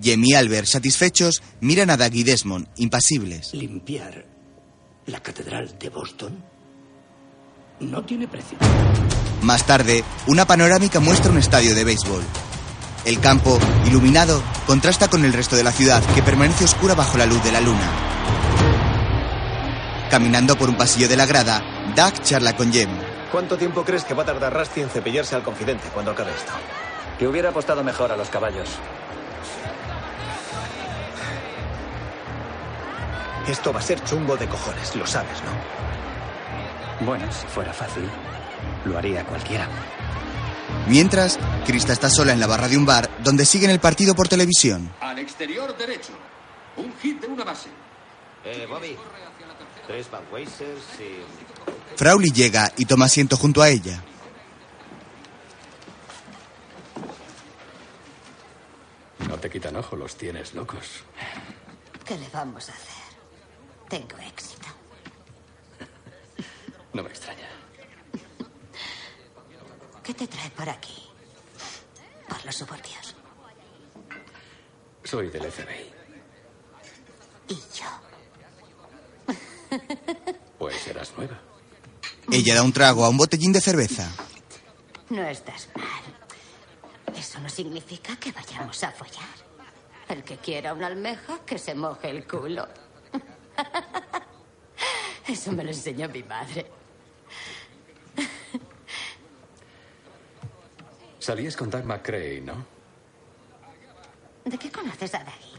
Jem 0.02 0.24
y 0.26 0.34
Albert, 0.34 0.68
satisfechos, 0.68 1.42
miran 1.60 1.90
a 1.90 1.98
Doug 1.98 2.14
y 2.14 2.24
Desmond, 2.24 2.68
impasibles. 2.78 3.54
Limpiar 3.54 4.26
la 5.06 5.20
catedral 5.20 5.78
de 5.78 5.90
Boston 5.90 6.44
no 7.80 8.04
tiene 8.04 8.28
precio. 8.28 8.58
Más 9.42 9.66
tarde, 9.66 10.04
una 10.28 10.46
panorámica 10.46 11.00
muestra 11.00 11.32
un 11.32 11.38
estadio 11.38 11.74
de 11.76 11.84
béisbol. 11.84 12.24
El 13.06 13.20
campo, 13.20 13.58
iluminado, 13.88 14.44
contrasta 14.68 15.08
con 15.08 15.26
el 15.26 15.34
resto 15.34 15.56
de 15.56 15.64
la 15.64 15.72
ciudad 15.72 16.04
que 16.14 16.22
permanece 16.22 16.66
oscura 16.66 16.94
bajo 16.94 17.18
la 17.18 17.26
luz 17.26 17.44
de 17.44 17.52
la 17.52 17.62
luna. 17.62 17.90
Caminando 20.12 20.56
por 20.58 20.70
un 20.70 20.78
pasillo 20.78 21.08
de 21.08 21.18
la 21.18 21.26
grada, 21.26 21.64
Doug 21.96 22.22
charla 22.22 22.56
con 22.56 22.72
Jem. 22.72 22.90
¿Cuánto 23.32 23.58
tiempo 23.58 23.84
crees 23.84 24.04
que 24.04 24.14
va 24.14 24.24
a 24.24 24.26
tardar 24.26 24.54
Rusty 24.54 24.82
en 24.82 24.90
cepillarse 24.90 25.36
al 25.36 25.44
confidente 25.44 25.88
cuando 25.94 26.12
acabe 26.12 26.32
esto? 26.32 26.52
Que 27.18 27.28
hubiera 27.28 27.50
apostado 27.50 27.84
mejor 27.84 28.12
a 28.12 28.18
los 28.18 28.30
caballos. 28.30 28.68
Esto 33.48 33.74
va 33.74 33.80
a 33.80 33.84
ser 33.84 34.04
chungo 34.04 34.38
de 34.38 34.48
cojones, 34.48 34.96
lo 34.96 35.06
sabes, 35.06 35.38
¿no? 35.44 37.06
Bueno, 37.06 37.26
si 37.32 37.48
fuera 37.48 37.74
fácil, 37.74 38.08
lo 38.86 38.98
haría 38.98 39.26
cualquiera. 39.26 39.68
Mientras, 40.88 41.40
Krista 41.66 41.94
está 41.94 42.10
sola 42.10 42.34
en 42.34 42.40
la 42.40 42.48
barra 42.48 42.68
de 42.68 42.78
un 42.78 42.86
bar 42.86 43.10
donde 43.24 43.46
siguen 43.46 43.72
el 43.72 43.80
partido 43.80 44.14
por 44.14 44.28
televisión. 44.28 44.92
Al 45.02 45.20
exterior 45.20 45.76
derecho. 45.78 46.14
Un 46.78 46.94
hit 47.02 47.20
de 47.20 47.28
una 47.28 47.44
base. 47.44 47.70
Eh, 48.46 48.66
Bobby. 48.70 48.96
Tres 49.88 50.08
Budweisers 50.10 51.00
y... 51.00 51.98
Frauly 51.98 52.32
llega 52.32 52.72
y 52.78 52.86
toma 52.86 53.06
asiento 53.06 53.36
junto 53.36 53.62
a 53.62 53.70
ella. 53.70 54.02
No 59.28 59.38
te 59.38 59.50
quitan 59.50 59.76
ojo, 59.76 59.96
los 59.96 60.16
tienes 60.16 60.54
locos. 60.54 61.04
¿Qué 62.06 62.18
le 62.18 62.30
vamos 62.30 62.70
a 62.70 62.74
hacer? 62.74 63.01
Tengo 63.92 64.18
éxito. 64.26 64.68
No 66.94 67.04
me 67.04 67.10
extraña. 67.10 67.50
¿Qué 70.02 70.14
te 70.14 70.28
trae 70.28 70.50
por 70.52 70.70
aquí? 70.70 71.10
Por 72.30 72.46
los 72.46 72.56
suburbios. 72.56 73.16
Soy 75.04 75.30
del 75.30 75.52
FBI. 75.52 75.92
Y 77.50 77.56
yo. 77.56 79.38
Pues 80.58 80.78
serás 80.78 81.12
nueva. 81.18 81.38
Ella 82.32 82.56
da 82.56 82.64
un 82.64 82.72
trago 82.72 83.04
a 83.04 83.10
un 83.10 83.18
botellín 83.18 83.52
de 83.52 83.60
cerveza. 83.60 84.10
No 85.10 85.24
estás 85.24 85.68
mal. 85.76 87.14
Eso 87.14 87.40
no 87.42 87.50
significa 87.50 88.16
que 88.16 88.32
vayamos 88.32 88.82
a 88.86 88.92
follar. 88.94 89.36
El 90.08 90.24
que 90.24 90.38
quiera 90.38 90.74
una 90.74 90.88
almeja, 90.88 91.40
que 91.46 91.58
se 91.58 91.76
moje 91.76 92.10
el 92.10 92.26
culo. 92.26 92.70
Eso 95.28 95.52
me 95.52 95.64
lo 95.64 95.70
enseñó 95.70 96.10
mi 96.10 96.24
madre. 96.24 96.66
Salías 101.20 101.56
con 101.56 101.70
Doug 101.70 101.86
McCrae, 101.86 102.42
¿no? 102.42 102.66
¿De 104.44 104.58
qué 104.58 104.72
conoces 104.72 105.14
a 105.14 105.24
Daggy? 105.24 105.54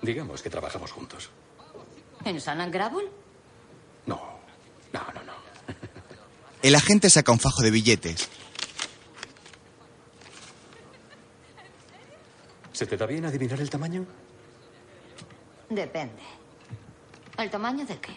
Digamos 0.00 0.42
que 0.42 0.48
trabajamos 0.48 0.92
juntos. 0.92 1.28
¿En 2.24 2.40
San 2.40 2.60
and 2.60 2.72
Gravel? 2.72 3.10
No, 4.06 4.38
no, 4.92 5.00
no, 5.12 5.24
no. 5.24 5.32
El 6.62 6.74
agente 6.76 7.10
saca 7.10 7.32
un 7.32 7.40
fajo 7.40 7.62
de 7.62 7.70
billetes. 7.70 8.28
¿Se 12.72 12.86
te 12.86 12.96
da 12.96 13.06
bien 13.06 13.24
adivinar 13.24 13.60
el 13.60 13.68
tamaño? 13.68 14.06
Depende. 15.68 16.37
¿El 17.38 17.50
tamaño 17.50 17.86
de 17.86 17.98
qué? 18.00 18.12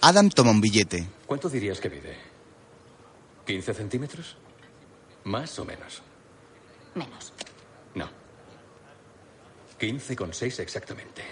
Adam 0.00 0.30
toma 0.30 0.50
un 0.50 0.62
billete. 0.62 1.06
¿Cuánto 1.26 1.50
dirías 1.50 1.78
que 1.78 1.90
mide? 1.90 2.16
¿15 3.46 3.74
centímetros? 3.74 4.36
¿Más 5.24 5.58
o 5.58 5.64
menos? 5.66 6.02
Menos. 6.94 7.34
No. 7.94 8.08
15,6 9.78 10.60
exactamente. 10.60 11.22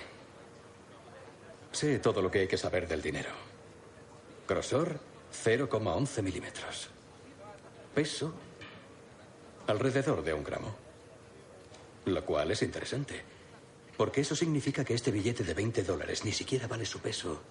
Sé 1.73 1.99
todo 1.99 2.21
lo 2.21 2.31
que 2.31 2.41
hay 2.41 2.49
que 2.49 2.59
saber 2.59 2.87
del 2.87 3.01
dinero. 3.01 3.31
Grosor, 4.47 5.01
0,11 5.33 6.23
milímetros. 6.23 6.91
Peso, 7.95 8.35
alrededor 9.67 10.23
de 10.23 10.35
un 10.35 10.45
gramo. 10.45 10.77
Lo 12.05 12.23
cual 12.27 12.51
es 12.51 12.63
interesante. 12.63 13.38
Porque 13.99 14.21
eso 14.21 14.37
significa 14.37 14.85
que 14.85 14.95
este 14.95 15.11
billete 15.11 15.43
de 15.43 15.55
20 15.55 15.83
dólares 15.83 16.25
ni 16.25 16.33
siquiera 16.33 16.69
vale 16.69 16.87
su 16.87 17.01
peso 17.01 17.43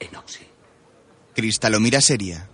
en 0.00 0.16
Oxy. 0.16 0.46
Krista 1.34 1.68
lo 1.68 1.78
mira 1.78 2.00
seria. 2.00 2.48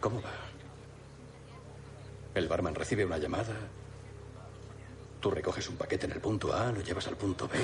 ¿Cómo 0.00 0.20
va? 0.20 0.32
El 2.34 2.46
barman 2.46 2.74
recibe 2.74 3.06
una 3.06 3.16
llamada. 3.16 3.56
Tú 5.18 5.30
recoges 5.30 5.70
un 5.70 5.76
paquete 5.76 6.04
en 6.04 6.12
el 6.12 6.20
punto 6.20 6.52
A, 6.52 6.70
lo 6.70 6.82
llevas 6.82 7.08
al 7.08 7.16
punto 7.16 7.48
B 7.48 7.58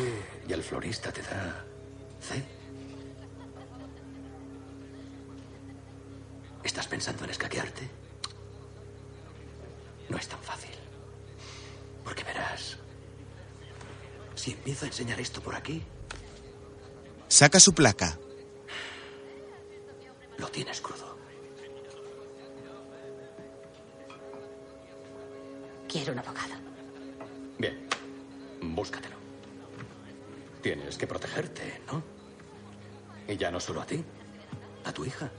y 0.48 0.52
el 0.54 0.62
florista 0.62 1.12
te 1.12 1.20
da 1.20 1.66
C. 2.18 2.42
¿Estás 6.64 6.88
pensando 6.88 7.24
en 7.24 7.30
escaquearte? 7.30 8.01
No 10.12 10.18
es 10.18 10.28
tan 10.28 10.40
fácil. 10.42 10.74
Porque 12.04 12.22
verás, 12.22 12.76
si 14.34 14.52
empiezo 14.52 14.84
a 14.84 14.88
enseñar 14.88 15.18
esto 15.18 15.40
por 15.40 15.54
aquí, 15.54 15.82
Saca 17.28 17.58
su 17.58 17.72
placa. 17.72 18.18
lo 20.36 20.48
tienes 20.48 20.82
crudo. 20.82 21.16
Quiero 25.88 26.12
un 26.12 26.18
abogado. 26.18 26.54
Bien, 27.58 27.88
búscatelo. 28.60 29.16
Tienes 30.60 30.98
que 30.98 31.06
protegerte, 31.06 31.80
¿no? 31.86 32.02
Y 33.26 33.36
ya 33.38 33.50
no 33.50 33.60
solo 33.60 33.80
a 33.80 33.86
ti, 33.86 34.04
a 34.84 34.92
tu 34.92 35.06
hija. 35.06 35.30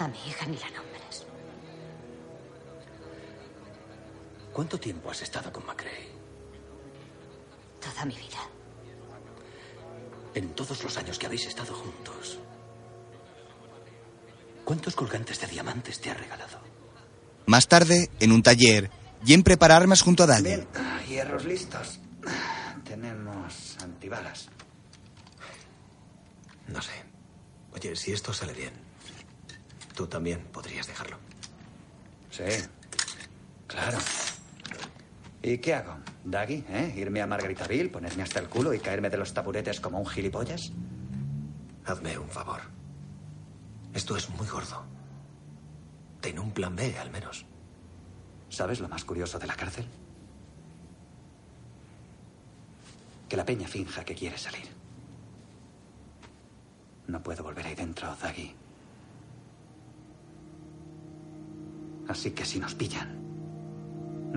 A 0.00 0.08
mi 0.08 0.18
hija 0.26 0.46
ni 0.46 0.56
la 0.58 0.70
nombres. 0.70 0.95
¿Cuánto 4.56 4.80
tiempo 4.80 5.10
has 5.10 5.20
estado 5.20 5.52
con 5.52 5.66
McCrae? 5.66 6.08
Toda 7.78 8.06
mi 8.06 8.14
vida. 8.14 8.40
En 10.32 10.54
todos 10.54 10.82
los 10.82 10.96
años 10.96 11.18
que 11.18 11.26
habéis 11.26 11.44
estado 11.44 11.74
juntos. 11.74 12.38
¿Cuántos 14.64 14.94
colgantes 14.94 15.42
de 15.42 15.46
diamantes 15.48 16.00
te 16.00 16.10
ha 16.10 16.14
regalado? 16.14 16.58
Más 17.44 17.68
tarde, 17.68 18.10
en 18.18 18.32
un 18.32 18.42
taller, 18.42 18.90
Jen 19.26 19.42
prepara 19.42 19.76
armas 19.76 20.00
junto 20.00 20.22
a 20.22 20.26
Dagger. 20.26 20.66
Ah, 20.74 21.02
hierros 21.06 21.44
listos. 21.44 22.00
tenemos 22.82 23.76
antibalas. 23.82 24.48
No 26.68 26.80
sé. 26.80 27.04
Oye, 27.74 27.94
si 27.94 28.10
esto 28.12 28.32
sale 28.32 28.54
bien, 28.54 28.72
tú 29.94 30.06
también 30.06 30.46
podrías 30.46 30.86
dejarlo. 30.86 31.18
Sí, 32.30 32.44
claro. 33.66 33.98
¿Y 35.46 35.58
qué 35.58 35.74
hago? 35.74 35.94
¿Daggy? 36.24 36.64
¿Eh? 36.68 36.94
¿Irme 36.96 37.22
a 37.22 37.26
Margaritaville, 37.28 37.88
ponerme 37.88 38.24
hasta 38.24 38.40
el 38.40 38.48
culo 38.48 38.74
y 38.74 38.80
caerme 38.80 39.10
de 39.10 39.16
los 39.16 39.32
taburetes 39.32 39.78
como 39.78 40.00
un 40.00 40.06
gilipollas? 40.06 40.72
Hazme 41.84 42.18
un 42.18 42.28
favor. 42.28 42.62
Esto 43.94 44.16
es 44.16 44.28
muy 44.30 44.48
gordo. 44.48 44.82
Ten 46.20 46.40
un 46.40 46.50
plan 46.50 46.74
B, 46.74 46.98
al 46.98 47.12
menos. 47.12 47.46
¿Sabes 48.48 48.80
lo 48.80 48.88
más 48.88 49.04
curioso 49.04 49.38
de 49.38 49.46
la 49.46 49.54
cárcel? 49.54 49.86
Que 53.28 53.36
la 53.36 53.44
peña 53.44 53.68
finja 53.68 54.04
que 54.04 54.16
quiere 54.16 54.38
salir. 54.38 54.66
No 57.06 57.22
puedo 57.22 57.44
volver 57.44 57.66
ahí 57.66 57.76
dentro, 57.76 58.12
Zaggy. 58.16 58.52
Así 62.08 62.32
que 62.32 62.44
si 62.44 62.58
nos 62.58 62.74
pillan, 62.74 63.25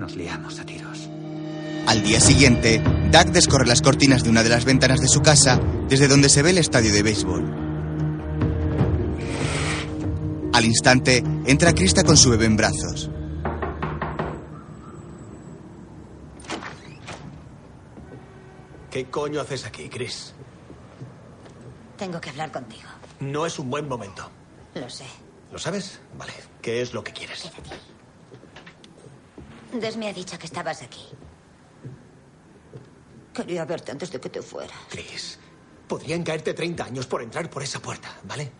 nos 0.00 0.16
liamos 0.16 0.58
a 0.58 0.64
tiros. 0.64 1.08
Al 1.86 2.02
día 2.02 2.20
siguiente, 2.20 2.82
Doug 3.12 3.26
descorre 3.32 3.66
las 3.66 3.82
cortinas 3.82 4.24
de 4.24 4.30
una 4.30 4.42
de 4.42 4.48
las 4.48 4.64
ventanas 4.64 5.00
de 5.00 5.08
su 5.08 5.20
casa 5.20 5.60
desde 5.88 6.08
donde 6.08 6.28
se 6.28 6.42
ve 6.42 6.50
el 6.50 6.58
estadio 6.58 6.92
de 6.92 7.02
béisbol. 7.02 7.60
Al 10.52 10.64
instante, 10.64 11.22
entra 11.46 11.74
Krista 11.74 12.02
con 12.02 12.16
su 12.16 12.30
bebé 12.30 12.46
en 12.46 12.56
brazos. 12.56 13.10
¿Qué 18.90 19.04
coño 19.06 19.40
haces 19.40 19.64
aquí, 19.66 19.88
Chris? 19.88 20.32
Tengo 21.96 22.20
que 22.20 22.30
hablar 22.30 22.50
contigo. 22.50 22.88
No 23.20 23.46
es 23.46 23.58
un 23.58 23.70
buen 23.70 23.86
momento. 23.86 24.28
Lo 24.74 24.88
sé. 24.88 25.04
¿Lo 25.52 25.58
sabes? 25.58 26.00
Vale. 26.18 26.32
¿Qué 26.60 26.80
es 26.82 26.92
lo 26.92 27.04
que 27.04 27.12
quieres? 27.12 27.50
Des 29.72 29.96
me 29.96 30.08
ha 30.08 30.12
dicho 30.12 30.38
que 30.38 30.46
estabas 30.46 30.82
aquí. 30.82 31.06
Quería 33.32 33.64
verte 33.64 33.92
antes 33.92 34.10
de 34.10 34.20
que 34.20 34.28
te 34.28 34.42
fuera. 34.42 34.74
Chris, 34.88 35.38
podrían 35.86 36.22
caerte 36.24 36.52
30 36.54 36.84
años 36.84 37.06
por 37.06 37.22
entrar 37.22 37.48
por 37.48 37.62
esa 37.62 37.80
puerta, 37.80 38.08
¿vale? 38.24 38.50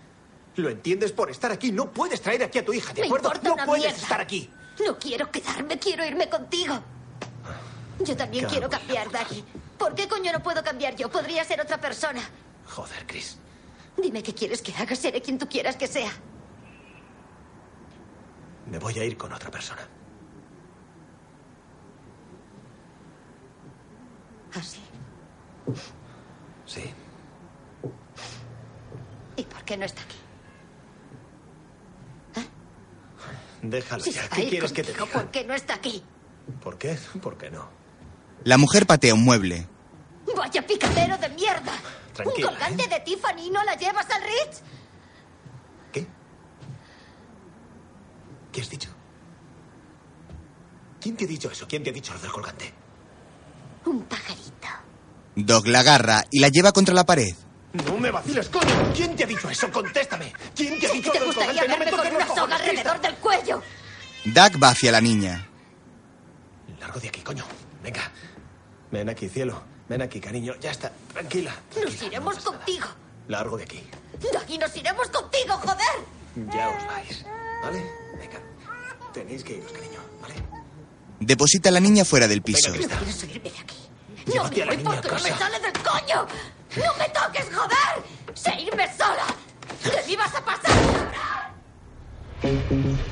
¿Lo 0.57 0.69
entiendes? 0.69 1.13
Por 1.13 1.31
estar 1.31 1.51
aquí 1.51 1.73
no 1.73 1.91
puedes 1.91 2.21
traer 2.21 2.45
aquí 2.45 2.59
a 2.59 2.65
tu 2.65 2.73
hija, 2.73 2.93
¿de 2.93 3.03
Me 3.03 3.07
acuerdo? 3.07 3.33
no 3.43 3.57
puedes 3.67 3.85
mierda. 3.87 3.99
estar 4.03 4.21
aquí. 4.21 4.49
No 4.85 4.99
quiero 4.99 5.31
quedarme, 5.31 5.79
quiero 5.79 6.05
irme 6.05 6.29
contigo. 6.29 6.79
Yo 8.01 8.17
también 8.17 8.47
quiero 8.47 8.71
cambiar, 8.71 9.11
Daggy. 9.11 9.45
¿Por 9.79 9.95
qué 9.95 10.09
coño 10.09 10.33
no 10.33 10.43
puedo 10.43 10.63
cambiar 10.63 10.97
yo? 10.97 11.11
Podría 11.11 11.45
ser 11.45 11.61
otra 11.61 11.79
persona. 11.81 12.23
Joder, 12.67 13.07
Chris. 13.07 13.37
Dime 13.97 14.23
qué 14.23 14.33
quieres 14.35 14.63
que 14.63 14.73
haga, 14.75 14.95
seré 14.97 15.21
quien 15.21 15.39
tú 15.39 15.49
quieras 15.49 15.77
que 15.77 15.87
sea. 15.87 16.11
Me 18.71 18.79
voy 18.79 18.99
a 18.99 19.05
ir 19.05 19.17
con 19.17 19.33
otra 19.33 19.51
persona. 19.51 19.87
¿Así? 24.55 24.81
Sí. 26.67 26.83
¿Y 29.37 29.43
por 29.45 29.63
qué 29.65 29.77
no 29.77 29.85
está 29.85 30.03
aquí? 30.03 30.17
Déjalo 33.63 34.03
Si 34.03 34.13
ya. 34.13 34.29
¿Qué 34.29 34.49
quieres 34.49 34.73
que 34.73 34.83
te 34.83 34.93
contigo, 34.93 35.07
diga? 35.07 35.21
¿Por 35.21 35.31
qué 35.31 35.45
no 35.45 35.55
está 35.55 35.75
aquí? 35.75 36.03
¿Por 36.63 36.79
qué? 36.79 36.99
¿Por 37.21 37.37
qué 37.37 37.51
no? 37.51 37.69
La 38.45 38.57
mujer 38.57 38.87
patea 38.87 39.15
un 39.15 39.23
mueble. 39.23 39.67
¡Vaya 40.35 40.67
picadero 40.67 41.19
de 41.19 41.29
mierda! 41.31 41.73
Tranquila, 42.15 42.49
¿Un 42.49 42.55
colgante 42.55 42.89
de 42.89 43.01
Tiffany 43.01 43.51
no 43.51 43.63
la 43.65 43.75
llevas 43.77 44.09
al 44.11 44.23
Ritz? 44.23 44.63
¿Qué 48.53 48.61
has 48.61 48.71
dicho? 48.71 48.91
¿Quién 51.01 51.17
te 51.17 51.25
ha 51.25 51.29
dicho 51.29 51.51
eso? 51.51 51.69
¿Quién 51.69 51.85
te 51.85 51.91
ha 51.91 51.93
dicho 51.93 52.13
lo 52.13 52.19
del 52.21 52.33
colgante? 52.33 52.73
Un 53.87 54.03
pajarito. 54.03 54.69
Doug 55.37 55.67
la 55.67 55.81
agarra 55.81 56.25
y 56.31 56.41
la 56.41 56.49
lleva 56.49 56.73
contra 56.73 56.95
la 56.95 57.05
pared. 57.05 57.35
No 57.73 57.97
me 57.99 58.11
vaciles, 58.11 58.49
coño. 58.49 58.93
¿Quién 58.95 59.15
te 59.15 59.25
ha 59.25 59.27
dicho 59.27 59.49
eso? 59.49 59.71
Contéstame. 59.71 60.33
¿Quién 60.57 60.79
te 60.81 60.87
ha 60.87 60.93
dicho 60.93 61.13
¿Te 61.13 61.21
lo 61.21 61.27
del 61.27 61.35
gustaría 61.35 61.61
colgante? 61.63 61.69
No 61.69 61.79
me 61.79 62.03
verme 62.03 62.11
con 62.11 62.17
una 62.17 62.27
los 62.27 62.37
soga 62.37 62.57
alrededor 62.57 63.01
del 63.01 63.15
cuello? 63.17 63.63
Doug 64.25 64.63
va 64.63 64.69
hacia 64.71 64.93
la 64.93 65.01
niña. 65.01 65.47
Largo 66.81 67.01
de 67.01 67.09
aquí, 67.09 67.21
coño. 67.21 67.45
Venga. 67.83 68.11
Ven 68.91 69.09
aquí, 69.09 69.29
cielo. 69.29 69.63
Ven 69.89 70.03
aquí, 70.03 70.21
cariño. 70.21 70.55
Ya 70.61 70.73
está. 70.73 70.93
Tranquila. 71.13 71.55
Nos 71.83 72.03
iremos 72.03 72.37
contigo. 72.39 72.87
Largo 73.29 73.57
de 73.57 73.65
aquí. 73.65 73.89
Daggy, 74.33 74.59
nos 74.59 74.77
iremos 74.77 75.09
contigo, 75.09 75.55
joder. 75.55 76.51
Ya 76.53 76.69
os 76.69 76.87
vais. 76.87 77.25
¿Vale? 77.63 77.85
Venga. 78.19 78.41
Tenéis 79.13 79.45
que 79.45 79.57
iros, 79.57 79.73
cariño. 79.73 80.01
¿Vale? 80.21 80.60
Deposita 81.21 81.69
a 81.69 81.73
la 81.73 81.81
niña 81.81 82.05
fuera 82.05 82.27
del 82.27 82.43
piso. 82.43 82.73
No 82.73 82.77
quiero 82.77 82.93
irme 83.05 83.45
de 83.45 83.59
aquí. 83.59 83.77
No 84.35 84.45
me 84.45 84.61
voy 84.61 84.77
porque 84.83 85.09
no 85.09 85.15
me 85.15 85.31
sale 85.31 85.61
del 85.61 85.73
coño. 85.73 86.27
¡No 86.77 86.95
me 86.99 87.09
toques, 87.11 87.47
joder! 87.53 88.05
¡Sé 88.35 88.61
irme 88.61 88.87
sola! 88.97 89.27
¡De 89.85 90.07
mí 90.07 90.17
vas 90.17 90.35
a 90.35 90.45
pasar! 90.45 91.51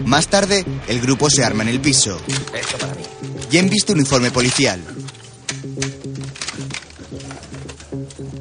Más 0.05 0.29
tarde, 0.29 0.65
el 0.87 1.01
grupo 1.01 1.29
se 1.29 1.45
arma 1.45 1.63
en 1.65 1.69
el 1.69 1.81
piso. 1.81 2.21
Esto 2.55 2.79
para 2.79 2.95
mí. 2.95 3.03
Jen 3.51 3.69
viste 3.69 3.93
uniforme 3.93 4.31
policial. 4.31 4.81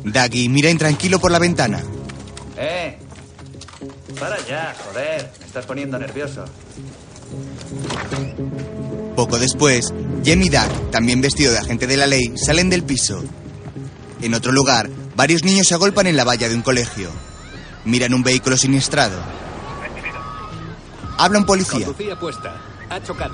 Daggy 0.06 0.48
mira 0.50 0.70
intranquilo 0.70 1.20
por 1.20 1.32
la 1.32 1.40
ventana. 1.40 1.84
¡Eh! 2.58 2.98
Para 4.20 4.38
ya, 4.48 4.76
joder. 4.86 5.32
Me 5.40 5.46
estás 5.46 5.66
poniendo 5.66 6.00
nervioso. 6.00 6.46
Poco 9.18 9.40
después, 9.40 9.96
Jem 10.24 10.44
y 10.44 10.50
Doug, 10.50 10.92
también 10.92 11.22
vestido 11.22 11.52
de 11.52 11.58
agente 11.58 11.88
de 11.88 11.98
la 11.98 12.06
ley, 12.06 12.38
salen 12.38 12.70
del 12.70 12.84
piso. 12.84 13.24
En 14.22 14.36
otro 14.36 14.52
lugar, 14.52 14.92
varios 15.16 15.44
niños 15.44 15.66
se 15.66 15.74
agolpan 15.74 16.06
en 16.06 16.16
la 16.16 16.24
valla 16.24 16.48
de 16.48 16.54
un 16.54 16.62
colegio. 16.62 17.10
Miran 17.84 18.14
un 18.14 18.22
vehículo 18.22 18.58
siniestrado. 18.58 19.20
Habla 21.18 21.40
un 21.40 21.48
policía. 21.48 21.88
Conducía 21.88 22.20
puesta. 22.20 22.62
Ha 22.92 23.02
chocado. 23.02 23.34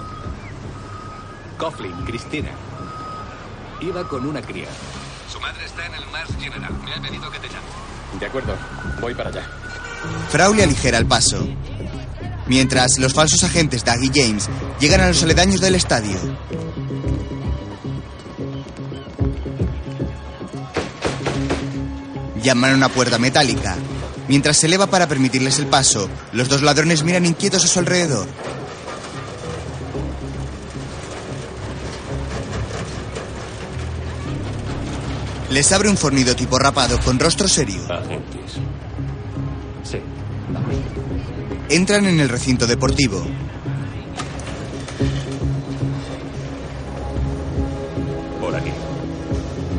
Coughlin, 1.58 2.06
Cristina. 2.06 2.52
Iba 3.82 4.08
con 4.08 4.26
una 4.26 4.42
cría. 4.42 4.70
Su 5.30 5.38
madre 5.42 5.66
está 5.66 5.86
en 5.86 5.96
el 5.96 6.06
Mars 6.12 6.32
General. 6.40 6.72
Me 6.86 6.94
ha 6.94 7.02
pedido 7.02 7.30
que 7.30 7.40
te 7.40 7.48
llame. 7.48 8.20
De 8.22 8.26
acuerdo, 8.26 8.56
voy 9.02 9.14
para 9.16 9.32
allá. 9.32 9.46
Frau 10.30 10.54
le 10.54 10.64
aligera 10.64 10.98
el 10.98 11.06
paso. 11.06 11.46
Mientras, 12.48 12.98
los 12.98 13.14
falsos 13.14 13.44
agentes 13.44 13.86
Doug 13.86 14.04
y 14.04 14.12
James 14.14 14.50
llegan 14.80 15.02
a 15.02 15.08
los 15.08 15.24
aledaños 15.24 15.62
del 15.62 15.76
estadio. 15.76 16.18
Llaman 22.42 22.72
a 22.72 22.76
una 22.76 22.90
puerta 22.90 23.18
metálica. 23.18 23.78
Mientras 24.28 24.58
se 24.58 24.68
eleva 24.68 24.88
para 24.88 25.08
permitirles 25.08 25.60
el 25.60 25.68
paso, 25.68 26.10
los 26.34 26.50
dos 26.50 26.62
ladrones 26.62 27.04
miran 27.04 27.26
inquietos 27.26 27.64
a 27.64 27.68
su 27.68 27.80
alrededor. 27.80 28.28
Les 35.50 35.72
abre 35.72 35.88
un 35.88 35.98
fornido 35.98 36.36
tipo 36.36 36.58
rapado 36.58 37.00
con 37.00 37.20
rostro 37.20 37.48
serio. 37.48 37.82
Agentes. 37.88 38.54
Sí, 39.84 40.00
Entran 41.70 42.06
en 42.06 42.20
el 42.20 42.30
recinto 42.30 42.68
deportivo. 42.68 43.26
Por 48.40 48.56
aquí. 48.56 48.72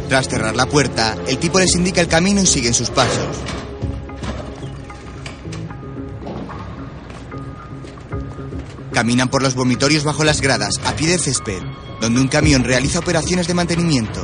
Tras 0.09 0.28
cerrar 0.28 0.57
la 0.57 0.66
puerta, 0.66 1.16
el 1.28 1.39
tipo 1.39 1.59
les 1.59 1.74
indica 1.77 2.01
el 2.01 2.09
camino 2.09 2.41
y 2.43 2.47
siguen 2.47 2.74
sus 2.74 2.91
pasos. 2.91 3.36
Caminan 8.93 9.28
por 9.28 9.43
los 9.43 9.55
vomitorios 9.55 10.05
bajo 10.05 10.24
las 10.24 10.41
gradas, 10.41 10.74
a 10.85 10.95
pie 10.95 11.09
de 11.09 11.19
césped, 11.19 11.62
donde 12.01 12.20
un 12.20 12.28
camión 12.28 12.62
realiza 12.62 13.01
operaciones 13.01 13.49
de 13.49 13.55
mantenimiento. 13.55 14.20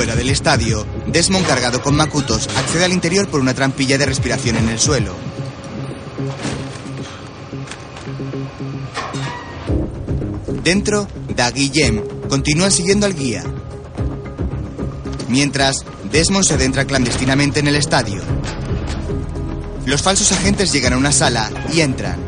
Fuera 0.00 0.16
del 0.16 0.30
estadio, 0.30 0.86
Desmond 1.08 1.46
cargado 1.46 1.82
con 1.82 1.94
macutos 1.94 2.48
accede 2.56 2.86
al 2.86 2.92
interior 2.94 3.28
por 3.28 3.38
una 3.38 3.52
trampilla 3.52 3.98
de 3.98 4.06
respiración 4.06 4.56
en 4.56 4.70
el 4.70 4.78
suelo. 4.78 5.14
Dentro, 10.64 11.06
Doug 11.36 11.52
y 11.54 11.68
Jem 11.68 12.02
continúan 12.30 12.72
siguiendo 12.72 13.04
al 13.04 13.14
guía. 13.14 13.44
Mientras, 15.28 15.84
Desmond 16.10 16.46
se 16.46 16.54
adentra 16.54 16.86
clandestinamente 16.86 17.60
en 17.60 17.68
el 17.68 17.76
estadio. 17.76 18.22
Los 19.84 20.00
falsos 20.00 20.32
agentes 20.32 20.72
llegan 20.72 20.94
a 20.94 20.96
una 20.96 21.12
sala 21.12 21.50
y 21.74 21.82
entran. 21.82 22.18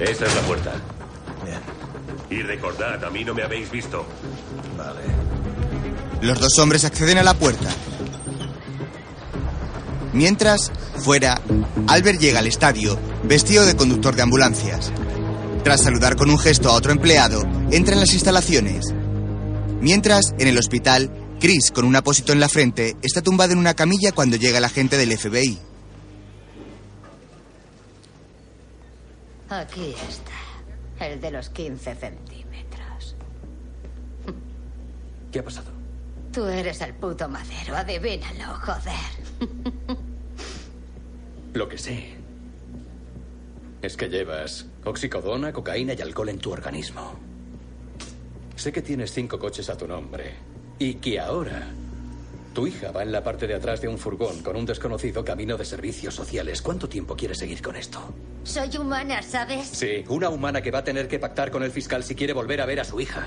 Esa 0.00 0.24
es 0.24 0.34
la 0.34 0.40
puerta. 0.40 0.83
Y 2.34 2.42
recordad, 2.42 3.04
a 3.04 3.10
mí 3.10 3.24
no 3.24 3.32
me 3.32 3.44
habéis 3.44 3.70
visto. 3.70 4.04
Vale. 4.76 5.02
Los 6.20 6.40
dos 6.40 6.58
hombres 6.58 6.84
acceden 6.84 7.18
a 7.18 7.22
la 7.22 7.34
puerta. 7.34 7.68
Mientras, 10.12 10.72
fuera, 11.04 11.40
Albert 11.86 12.18
llega 12.18 12.40
al 12.40 12.48
estadio, 12.48 12.98
vestido 13.22 13.64
de 13.64 13.76
conductor 13.76 14.16
de 14.16 14.22
ambulancias. 14.22 14.90
Tras 15.62 15.82
saludar 15.82 16.16
con 16.16 16.28
un 16.28 16.38
gesto 16.38 16.70
a 16.70 16.74
otro 16.74 16.90
empleado, 16.90 17.40
entra 17.70 17.94
en 17.94 18.00
las 18.00 18.14
instalaciones. 18.14 18.92
Mientras, 19.80 20.34
en 20.36 20.48
el 20.48 20.58
hospital, 20.58 21.12
Chris, 21.38 21.70
con 21.70 21.84
un 21.84 21.94
apósito 21.94 22.32
en 22.32 22.40
la 22.40 22.48
frente, 22.48 22.96
está 23.00 23.22
tumbado 23.22 23.52
en 23.52 23.58
una 23.58 23.74
camilla 23.74 24.10
cuando 24.10 24.36
llega 24.36 24.58
el 24.58 24.64
agente 24.64 24.96
del 24.96 25.16
FBI. 25.16 25.58
Aquí 29.50 29.94
está. 30.08 30.33
El 31.00 31.20
de 31.20 31.30
los 31.30 31.50
15 31.50 31.94
centímetros. 31.94 33.16
¿Qué 35.32 35.38
ha 35.40 35.44
pasado? 35.44 35.70
Tú 36.32 36.46
eres 36.46 36.80
el 36.80 36.94
puto 36.94 37.28
madero, 37.28 37.76
adivínalo, 37.76 38.54
joder. 38.54 39.98
Lo 41.54 41.68
que 41.68 41.78
sé 41.78 42.14
es 43.82 43.96
que 43.96 44.08
llevas 44.08 44.66
oxicodona, 44.84 45.52
cocaína 45.52 45.94
y 45.94 46.00
alcohol 46.00 46.30
en 46.30 46.38
tu 46.38 46.50
organismo. 46.50 47.14
Sé 48.56 48.72
que 48.72 48.82
tienes 48.82 49.12
cinco 49.12 49.38
coches 49.38 49.68
a 49.70 49.76
tu 49.76 49.86
nombre 49.86 50.34
y 50.78 50.94
que 50.94 51.20
ahora 51.20 51.68
tu 52.54 52.66
hija 52.68 52.92
va 52.92 53.02
en 53.02 53.12
la 53.12 53.22
parte 53.22 53.46
de 53.46 53.54
atrás 53.54 53.80
de 53.80 53.88
un 53.88 53.98
furgón 53.98 54.40
con 54.42 54.56
un 54.56 54.64
desconocido 54.64 55.24
camino 55.24 55.58
de 55.58 55.64
servicios 55.64 56.14
sociales. 56.14 56.62
¿Cuánto 56.62 56.88
tiempo 56.88 57.16
quieres 57.16 57.38
seguir 57.38 57.60
con 57.60 57.76
esto? 57.76 58.00
Soy 58.44 58.74
humana, 58.78 59.20
¿sabes? 59.22 59.66
Sí, 59.66 60.04
una 60.08 60.30
humana 60.30 60.62
que 60.62 60.70
va 60.70 60.78
a 60.78 60.84
tener 60.84 61.08
que 61.08 61.18
pactar 61.18 61.50
con 61.50 61.64
el 61.64 61.72
fiscal 61.72 62.04
si 62.04 62.14
quiere 62.14 62.32
volver 62.32 62.60
a 62.60 62.66
ver 62.66 62.80
a 62.80 62.84
su 62.84 63.00
hija. 63.00 63.26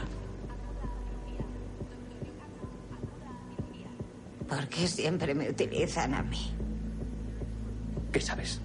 ¿Por 4.48 4.68
qué 4.70 4.88
siempre 4.88 5.36
me 5.36 5.50
utilizan 5.50 6.14
a 6.14 6.24
mí? 6.24 6.54
¿Qué 8.14 8.22
sabes? 8.22 8.62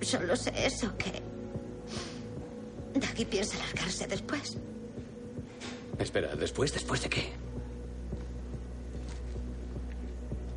Solo 0.00 0.34
sé 0.34 0.52
eso, 0.64 0.96
que... 0.96 1.27
Daggy 3.00 3.24
piensa 3.24 3.58
largarse 3.58 4.06
después. 4.06 4.56
Espera, 5.98 6.34
¿después? 6.36 6.72
¿Después 6.72 7.02
de 7.02 7.08
qué? 7.08 7.32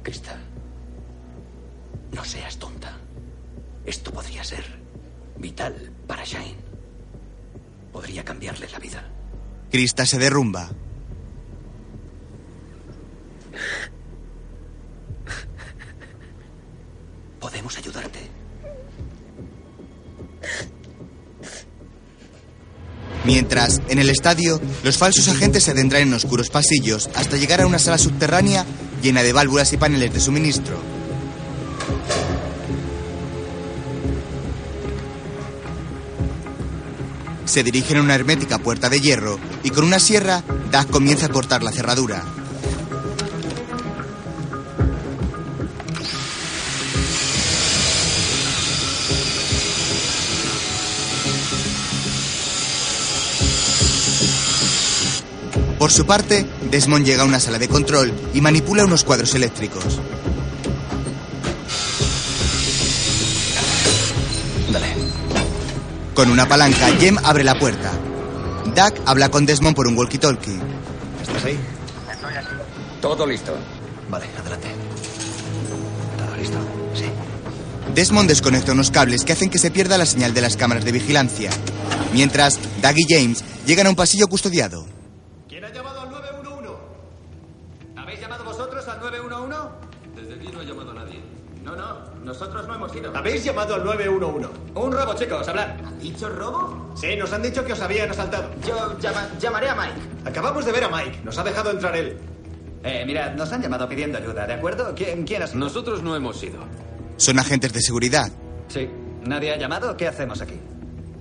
Krista, 0.03 0.37
no 2.11 2.23
seas 2.23 2.57
tonta. 2.57 2.97
Esto 3.85 4.11
podría 4.11 4.43
ser 4.43 4.63
vital 5.37 5.91
para 6.07 6.23
Shane. 6.23 6.57
Podría 7.91 8.23
cambiarle 8.23 8.69
la 8.69 8.79
vida. 8.79 9.03
Krista 9.69 10.05
se 10.05 10.17
derrumba. 10.19 10.69
Podemos 17.39 17.77
ayudarte. 17.77 18.19
Mientras, 23.23 23.81
en 23.87 23.99
el 23.99 24.09
estadio, 24.09 24.59
los 24.83 24.97
falsos 24.97 25.27
agentes 25.27 25.63
se 25.63 25.71
adentran 25.71 26.01
en 26.01 26.13
oscuros 26.13 26.49
pasillos 26.49 27.09
hasta 27.13 27.37
llegar 27.37 27.61
a 27.61 27.67
una 27.67 27.77
sala 27.77 27.97
subterránea 27.97 28.65
llena 29.01 29.21
de 29.21 29.33
válvulas 29.33 29.71
y 29.73 29.77
paneles 29.77 30.13
de 30.13 30.19
suministro. 30.19 30.77
Se 37.45 37.63
dirigen 37.63 37.97
a 37.97 38.01
una 38.01 38.15
hermética 38.15 38.59
puerta 38.59 38.89
de 38.89 39.01
hierro 39.01 39.37
y 39.63 39.69
con 39.69 39.83
una 39.83 39.99
sierra, 39.99 40.43
Doug 40.71 40.87
comienza 40.87 41.27
a 41.27 41.29
cortar 41.29 41.63
la 41.63 41.71
cerradura. 41.71 42.23
Por 55.81 55.91
su 55.91 56.05
parte, 56.05 56.45
Desmond 56.69 57.03
llega 57.03 57.23
a 57.23 57.25
una 57.25 57.39
sala 57.39 57.57
de 57.57 57.67
control 57.67 58.13
y 58.35 58.39
manipula 58.39 58.85
unos 58.85 59.03
cuadros 59.03 59.33
eléctricos. 59.33 59.99
Dale. 64.71 64.93
Con 66.13 66.29
una 66.29 66.47
palanca, 66.47 66.85
Jem 66.99 67.17
abre 67.23 67.43
la 67.43 67.57
puerta. 67.57 67.93
Doug 68.75 68.93
habla 69.07 69.29
con 69.29 69.47
Desmond 69.47 69.75
por 69.75 69.87
un 69.87 69.97
walkie-talkie. 69.97 70.61
¿Estás 71.19 71.45
ahí? 71.45 71.57
Todo 73.01 73.25
listo. 73.25 73.57
Vale, 74.07 74.27
adelante. 74.39 74.67
¿Todo 76.15 76.37
listo? 76.37 76.57
Sí. 76.93 77.05
Desmond 77.95 78.29
desconecta 78.29 78.73
unos 78.73 78.91
cables 78.91 79.25
que 79.25 79.33
hacen 79.33 79.49
que 79.49 79.57
se 79.57 79.71
pierda 79.71 79.97
la 79.97 80.05
señal 80.05 80.35
de 80.35 80.41
las 80.41 80.57
cámaras 80.57 80.85
de 80.85 80.91
vigilancia. 80.91 81.49
Mientras, 82.13 82.59
Doug 82.83 82.93
y 82.97 83.11
James 83.11 83.43
llegan 83.65 83.87
a 83.87 83.89
un 83.89 83.95
pasillo 83.95 84.27
custodiado. 84.27 85.00
¿Habéis 93.13 93.43
llamado 93.43 93.75
al 93.75 93.83
911? 93.85 94.47
Un 94.75 94.91
robo, 94.91 95.13
chicos, 95.15 95.47
hablar. 95.47 95.77
¿Han 95.85 95.99
dicho 95.99 96.29
robo? 96.29 96.91
Sí, 96.95 97.15
nos 97.15 97.31
han 97.33 97.41
dicho 97.41 97.63
que 97.63 97.73
os 97.73 97.81
habían 97.81 98.09
asaltado. 98.09 98.49
Yo 98.67 98.97
llama- 98.99 99.27
llamaré 99.39 99.69
a 99.69 99.75
Mike. 99.75 100.29
Acabamos 100.29 100.65
de 100.65 100.71
ver 100.71 100.83
a 100.85 100.89
Mike. 100.89 101.21
Nos 101.23 101.37
ha 101.37 101.43
dejado 101.43 101.71
entrar 101.71 101.95
él. 101.95 102.17
Eh, 102.83 103.03
mirad, 103.05 103.33
nos 103.35 103.51
han 103.51 103.61
llamado 103.61 103.87
pidiendo 103.87 104.17
ayuda, 104.17 104.47
¿de 104.47 104.53
acuerdo? 104.53 104.93
¿Quién, 104.95 105.23
quién? 105.23 105.43
Nosotros 105.53 106.01
no 106.01 106.15
hemos 106.15 106.41
ido. 106.43 106.59
Son 107.17 107.37
agentes 107.37 107.73
de 107.73 107.81
seguridad. 107.81 108.31
Sí. 108.69 108.89
¿Nadie 109.23 109.53
ha 109.53 109.57
llamado? 109.57 109.95
¿Qué 109.95 110.07
hacemos 110.07 110.41
aquí? 110.41 110.55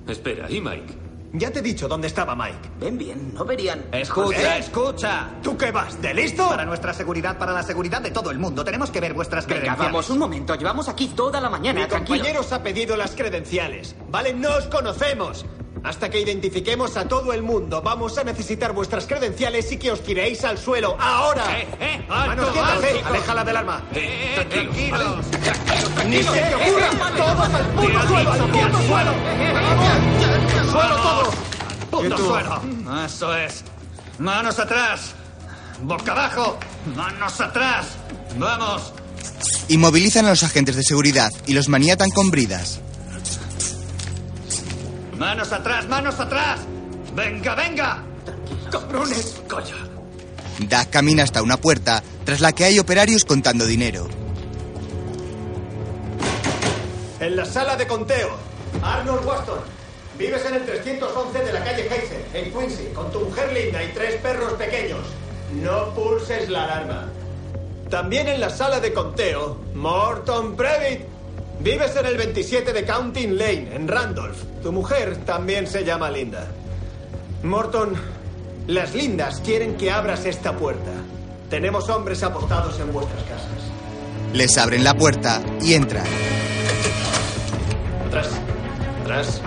Espera, 0.09 0.51
¿y 0.51 0.61
Mike? 0.61 0.95
Ya 1.33 1.51
te 1.53 1.61
he 1.61 1.63
dicho 1.63 1.87
dónde 1.87 2.09
estaba 2.09 2.35
Mike. 2.35 2.59
Ven 2.81 2.99
bien, 2.99 3.33
no 3.35 3.45
verían. 3.45 3.85
Escucha, 3.93 4.57
¿Eh? 4.57 4.61
escucha. 4.61 5.29
¿Tú 5.43 5.57
qué 5.57 5.71
vas? 5.71 6.01
¿De 6.03 6.13
listo? 6.13 6.49
Para 6.49 6.65
nuestra 6.65 6.93
seguridad, 6.93 7.39
para 7.39 7.53
la 7.53 7.63
seguridad 7.63 8.01
de 8.03 8.11
todo 8.11 8.33
el 8.33 8.39
mundo, 8.39 8.65
tenemos 8.65 8.91
que 8.91 9.01
ver 9.01 9.15
vuestras 9.15 9.47
Venga, 9.47 9.61
credenciales. 9.61 9.93
vamos, 9.93 10.11
un 10.11 10.19
momento. 10.19 10.57
Llevamos 10.57 10.89
aquí 10.89 11.07
toda 11.09 11.41
la 11.41 11.49
mañana, 11.49 11.83
Mi 11.83 11.87
tranquilo. 11.89 12.17
compañero 12.19 12.41
os 12.41 12.53
ha 12.53 12.63
pedido 12.65 12.97
las 12.97 13.13
credenciales. 13.13 13.95
¿Vale? 14.11 14.35
No 14.35 14.57
os 14.57 14.67
conocemos. 14.67 15.47
Hasta 15.85 16.11
que 16.11 16.21
identifiquemos 16.21 16.97
a 16.99 17.09
todo 17.09 17.33
el 17.33 17.43
mundo, 17.43 17.81
vamos 17.81 18.19
a 18.19 18.25
necesitar 18.25 18.73
vuestras 18.75 19.07
credenciales 19.07 19.71
y 19.73 19.79
que 19.79 19.91
os 19.93 20.03
tiréis 20.03 20.45
al 20.45 20.59
suelo. 20.59 20.95
¡Ahora! 21.01 21.45
¡Eh, 21.59 21.67
eh! 21.81 22.05
¡Manos 22.07 22.49
¡Alto, 22.49 22.53
quietas, 22.53 22.85
eh! 22.85 23.45
del 23.47 23.57
arma! 23.57 23.83
Eh, 23.95 24.47
tranquilos. 24.51 25.27
¡Ni 26.07 26.23
se 26.23 26.31
te 26.43 26.55
ocurra! 26.55 26.91
¡Todos 27.17 27.55
al 27.55 27.67
puto 27.69 28.09
suelo! 28.09 28.33
¡Al 28.33 28.41
puto 28.51 28.79
suelo! 28.83 29.13
¡Suelo 30.71 30.97
todo! 30.97 31.31
¡Puto 31.91 32.17
suelo! 32.17 32.63
Eso 33.05 33.37
es. 33.37 33.65
Manos 34.19 34.59
atrás. 34.59 35.15
Boca 35.83 36.13
abajo. 36.13 36.59
Manos 36.95 37.41
atrás. 37.41 37.87
Vamos. 38.39 38.93
Inmovilizan 39.69 40.27
a 40.27 40.31
los 40.31 40.43
agentes 40.43 40.77
de 40.77 40.83
seguridad 40.83 41.33
y 41.47 41.55
los 41.55 41.69
maniatan 41.69 42.11
con 42.11 42.31
bridas. 42.31 42.81
Manos 45.19 45.53
atrás, 45.53 45.89
manos 45.89 46.19
atrás. 46.19 46.61
Venga, 47.15 47.55
venga. 47.55 48.03
¡Cabrones! 48.71 49.41
¡Calla! 49.49 49.77
Doug 50.61 50.91
camina 50.91 51.25
hasta 51.25 51.43
una 51.43 51.57
puerta, 51.57 52.03
tras 52.25 52.41
la 52.41 52.53
que 52.53 52.65
hay 52.65 52.79
operarios 52.79 53.25
contando 53.25 53.67
dinero. 53.67 54.09
En 57.19 57.37
la 57.37 57.45
sala 57.45 57.77
de 57.77 57.87
conteo. 57.87 58.31
Arnold 58.83 59.27
Waston. 59.27 59.59
Vives 60.21 60.45
en 60.45 60.55
el 60.55 60.67
311 60.67 61.45
de 61.45 61.51
la 61.51 61.65
calle 61.65 61.83
Heiser, 61.85 62.23
en 62.35 62.53
Quincy, 62.53 62.89
con 62.95 63.11
tu 63.11 63.21
mujer 63.21 63.55
linda 63.55 63.83
y 63.83 63.89
tres 63.95 64.17
perros 64.17 64.53
pequeños. 64.53 65.01
No 65.63 65.95
pulses 65.95 66.51
la 66.51 66.65
alarma. 66.65 67.09
También 67.89 68.29
en 68.29 68.39
la 68.39 68.51
sala 68.51 68.81
de 68.81 68.93
conteo, 68.93 69.57
Morton 69.73 70.57
Previtt. 70.57 71.07
Vives 71.61 71.97
en 71.97 72.05
el 72.05 72.19
27 72.19 72.71
de 72.71 72.85
Counting 72.85 73.39
Lane, 73.39 73.75
en 73.75 73.89
Randolph. 73.89 74.37
Tu 74.63 74.71
mujer 74.73 75.17
también 75.25 75.67
se 75.67 75.87
llama 75.87 76.11
Linda. 76.11 76.49
Morton, 77.43 77.95
las 78.67 78.95
lindas 78.95 79.41
quieren 79.43 79.79
que 79.79 79.91
abras 79.91 80.27
esta 80.27 80.53
puerta. 80.53 80.93
Tenemos 81.49 81.89
hombres 81.89 82.23
apostados 82.23 82.79
en 82.79 82.93
vuestras 82.93 83.23
casas. 83.23 83.49
Les 84.35 84.59
abren 84.59 84.85
la 84.85 84.93
puerta 84.93 85.41
y 85.63 85.73
entran. 85.73 86.05
Atrás. 88.07 88.29
Atrás. 89.03 89.41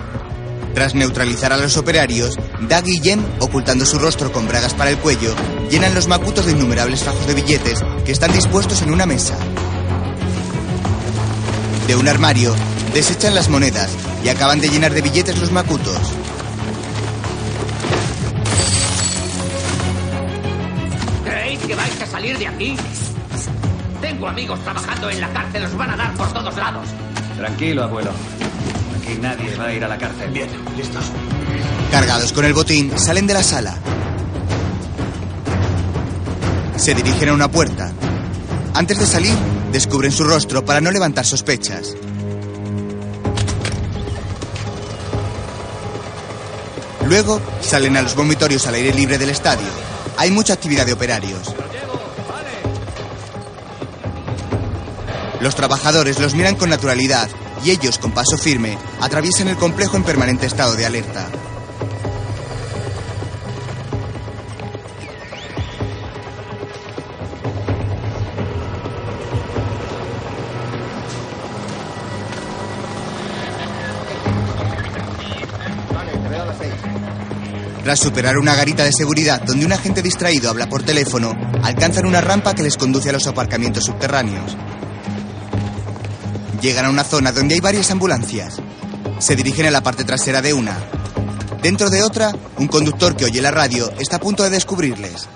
Tras 0.74 0.96
neutralizar 0.96 1.52
a 1.52 1.56
los 1.56 1.76
operarios, 1.76 2.36
Doug 2.62 2.88
y 2.88 3.00
Jem, 3.00 3.24
ocultando 3.38 3.86
su 3.86 3.96
rostro 3.96 4.32
con 4.32 4.48
bragas 4.48 4.74
para 4.74 4.90
el 4.90 4.98
cuello, 4.98 5.32
llenan 5.70 5.94
los 5.94 6.08
macutos 6.08 6.46
de 6.46 6.52
innumerables 6.52 7.04
fajos 7.04 7.28
de 7.28 7.34
billetes 7.34 7.80
que 8.04 8.10
están 8.10 8.32
dispuestos 8.32 8.82
en 8.82 8.92
una 8.92 9.06
mesa. 9.06 9.36
De 11.86 11.94
un 11.94 12.08
armario, 12.08 12.52
desechan 12.92 13.36
las 13.36 13.48
monedas 13.48 13.88
y 14.24 14.30
acaban 14.30 14.60
de 14.60 14.68
llenar 14.68 14.92
de 14.92 15.02
billetes 15.02 15.38
los 15.38 15.52
macutos. 15.52 15.96
¿Creéis 21.24 21.60
que 21.60 21.74
vais 21.76 22.02
a 22.02 22.06
salir 22.06 22.36
de 22.36 22.48
aquí? 22.48 22.76
Tengo 24.00 24.26
amigos 24.26 24.58
trabajando 24.64 25.08
en 25.08 25.20
la 25.20 25.32
cárcel, 25.32 25.64
os 25.66 25.76
van 25.76 25.90
a 25.90 25.96
dar 25.96 26.14
por 26.14 26.32
todos 26.32 26.56
lados. 26.56 26.88
Tranquilo, 27.36 27.84
abuelo. 27.84 28.10
Aquí 29.04 29.18
nadie 29.20 29.54
va 29.54 29.66
a 29.66 29.72
ir 29.74 29.84
a 29.84 29.88
la 29.88 29.98
cárcel. 29.98 30.30
Bien, 30.30 30.48
listos. 30.78 31.04
Cargados 31.90 32.32
con 32.32 32.46
el 32.46 32.54
botín, 32.54 32.98
salen 32.98 33.26
de 33.26 33.34
la 33.34 33.42
sala. 33.42 33.76
Se 36.76 36.94
dirigen 36.94 37.28
a 37.28 37.34
una 37.34 37.50
puerta. 37.50 37.92
Antes 38.72 38.98
de 38.98 39.06
salir, 39.06 39.34
descubren 39.72 40.10
su 40.10 40.24
rostro 40.24 40.64
para 40.64 40.80
no 40.80 40.90
levantar 40.90 41.26
sospechas. 41.26 41.94
Luego, 47.06 47.42
salen 47.60 47.98
a 47.98 48.02
los 48.02 48.14
vomitorios 48.16 48.66
al 48.66 48.76
aire 48.76 48.94
libre 48.94 49.18
del 49.18 49.28
estadio. 49.28 49.68
Hay 50.16 50.30
mucha 50.30 50.54
actividad 50.54 50.86
de 50.86 50.94
operarios. 50.94 51.54
Los 55.42 55.54
trabajadores 55.54 56.18
los 56.20 56.34
miran 56.34 56.56
con 56.56 56.70
naturalidad 56.70 57.28
y 57.62 57.70
ellos, 57.70 57.98
con 57.98 58.12
paso 58.12 58.36
firme, 58.36 58.78
atraviesan 59.00 59.48
el 59.48 59.56
complejo 59.56 59.96
en 59.96 60.04
permanente 60.04 60.46
estado 60.46 60.74
de 60.74 60.86
alerta. 60.86 61.28
Tras 77.84 78.00
superar 78.00 78.38
una 78.38 78.54
garita 78.54 78.82
de 78.82 78.92
seguridad 78.96 79.42
donde 79.42 79.66
un 79.66 79.72
agente 79.72 80.00
distraído 80.00 80.48
habla 80.48 80.70
por 80.70 80.82
teléfono, 80.82 81.34
alcanzan 81.62 82.06
una 82.06 82.22
rampa 82.22 82.54
que 82.54 82.62
les 82.62 82.78
conduce 82.78 83.10
a 83.10 83.12
los 83.12 83.26
aparcamientos 83.26 83.84
subterráneos. 83.84 84.56
Llegan 86.64 86.86
a 86.86 86.88
una 86.88 87.04
zona 87.04 87.30
donde 87.30 87.56
hay 87.56 87.60
varias 87.60 87.90
ambulancias. 87.90 88.56
Se 89.18 89.36
dirigen 89.36 89.66
a 89.66 89.70
la 89.70 89.82
parte 89.82 90.02
trasera 90.02 90.40
de 90.40 90.54
una. 90.54 90.74
Dentro 91.60 91.90
de 91.90 92.02
otra, 92.02 92.32
un 92.56 92.68
conductor 92.68 93.14
que 93.14 93.26
oye 93.26 93.42
la 93.42 93.50
radio 93.50 93.90
está 93.98 94.16
a 94.16 94.18
punto 94.18 94.42
de 94.44 94.48
descubrirles. 94.48 95.28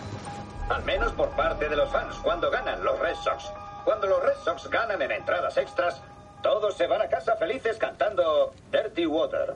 Al 0.70 0.82
menos 0.86 1.12
por 1.12 1.28
parte 1.36 1.68
de 1.68 1.76
los 1.76 1.92
fans, 1.92 2.14
cuando 2.22 2.50
ganan 2.50 2.82
los 2.82 2.98
Red 2.98 3.14
Sox. 3.22 3.44
Cuando 3.84 4.06
los 4.06 4.22
Red 4.22 4.42
Sox 4.42 4.70
ganan 4.70 5.02
en 5.02 5.12
entradas 5.12 5.54
extras, 5.58 5.96
todos 6.42 6.74
se 6.78 6.86
van 6.86 7.02
a 7.02 7.08
casa 7.10 7.36
felices 7.38 7.76
cantando 7.76 8.54
Dirty 8.72 9.04
Water. 9.04 9.54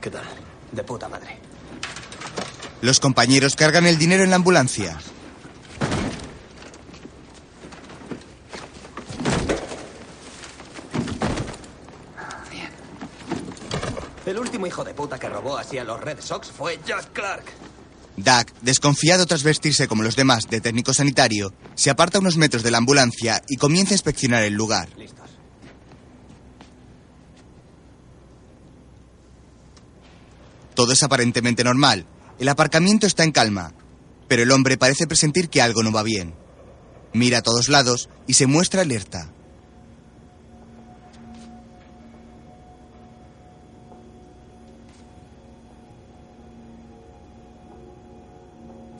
¿Qué 0.00 0.10
tal? 0.10 0.26
De 0.70 0.84
puta 0.84 1.08
madre. 1.08 1.40
Los 2.82 3.00
compañeros 3.00 3.56
cargan 3.56 3.84
el 3.84 3.98
dinero 3.98 4.22
en 4.22 4.30
la 4.30 4.36
ambulancia. 4.36 4.96
El 14.24 14.38
último 14.38 14.61
hijo 14.72 14.84
de 14.84 14.94
puta 14.94 15.18
que 15.18 15.28
robó 15.28 15.58
así 15.58 15.76
a 15.76 15.84
los 15.84 16.00
Red 16.00 16.20
Sox 16.20 16.50
fue 16.50 16.80
Jack 16.86 17.12
Clark. 17.12 17.44
Doug, 18.16 18.46
desconfiado 18.62 19.26
tras 19.26 19.42
vestirse 19.42 19.86
como 19.86 20.02
los 20.02 20.16
demás 20.16 20.48
de 20.48 20.62
técnico 20.62 20.94
sanitario, 20.94 21.52
se 21.74 21.90
aparta 21.90 22.18
unos 22.18 22.38
metros 22.38 22.62
de 22.62 22.70
la 22.70 22.78
ambulancia 22.78 23.42
y 23.48 23.56
comienza 23.56 23.92
a 23.92 23.96
inspeccionar 23.96 24.42
el 24.44 24.54
lugar. 24.54 24.88
Todo 30.74 30.92
es 30.92 31.02
aparentemente 31.02 31.64
normal. 31.64 32.06
El 32.38 32.48
aparcamiento 32.48 33.06
está 33.06 33.24
en 33.24 33.32
calma, 33.32 33.74
pero 34.26 34.42
el 34.42 34.52
hombre 34.52 34.78
parece 34.78 35.06
presentir 35.06 35.50
que 35.50 35.60
algo 35.60 35.82
no 35.82 35.92
va 35.92 36.02
bien. 36.02 36.34
Mira 37.12 37.38
a 37.38 37.42
todos 37.42 37.68
lados 37.68 38.08
y 38.26 38.34
se 38.34 38.46
muestra 38.46 38.80
alerta. 38.80 39.34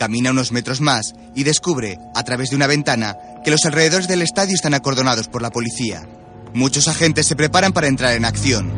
Camina 0.03 0.33
unos 0.33 0.51
metros 0.51 0.81
más 0.81 1.15
y 1.33 1.45
descubre, 1.45 2.01
a 2.17 2.25
través 2.25 2.51
de 2.51 2.57
una 2.57 2.67
ventana, 2.67 3.17
que 3.45 3.53
los 3.53 3.65
alrededores 3.67 4.09
del 4.09 4.23
estadio 4.23 4.53
están 4.53 4.75
acordonados 4.75 5.29
por 5.29 5.43
la 5.43 5.51
policía. 5.51 6.09
Muchos 6.55 6.89
agentes 6.89 7.25
se 7.25 7.37
preparan 7.37 7.73
para 7.73 7.87
entrar 7.87 8.15
en 8.15 8.25
acción. 8.25 8.73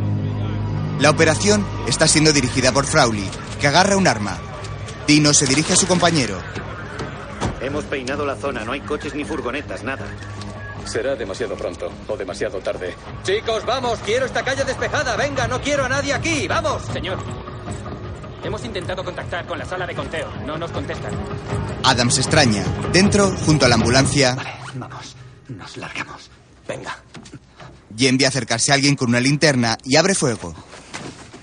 La 1.01 1.09
operación 1.09 1.67
está 1.89 2.07
siendo 2.09 2.31
dirigida 2.35 2.73
por 2.73 2.85
Frowley, 2.85 3.25
que 3.59 3.67
agarra 3.67 3.97
un 3.97 4.07
arma. 4.07 4.37
Dino 5.07 5.33
se 5.33 5.47
dirige 5.47 5.73
a 5.73 5.77
su 5.77 5.87
compañero. 5.87 6.39
Hemos 7.63 7.85
peinado 7.85 8.27
la 8.27 8.37
zona, 8.37 8.63
no 8.63 8.73
hay 8.73 8.83
coches 8.83 9.15
ni 9.15 9.25
furgonetas, 9.25 9.83
nada. 9.83 10.05
Será 10.85 11.17
demasiado 11.17 11.57
pronto 11.57 11.91
o 12.07 12.19
demasiado 12.19 12.59
tarde. 12.59 12.95
Chicos, 13.23 13.65
vamos, 13.65 13.99
quiero 14.05 14.27
esta 14.27 14.45
calle 14.45 14.63
despejada. 14.65 15.17
Venga, 15.17 15.49
no 15.49 15.59
quiero 15.63 15.87
a 15.87 15.89
nadie 15.89 16.13
aquí. 16.13 16.47
Vamos. 16.47 16.83
Señor, 16.93 17.17
hemos 18.45 18.65
intentado 18.65 19.05
contactar 19.05 19.47
con 19.47 19.59
la 19.59 19.65
sala 19.65 19.87
de 19.87 19.95
conteo. 19.95 20.31
No 20.47 20.59
nos 20.59 20.71
contestan. 20.71 21.13
Adam 21.83 22.11
se 22.11 22.21
extraña. 22.21 22.65
Dentro, 22.93 23.31
junto 23.45 23.67
a 23.67 23.69
la 23.69 23.75
ambulancia, 23.75 24.37
Vamos, 24.75 25.17
nos 25.49 25.77
largamos. 25.77 26.31
Venga. 26.67 26.97
Jen 27.97 28.19
ve 28.19 28.27
acercarse 28.27 28.73
a 28.73 28.75
alguien 28.75 28.97
con 28.97 29.09
una 29.09 29.21
linterna 29.21 29.79
y 29.85 29.97
abre 29.97 30.15
fuego. 30.15 30.55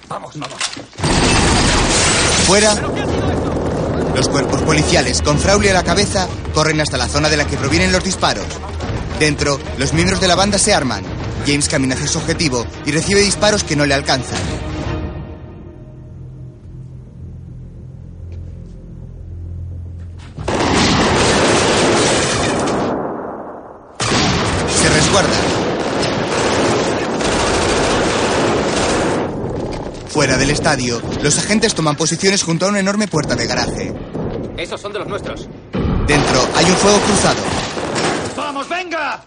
Vamos, 0.09 0.37
vamos. 0.37 0.57
Fuera, 2.45 2.75
los 4.15 4.27
cuerpos 4.27 4.61
policiales, 4.63 5.21
con 5.21 5.39
Frauly 5.39 5.69
a 5.69 5.73
la 5.73 5.83
cabeza, 5.83 6.27
corren 6.53 6.81
hasta 6.81 6.97
la 6.97 7.07
zona 7.07 7.29
de 7.29 7.37
la 7.37 7.47
que 7.47 7.55
provienen 7.55 7.93
los 7.93 8.03
disparos. 8.03 8.47
Dentro, 9.19 9.59
los 9.77 9.93
miembros 9.93 10.19
de 10.19 10.27
la 10.27 10.35
banda 10.35 10.57
se 10.57 10.73
arman. 10.73 11.03
James 11.45 11.69
camina 11.69 11.95
hacia 11.95 12.07
su 12.07 12.17
objetivo 12.17 12.65
y 12.85 12.91
recibe 12.91 13.21
disparos 13.21 13.63
que 13.63 13.75
no 13.75 13.85
le 13.85 13.93
alcanzan. 13.93 14.39
Estadio, 30.71 31.01
los 31.21 31.37
agentes 31.37 31.75
toman 31.75 31.97
posiciones 31.97 32.43
junto 32.43 32.65
a 32.65 32.69
una 32.69 32.79
enorme 32.79 33.05
puerta 33.05 33.35
de 33.35 33.45
garaje. 33.45 33.93
Esos 34.55 34.79
son 34.79 34.93
de 34.93 34.99
los 34.99 35.07
nuestros. 35.09 35.49
Dentro 36.07 36.47
hay 36.55 36.65
un 36.65 36.75
fuego 36.77 36.97
cruzado. 36.99 37.41
¡Vamos, 38.37 38.69
venga! 38.69 39.21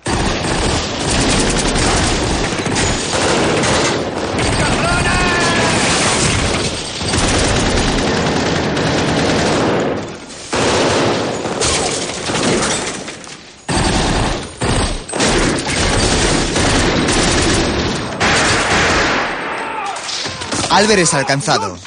Albert 20.74 20.98
es 20.98 21.14
alcanzado. 21.14 21.78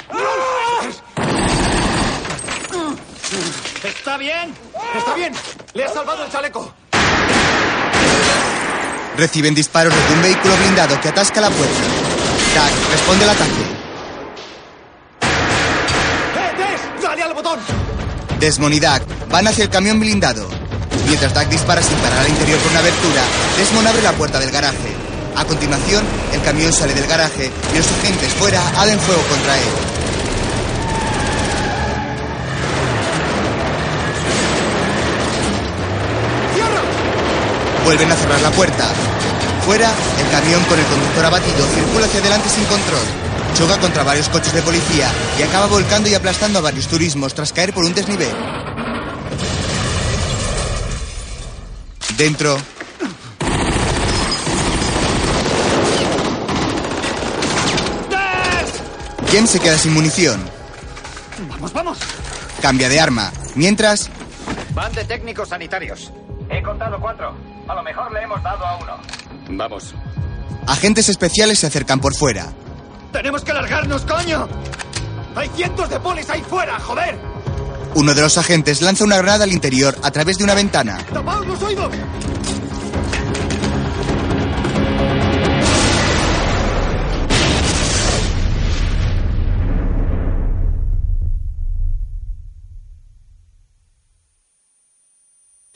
¿Está 3.83 4.17
bien? 4.17 4.53
¿Está 4.97 5.13
bien? 5.13 5.33
¡Le 5.73 5.83
has 5.83 5.93
salvado 5.93 6.23
el 6.23 6.31
chaleco! 6.31 6.73
Reciben 9.17 9.53
disparos 9.53 9.93
desde 9.93 10.13
un 10.13 10.21
vehículo 10.21 10.55
blindado 10.55 11.01
que 11.01 11.09
atasca 11.09 11.41
la 11.41 11.49
puerta. 11.49 11.81
Doug 12.55 12.91
responde 12.91 13.25
al 13.25 13.29
ataque. 13.31 13.51
¡Eh, 16.37 16.53
Des! 16.57 17.03
¡Dale 17.03 17.23
al 17.23 17.33
botón! 17.33 17.59
Desmond 18.39 18.73
y 18.73 18.79
Doug 18.79 19.01
van 19.29 19.47
hacia 19.49 19.65
el 19.65 19.69
camión 19.69 19.99
blindado. 19.99 20.47
Mientras 21.07 21.33
Doug 21.33 21.49
dispara 21.49 21.81
sin 21.81 21.97
parar 21.97 22.19
al 22.19 22.29
interior 22.29 22.57
por 22.59 22.71
una 22.71 22.79
abertura, 22.79 23.21
Desmond 23.57 23.87
abre 23.87 24.01
la 24.01 24.13
puerta 24.13 24.39
del 24.39 24.51
garaje. 24.51 25.06
A 25.37 25.45
continuación, 25.45 26.03
el 26.33 26.41
camión 26.41 26.73
sale 26.73 26.95
del 26.95 27.05
garaje 27.05 27.51
y 27.71 27.77
los 27.77 27.87
agentes 27.91 28.33
fuera 28.33 28.59
abren 28.75 28.99
fuego 28.99 29.21
contra 29.29 29.55
él. 29.55 29.97
Vuelven 37.85 38.11
a 38.11 38.15
cerrar 38.15 38.41
la 38.41 38.51
puerta. 38.51 38.83
Fuera, 39.63 39.91
el 40.19 40.31
camión 40.31 40.63
con 40.65 40.79
el 40.79 40.85
conductor 40.85 41.25
abatido 41.25 41.67
circula 41.67 42.05
hacia 42.07 42.19
adelante 42.19 42.49
sin 42.49 42.65
control. 42.65 43.05
Choca 43.55 43.79
contra 43.79 44.03
varios 44.03 44.29
coches 44.29 44.53
de 44.53 44.61
policía 44.63 45.07
y 45.39 45.43
acaba 45.43 45.67
volcando 45.67 46.09
y 46.09 46.15
aplastando 46.15 46.59
a 46.59 46.63
varios 46.63 46.87
turismos 46.87 47.33
tras 47.35 47.53
caer 47.53 47.73
por 47.73 47.85
un 47.85 47.93
desnivel. 47.93 48.35
Dentro, 52.17 52.57
James 59.31 59.49
se 59.49 59.59
queda 59.59 59.77
sin 59.77 59.93
munición. 59.93 60.39
Vamos, 61.49 61.73
vamos. 61.73 61.97
Cambia 62.61 62.89
de 62.89 62.99
arma. 62.99 63.31
Mientras, 63.55 64.09
Van 64.73 64.91
de 64.93 65.03
técnicos 65.05 65.49
sanitarios. 65.49 66.11
He 66.49 66.61
contado 66.61 66.99
cuatro. 66.99 67.35
A 67.67 67.75
lo 67.75 67.83
mejor 67.83 68.11
le 68.13 68.21
hemos 68.21 68.41
dado 68.43 68.65
a 68.65 68.77
uno. 68.77 68.97
Vamos. 69.49 69.93
agentes 70.67 71.09
especiales 71.09 71.59
se 71.59 71.67
acercan 71.67 71.99
por 71.99 72.15
fuera. 72.15 72.53
¡Tenemos 73.11 73.43
que 73.43 73.53
largarnos, 73.53 74.03
coño! 74.03 74.47
¡Hay 75.35 75.49
cientos 75.49 75.89
de 75.89 75.99
polis 75.99 76.29
ahí 76.29 76.41
fuera, 76.41 76.79
joder! 76.79 77.17
Uno 77.95 78.13
de 78.13 78.21
los 78.21 78.37
agentes 78.37 78.81
lanza 78.81 79.03
una 79.03 79.17
granada 79.17 79.45
al 79.45 79.51
interior 79.51 79.97
a 80.03 80.11
través 80.11 80.37
de 80.37 80.43
una 80.43 80.53
ventana. 80.53 80.97
¡Tapaos 81.11 81.47
los 81.47 81.61
oídos! 81.63 81.91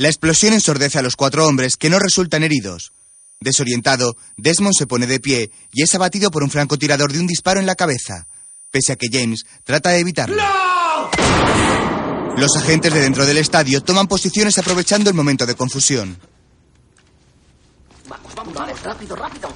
La 0.02 0.08
explosión 0.08 0.54
ensordece 0.54 0.98
a 0.98 1.04
los 1.04 1.16
cuatro 1.16 1.46
hombres 1.46 1.78
que 1.78 1.88
no 1.88 2.00
resultan 2.00 2.42
heridos. 2.42 2.92
Desorientado, 3.40 4.18
Desmond 4.36 4.74
se 4.76 4.88
pone 4.88 5.06
de 5.06 5.20
pie 5.20 5.52
y 5.74 5.84
es 5.84 5.94
abatido 5.94 6.32
por 6.32 6.42
un 6.42 6.50
francotirador 6.50 7.14
de 7.14 7.20
un 7.20 7.28
disparo 7.28 7.60
en 7.60 7.68
la 7.68 7.76
cabeza, 7.76 8.26
pese 8.72 8.94
a 8.94 8.96
que 8.96 9.10
James 9.12 9.46
trata 9.64 9.92
de 9.92 10.00
evitarlo. 10.00 10.42
Los 12.36 12.56
agentes 12.58 12.92
de 12.92 13.00
dentro 13.00 13.28
del 13.28 13.38
estadio 13.38 13.84
toman 13.84 14.08
posiciones 14.08 14.58
aprovechando 14.58 15.12
el 15.12 15.16
momento 15.16 15.46
de 15.46 15.54
confusión. 15.54 16.18
Vamos, 18.10 18.34
vamos, 18.34 18.56
vamos, 18.56 18.82
rápido, 18.82 19.16
rápido. 19.16 19.54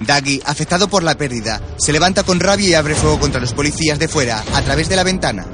Daggy, 0.00 0.42
afectado 0.44 0.86
por 0.86 1.02
la 1.02 1.16
pérdida, 1.16 1.62
se 1.78 1.92
levanta 1.92 2.24
con 2.24 2.40
rabia 2.40 2.68
y 2.68 2.74
abre 2.74 2.94
fuego 2.94 3.18
contra 3.18 3.40
los 3.40 3.54
policías 3.54 3.98
de 3.98 4.08
fuera 4.08 4.44
a 4.52 4.60
través 4.60 4.90
de 4.90 4.96
la 4.96 5.02
ventana. 5.02 5.46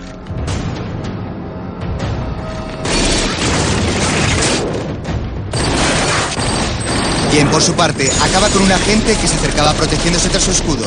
Por 7.47 7.63
su 7.67 7.75
parte, 7.75 8.09
acaba 8.23 8.49
con 8.51 8.63
un 8.63 8.71
agente 8.71 9.17
que 9.17 9.27
se 9.27 9.35
acercaba 9.35 9.73
protegiéndose 9.73 10.29
tras 10.29 10.45
su 10.45 10.53
escudo. 10.53 10.87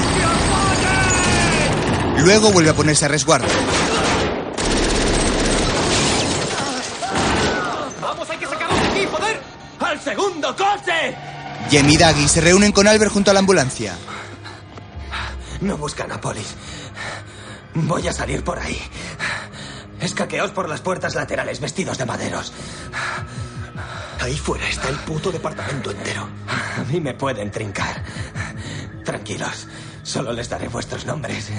Luego 2.19 2.49
vuelve 2.51 2.69
a 2.69 2.73
ponerse 2.73 3.03
a 3.03 3.07
resguardo. 3.09 3.47
¡Vamos, 8.01 8.29
hay 8.29 8.37
que 8.37 8.45
sacarlos 8.45 8.79
de 8.79 8.87
aquí, 8.87 9.07
joder! 9.11 9.41
¡Al 9.79 9.99
segundo 9.99 10.55
coche! 10.55 11.17
Jem 11.69 11.89
y 11.89 11.97
Daggy 11.97 12.27
se 12.29 12.39
reúnen 12.39 12.71
con 12.71 12.87
Albert 12.87 13.11
junto 13.11 13.31
a 13.31 13.33
la 13.33 13.41
ambulancia. 13.41 13.97
No 15.59 15.75
buscan 15.75 16.09
a 16.11 16.21
polis. 16.21 16.55
Voy 17.73 18.07
a 18.07 18.13
salir 18.13 18.45
por 18.45 18.59
ahí. 18.59 18.81
Escaqueos 19.99 20.51
por 20.51 20.69
las 20.69 20.79
puertas 20.79 21.15
laterales 21.15 21.59
vestidos 21.59 21.97
de 21.97 22.05
maderos. 22.05 22.53
Ahí 24.21 24.37
fuera 24.37 24.69
está 24.69 24.87
el 24.89 24.97
puto 24.97 25.31
departamento 25.31 25.89
entero. 25.89 26.29
A 26.47 26.83
mí 26.83 27.01
me 27.01 27.15
pueden 27.15 27.49
trincar. 27.49 28.03
Tranquilos, 29.03 29.67
solo 30.03 30.31
les 30.31 30.47
daré 30.47 30.67
vuestros 30.67 31.07
nombres. 31.07 31.49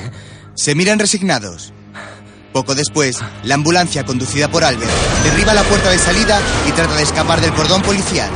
Se 0.55 0.75
miran 0.77 1.01
resignados. 1.01 1.73
Poco 2.53 2.77
después, 2.77 3.19
la 3.43 3.55
ambulancia 3.55 4.05
conducida 4.05 4.49
por 4.49 4.63
Albert 4.63 4.93
derriba 5.25 5.55
la 5.55 5.65
puerta 5.65 5.91
de 5.91 5.99
salida 5.99 6.39
y 6.69 6.73
trata 6.73 6.95
de 6.95 7.03
escapar 7.03 7.41
del 7.41 7.53
cordón 7.53 7.83
policial. 7.83 8.31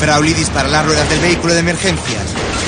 Frauly 0.00 0.34
dispara 0.34 0.68
las 0.68 0.84
ruedas 0.84 1.08
del 1.08 1.20
vehículo 1.20 1.54
de 1.54 1.60
emergencias. 1.60 2.24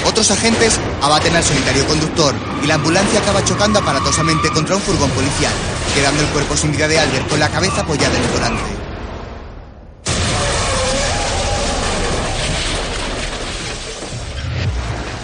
Otros 0.06 0.30
agentes 0.30 0.78
abaten 1.02 1.34
al 1.34 1.42
solitario 1.42 1.86
conductor 1.86 2.34
y 2.62 2.66
la 2.68 2.74
ambulancia 2.74 3.20
acaba 3.20 3.44
chocando 3.44 3.80
aparatosamente 3.80 4.48
contra 4.50 4.76
un 4.76 4.82
furgón 4.82 5.10
policial, 5.10 5.52
quedando 5.94 6.22
el 6.22 6.28
cuerpo 6.28 6.56
sin 6.56 6.70
vida 6.70 6.86
de 6.86 7.00
Albert 7.00 7.28
con 7.28 7.40
la 7.40 7.48
cabeza 7.48 7.80
apoyada 7.80 8.16
en 8.16 8.22
el 8.22 8.30
volante. 8.30 8.79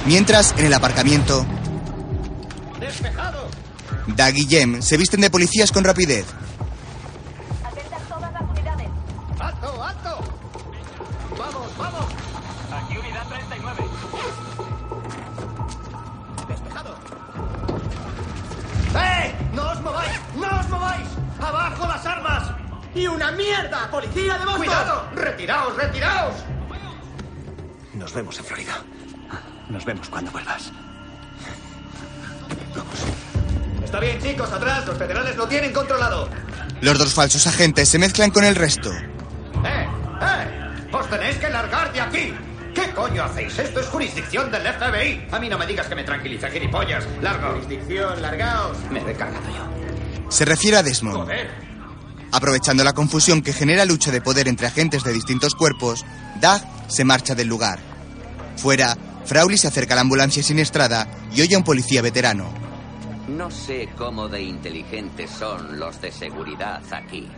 Mientras, 0.06 0.54
en 0.56 0.66
el 0.66 0.74
aparcamiento, 0.74 1.44
¡Despejado! 2.78 3.48
Doug 4.06 4.36
y 4.36 4.46
Jem 4.46 4.80
se 4.80 4.96
visten 4.96 5.20
de 5.20 5.30
policías 5.30 5.72
con 5.72 5.82
rapidez. 5.82 6.26
¡Alto, 9.40 9.82
alto! 9.82 10.18
¡Vamos, 11.36 11.76
vamos! 11.76 12.06
Aquí 12.72 12.98
unidad 12.98 13.26
39. 13.28 13.84
¡Despejado! 16.48 16.98
¡Eh! 18.94 19.34
¡No 19.54 19.70
os 19.72 19.80
mováis! 19.80 20.20
¡No 20.36 20.60
os 20.60 20.68
mováis! 20.68 21.08
¡Abajo 21.40 21.86
las 21.88 22.06
armas! 22.06 22.50
¡Y 22.94 23.06
una 23.08 23.32
mierda! 23.32 23.90
¡Policía 23.90 24.38
de 24.38 24.44
Boston! 24.44 24.58
¡Cuidado! 24.58 25.08
¡Retiraos, 25.16 25.76
retiraos! 25.76 26.34
Nos 27.94 28.12
vemos 28.14 28.38
en 28.38 28.44
Florida. 28.44 28.74
Nos 29.68 29.84
vemos 29.84 30.08
cuando 30.08 30.30
vuelvas. 30.30 30.72
Está 33.84 34.00
bien, 34.00 34.20
chicos, 34.20 34.50
atrás. 34.52 34.86
Los 34.86 34.98
federales 34.98 35.36
lo 35.36 35.46
tienen 35.48 35.72
controlado. 35.72 36.28
Los 36.80 36.98
dos 36.98 37.14
falsos 37.14 37.46
agentes 37.46 37.88
se 37.88 37.98
mezclan 37.98 38.30
con 38.30 38.44
el 38.44 38.54
resto. 38.54 38.92
¡Eh! 38.92 39.86
¡Eh! 40.20 40.88
¡Os 40.92 41.08
tenéis 41.08 41.36
que 41.36 41.48
largar 41.48 41.92
de 41.92 42.00
aquí! 42.00 42.34
¿Qué 42.74 42.90
coño 42.90 43.24
hacéis? 43.24 43.58
Esto 43.58 43.80
es 43.80 43.86
jurisdicción 43.86 44.50
del 44.50 44.62
FBI. 44.62 45.28
A 45.32 45.38
mí 45.38 45.48
no 45.48 45.56
me 45.56 45.66
digas 45.66 45.86
que 45.86 45.94
me 45.94 46.04
tranquilice, 46.04 46.50
gilipollas. 46.50 47.04
Largo. 47.22 47.52
Jurisdicción, 47.54 48.20
largaos. 48.20 48.76
Me 48.90 49.00
he 49.00 49.14
cargado 49.14 49.46
yo. 49.48 50.30
Se 50.30 50.44
refiere 50.44 50.76
a 50.76 50.82
Desmond. 50.82 51.16
Joder. 51.16 51.50
Aprovechando 52.32 52.84
la 52.84 52.92
confusión 52.92 53.40
que 53.40 53.54
genera 53.54 53.86
lucha 53.86 54.10
de 54.10 54.20
poder 54.20 54.46
entre 54.48 54.66
agentes 54.66 55.04
de 55.04 55.12
distintos 55.12 55.54
cuerpos, 55.54 56.04
Doug 56.40 56.60
se 56.88 57.04
marcha 57.04 57.34
del 57.34 57.48
lugar. 57.48 57.78
Fuera, 58.56 58.96
Frauly 59.26 59.58
se 59.58 59.68
acerca 59.68 59.94
a 59.94 59.96
la 59.96 60.02
ambulancia 60.02 60.42
siniestrada 60.42 61.08
y 61.34 61.42
oye 61.42 61.54
a 61.54 61.58
un 61.58 61.64
policía 61.64 62.00
veterano. 62.00 62.48
No 63.28 63.50
sé 63.50 63.88
cómo 63.98 64.28
de 64.28 64.42
inteligentes 64.42 65.30
son 65.30 65.80
los 65.80 66.00
de 66.00 66.12
seguridad 66.12 66.82
aquí, 66.92 67.28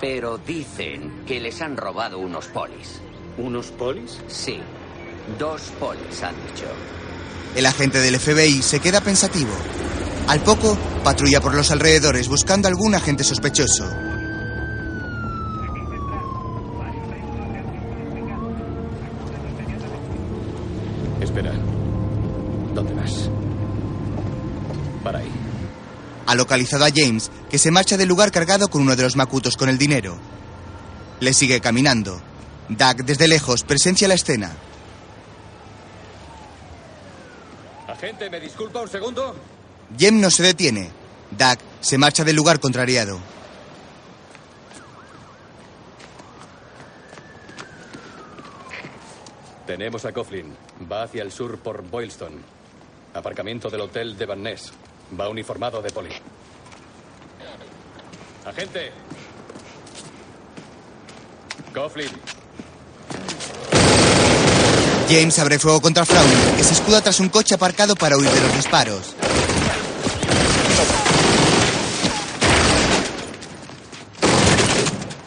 pero 0.00 0.38
dicen 0.38 1.24
que 1.24 1.38
les 1.38 1.62
han 1.62 1.76
robado 1.76 2.18
unos 2.18 2.46
polis. 2.46 3.00
¿Unos 3.38 3.68
polis? 3.68 4.18
Sí, 4.26 4.58
dos 5.38 5.62
polis 5.78 6.22
han 6.22 6.34
dicho. 6.46 6.66
El 7.54 7.66
agente 7.66 8.00
del 8.00 8.18
FBI 8.18 8.62
se 8.62 8.80
queda 8.80 9.00
pensativo. 9.00 9.52
Al 10.26 10.40
poco, 10.40 10.76
patrulla 11.04 11.40
por 11.40 11.54
los 11.54 11.70
alrededores 11.70 12.28
buscando 12.28 12.66
algún 12.66 12.94
agente 12.94 13.22
sospechoso. 13.22 13.84
Ha 26.34 26.36
localizado 26.36 26.84
a 26.84 26.90
James, 26.92 27.30
que 27.48 27.58
se 27.58 27.70
marcha 27.70 27.96
del 27.96 28.08
lugar 28.08 28.32
cargado 28.32 28.66
con 28.66 28.82
uno 28.82 28.96
de 28.96 29.04
los 29.04 29.14
macutos 29.14 29.56
con 29.56 29.68
el 29.68 29.78
dinero. 29.78 30.18
Le 31.20 31.32
sigue 31.32 31.60
caminando. 31.60 32.20
Doug, 32.68 33.04
desde 33.04 33.28
lejos, 33.28 33.62
presencia 33.62 34.08
la 34.08 34.14
escena. 34.14 34.50
Agente, 37.86 38.28
¿me 38.30 38.40
disculpa 38.40 38.80
un 38.80 38.88
segundo? 38.88 39.36
Jem 39.96 40.20
no 40.20 40.28
se 40.28 40.42
detiene. 40.42 40.90
Doug 41.30 41.58
se 41.80 41.98
marcha 41.98 42.24
del 42.24 42.34
lugar 42.34 42.58
contrariado. 42.58 43.20
Tenemos 49.68 50.04
a 50.04 50.12
Coughlin. 50.12 50.52
Va 50.90 51.04
hacia 51.04 51.22
el 51.22 51.30
sur 51.30 51.58
por 51.58 51.88
Boylston. 51.88 52.32
Aparcamiento 53.14 53.70
del 53.70 53.82
hotel 53.82 54.18
de 54.18 54.26
Van 54.26 54.42
Ness. 54.42 54.72
Va 55.18 55.28
uniformado 55.28 55.80
de 55.82 55.90
poli. 55.90 56.10
Agente. 58.44 58.92
Coughlin. 61.72 62.10
James 65.08 65.38
abre 65.38 65.58
fuego 65.58 65.80
contra 65.80 66.04
Frowning, 66.04 66.56
que 66.56 66.64
se 66.64 66.74
escuda 66.74 67.02
tras 67.02 67.20
un 67.20 67.28
coche 67.28 67.54
aparcado 67.54 67.94
para 67.94 68.16
huir 68.16 68.30
de 68.30 68.40
los 68.40 68.56
disparos. 68.56 69.14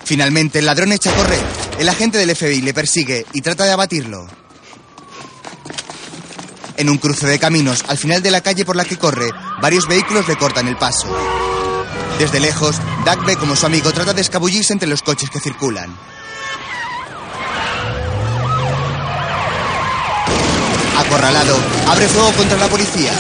Finalmente, 0.04 0.60
el 0.60 0.66
ladrón 0.66 0.94
echa 0.94 1.12
a 1.12 1.16
correr. 1.16 1.44
El 1.80 1.90
agente 1.90 2.18
del 2.18 2.36
FBI 2.36 2.62
le 2.62 2.74
persigue 2.74 3.26
y 3.34 3.42
trata 3.42 3.66
de 3.66 3.72
abatirlo. 3.72 4.26
En 6.78 6.90
un 6.90 6.98
cruce 6.98 7.28
de 7.28 7.40
caminos, 7.40 7.84
al 7.88 7.98
final 7.98 8.22
de 8.22 8.32
la 8.32 8.42
calle 8.42 8.64
por 8.64 8.76
la 8.76 8.86
que 8.86 8.98
corre, 8.98 9.30
varios 9.62 9.88
vehículos 9.88 10.28
le 10.28 10.38
cortan 10.38 10.68
el 10.68 10.78
paso. 10.78 11.08
Desde 12.20 12.40
lejos, 12.40 12.78
Doug 13.06 13.26
ve 13.26 13.36
como 13.36 13.56
su 13.56 13.66
amigo 13.66 13.92
trata 13.92 14.14
de 14.14 14.22
escabullirse 14.22 14.74
entre 14.74 14.88
los 14.88 15.02
coches 15.02 15.30
que 15.30 15.40
circulan. 15.40 15.96
Acorralado, 20.98 21.56
abre 21.88 22.08
fuego 22.08 22.32
contra 22.34 22.58
la 22.58 22.68
policía. 22.68 23.12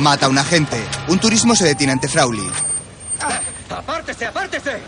Mata 0.00 0.26
a 0.26 0.28
un 0.28 0.38
agente. 0.38 0.76
Un 1.08 1.18
turismo 1.18 1.56
se 1.56 1.64
detiene 1.64 1.92
ante 1.92 2.08
Frowley. 2.08 2.48
¡Apártese, 3.70 4.26
apártese! 4.26 4.80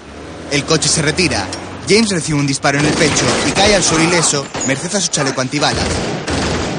El 0.51 0.65
coche 0.65 0.89
se 0.89 1.03
retira. 1.03 1.47
James 1.89 2.11
recibe 2.11 2.39
un 2.39 2.47
disparo 2.47 2.79
en 2.79 2.87
el 2.87 2.93
pecho 2.93 3.25
y 3.49 3.53
cae 3.53 3.75
al 3.75 3.83
suelo 3.83 4.05
ileso, 4.05 4.47
merced 4.67 4.95
a 4.95 5.01
su 5.01 5.09
chaleco 5.09 5.41
antibalas. 5.41 5.87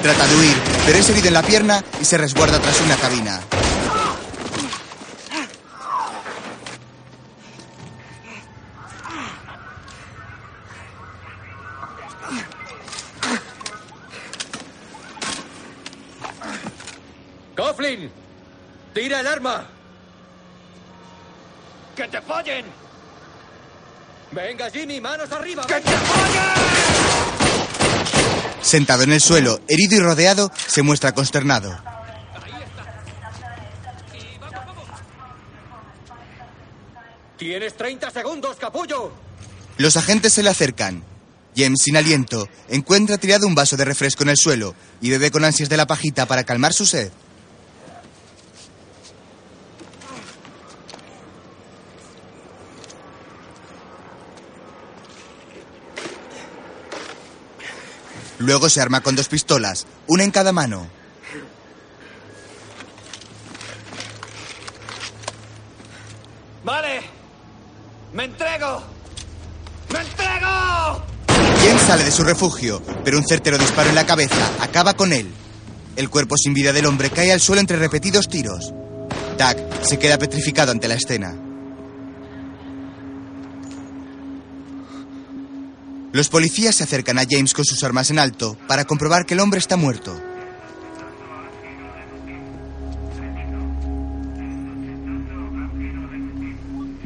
Trata 0.02 0.26
de 0.26 0.36
huir, 0.36 0.58
pero 0.88 0.98
es 0.98 1.08
herido 1.10 1.28
en 1.28 1.34
la 1.36 1.44
pierna 1.44 1.84
y 2.02 2.06
se 2.06 2.18
resguarda 2.18 2.60
tras 2.60 2.82
una 2.82 2.96
cabina. 2.96 3.40
¡Coughlin! 17.56 18.12
¡Tira 18.96 19.20
el 19.20 19.28
arma! 19.28 19.66
¡Que 21.96 22.08
te 22.08 22.22
follen! 22.22 22.66
¡Venga, 24.32 24.72
Jimmy! 24.72 25.00
¡Manos 25.00 25.32
arriba! 25.32 25.64
¡Que 25.68 25.76
te 25.76 25.92
Sentado 28.62 29.04
en 29.04 29.12
el 29.12 29.22
suelo, 29.22 29.60
herido 29.68 29.96
y 29.96 30.00
rodeado, 30.00 30.52
se 30.68 30.82
muestra 30.82 31.14
consternado. 31.14 31.78
¡Tienes 37.38 37.76
30 37.76 38.12
segundos, 38.12 38.58
capullo! 38.58 39.12
Los 39.78 39.98
agentes 39.98 40.34
se 40.34 40.44
le 40.44 40.50
acercan. 40.50 41.04
James, 41.56 41.80
sin 41.84 41.98
aliento, 41.98 42.48
encuentra 42.70 43.18
tirado 43.18 43.48
un 43.48 43.56
vaso 43.56 43.76
de 43.76 43.84
refresco 43.84 44.24
en 44.24 44.30
el 44.30 44.38
suelo 44.38 44.76
y 45.02 45.10
bebe 45.10 45.32
con 45.32 45.44
ansias 45.44 45.68
de 45.68 45.76
la 45.76 45.88
pajita 45.88 46.28
para 46.28 46.44
calmar 46.44 46.72
su 46.72 46.86
sed. 46.86 47.12
Luego 58.42 58.70
se 58.70 58.82
arma 58.82 59.02
con 59.02 59.16
dos 59.16 59.28
pistolas, 59.28 59.86
una 60.08 60.24
en 60.24 60.32
cada 60.32 60.52
mano. 60.52 60.88
¡Vale! 66.64 67.02
¡Me 68.14 68.26
entrego! 68.26 68.84
¡Me 69.94 70.00
entrego! 70.00 71.06
James 71.28 71.82
sale 71.84 72.04
de 72.04 72.12
su 72.12 72.24
refugio, 72.24 72.82
pero 73.04 73.20
un 73.20 73.26
certero 73.26 73.60
disparo 73.60 73.90
en 73.90 73.96
la 73.96 74.08
cabeza 74.08 74.52
acaba 74.60 74.96
con 74.96 75.14
él. 75.14 75.32
El 75.96 76.10
cuerpo 76.10 76.36
sin 76.36 76.56
vida 76.56 76.74
del 76.74 76.88
hombre 76.88 77.12
cae 77.12 77.32
al 77.32 77.42
suelo 77.42 77.62
entre 77.62 77.78
repetidos 77.78 78.28
tiros. 78.28 78.74
Doug 79.38 79.86
se 79.86 80.00
queda 80.00 80.18
petrificado 80.18 80.72
ante 80.72 80.88
la 80.88 80.96
escena. 80.96 81.36
Los 86.14 86.28
policías 86.28 86.76
se 86.76 86.84
acercan 86.84 87.18
a 87.20 87.24
James 87.30 87.54
con 87.54 87.64
sus 87.64 87.82
armas 87.84 88.12
en 88.12 88.20
alto 88.20 88.58
para 88.68 88.84
comprobar 88.84 89.26
que 89.26 89.34
el 89.34 89.40
hombre 89.40 89.60
está 89.60 89.78
muerto. 89.78 90.20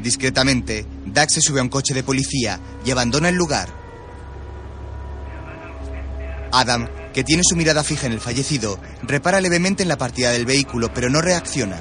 Discretamente, 0.02 0.86
Doug 1.04 1.30
se 1.30 1.40
sube 1.40 1.60
a 1.60 1.62
un 1.62 1.68
coche 1.68 1.94
de 1.94 2.02
policía 2.02 2.60
y 2.84 2.90
abandona 2.90 3.28
el 3.28 3.36
lugar. 3.36 3.68
Adam, 6.52 6.88
que 7.12 7.22
tiene 7.24 7.42
su 7.44 7.54
mirada 7.54 7.84
fija 7.84 8.06
en 8.06 8.12
el 8.12 8.20
fallecido, 8.20 8.78
repara 9.02 9.40
levemente 9.40 9.82
en 9.82 9.88
la 9.88 9.98
partida 9.98 10.30
del 10.30 10.46
vehículo, 10.46 10.92
pero 10.92 11.10
no 11.10 11.20
reacciona. 11.20 11.78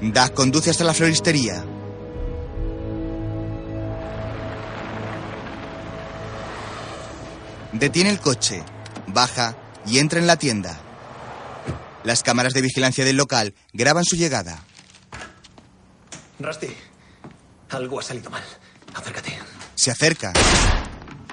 Doug 0.00 0.34
conduce 0.34 0.70
hasta 0.70 0.84
la 0.84 0.94
floristería. 0.94 1.64
Detiene 7.72 8.10
el 8.10 8.20
coche, 8.20 8.62
baja 9.06 9.56
y 9.86 9.98
entra 9.98 10.18
en 10.18 10.26
la 10.26 10.36
tienda. 10.36 10.78
Las 12.04 12.22
cámaras 12.22 12.54
de 12.54 12.62
vigilancia 12.62 13.04
del 13.04 13.16
local 13.16 13.54
graban 13.72 14.04
su 14.04 14.16
llegada. 14.16 14.62
Rusty, 16.38 16.68
algo 17.70 18.00
ha 18.00 18.02
salido 18.02 18.30
mal. 18.30 18.42
Acércate. 18.94 19.38
Se 19.74 19.90
acerca. 19.90 20.32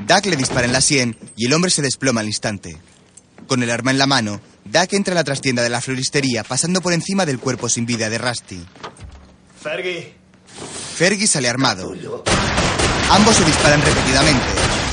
Doug 0.01 0.25
le 0.25 0.35
dispara 0.35 0.65
en 0.65 0.73
la 0.73 0.81
sien 0.81 1.17
y 1.35 1.45
el 1.45 1.53
hombre 1.53 1.71
se 1.71 1.81
desploma 1.81 2.21
al 2.21 2.27
instante. 2.27 2.77
Con 3.47 3.63
el 3.63 3.71
arma 3.71 3.91
en 3.91 3.97
la 3.97 4.07
mano, 4.07 4.41
Doug 4.65 4.87
entra 4.91 5.13
en 5.13 5.15
la 5.15 5.23
trastienda 5.23 5.63
de 5.63 5.69
la 5.69 5.81
floristería, 5.81 6.43
pasando 6.43 6.81
por 6.81 6.93
encima 6.93 7.25
del 7.25 7.39
cuerpo 7.39 7.69
sin 7.69 7.85
vida 7.85 8.09
de 8.09 8.17
Rusty. 8.17 8.65
Fergie. 9.61 10.13
Fergie 10.95 11.27
sale 11.27 11.47
armado. 11.47 11.93
Ambos 13.09 13.35
se 13.35 13.45
disparan 13.45 13.81
repetidamente. 13.81 14.84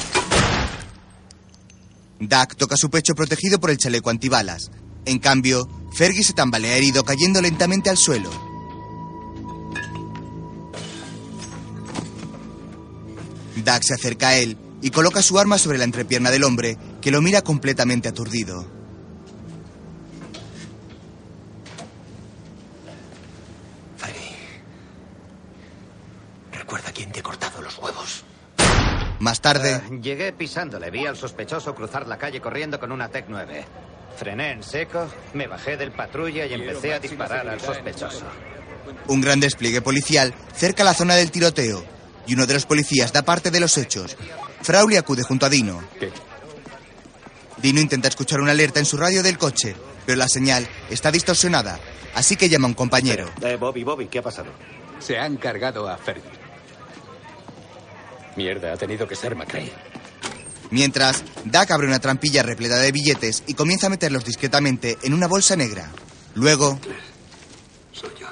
Doug 2.28 2.55
toca 2.57 2.77
su 2.77 2.89
pecho 2.89 3.15
protegido 3.15 3.59
por 3.59 3.70
el 3.70 3.78
chaleco 3.78 4.11
antibalas. 4.11 4.70
En 5.05 5.19
cambio, 5.19 5.69
Fergie 5.93 6.23
se 6.23 6.32
tambalea 6.32 6.77
herido 6.77 7.05
cayendo 7.05 7.43
lentamente 7.43 7.90
al 7.90 7.97
suelo. 7.97 8.31
Doug 13.57 13.82
se 13.82 13.94
acerca 13.94 14.28
a 14.28 14.36
él 14.36 14.57
y 14.81 14.90
coloca 14.90 15.20
su 15.20 15.39
arma 15.39 15.59
sobre 15.59 15.78
la 15.78 15.85
entrepierna 15.85 16.31
del 16.31 16.44
hombre, 16.44 16.78
que 17.01 17.11
lo 17.11 17.20
mira 17.23 17.43
completamente 17.43 18.09
aturdido. 18.09 18.70
Recuerda 26.53 26.93
quién 26.93 27.11
te 27.11 27.20
ha 27.20 27.23
cortado 27.23 27.61
los 27.61 27.77
huevos. 27.78 28.24
Más 29.23 29.40
tarde, 29.40 29.74
Eh, 29.74 30.01
llegué 30.03 30.32
pisándole. 30.32 30.90
Vi 30.90 31.07
al 31.07 31.16
sospechoso 31.16 31.77
cruzar 31.77 32.09
la 32.09 32.19
calle 32.19 32.40
corriendo 32.40 32.81
con 32.81 32.90
una 32.90 33.09
Tec 33.09 33.27
9. 33.28 33.65
Frené 34.16 34.51
en 34.51 34.65
seco, 34.65 35.09
me 35.35 35.47
bajé 35.47 35.77
del 35.77 35.93
patrulla 35.93 36.44
y 36.44 36.55
empecé 36.55 36.93
a 36.93 36.99
disparar 36.99 37.49
al 37.49 37.61
sospechoso. 37.61 38.24
un 39.07 39.20
gran 39.20 39.39
despliegue 39.39 39.81
policial 39.81 40.35
cerca 40.57 40.82
la 40.82 40.93
zona 40.93 41.15
del 41.15 41.31
tiroteo 41.31 41.85
y 42.27 42.35
uno 42.35 42.47
de 42.47 42.55
los 42.55 42.66
policías 42.66 43.12
da 43.12 43.23
parte 43.23 43.53
de 43.53 43.61
los 43.61 43.78
hechos. 43.78 44.16
Frauly 44.61 44.97
acude 44.97 45.23
junto 45.23 45.47
a 45.47 45.49
Dino. 45.49 45.81
Dino 47.59 47.81
intenta 47.81 48.09
escuchar 48.09 48.40
una 48.40 48.51
alerta 48.51 48.81
en 48.81 48.86
su 48.86 48.97
radio 48.97 49.23
del 49.23 49.39
coche, 49.39 49.77
pero 50.05 50.19
la 50.19 50.27
señal 50.27 50.66
está 50.90 51.12
distorsionada, 51.12 51.78
así 52.16 52.35
que 52.35 52.49
llama 52.49 52.66
a 52.66 52.70
un 52.70 52.74
compañero. 52.74 53.31
Eh, 53.40 53.55
Bobby, 53.55 53.85
Bobby, 53.85 54.09
¿qué 54.09 54.19
ha 54.19 54.23
pasado? 54.23 54.51
Se 54.99 55.16
han 55.16 55.36
cargado 55.36 55.89
a 55.89 55.97
Fergie. 55.97 56.41
Mierda, 58.36 58.72
ha 58.72 58.76
tenido 58.76 59.06
que 59.06 59.16
ser 59.16 59.34
McRae. 59.34 59.72
Mientras, 60.70 61.22
Doug 61.44 61.70
abre 61.70 61.86
una 61.86 62.00
trampilla 62.00 62.42
repleta 62.42 62.76
de 62.76 62.92
billetes 62.92 63.42
y 63.46 63.54
comienza 63.54 63.88
a 63.88 63.90
meterlos 63.90 64.24
discretamente 64.24 64.96
en 65.02 65.12
una 65.12 65.26
bolsa 65.26 65.54
negra. 65.54 65.90
Luego, 66.34 66.80
Soy 67.92 68.10
yo. 68.18 68.26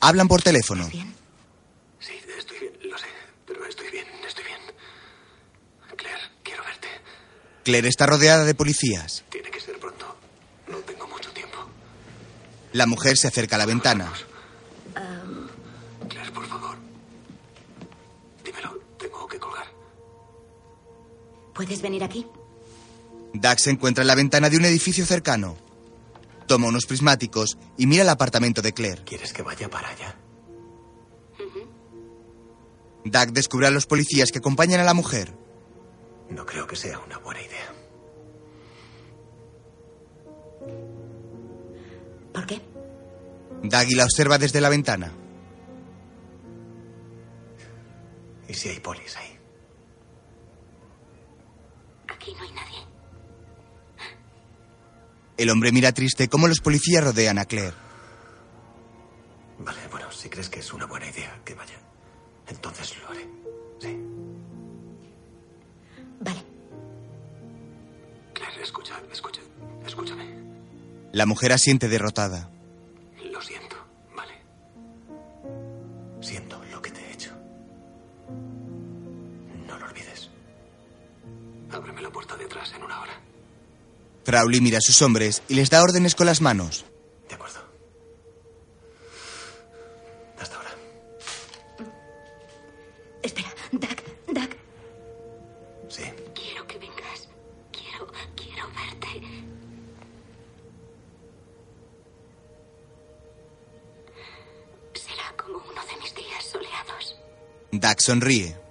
hablan 0.00 0.26
por 0.26 0.40
teléfono. 0.42 0.88
Sí, 0.88 1.04
estoy 2.38 2.58
bien, 2.60 2.72
lo 2.90 2.96
sé, 2.96 3.04
pero 3.46 3.66
estoy 3.66 3.90
bien, 3.90 4.06
estoy 4.26 4.44
bien. 4.44 4.60
Claire, 5.96 6.20
quiero 6.42 6.64
verte. 6.64 6.88
Claire 7.64 7.88
está 7.88 8.06
rodeada 8.06 8.44
de 8.46 8.54
policías. 8.54 9.24
Tiene 9.30 9.50
que 9.50 9.60
ser 9.60 9.78
pronto. 9.78 10.16
No 10.68 10.78
tengo 10.78 11.06
mucho 11.08 11.30
tiempo. 11.32 11.58
La 12.72 12.86
mujer 12.86 13.18
se 13.18 13.28
acerca 13.28 13.56
a 13.56 13.58
la 13.58 13.66
ventana. 13.66 14.10
Claire, 14.10 14.35
¿Puedes 21.56 21.80
venir 21.80 22.04
aquí? 22.04 22.26
Doug 23.32 23.58
se 23.58 23.70
encuentra 23.70 24.02
en 24.02 24.08
la 24.08 24.14
ventana 24.14 24.50
de 24.50 24.58
un 24.58 24.66
edificio 24.66 25.06
cercano. 25.06 25.56
Toma 26.46 26.68
unos 26.68 26.84
prismáticos 26.86 27.56
y 27.78 27.86
mira 27.86 28.02
el 28.02 28.08
apartamento 28.10 28.60
de 28.60 28.72
Claire. 28.72 29.02
¿Quieres 29.04 29.32
que 29.32 29.42
vaya 29.42 29.68
para 29.68 29.88
allá? 29.88 30.14
Doug 33.04 33.32
descubre 33.32 33.66
a 33.66 33.70
los 33.70 33.86
policías 33.86 34.30
que 34.30 34.38
acompañan 34.38 34.80
a 34.80 34.84
la 34.84 34.94
mujer. 34.94 35.32
No 36.28 36.44
creo 36.44 36.66
que 36.66 36.76
sea 36.76 36.98
una 36.98 37.18
buena 37.18 37.40
idea. 37.40 37.72
¿Por 42.34 42.46
qué? 42.46 42.60
Doug 43.62 43.96
la 43.96 44.04
observa 44.04 44.38
desde 44.38 44.60
la 44.60 44.68
ventana. 44.68 45.12
¿Y 48.48 48.54
si 48.54 48.68
hay 48.68 48.80
polis 48.80 49.16
ahí? 49.16 49.35
Aquí 52.26 52.34
no 52.34 52.42
hay 52.42 52.52
nadie. 52.54 52.78
El 55.36 55.50
hombre 55.50 55.70
mira 55.70 55.92
triste 55.92 56.28
cómo 56.28 56.48
los 56.48 56.58
policías 56.58 57.04
rodean 57.04 57.38
a 57.38 57.44
Claire. 57.44 57.74
Vale, 59.60 59.78
bueno, 59.92 60.10
si 60.10 60.28
crees 60.28 60.48
que 60.48 60.58
es 60.58 60.72
una 60.72 60.86
buena 60.86 61.08
idea 61.08 61.40
que 61.44 61.54
vaya, 61.54 61.78
entonces 62.48 62.96
lo 62.98 63.08
haré. 63.10 63.28
Sí. 63.78 63.96
Vale. 66.18 66.44
Claire, 68.34 68.60
escucha, 68.60 69.00
escucha, 69.12 69.42
escúchame. 69.86 70.26
La 71.12 71.26
mujer 71.26 71.52
asiente 71.52 71.88
derrotada. 71.88 72.50
Crowley 84.36 84.60
mira 84.60 84.76
a 84.76 84.80
sus 84.82 85.00
hombres 85.00 85.42
y 85.48 85.54
les 85.54 85.70
da 85.70 85.82
órdenes 85.82 86.14
con 86.14 86.26
las 86.26 86.42
manos. 86.42 86.84
De 87.26 87.36
acuerdo. 87.36 87.58
Hasta 90.38 90.56
ahora. 90.56 90.70
Espera, 93.22 93.48
Doug, 93.72 94.34
Doug. 94.34 94.50
Sí. 95.88 96.02
Quiero 96.34 96.66
que 96.66 96.76
vengas. 96.76 97.28
Quiero, 97.72 98.12
quiero 98.36 98.66
verte. 98.76 99.26
Será 104.92 105.34
como 105.38 105.56
uno 105.60 105.80
de 105.86 105.96
mis 106.02 106.14
días 106.14 106.44
soleados. 106.44 107.16
Doug 107.72 108.00
sonríe. 108.02 108.65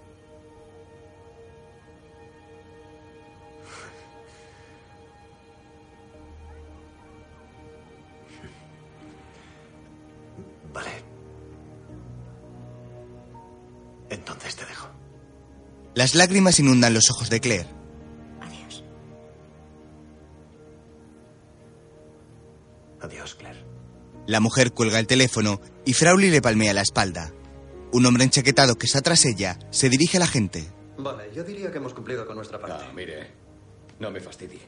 Las 16.06 16.14
lágrimas 16.14 16.60
inundan 16.60 16.94
los 16.94 17.10
ojos 17.10 17.32
de 17.32 17.42
Claire. 17.42 17.68
Adiós, 23.02 23.34
Claire. 23.34 23.66
La 24.28 24.40
mujer 24.40 24.72
cuelga 24.72 25.00
el 25.00 25.08
teléfono 25.08 25.60
y 25.84 25.94
Frowley 25.94 26.30
le 26.30 26.44
palmea 26.44 26.76
la 26.76 26.82
espalda. 26.84 27.34
Un 27.92 28.06
hombre 28.06 28.24
enchaquetado 28.24 28.76
que 28.76 28.86
está 28.86 29.02
tras 29.02 29.26
ella 29.26 29.58
se 29.72 29.90
dirige 29.90 30.18
a 30.18 30.20
la 30.20 30.28
gente. 30.28 30.72
Vale, 31.00 31.32
yo 31.36 31.44
diría 31.44 31.72
que 31.72 31.80
hemos 31.80 31.96
cumplido 31.96 32.28
con 32.28 32.36
nuestra 32.36 32.62
parte. 32.62 32.86
No, 32.86 32.94
mire. 32.94 33.32
No 34.00 34.12
me 34.12 34.20
fastidie. 34.20 34.62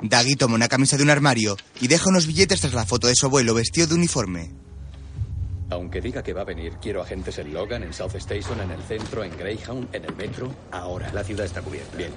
Daggy 0.00 0.36
toma 0.36 0.54
una 0.54 0.68
camisa 0.68 0.96
de 0.96 1.02
un 1.02 1.10
armario 1.10 1.56
y 1.80 1.88
deja 1.88 2.10
unos 2.10 2.28
billetes 2.28 2.60
tras 2.60 2.74
la 2.74 2.86
foto 2.86 3.08
de 3.08 3.16
su 3.16 3.26
abuelo 3.26 3.54
vestido 3.54 3.88
de 3.88 3.96
uniforme. 3.96 4.52
Aunque 5.90 6.06
diga 6.06 6.22
que 6.22 6.32
va 6.32 6.42
a 6.42 6.44
venir, 6.44 6.74
quiero 6.80 7.02
agentes 7.02 7.36
en 7.38 7.52
Logan, 7.52 7.82
en 7.82 7.92
South 7.92 8.14
Station, 8.14 8.60
en 8.60 8.70
el 8.70 8.80
centro, 8.80 9.24
en 9.24 9.36
Greyhound, 9.36 9.92
en 9.92 10.04
el 10.04 10.14
metro, 10.14 10.54
ahora. 10.70 11.10
La 11.12 11.24
ciudad 11.24 11.44
está 11.44 11.62
cubierta. 11.62 11.96
Bien. 11.96 12.12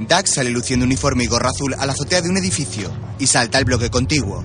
Doug 0.00 0.26
sale 0.26 0.50
luciendo 0.50 0.84
uniforme 0.84 1.22
y 1.22 1.28
gorra 1.28 1.50
azul 1.50 1.76
a 1.78 1.86
la 1.86 1.92
azotea 1.92 2.20
de 2.20 2.28
un 2.28 2.38
edificio 2.38 2.90
y 3.20 3.28
salta 3.28 3.58
al 3.58 3.64
bloque 3.66 3.88
contiguo. 3.88 4.44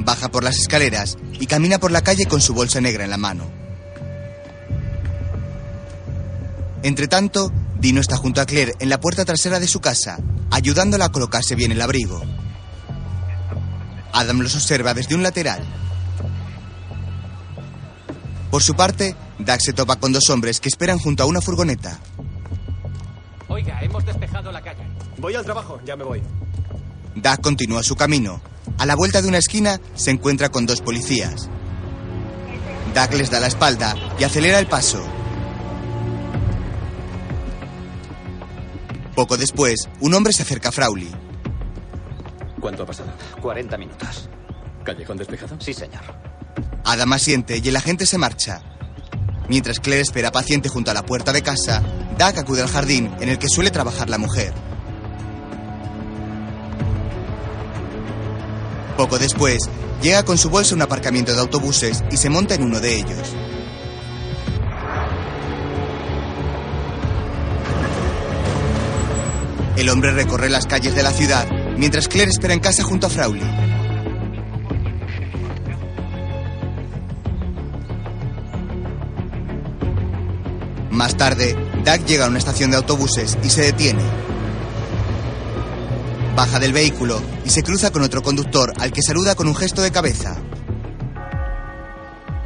Baja 0.00 0.28
por 0.28 0.42
las 0.42 0.58
escaleras 0.58 1.16
y 1.38 1.46
camina 1.46 1.78
por 1.78 1.92
la 1.92 2.02
calle 2.02 2.26
con 2.26 2.40
su 2.40 2.52
bolsa 2.52 2.80
negra 2.80 3.04
en 3.04 3.10
la 3.10 3.16
mano. 3.16 3.48
Entre 6.82 7.06
tanto, 7.06 7.52
Dino 7.78 8.00
está 8.00 8.16
junto 8.16 8.40
a 8.40 8.46
Claire 8.46 8.74
en 8.80 8.88
la 8.88 8.98
puerta 8.98 9.24
trasera 9.24 9.60
de 9.60 9.68
su 9.68 9.78
casa, 9.78 10.18
ayudándola 10.50 11.04
a 11.04 11.12
colocarse 11.12 11.54
bien 11.54 11.70
el 11.70 11.80
abrigo. 11.80 12.33
Adam 14.14 14.40
los 14.40 14.54
observa 14.54 14.94
desde 14.94 15.16
un 15.16 15.24
lateral. 15.24 15.60
Por 18.48 18.62
su 18.62 18.74
parte, 18.74 19.16
Doug 19.40 19.60
se 19.60 19.72
topa 19.72 19.96
con 19.96 20.12
dos 20.12 20.30
hombres 20.30 20.60
que 20.60 20.68
esperan 20.68 20.98
junto 20.98 21.24
a 21.24 21.26
una 21.26 21.40
furgoneta. 21.40 21.98
Oiga, 23.48 23.80
hemos 23.82 24.06
despejado 24.06 24.52
la 24.52 24.62
calle. 24.62 24.84
Voy 25.18 25.34
al 25.34 25.44
trabajo, 25.44 25.80
ya 25.84 25.96
me 25.96 26.04
voy. 26.04 26.22
Doug 27.16 27.40
continúa 27.40 27.82
su 27.82 27.96
camino. 27.96 28.40
A 28.78 28.86
la 28.86 28.94
vuelta 28.94 29.20
de 29.20 29.26
una 29.26 29.38
esquina 29.38 29.80
se 29.96 30.12
encuentra 30.12 30.48
con 30.48 30.64
dos 30.64 30.80
policías. 30.80 31.50
Doug 32.94 33.14
les 33.18 33.30
da 33.30 33.40
la 33.40 33.48
espalda 33.48 33.96
y 34.16 34.22
acelera 34.22 34.60
el 34.60 34.68
paso. 34.68 35.04
Poco 39.16 39.36
después, 39.36 39.88
un 40.00 40.14
hombre 40.14 40.32
se 40.32 40.42
acerca 40.42 40.68
a 40.68 40.72
Frowley. 40.72 41.23
¿Cuánto 42.64 42.84
ha 42.84 42.86
pasado? 42.86 43.10
40 43.42 43.76
minutos. 43.76 44.30
¿Callejón 44.84 45.18
despejado? 45.18 45.54
Sí, 45.60 45.74
señor. 45.74 46.00
Adam 46.86 47.12
asiente 47.12 47.60
y 47.62 47.68
el 47.68 47.76
agente 47.76 48.06
se 48.06 48.16
marcha. 48.16 48.62
Mientras 49.50 49.80
Claire 49.80 50.00
espera 50.00 50.32
paciente 50.32 50.70
junto 50.70 50.90
a 50.90 50.94
la 50.94 51.04
puerta 51.04 51.34
de 51.34 51.42
casa, 51.42 51.82
Doug 52.18 52.38
acude 52.38 52.62
al 52.62 52.68
jardín 52.68 53.14
en 53.20 53.28
el 53.28 53.38
que 53.38 53.50
suele 53.50 53.70
trabajar 53.70 54.08
la 54.08 54.16
mujer. 54.16 54.54
Poco 58.96 59.18
después, 59.18 59.58
llega 60.00 60.22
con 60.22 60.38
su 60.38 60.48
bolsa 60.48 60.72
a 60.72 60.76
un 60.76 60.82
aparcamiento 60.82 61.34
de 61.34 61.40
autobuses 61.40 62.02
y 62.10 62.16
se 62.16 62.30
monta 62.30 62.54
en 62.54 62.62
uno 62.62 62.80
de 62.80 62.96
ellos. 62.96 63.34
El 69.76 69.90
hombre 69.90 70.12
recorre 70.12 70.48
las 70.48 70.64
calles 70.64 70.94
de 70.94 71.02
la 71.02 71.10
ciudad 71.10 71.46
mientras 71.76 72.08
Claire 72.08 72.30
espera 72.30 72.54
en 72.54 72.60
casa 72.60 72.82
junto 72.82 73.06
a 73.06 73.10
Frowley. 73.10 73.42
Más 80.90 81.16
tarde, 81.16 81.56
Doug 81.84 82.06
llega 82.06 82.24
a 82.24 82.28
una 82.28 82.38
estación 82.38 82.70
de 82.70 82.76
autobuses 82.76 83.36
y 83.42 83.50
se 83.50 83.62
detiene. 83.62 84.02
Baja 86.36 86.58
del 86.58 86.72
vehículo 86.72 87.20
y 87.44 87.50
se 87.50 87.62
cruza 87.62 87.90
con 87.90 88.02
otro 88.02 88.22
conductor 88.22 88.72
al 88.78 88.92
que 88.92 89.02
saluda 89.02 89.34
con 89.34 89.48
un 89.48 89.54
gesto 89.54 89.82
de 89.82 89.90
cabeza. 89.90 90.36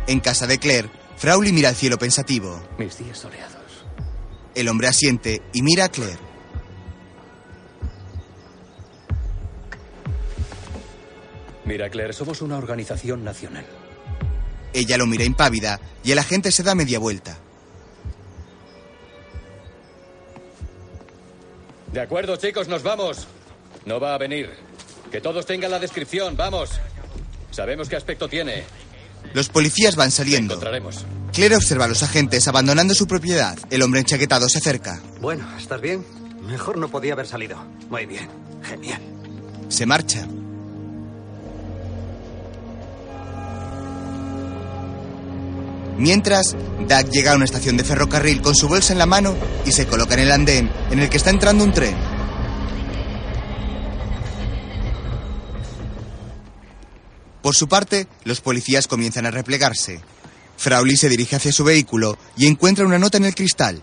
En 0.06 0.20
casa 0.20 0.46
de 0.46 0.59
Claire, 0.59 0.90
Frowley 1.16 1.52
mira 1.52 1.68
al 1.68 1.76
cielo 1.76 1.98
pensativo. 1.98 2.60
Mis 2.78 2.98
días 2.98 3.18
soleados. 3.18 3.84
El 4.55 4.68
hombre 4.68 4.88
asiente 4.88 5.42
y 5.52 5.62
mira 5.62 5.84
a 5.84 5.88
Claire. 5.90 6.27
Mira, 11.68 11.90
Claire, 11.90 12.14
somos 12.14 12.40
una 12.40 12.56
organización 12.56 13.22
nacional. 13.22 13.66
Ella 14.72 14.96
lo 14.96 15.06
mira 15.06 15.24
impávida 15.24 15.78
y 16.02 16.12
el 16.12 16.18
agente 16.18 16.50
se 16.50 16.62
da 16.62 16.74
media 16.74 16.98
vuelta. 16.98 17.36
De 21.92 22.00
acuerdo, 22.00 22.36
chicos, 22.36 22.68
nos 22.68 22.82
vamos. 22.82 23.26
No 23.84 24.00
va 24.00 24.14
a 24.14 24.18
venir. 24.18 24.50
Que 25.12 25.20
todos 25.20 25.44
tengan 25.44 25.70
la 25.70 25.78
descripción, 25.78 26.38
vamos. 26.38 26.70
Sabemos 27.50 27.90
qué 27.90 27.96
aspecto 27.96 28.28
tiene. 28.28 28.64
Los 29.34 29.50
policías 29.50 29.94
van 29.94 30.10
saliendo. 30.10 30.54
Encontraremos. 30.54 31.04
Claire 31.34 31.56
observa 31.56 31.84
a 31.84 31.88
los 31.88 32.02
agentes 32.02 32.48
abandonando 32.48 32.94
su 32.94 33.06
propiedad. 33.06 33.58
El 33.68 33.82
hombre 33.82 34.00
enchaquetado 34.00 34.48
se 34.48 34.56
acerca. 34.56 35.02
Bueno, 35.20 35.46
¿estás 35.58 35.82
bien? 35.82 36.02
Mejor 36.46 36.78
no 36.78 36.88
podía 36.88 37.12
haber 37.12 37.26
salido. 37.26 37.62
Muy 37.90 38.06
bien. 38.06 38.30
Genial. 38.62 39.02
Se 39.68 39.84
marcha. 39.84 40.26
Mientras, 45.98 46.56
Doug 46.88 47.10
llega 47.10 47.32
a 47.32 47.36
una 47.36 47.44
estación 47.44 47.76
de 47.76 47.82
ferrocarril 47.82 48.40
con 48.40 48.54
su 48.54 48.68
bolsa 48.68 48.92
en 48.92 49.00
la 49.00 49.06
mano 49.06 49.36
y 49.66 49.72
se 49.72 49.86
coloca 49.86 50.14
en 50.14 50.20
el 50.20 50.30
andén 50.32 50.70
en 50.90 51.00
el 51.00 51.10
que 51.10 51.16
está 51.16 51.30
entrando 51.30 51.64
un 51.64 51.72
tren. 51.72 51.96
Por 57.42 57.56
su 57.56 57.66
parte, 57.66 58.06
los 58.24 58.40
policías 58.40 58.86
comienzan 58.86 59.26
a 59.26 59.30
replegarse. 59.32 60.00
Frowley 60.56 60.96
se 60.96 61.08
dirige 61.08 61.36
hacia 61.36 61.52
su 61.52 61.64
vehículo 61.64 62.16
y 62.36 62.46
encuentra 62.46 62.86
una 62.86 62.98
nota 62.98 63.16
en 63.16 63.24
el 63.24 63.34
cristal. 63.34 63.82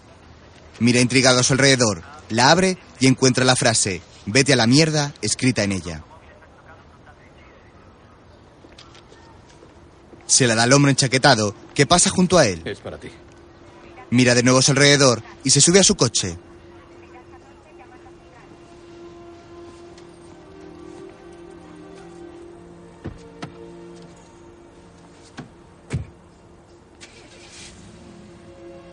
Mira 0.79 1.01
intrigado 1.01 1.39
a 1.39 1.43
su 1.43 1.53
alrededor, 1.53 2.03
la 2.29 2.51
abre 2.51 2.77
y 2.99 3.07
encuentra 3.07 3.43
la 3.43 3.55
frase, 3.55 4.01
vete 4.25 4.53
a 4.53 4.57
la 4.57 4.67
mierda, 4.67 5.13
escrita 5.21 5.63
en 5.63 5.73
ella. 5.73 6.03
Se 10.27 10.47
la 10.47 10.55
da 10.55 10.63
al 10.63 10.73
hombre 10.73 10.91
enchaquetado, 10.91 11.55
que 11.75 11.85
pasa 11.85 12.09
junto 12.09 12.37
a 12.37 12.47
él. 12.47 12.61
Es 12.65 12.79
para 12.79 12.97
ti. 12.97 13.09
Mira 14.09 14.33
de 14.33 14.43
nuevo 14.43 14.59
a 14.59 14.61
su 14.61 14.71
alrededor 14.71 15.21
y 15.43 15.49
se 15.49 15.61
sube 15.61 15.79
a 15.79 15.83
su 15.83 15.95
coche. 15.95 16.37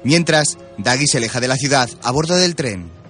Mientras, 0.04 0.58
Daggy 0.78 1.06
se 1.06 1.18
aleja 1.18 1.38
de 1.38 1.46
la 1.46 1.56
ciudad 1.56 1.88
a 2.02 2.10
bordo 2.10 2.34
del 2.34 2.56
tren. 2.56 3.01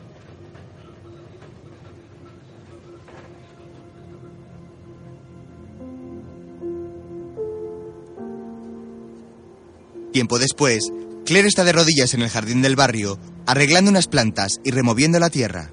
Tiempo 10.12 10.39
después, 10.39 10.93
Claire 11.24 11.48
está 11.48 11.64
de 11.64 11.72
rodillas 11.72 12.12
en 12.12 12.20
el 12.20 12.28
jardín 12.28 12.60
del 12.60 12.76
barrio, 12.76 13.18
arreglando 13.47 13.90
unas 13.90 14.09
plantas 14.09 14.60
y 14.62 14.70
removiendo 14.70 15.18
la 15.18 15.30
tierra. 15.30 15.72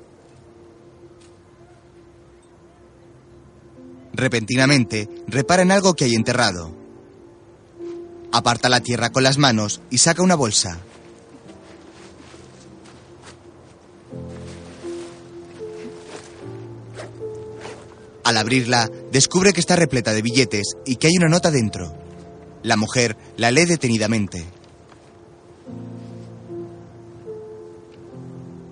Repentinamente, 4.13 5.09
repara 5.27 5.63
en 5.63 5.71
algo 5.71 5.93
que 5.93 6.05
hay 6.05 6.15
enterrado. 6.15 6.73
Aparta 8.31 8.69
la 8.69 8.81
tierra 8.81 9.11
con 9.11 9.23
las 9.23 9.37
manos 9.37 9.81
y 9.89 9.97
saca 9.97 10.23
una 10.23 10.35
bolsa. 10.35 10.79
Al 18.23 18.37
abrirla, 18.37 18.89
descubre 19.11 19.51
que 19.51 19.59
está 19.59 19.75
repleta 19.75 20.13
de 20.13 20.21
billetes 20.21 20.75
y 20.85 20.97
que 20.97 21.07
hay 21.07 21.17
una 21.17 21.29
nota 21.29 21.51
dentro. 21.51 22.08
La 22.63 22.75
mujer 22.75 23.15
la 23.37 23.51
lee 23.51 23.65
detenidamente. 23.65 24.45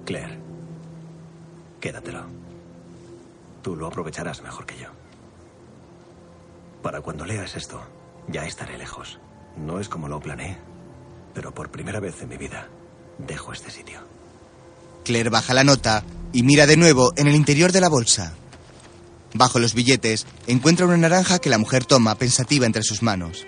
Claire, 0.05 0.37
quédatelo. 1.79 2.25
Tú 3.61 3.75
lo 3.75 3.87
aprovecharás 3.87 4.41
mejor 4.41 4.65
que 4.65 4.77
yo. 4.77 4.87
Para 6.81 7.01
cuando 7.01 7.25
leas 7.25 7.55
esto, 7.55 7.81
ya 8.27 8.45
estaré 8.45 8.77
lejos. 8.77 9.19
No 9.57 9.79
es 9.79 9.89
como 9.89 10.07
lo 10.07 10.19
planeé, 10.19 10.57
pero 11.33 11.53
por 11.53 11.69
primera 11.71 11.99
vez 11.99 12.21
en 12.21 12.29
mi 12.29 12.37
vida 12.37 12.69
dejo 13.17 13.51
este 13.51 13.71
sitio. 13.71 13.99
Claire 15.03 15.29
baja 15.29 15.53
la 15.53 15.63
nota 15.63 16.03
y 16.33 16.43
mira 16.43 16.67
de 16.67 16.77
nuevo 16.77 17.13
en 17.15 17.27
el 17.27 17.35
interior 17.35 17.71
de 17.71 17.81
la 17.81 17.89
bolsa. 17.89 18.33
Bajo 19.33 19.59
los 19.59 19.73
billetes 19.73 20.25
encuentra 20.47 20.85
una 20.85 20.97
naranja 20.97 21.39
que 21.39 21.49
la 21.49 21.57
mujer 21.57 21.85
toma 21.85 22.15
pensativa 22.15 22.65
entre 22.65 22.83
sus 22.83 23.01
manos. 23.01 23.45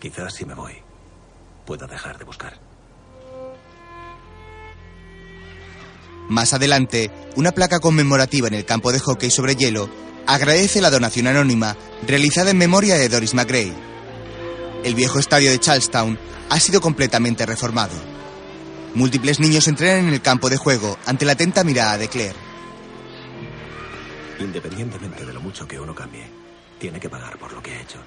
Quizás 0.00 0.34
si 0.34 0.46
me 0.46 0.54
voy, 0.54 0.72
pueda 1.66 1.86
dejar 1.86 2.18
de 2.18 2.24
buscar. 2.24 2.58
Más 6.30 6.54
adelante, 6.54 7.10
una 7.36 7.52
placa 7.52 7.80
conmemorativa 7.80 8.48
en 8.48 8.54
el 8.54 8.64
campo 8.64 8.92
de 8.92 9.00
hockey 9.00 9.30
sobre 9.30 9.56
hielo 9.56 9.90
agradece 10.26 10.80
la 10.80 10.90
donación 10.90 11.26
anónima 11.26 11.76
realizada 12.06 12.50
en 12.50 12.58
memoria 12.58 12.94
de 12.94 13.08
Doris 13.08 13.34
McGray. 13.34 13.72
El 14.84 14.94
viejo 14.94 15.18
estadio 15.18 15.50
de 15.50 15.58
Charlestown 15.58 16.18
ha 16.48 16.58
sido 16.60 16.80
completamente 16.80 17.44
reformado. 17.44 17.94
Múltiples 18.94 19.38
niños 19.38 19.68
entrenan 19.68 20.08
en 20.08 20.14
el 20.14 20.22
campo 20.22 20.48
de 20.48 20.56
juego 20.56 20.98
ante 21.04 21.24
la 21.24 21.32
atenta 21.32 21.62
mirada 21.62 21.98
de 21.98 22.08
Claire. 22.08 22.36
Independientemente 24.38 25.26
de 25.26 25.32
lo 25.32 25.40
mucho 25.40 25.68
que 25.68 25.78
uno 25.78 25.94
cambie, 25.94 26.26
tiene 26.78 26.98
que 26.98 27.10
pagar 27.10 27.38
por 27.38 27.52
lo 27.52 27.62
que 27.62 27.72
ha 27.72 27.80
hecho. 27.82 27.98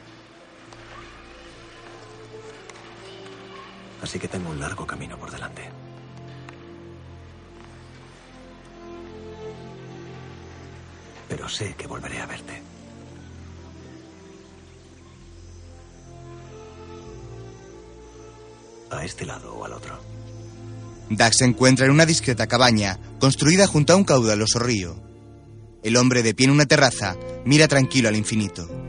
Así 4.03 4.19
que 4.19 4.27
tengo 4.27 4.49
un 4.49 4.59
largo 4.59 4.85
camino 4.85 5.17
por 5.17 5.31
delante. 5.31 5.61
Pero 11.29 11.47
sé 11.47 11.73
que 11.75 11.87
volveré 11.87 12.19
a 12.19 12.25
verte. 12.25 12.61
A 18.91 19.05
este 19.05 19.25
lado 19.25 19.55
o 19.55 19.65
al 19.65 19.73
otro. 19.73 19.97
Doug 21.09 21.33
se 21.33 21.45
encuentra 21.45 21.85
en 21.85 21.93
una 21.93 22.05
discreta 22.05 22.45
cabaña 22.45 22.99
construida 23.19 23.67
junto 23.67 23.93
a 23.93 23.95
un 23.95 24.03
caudaloso 24.03 24.59
río. 24.59 25.01
El 25.81 25.95
hombre 25.95 26.23
de 26.23 26.33
pie 26.33 26.45
en 26.45 26.51
una 26.51 26.65
terraza 26.65 27.15
mira 27.45 27.69
tranquilo 27.69 28.09
al 28.09 28.17
infinito. 28.17 28.82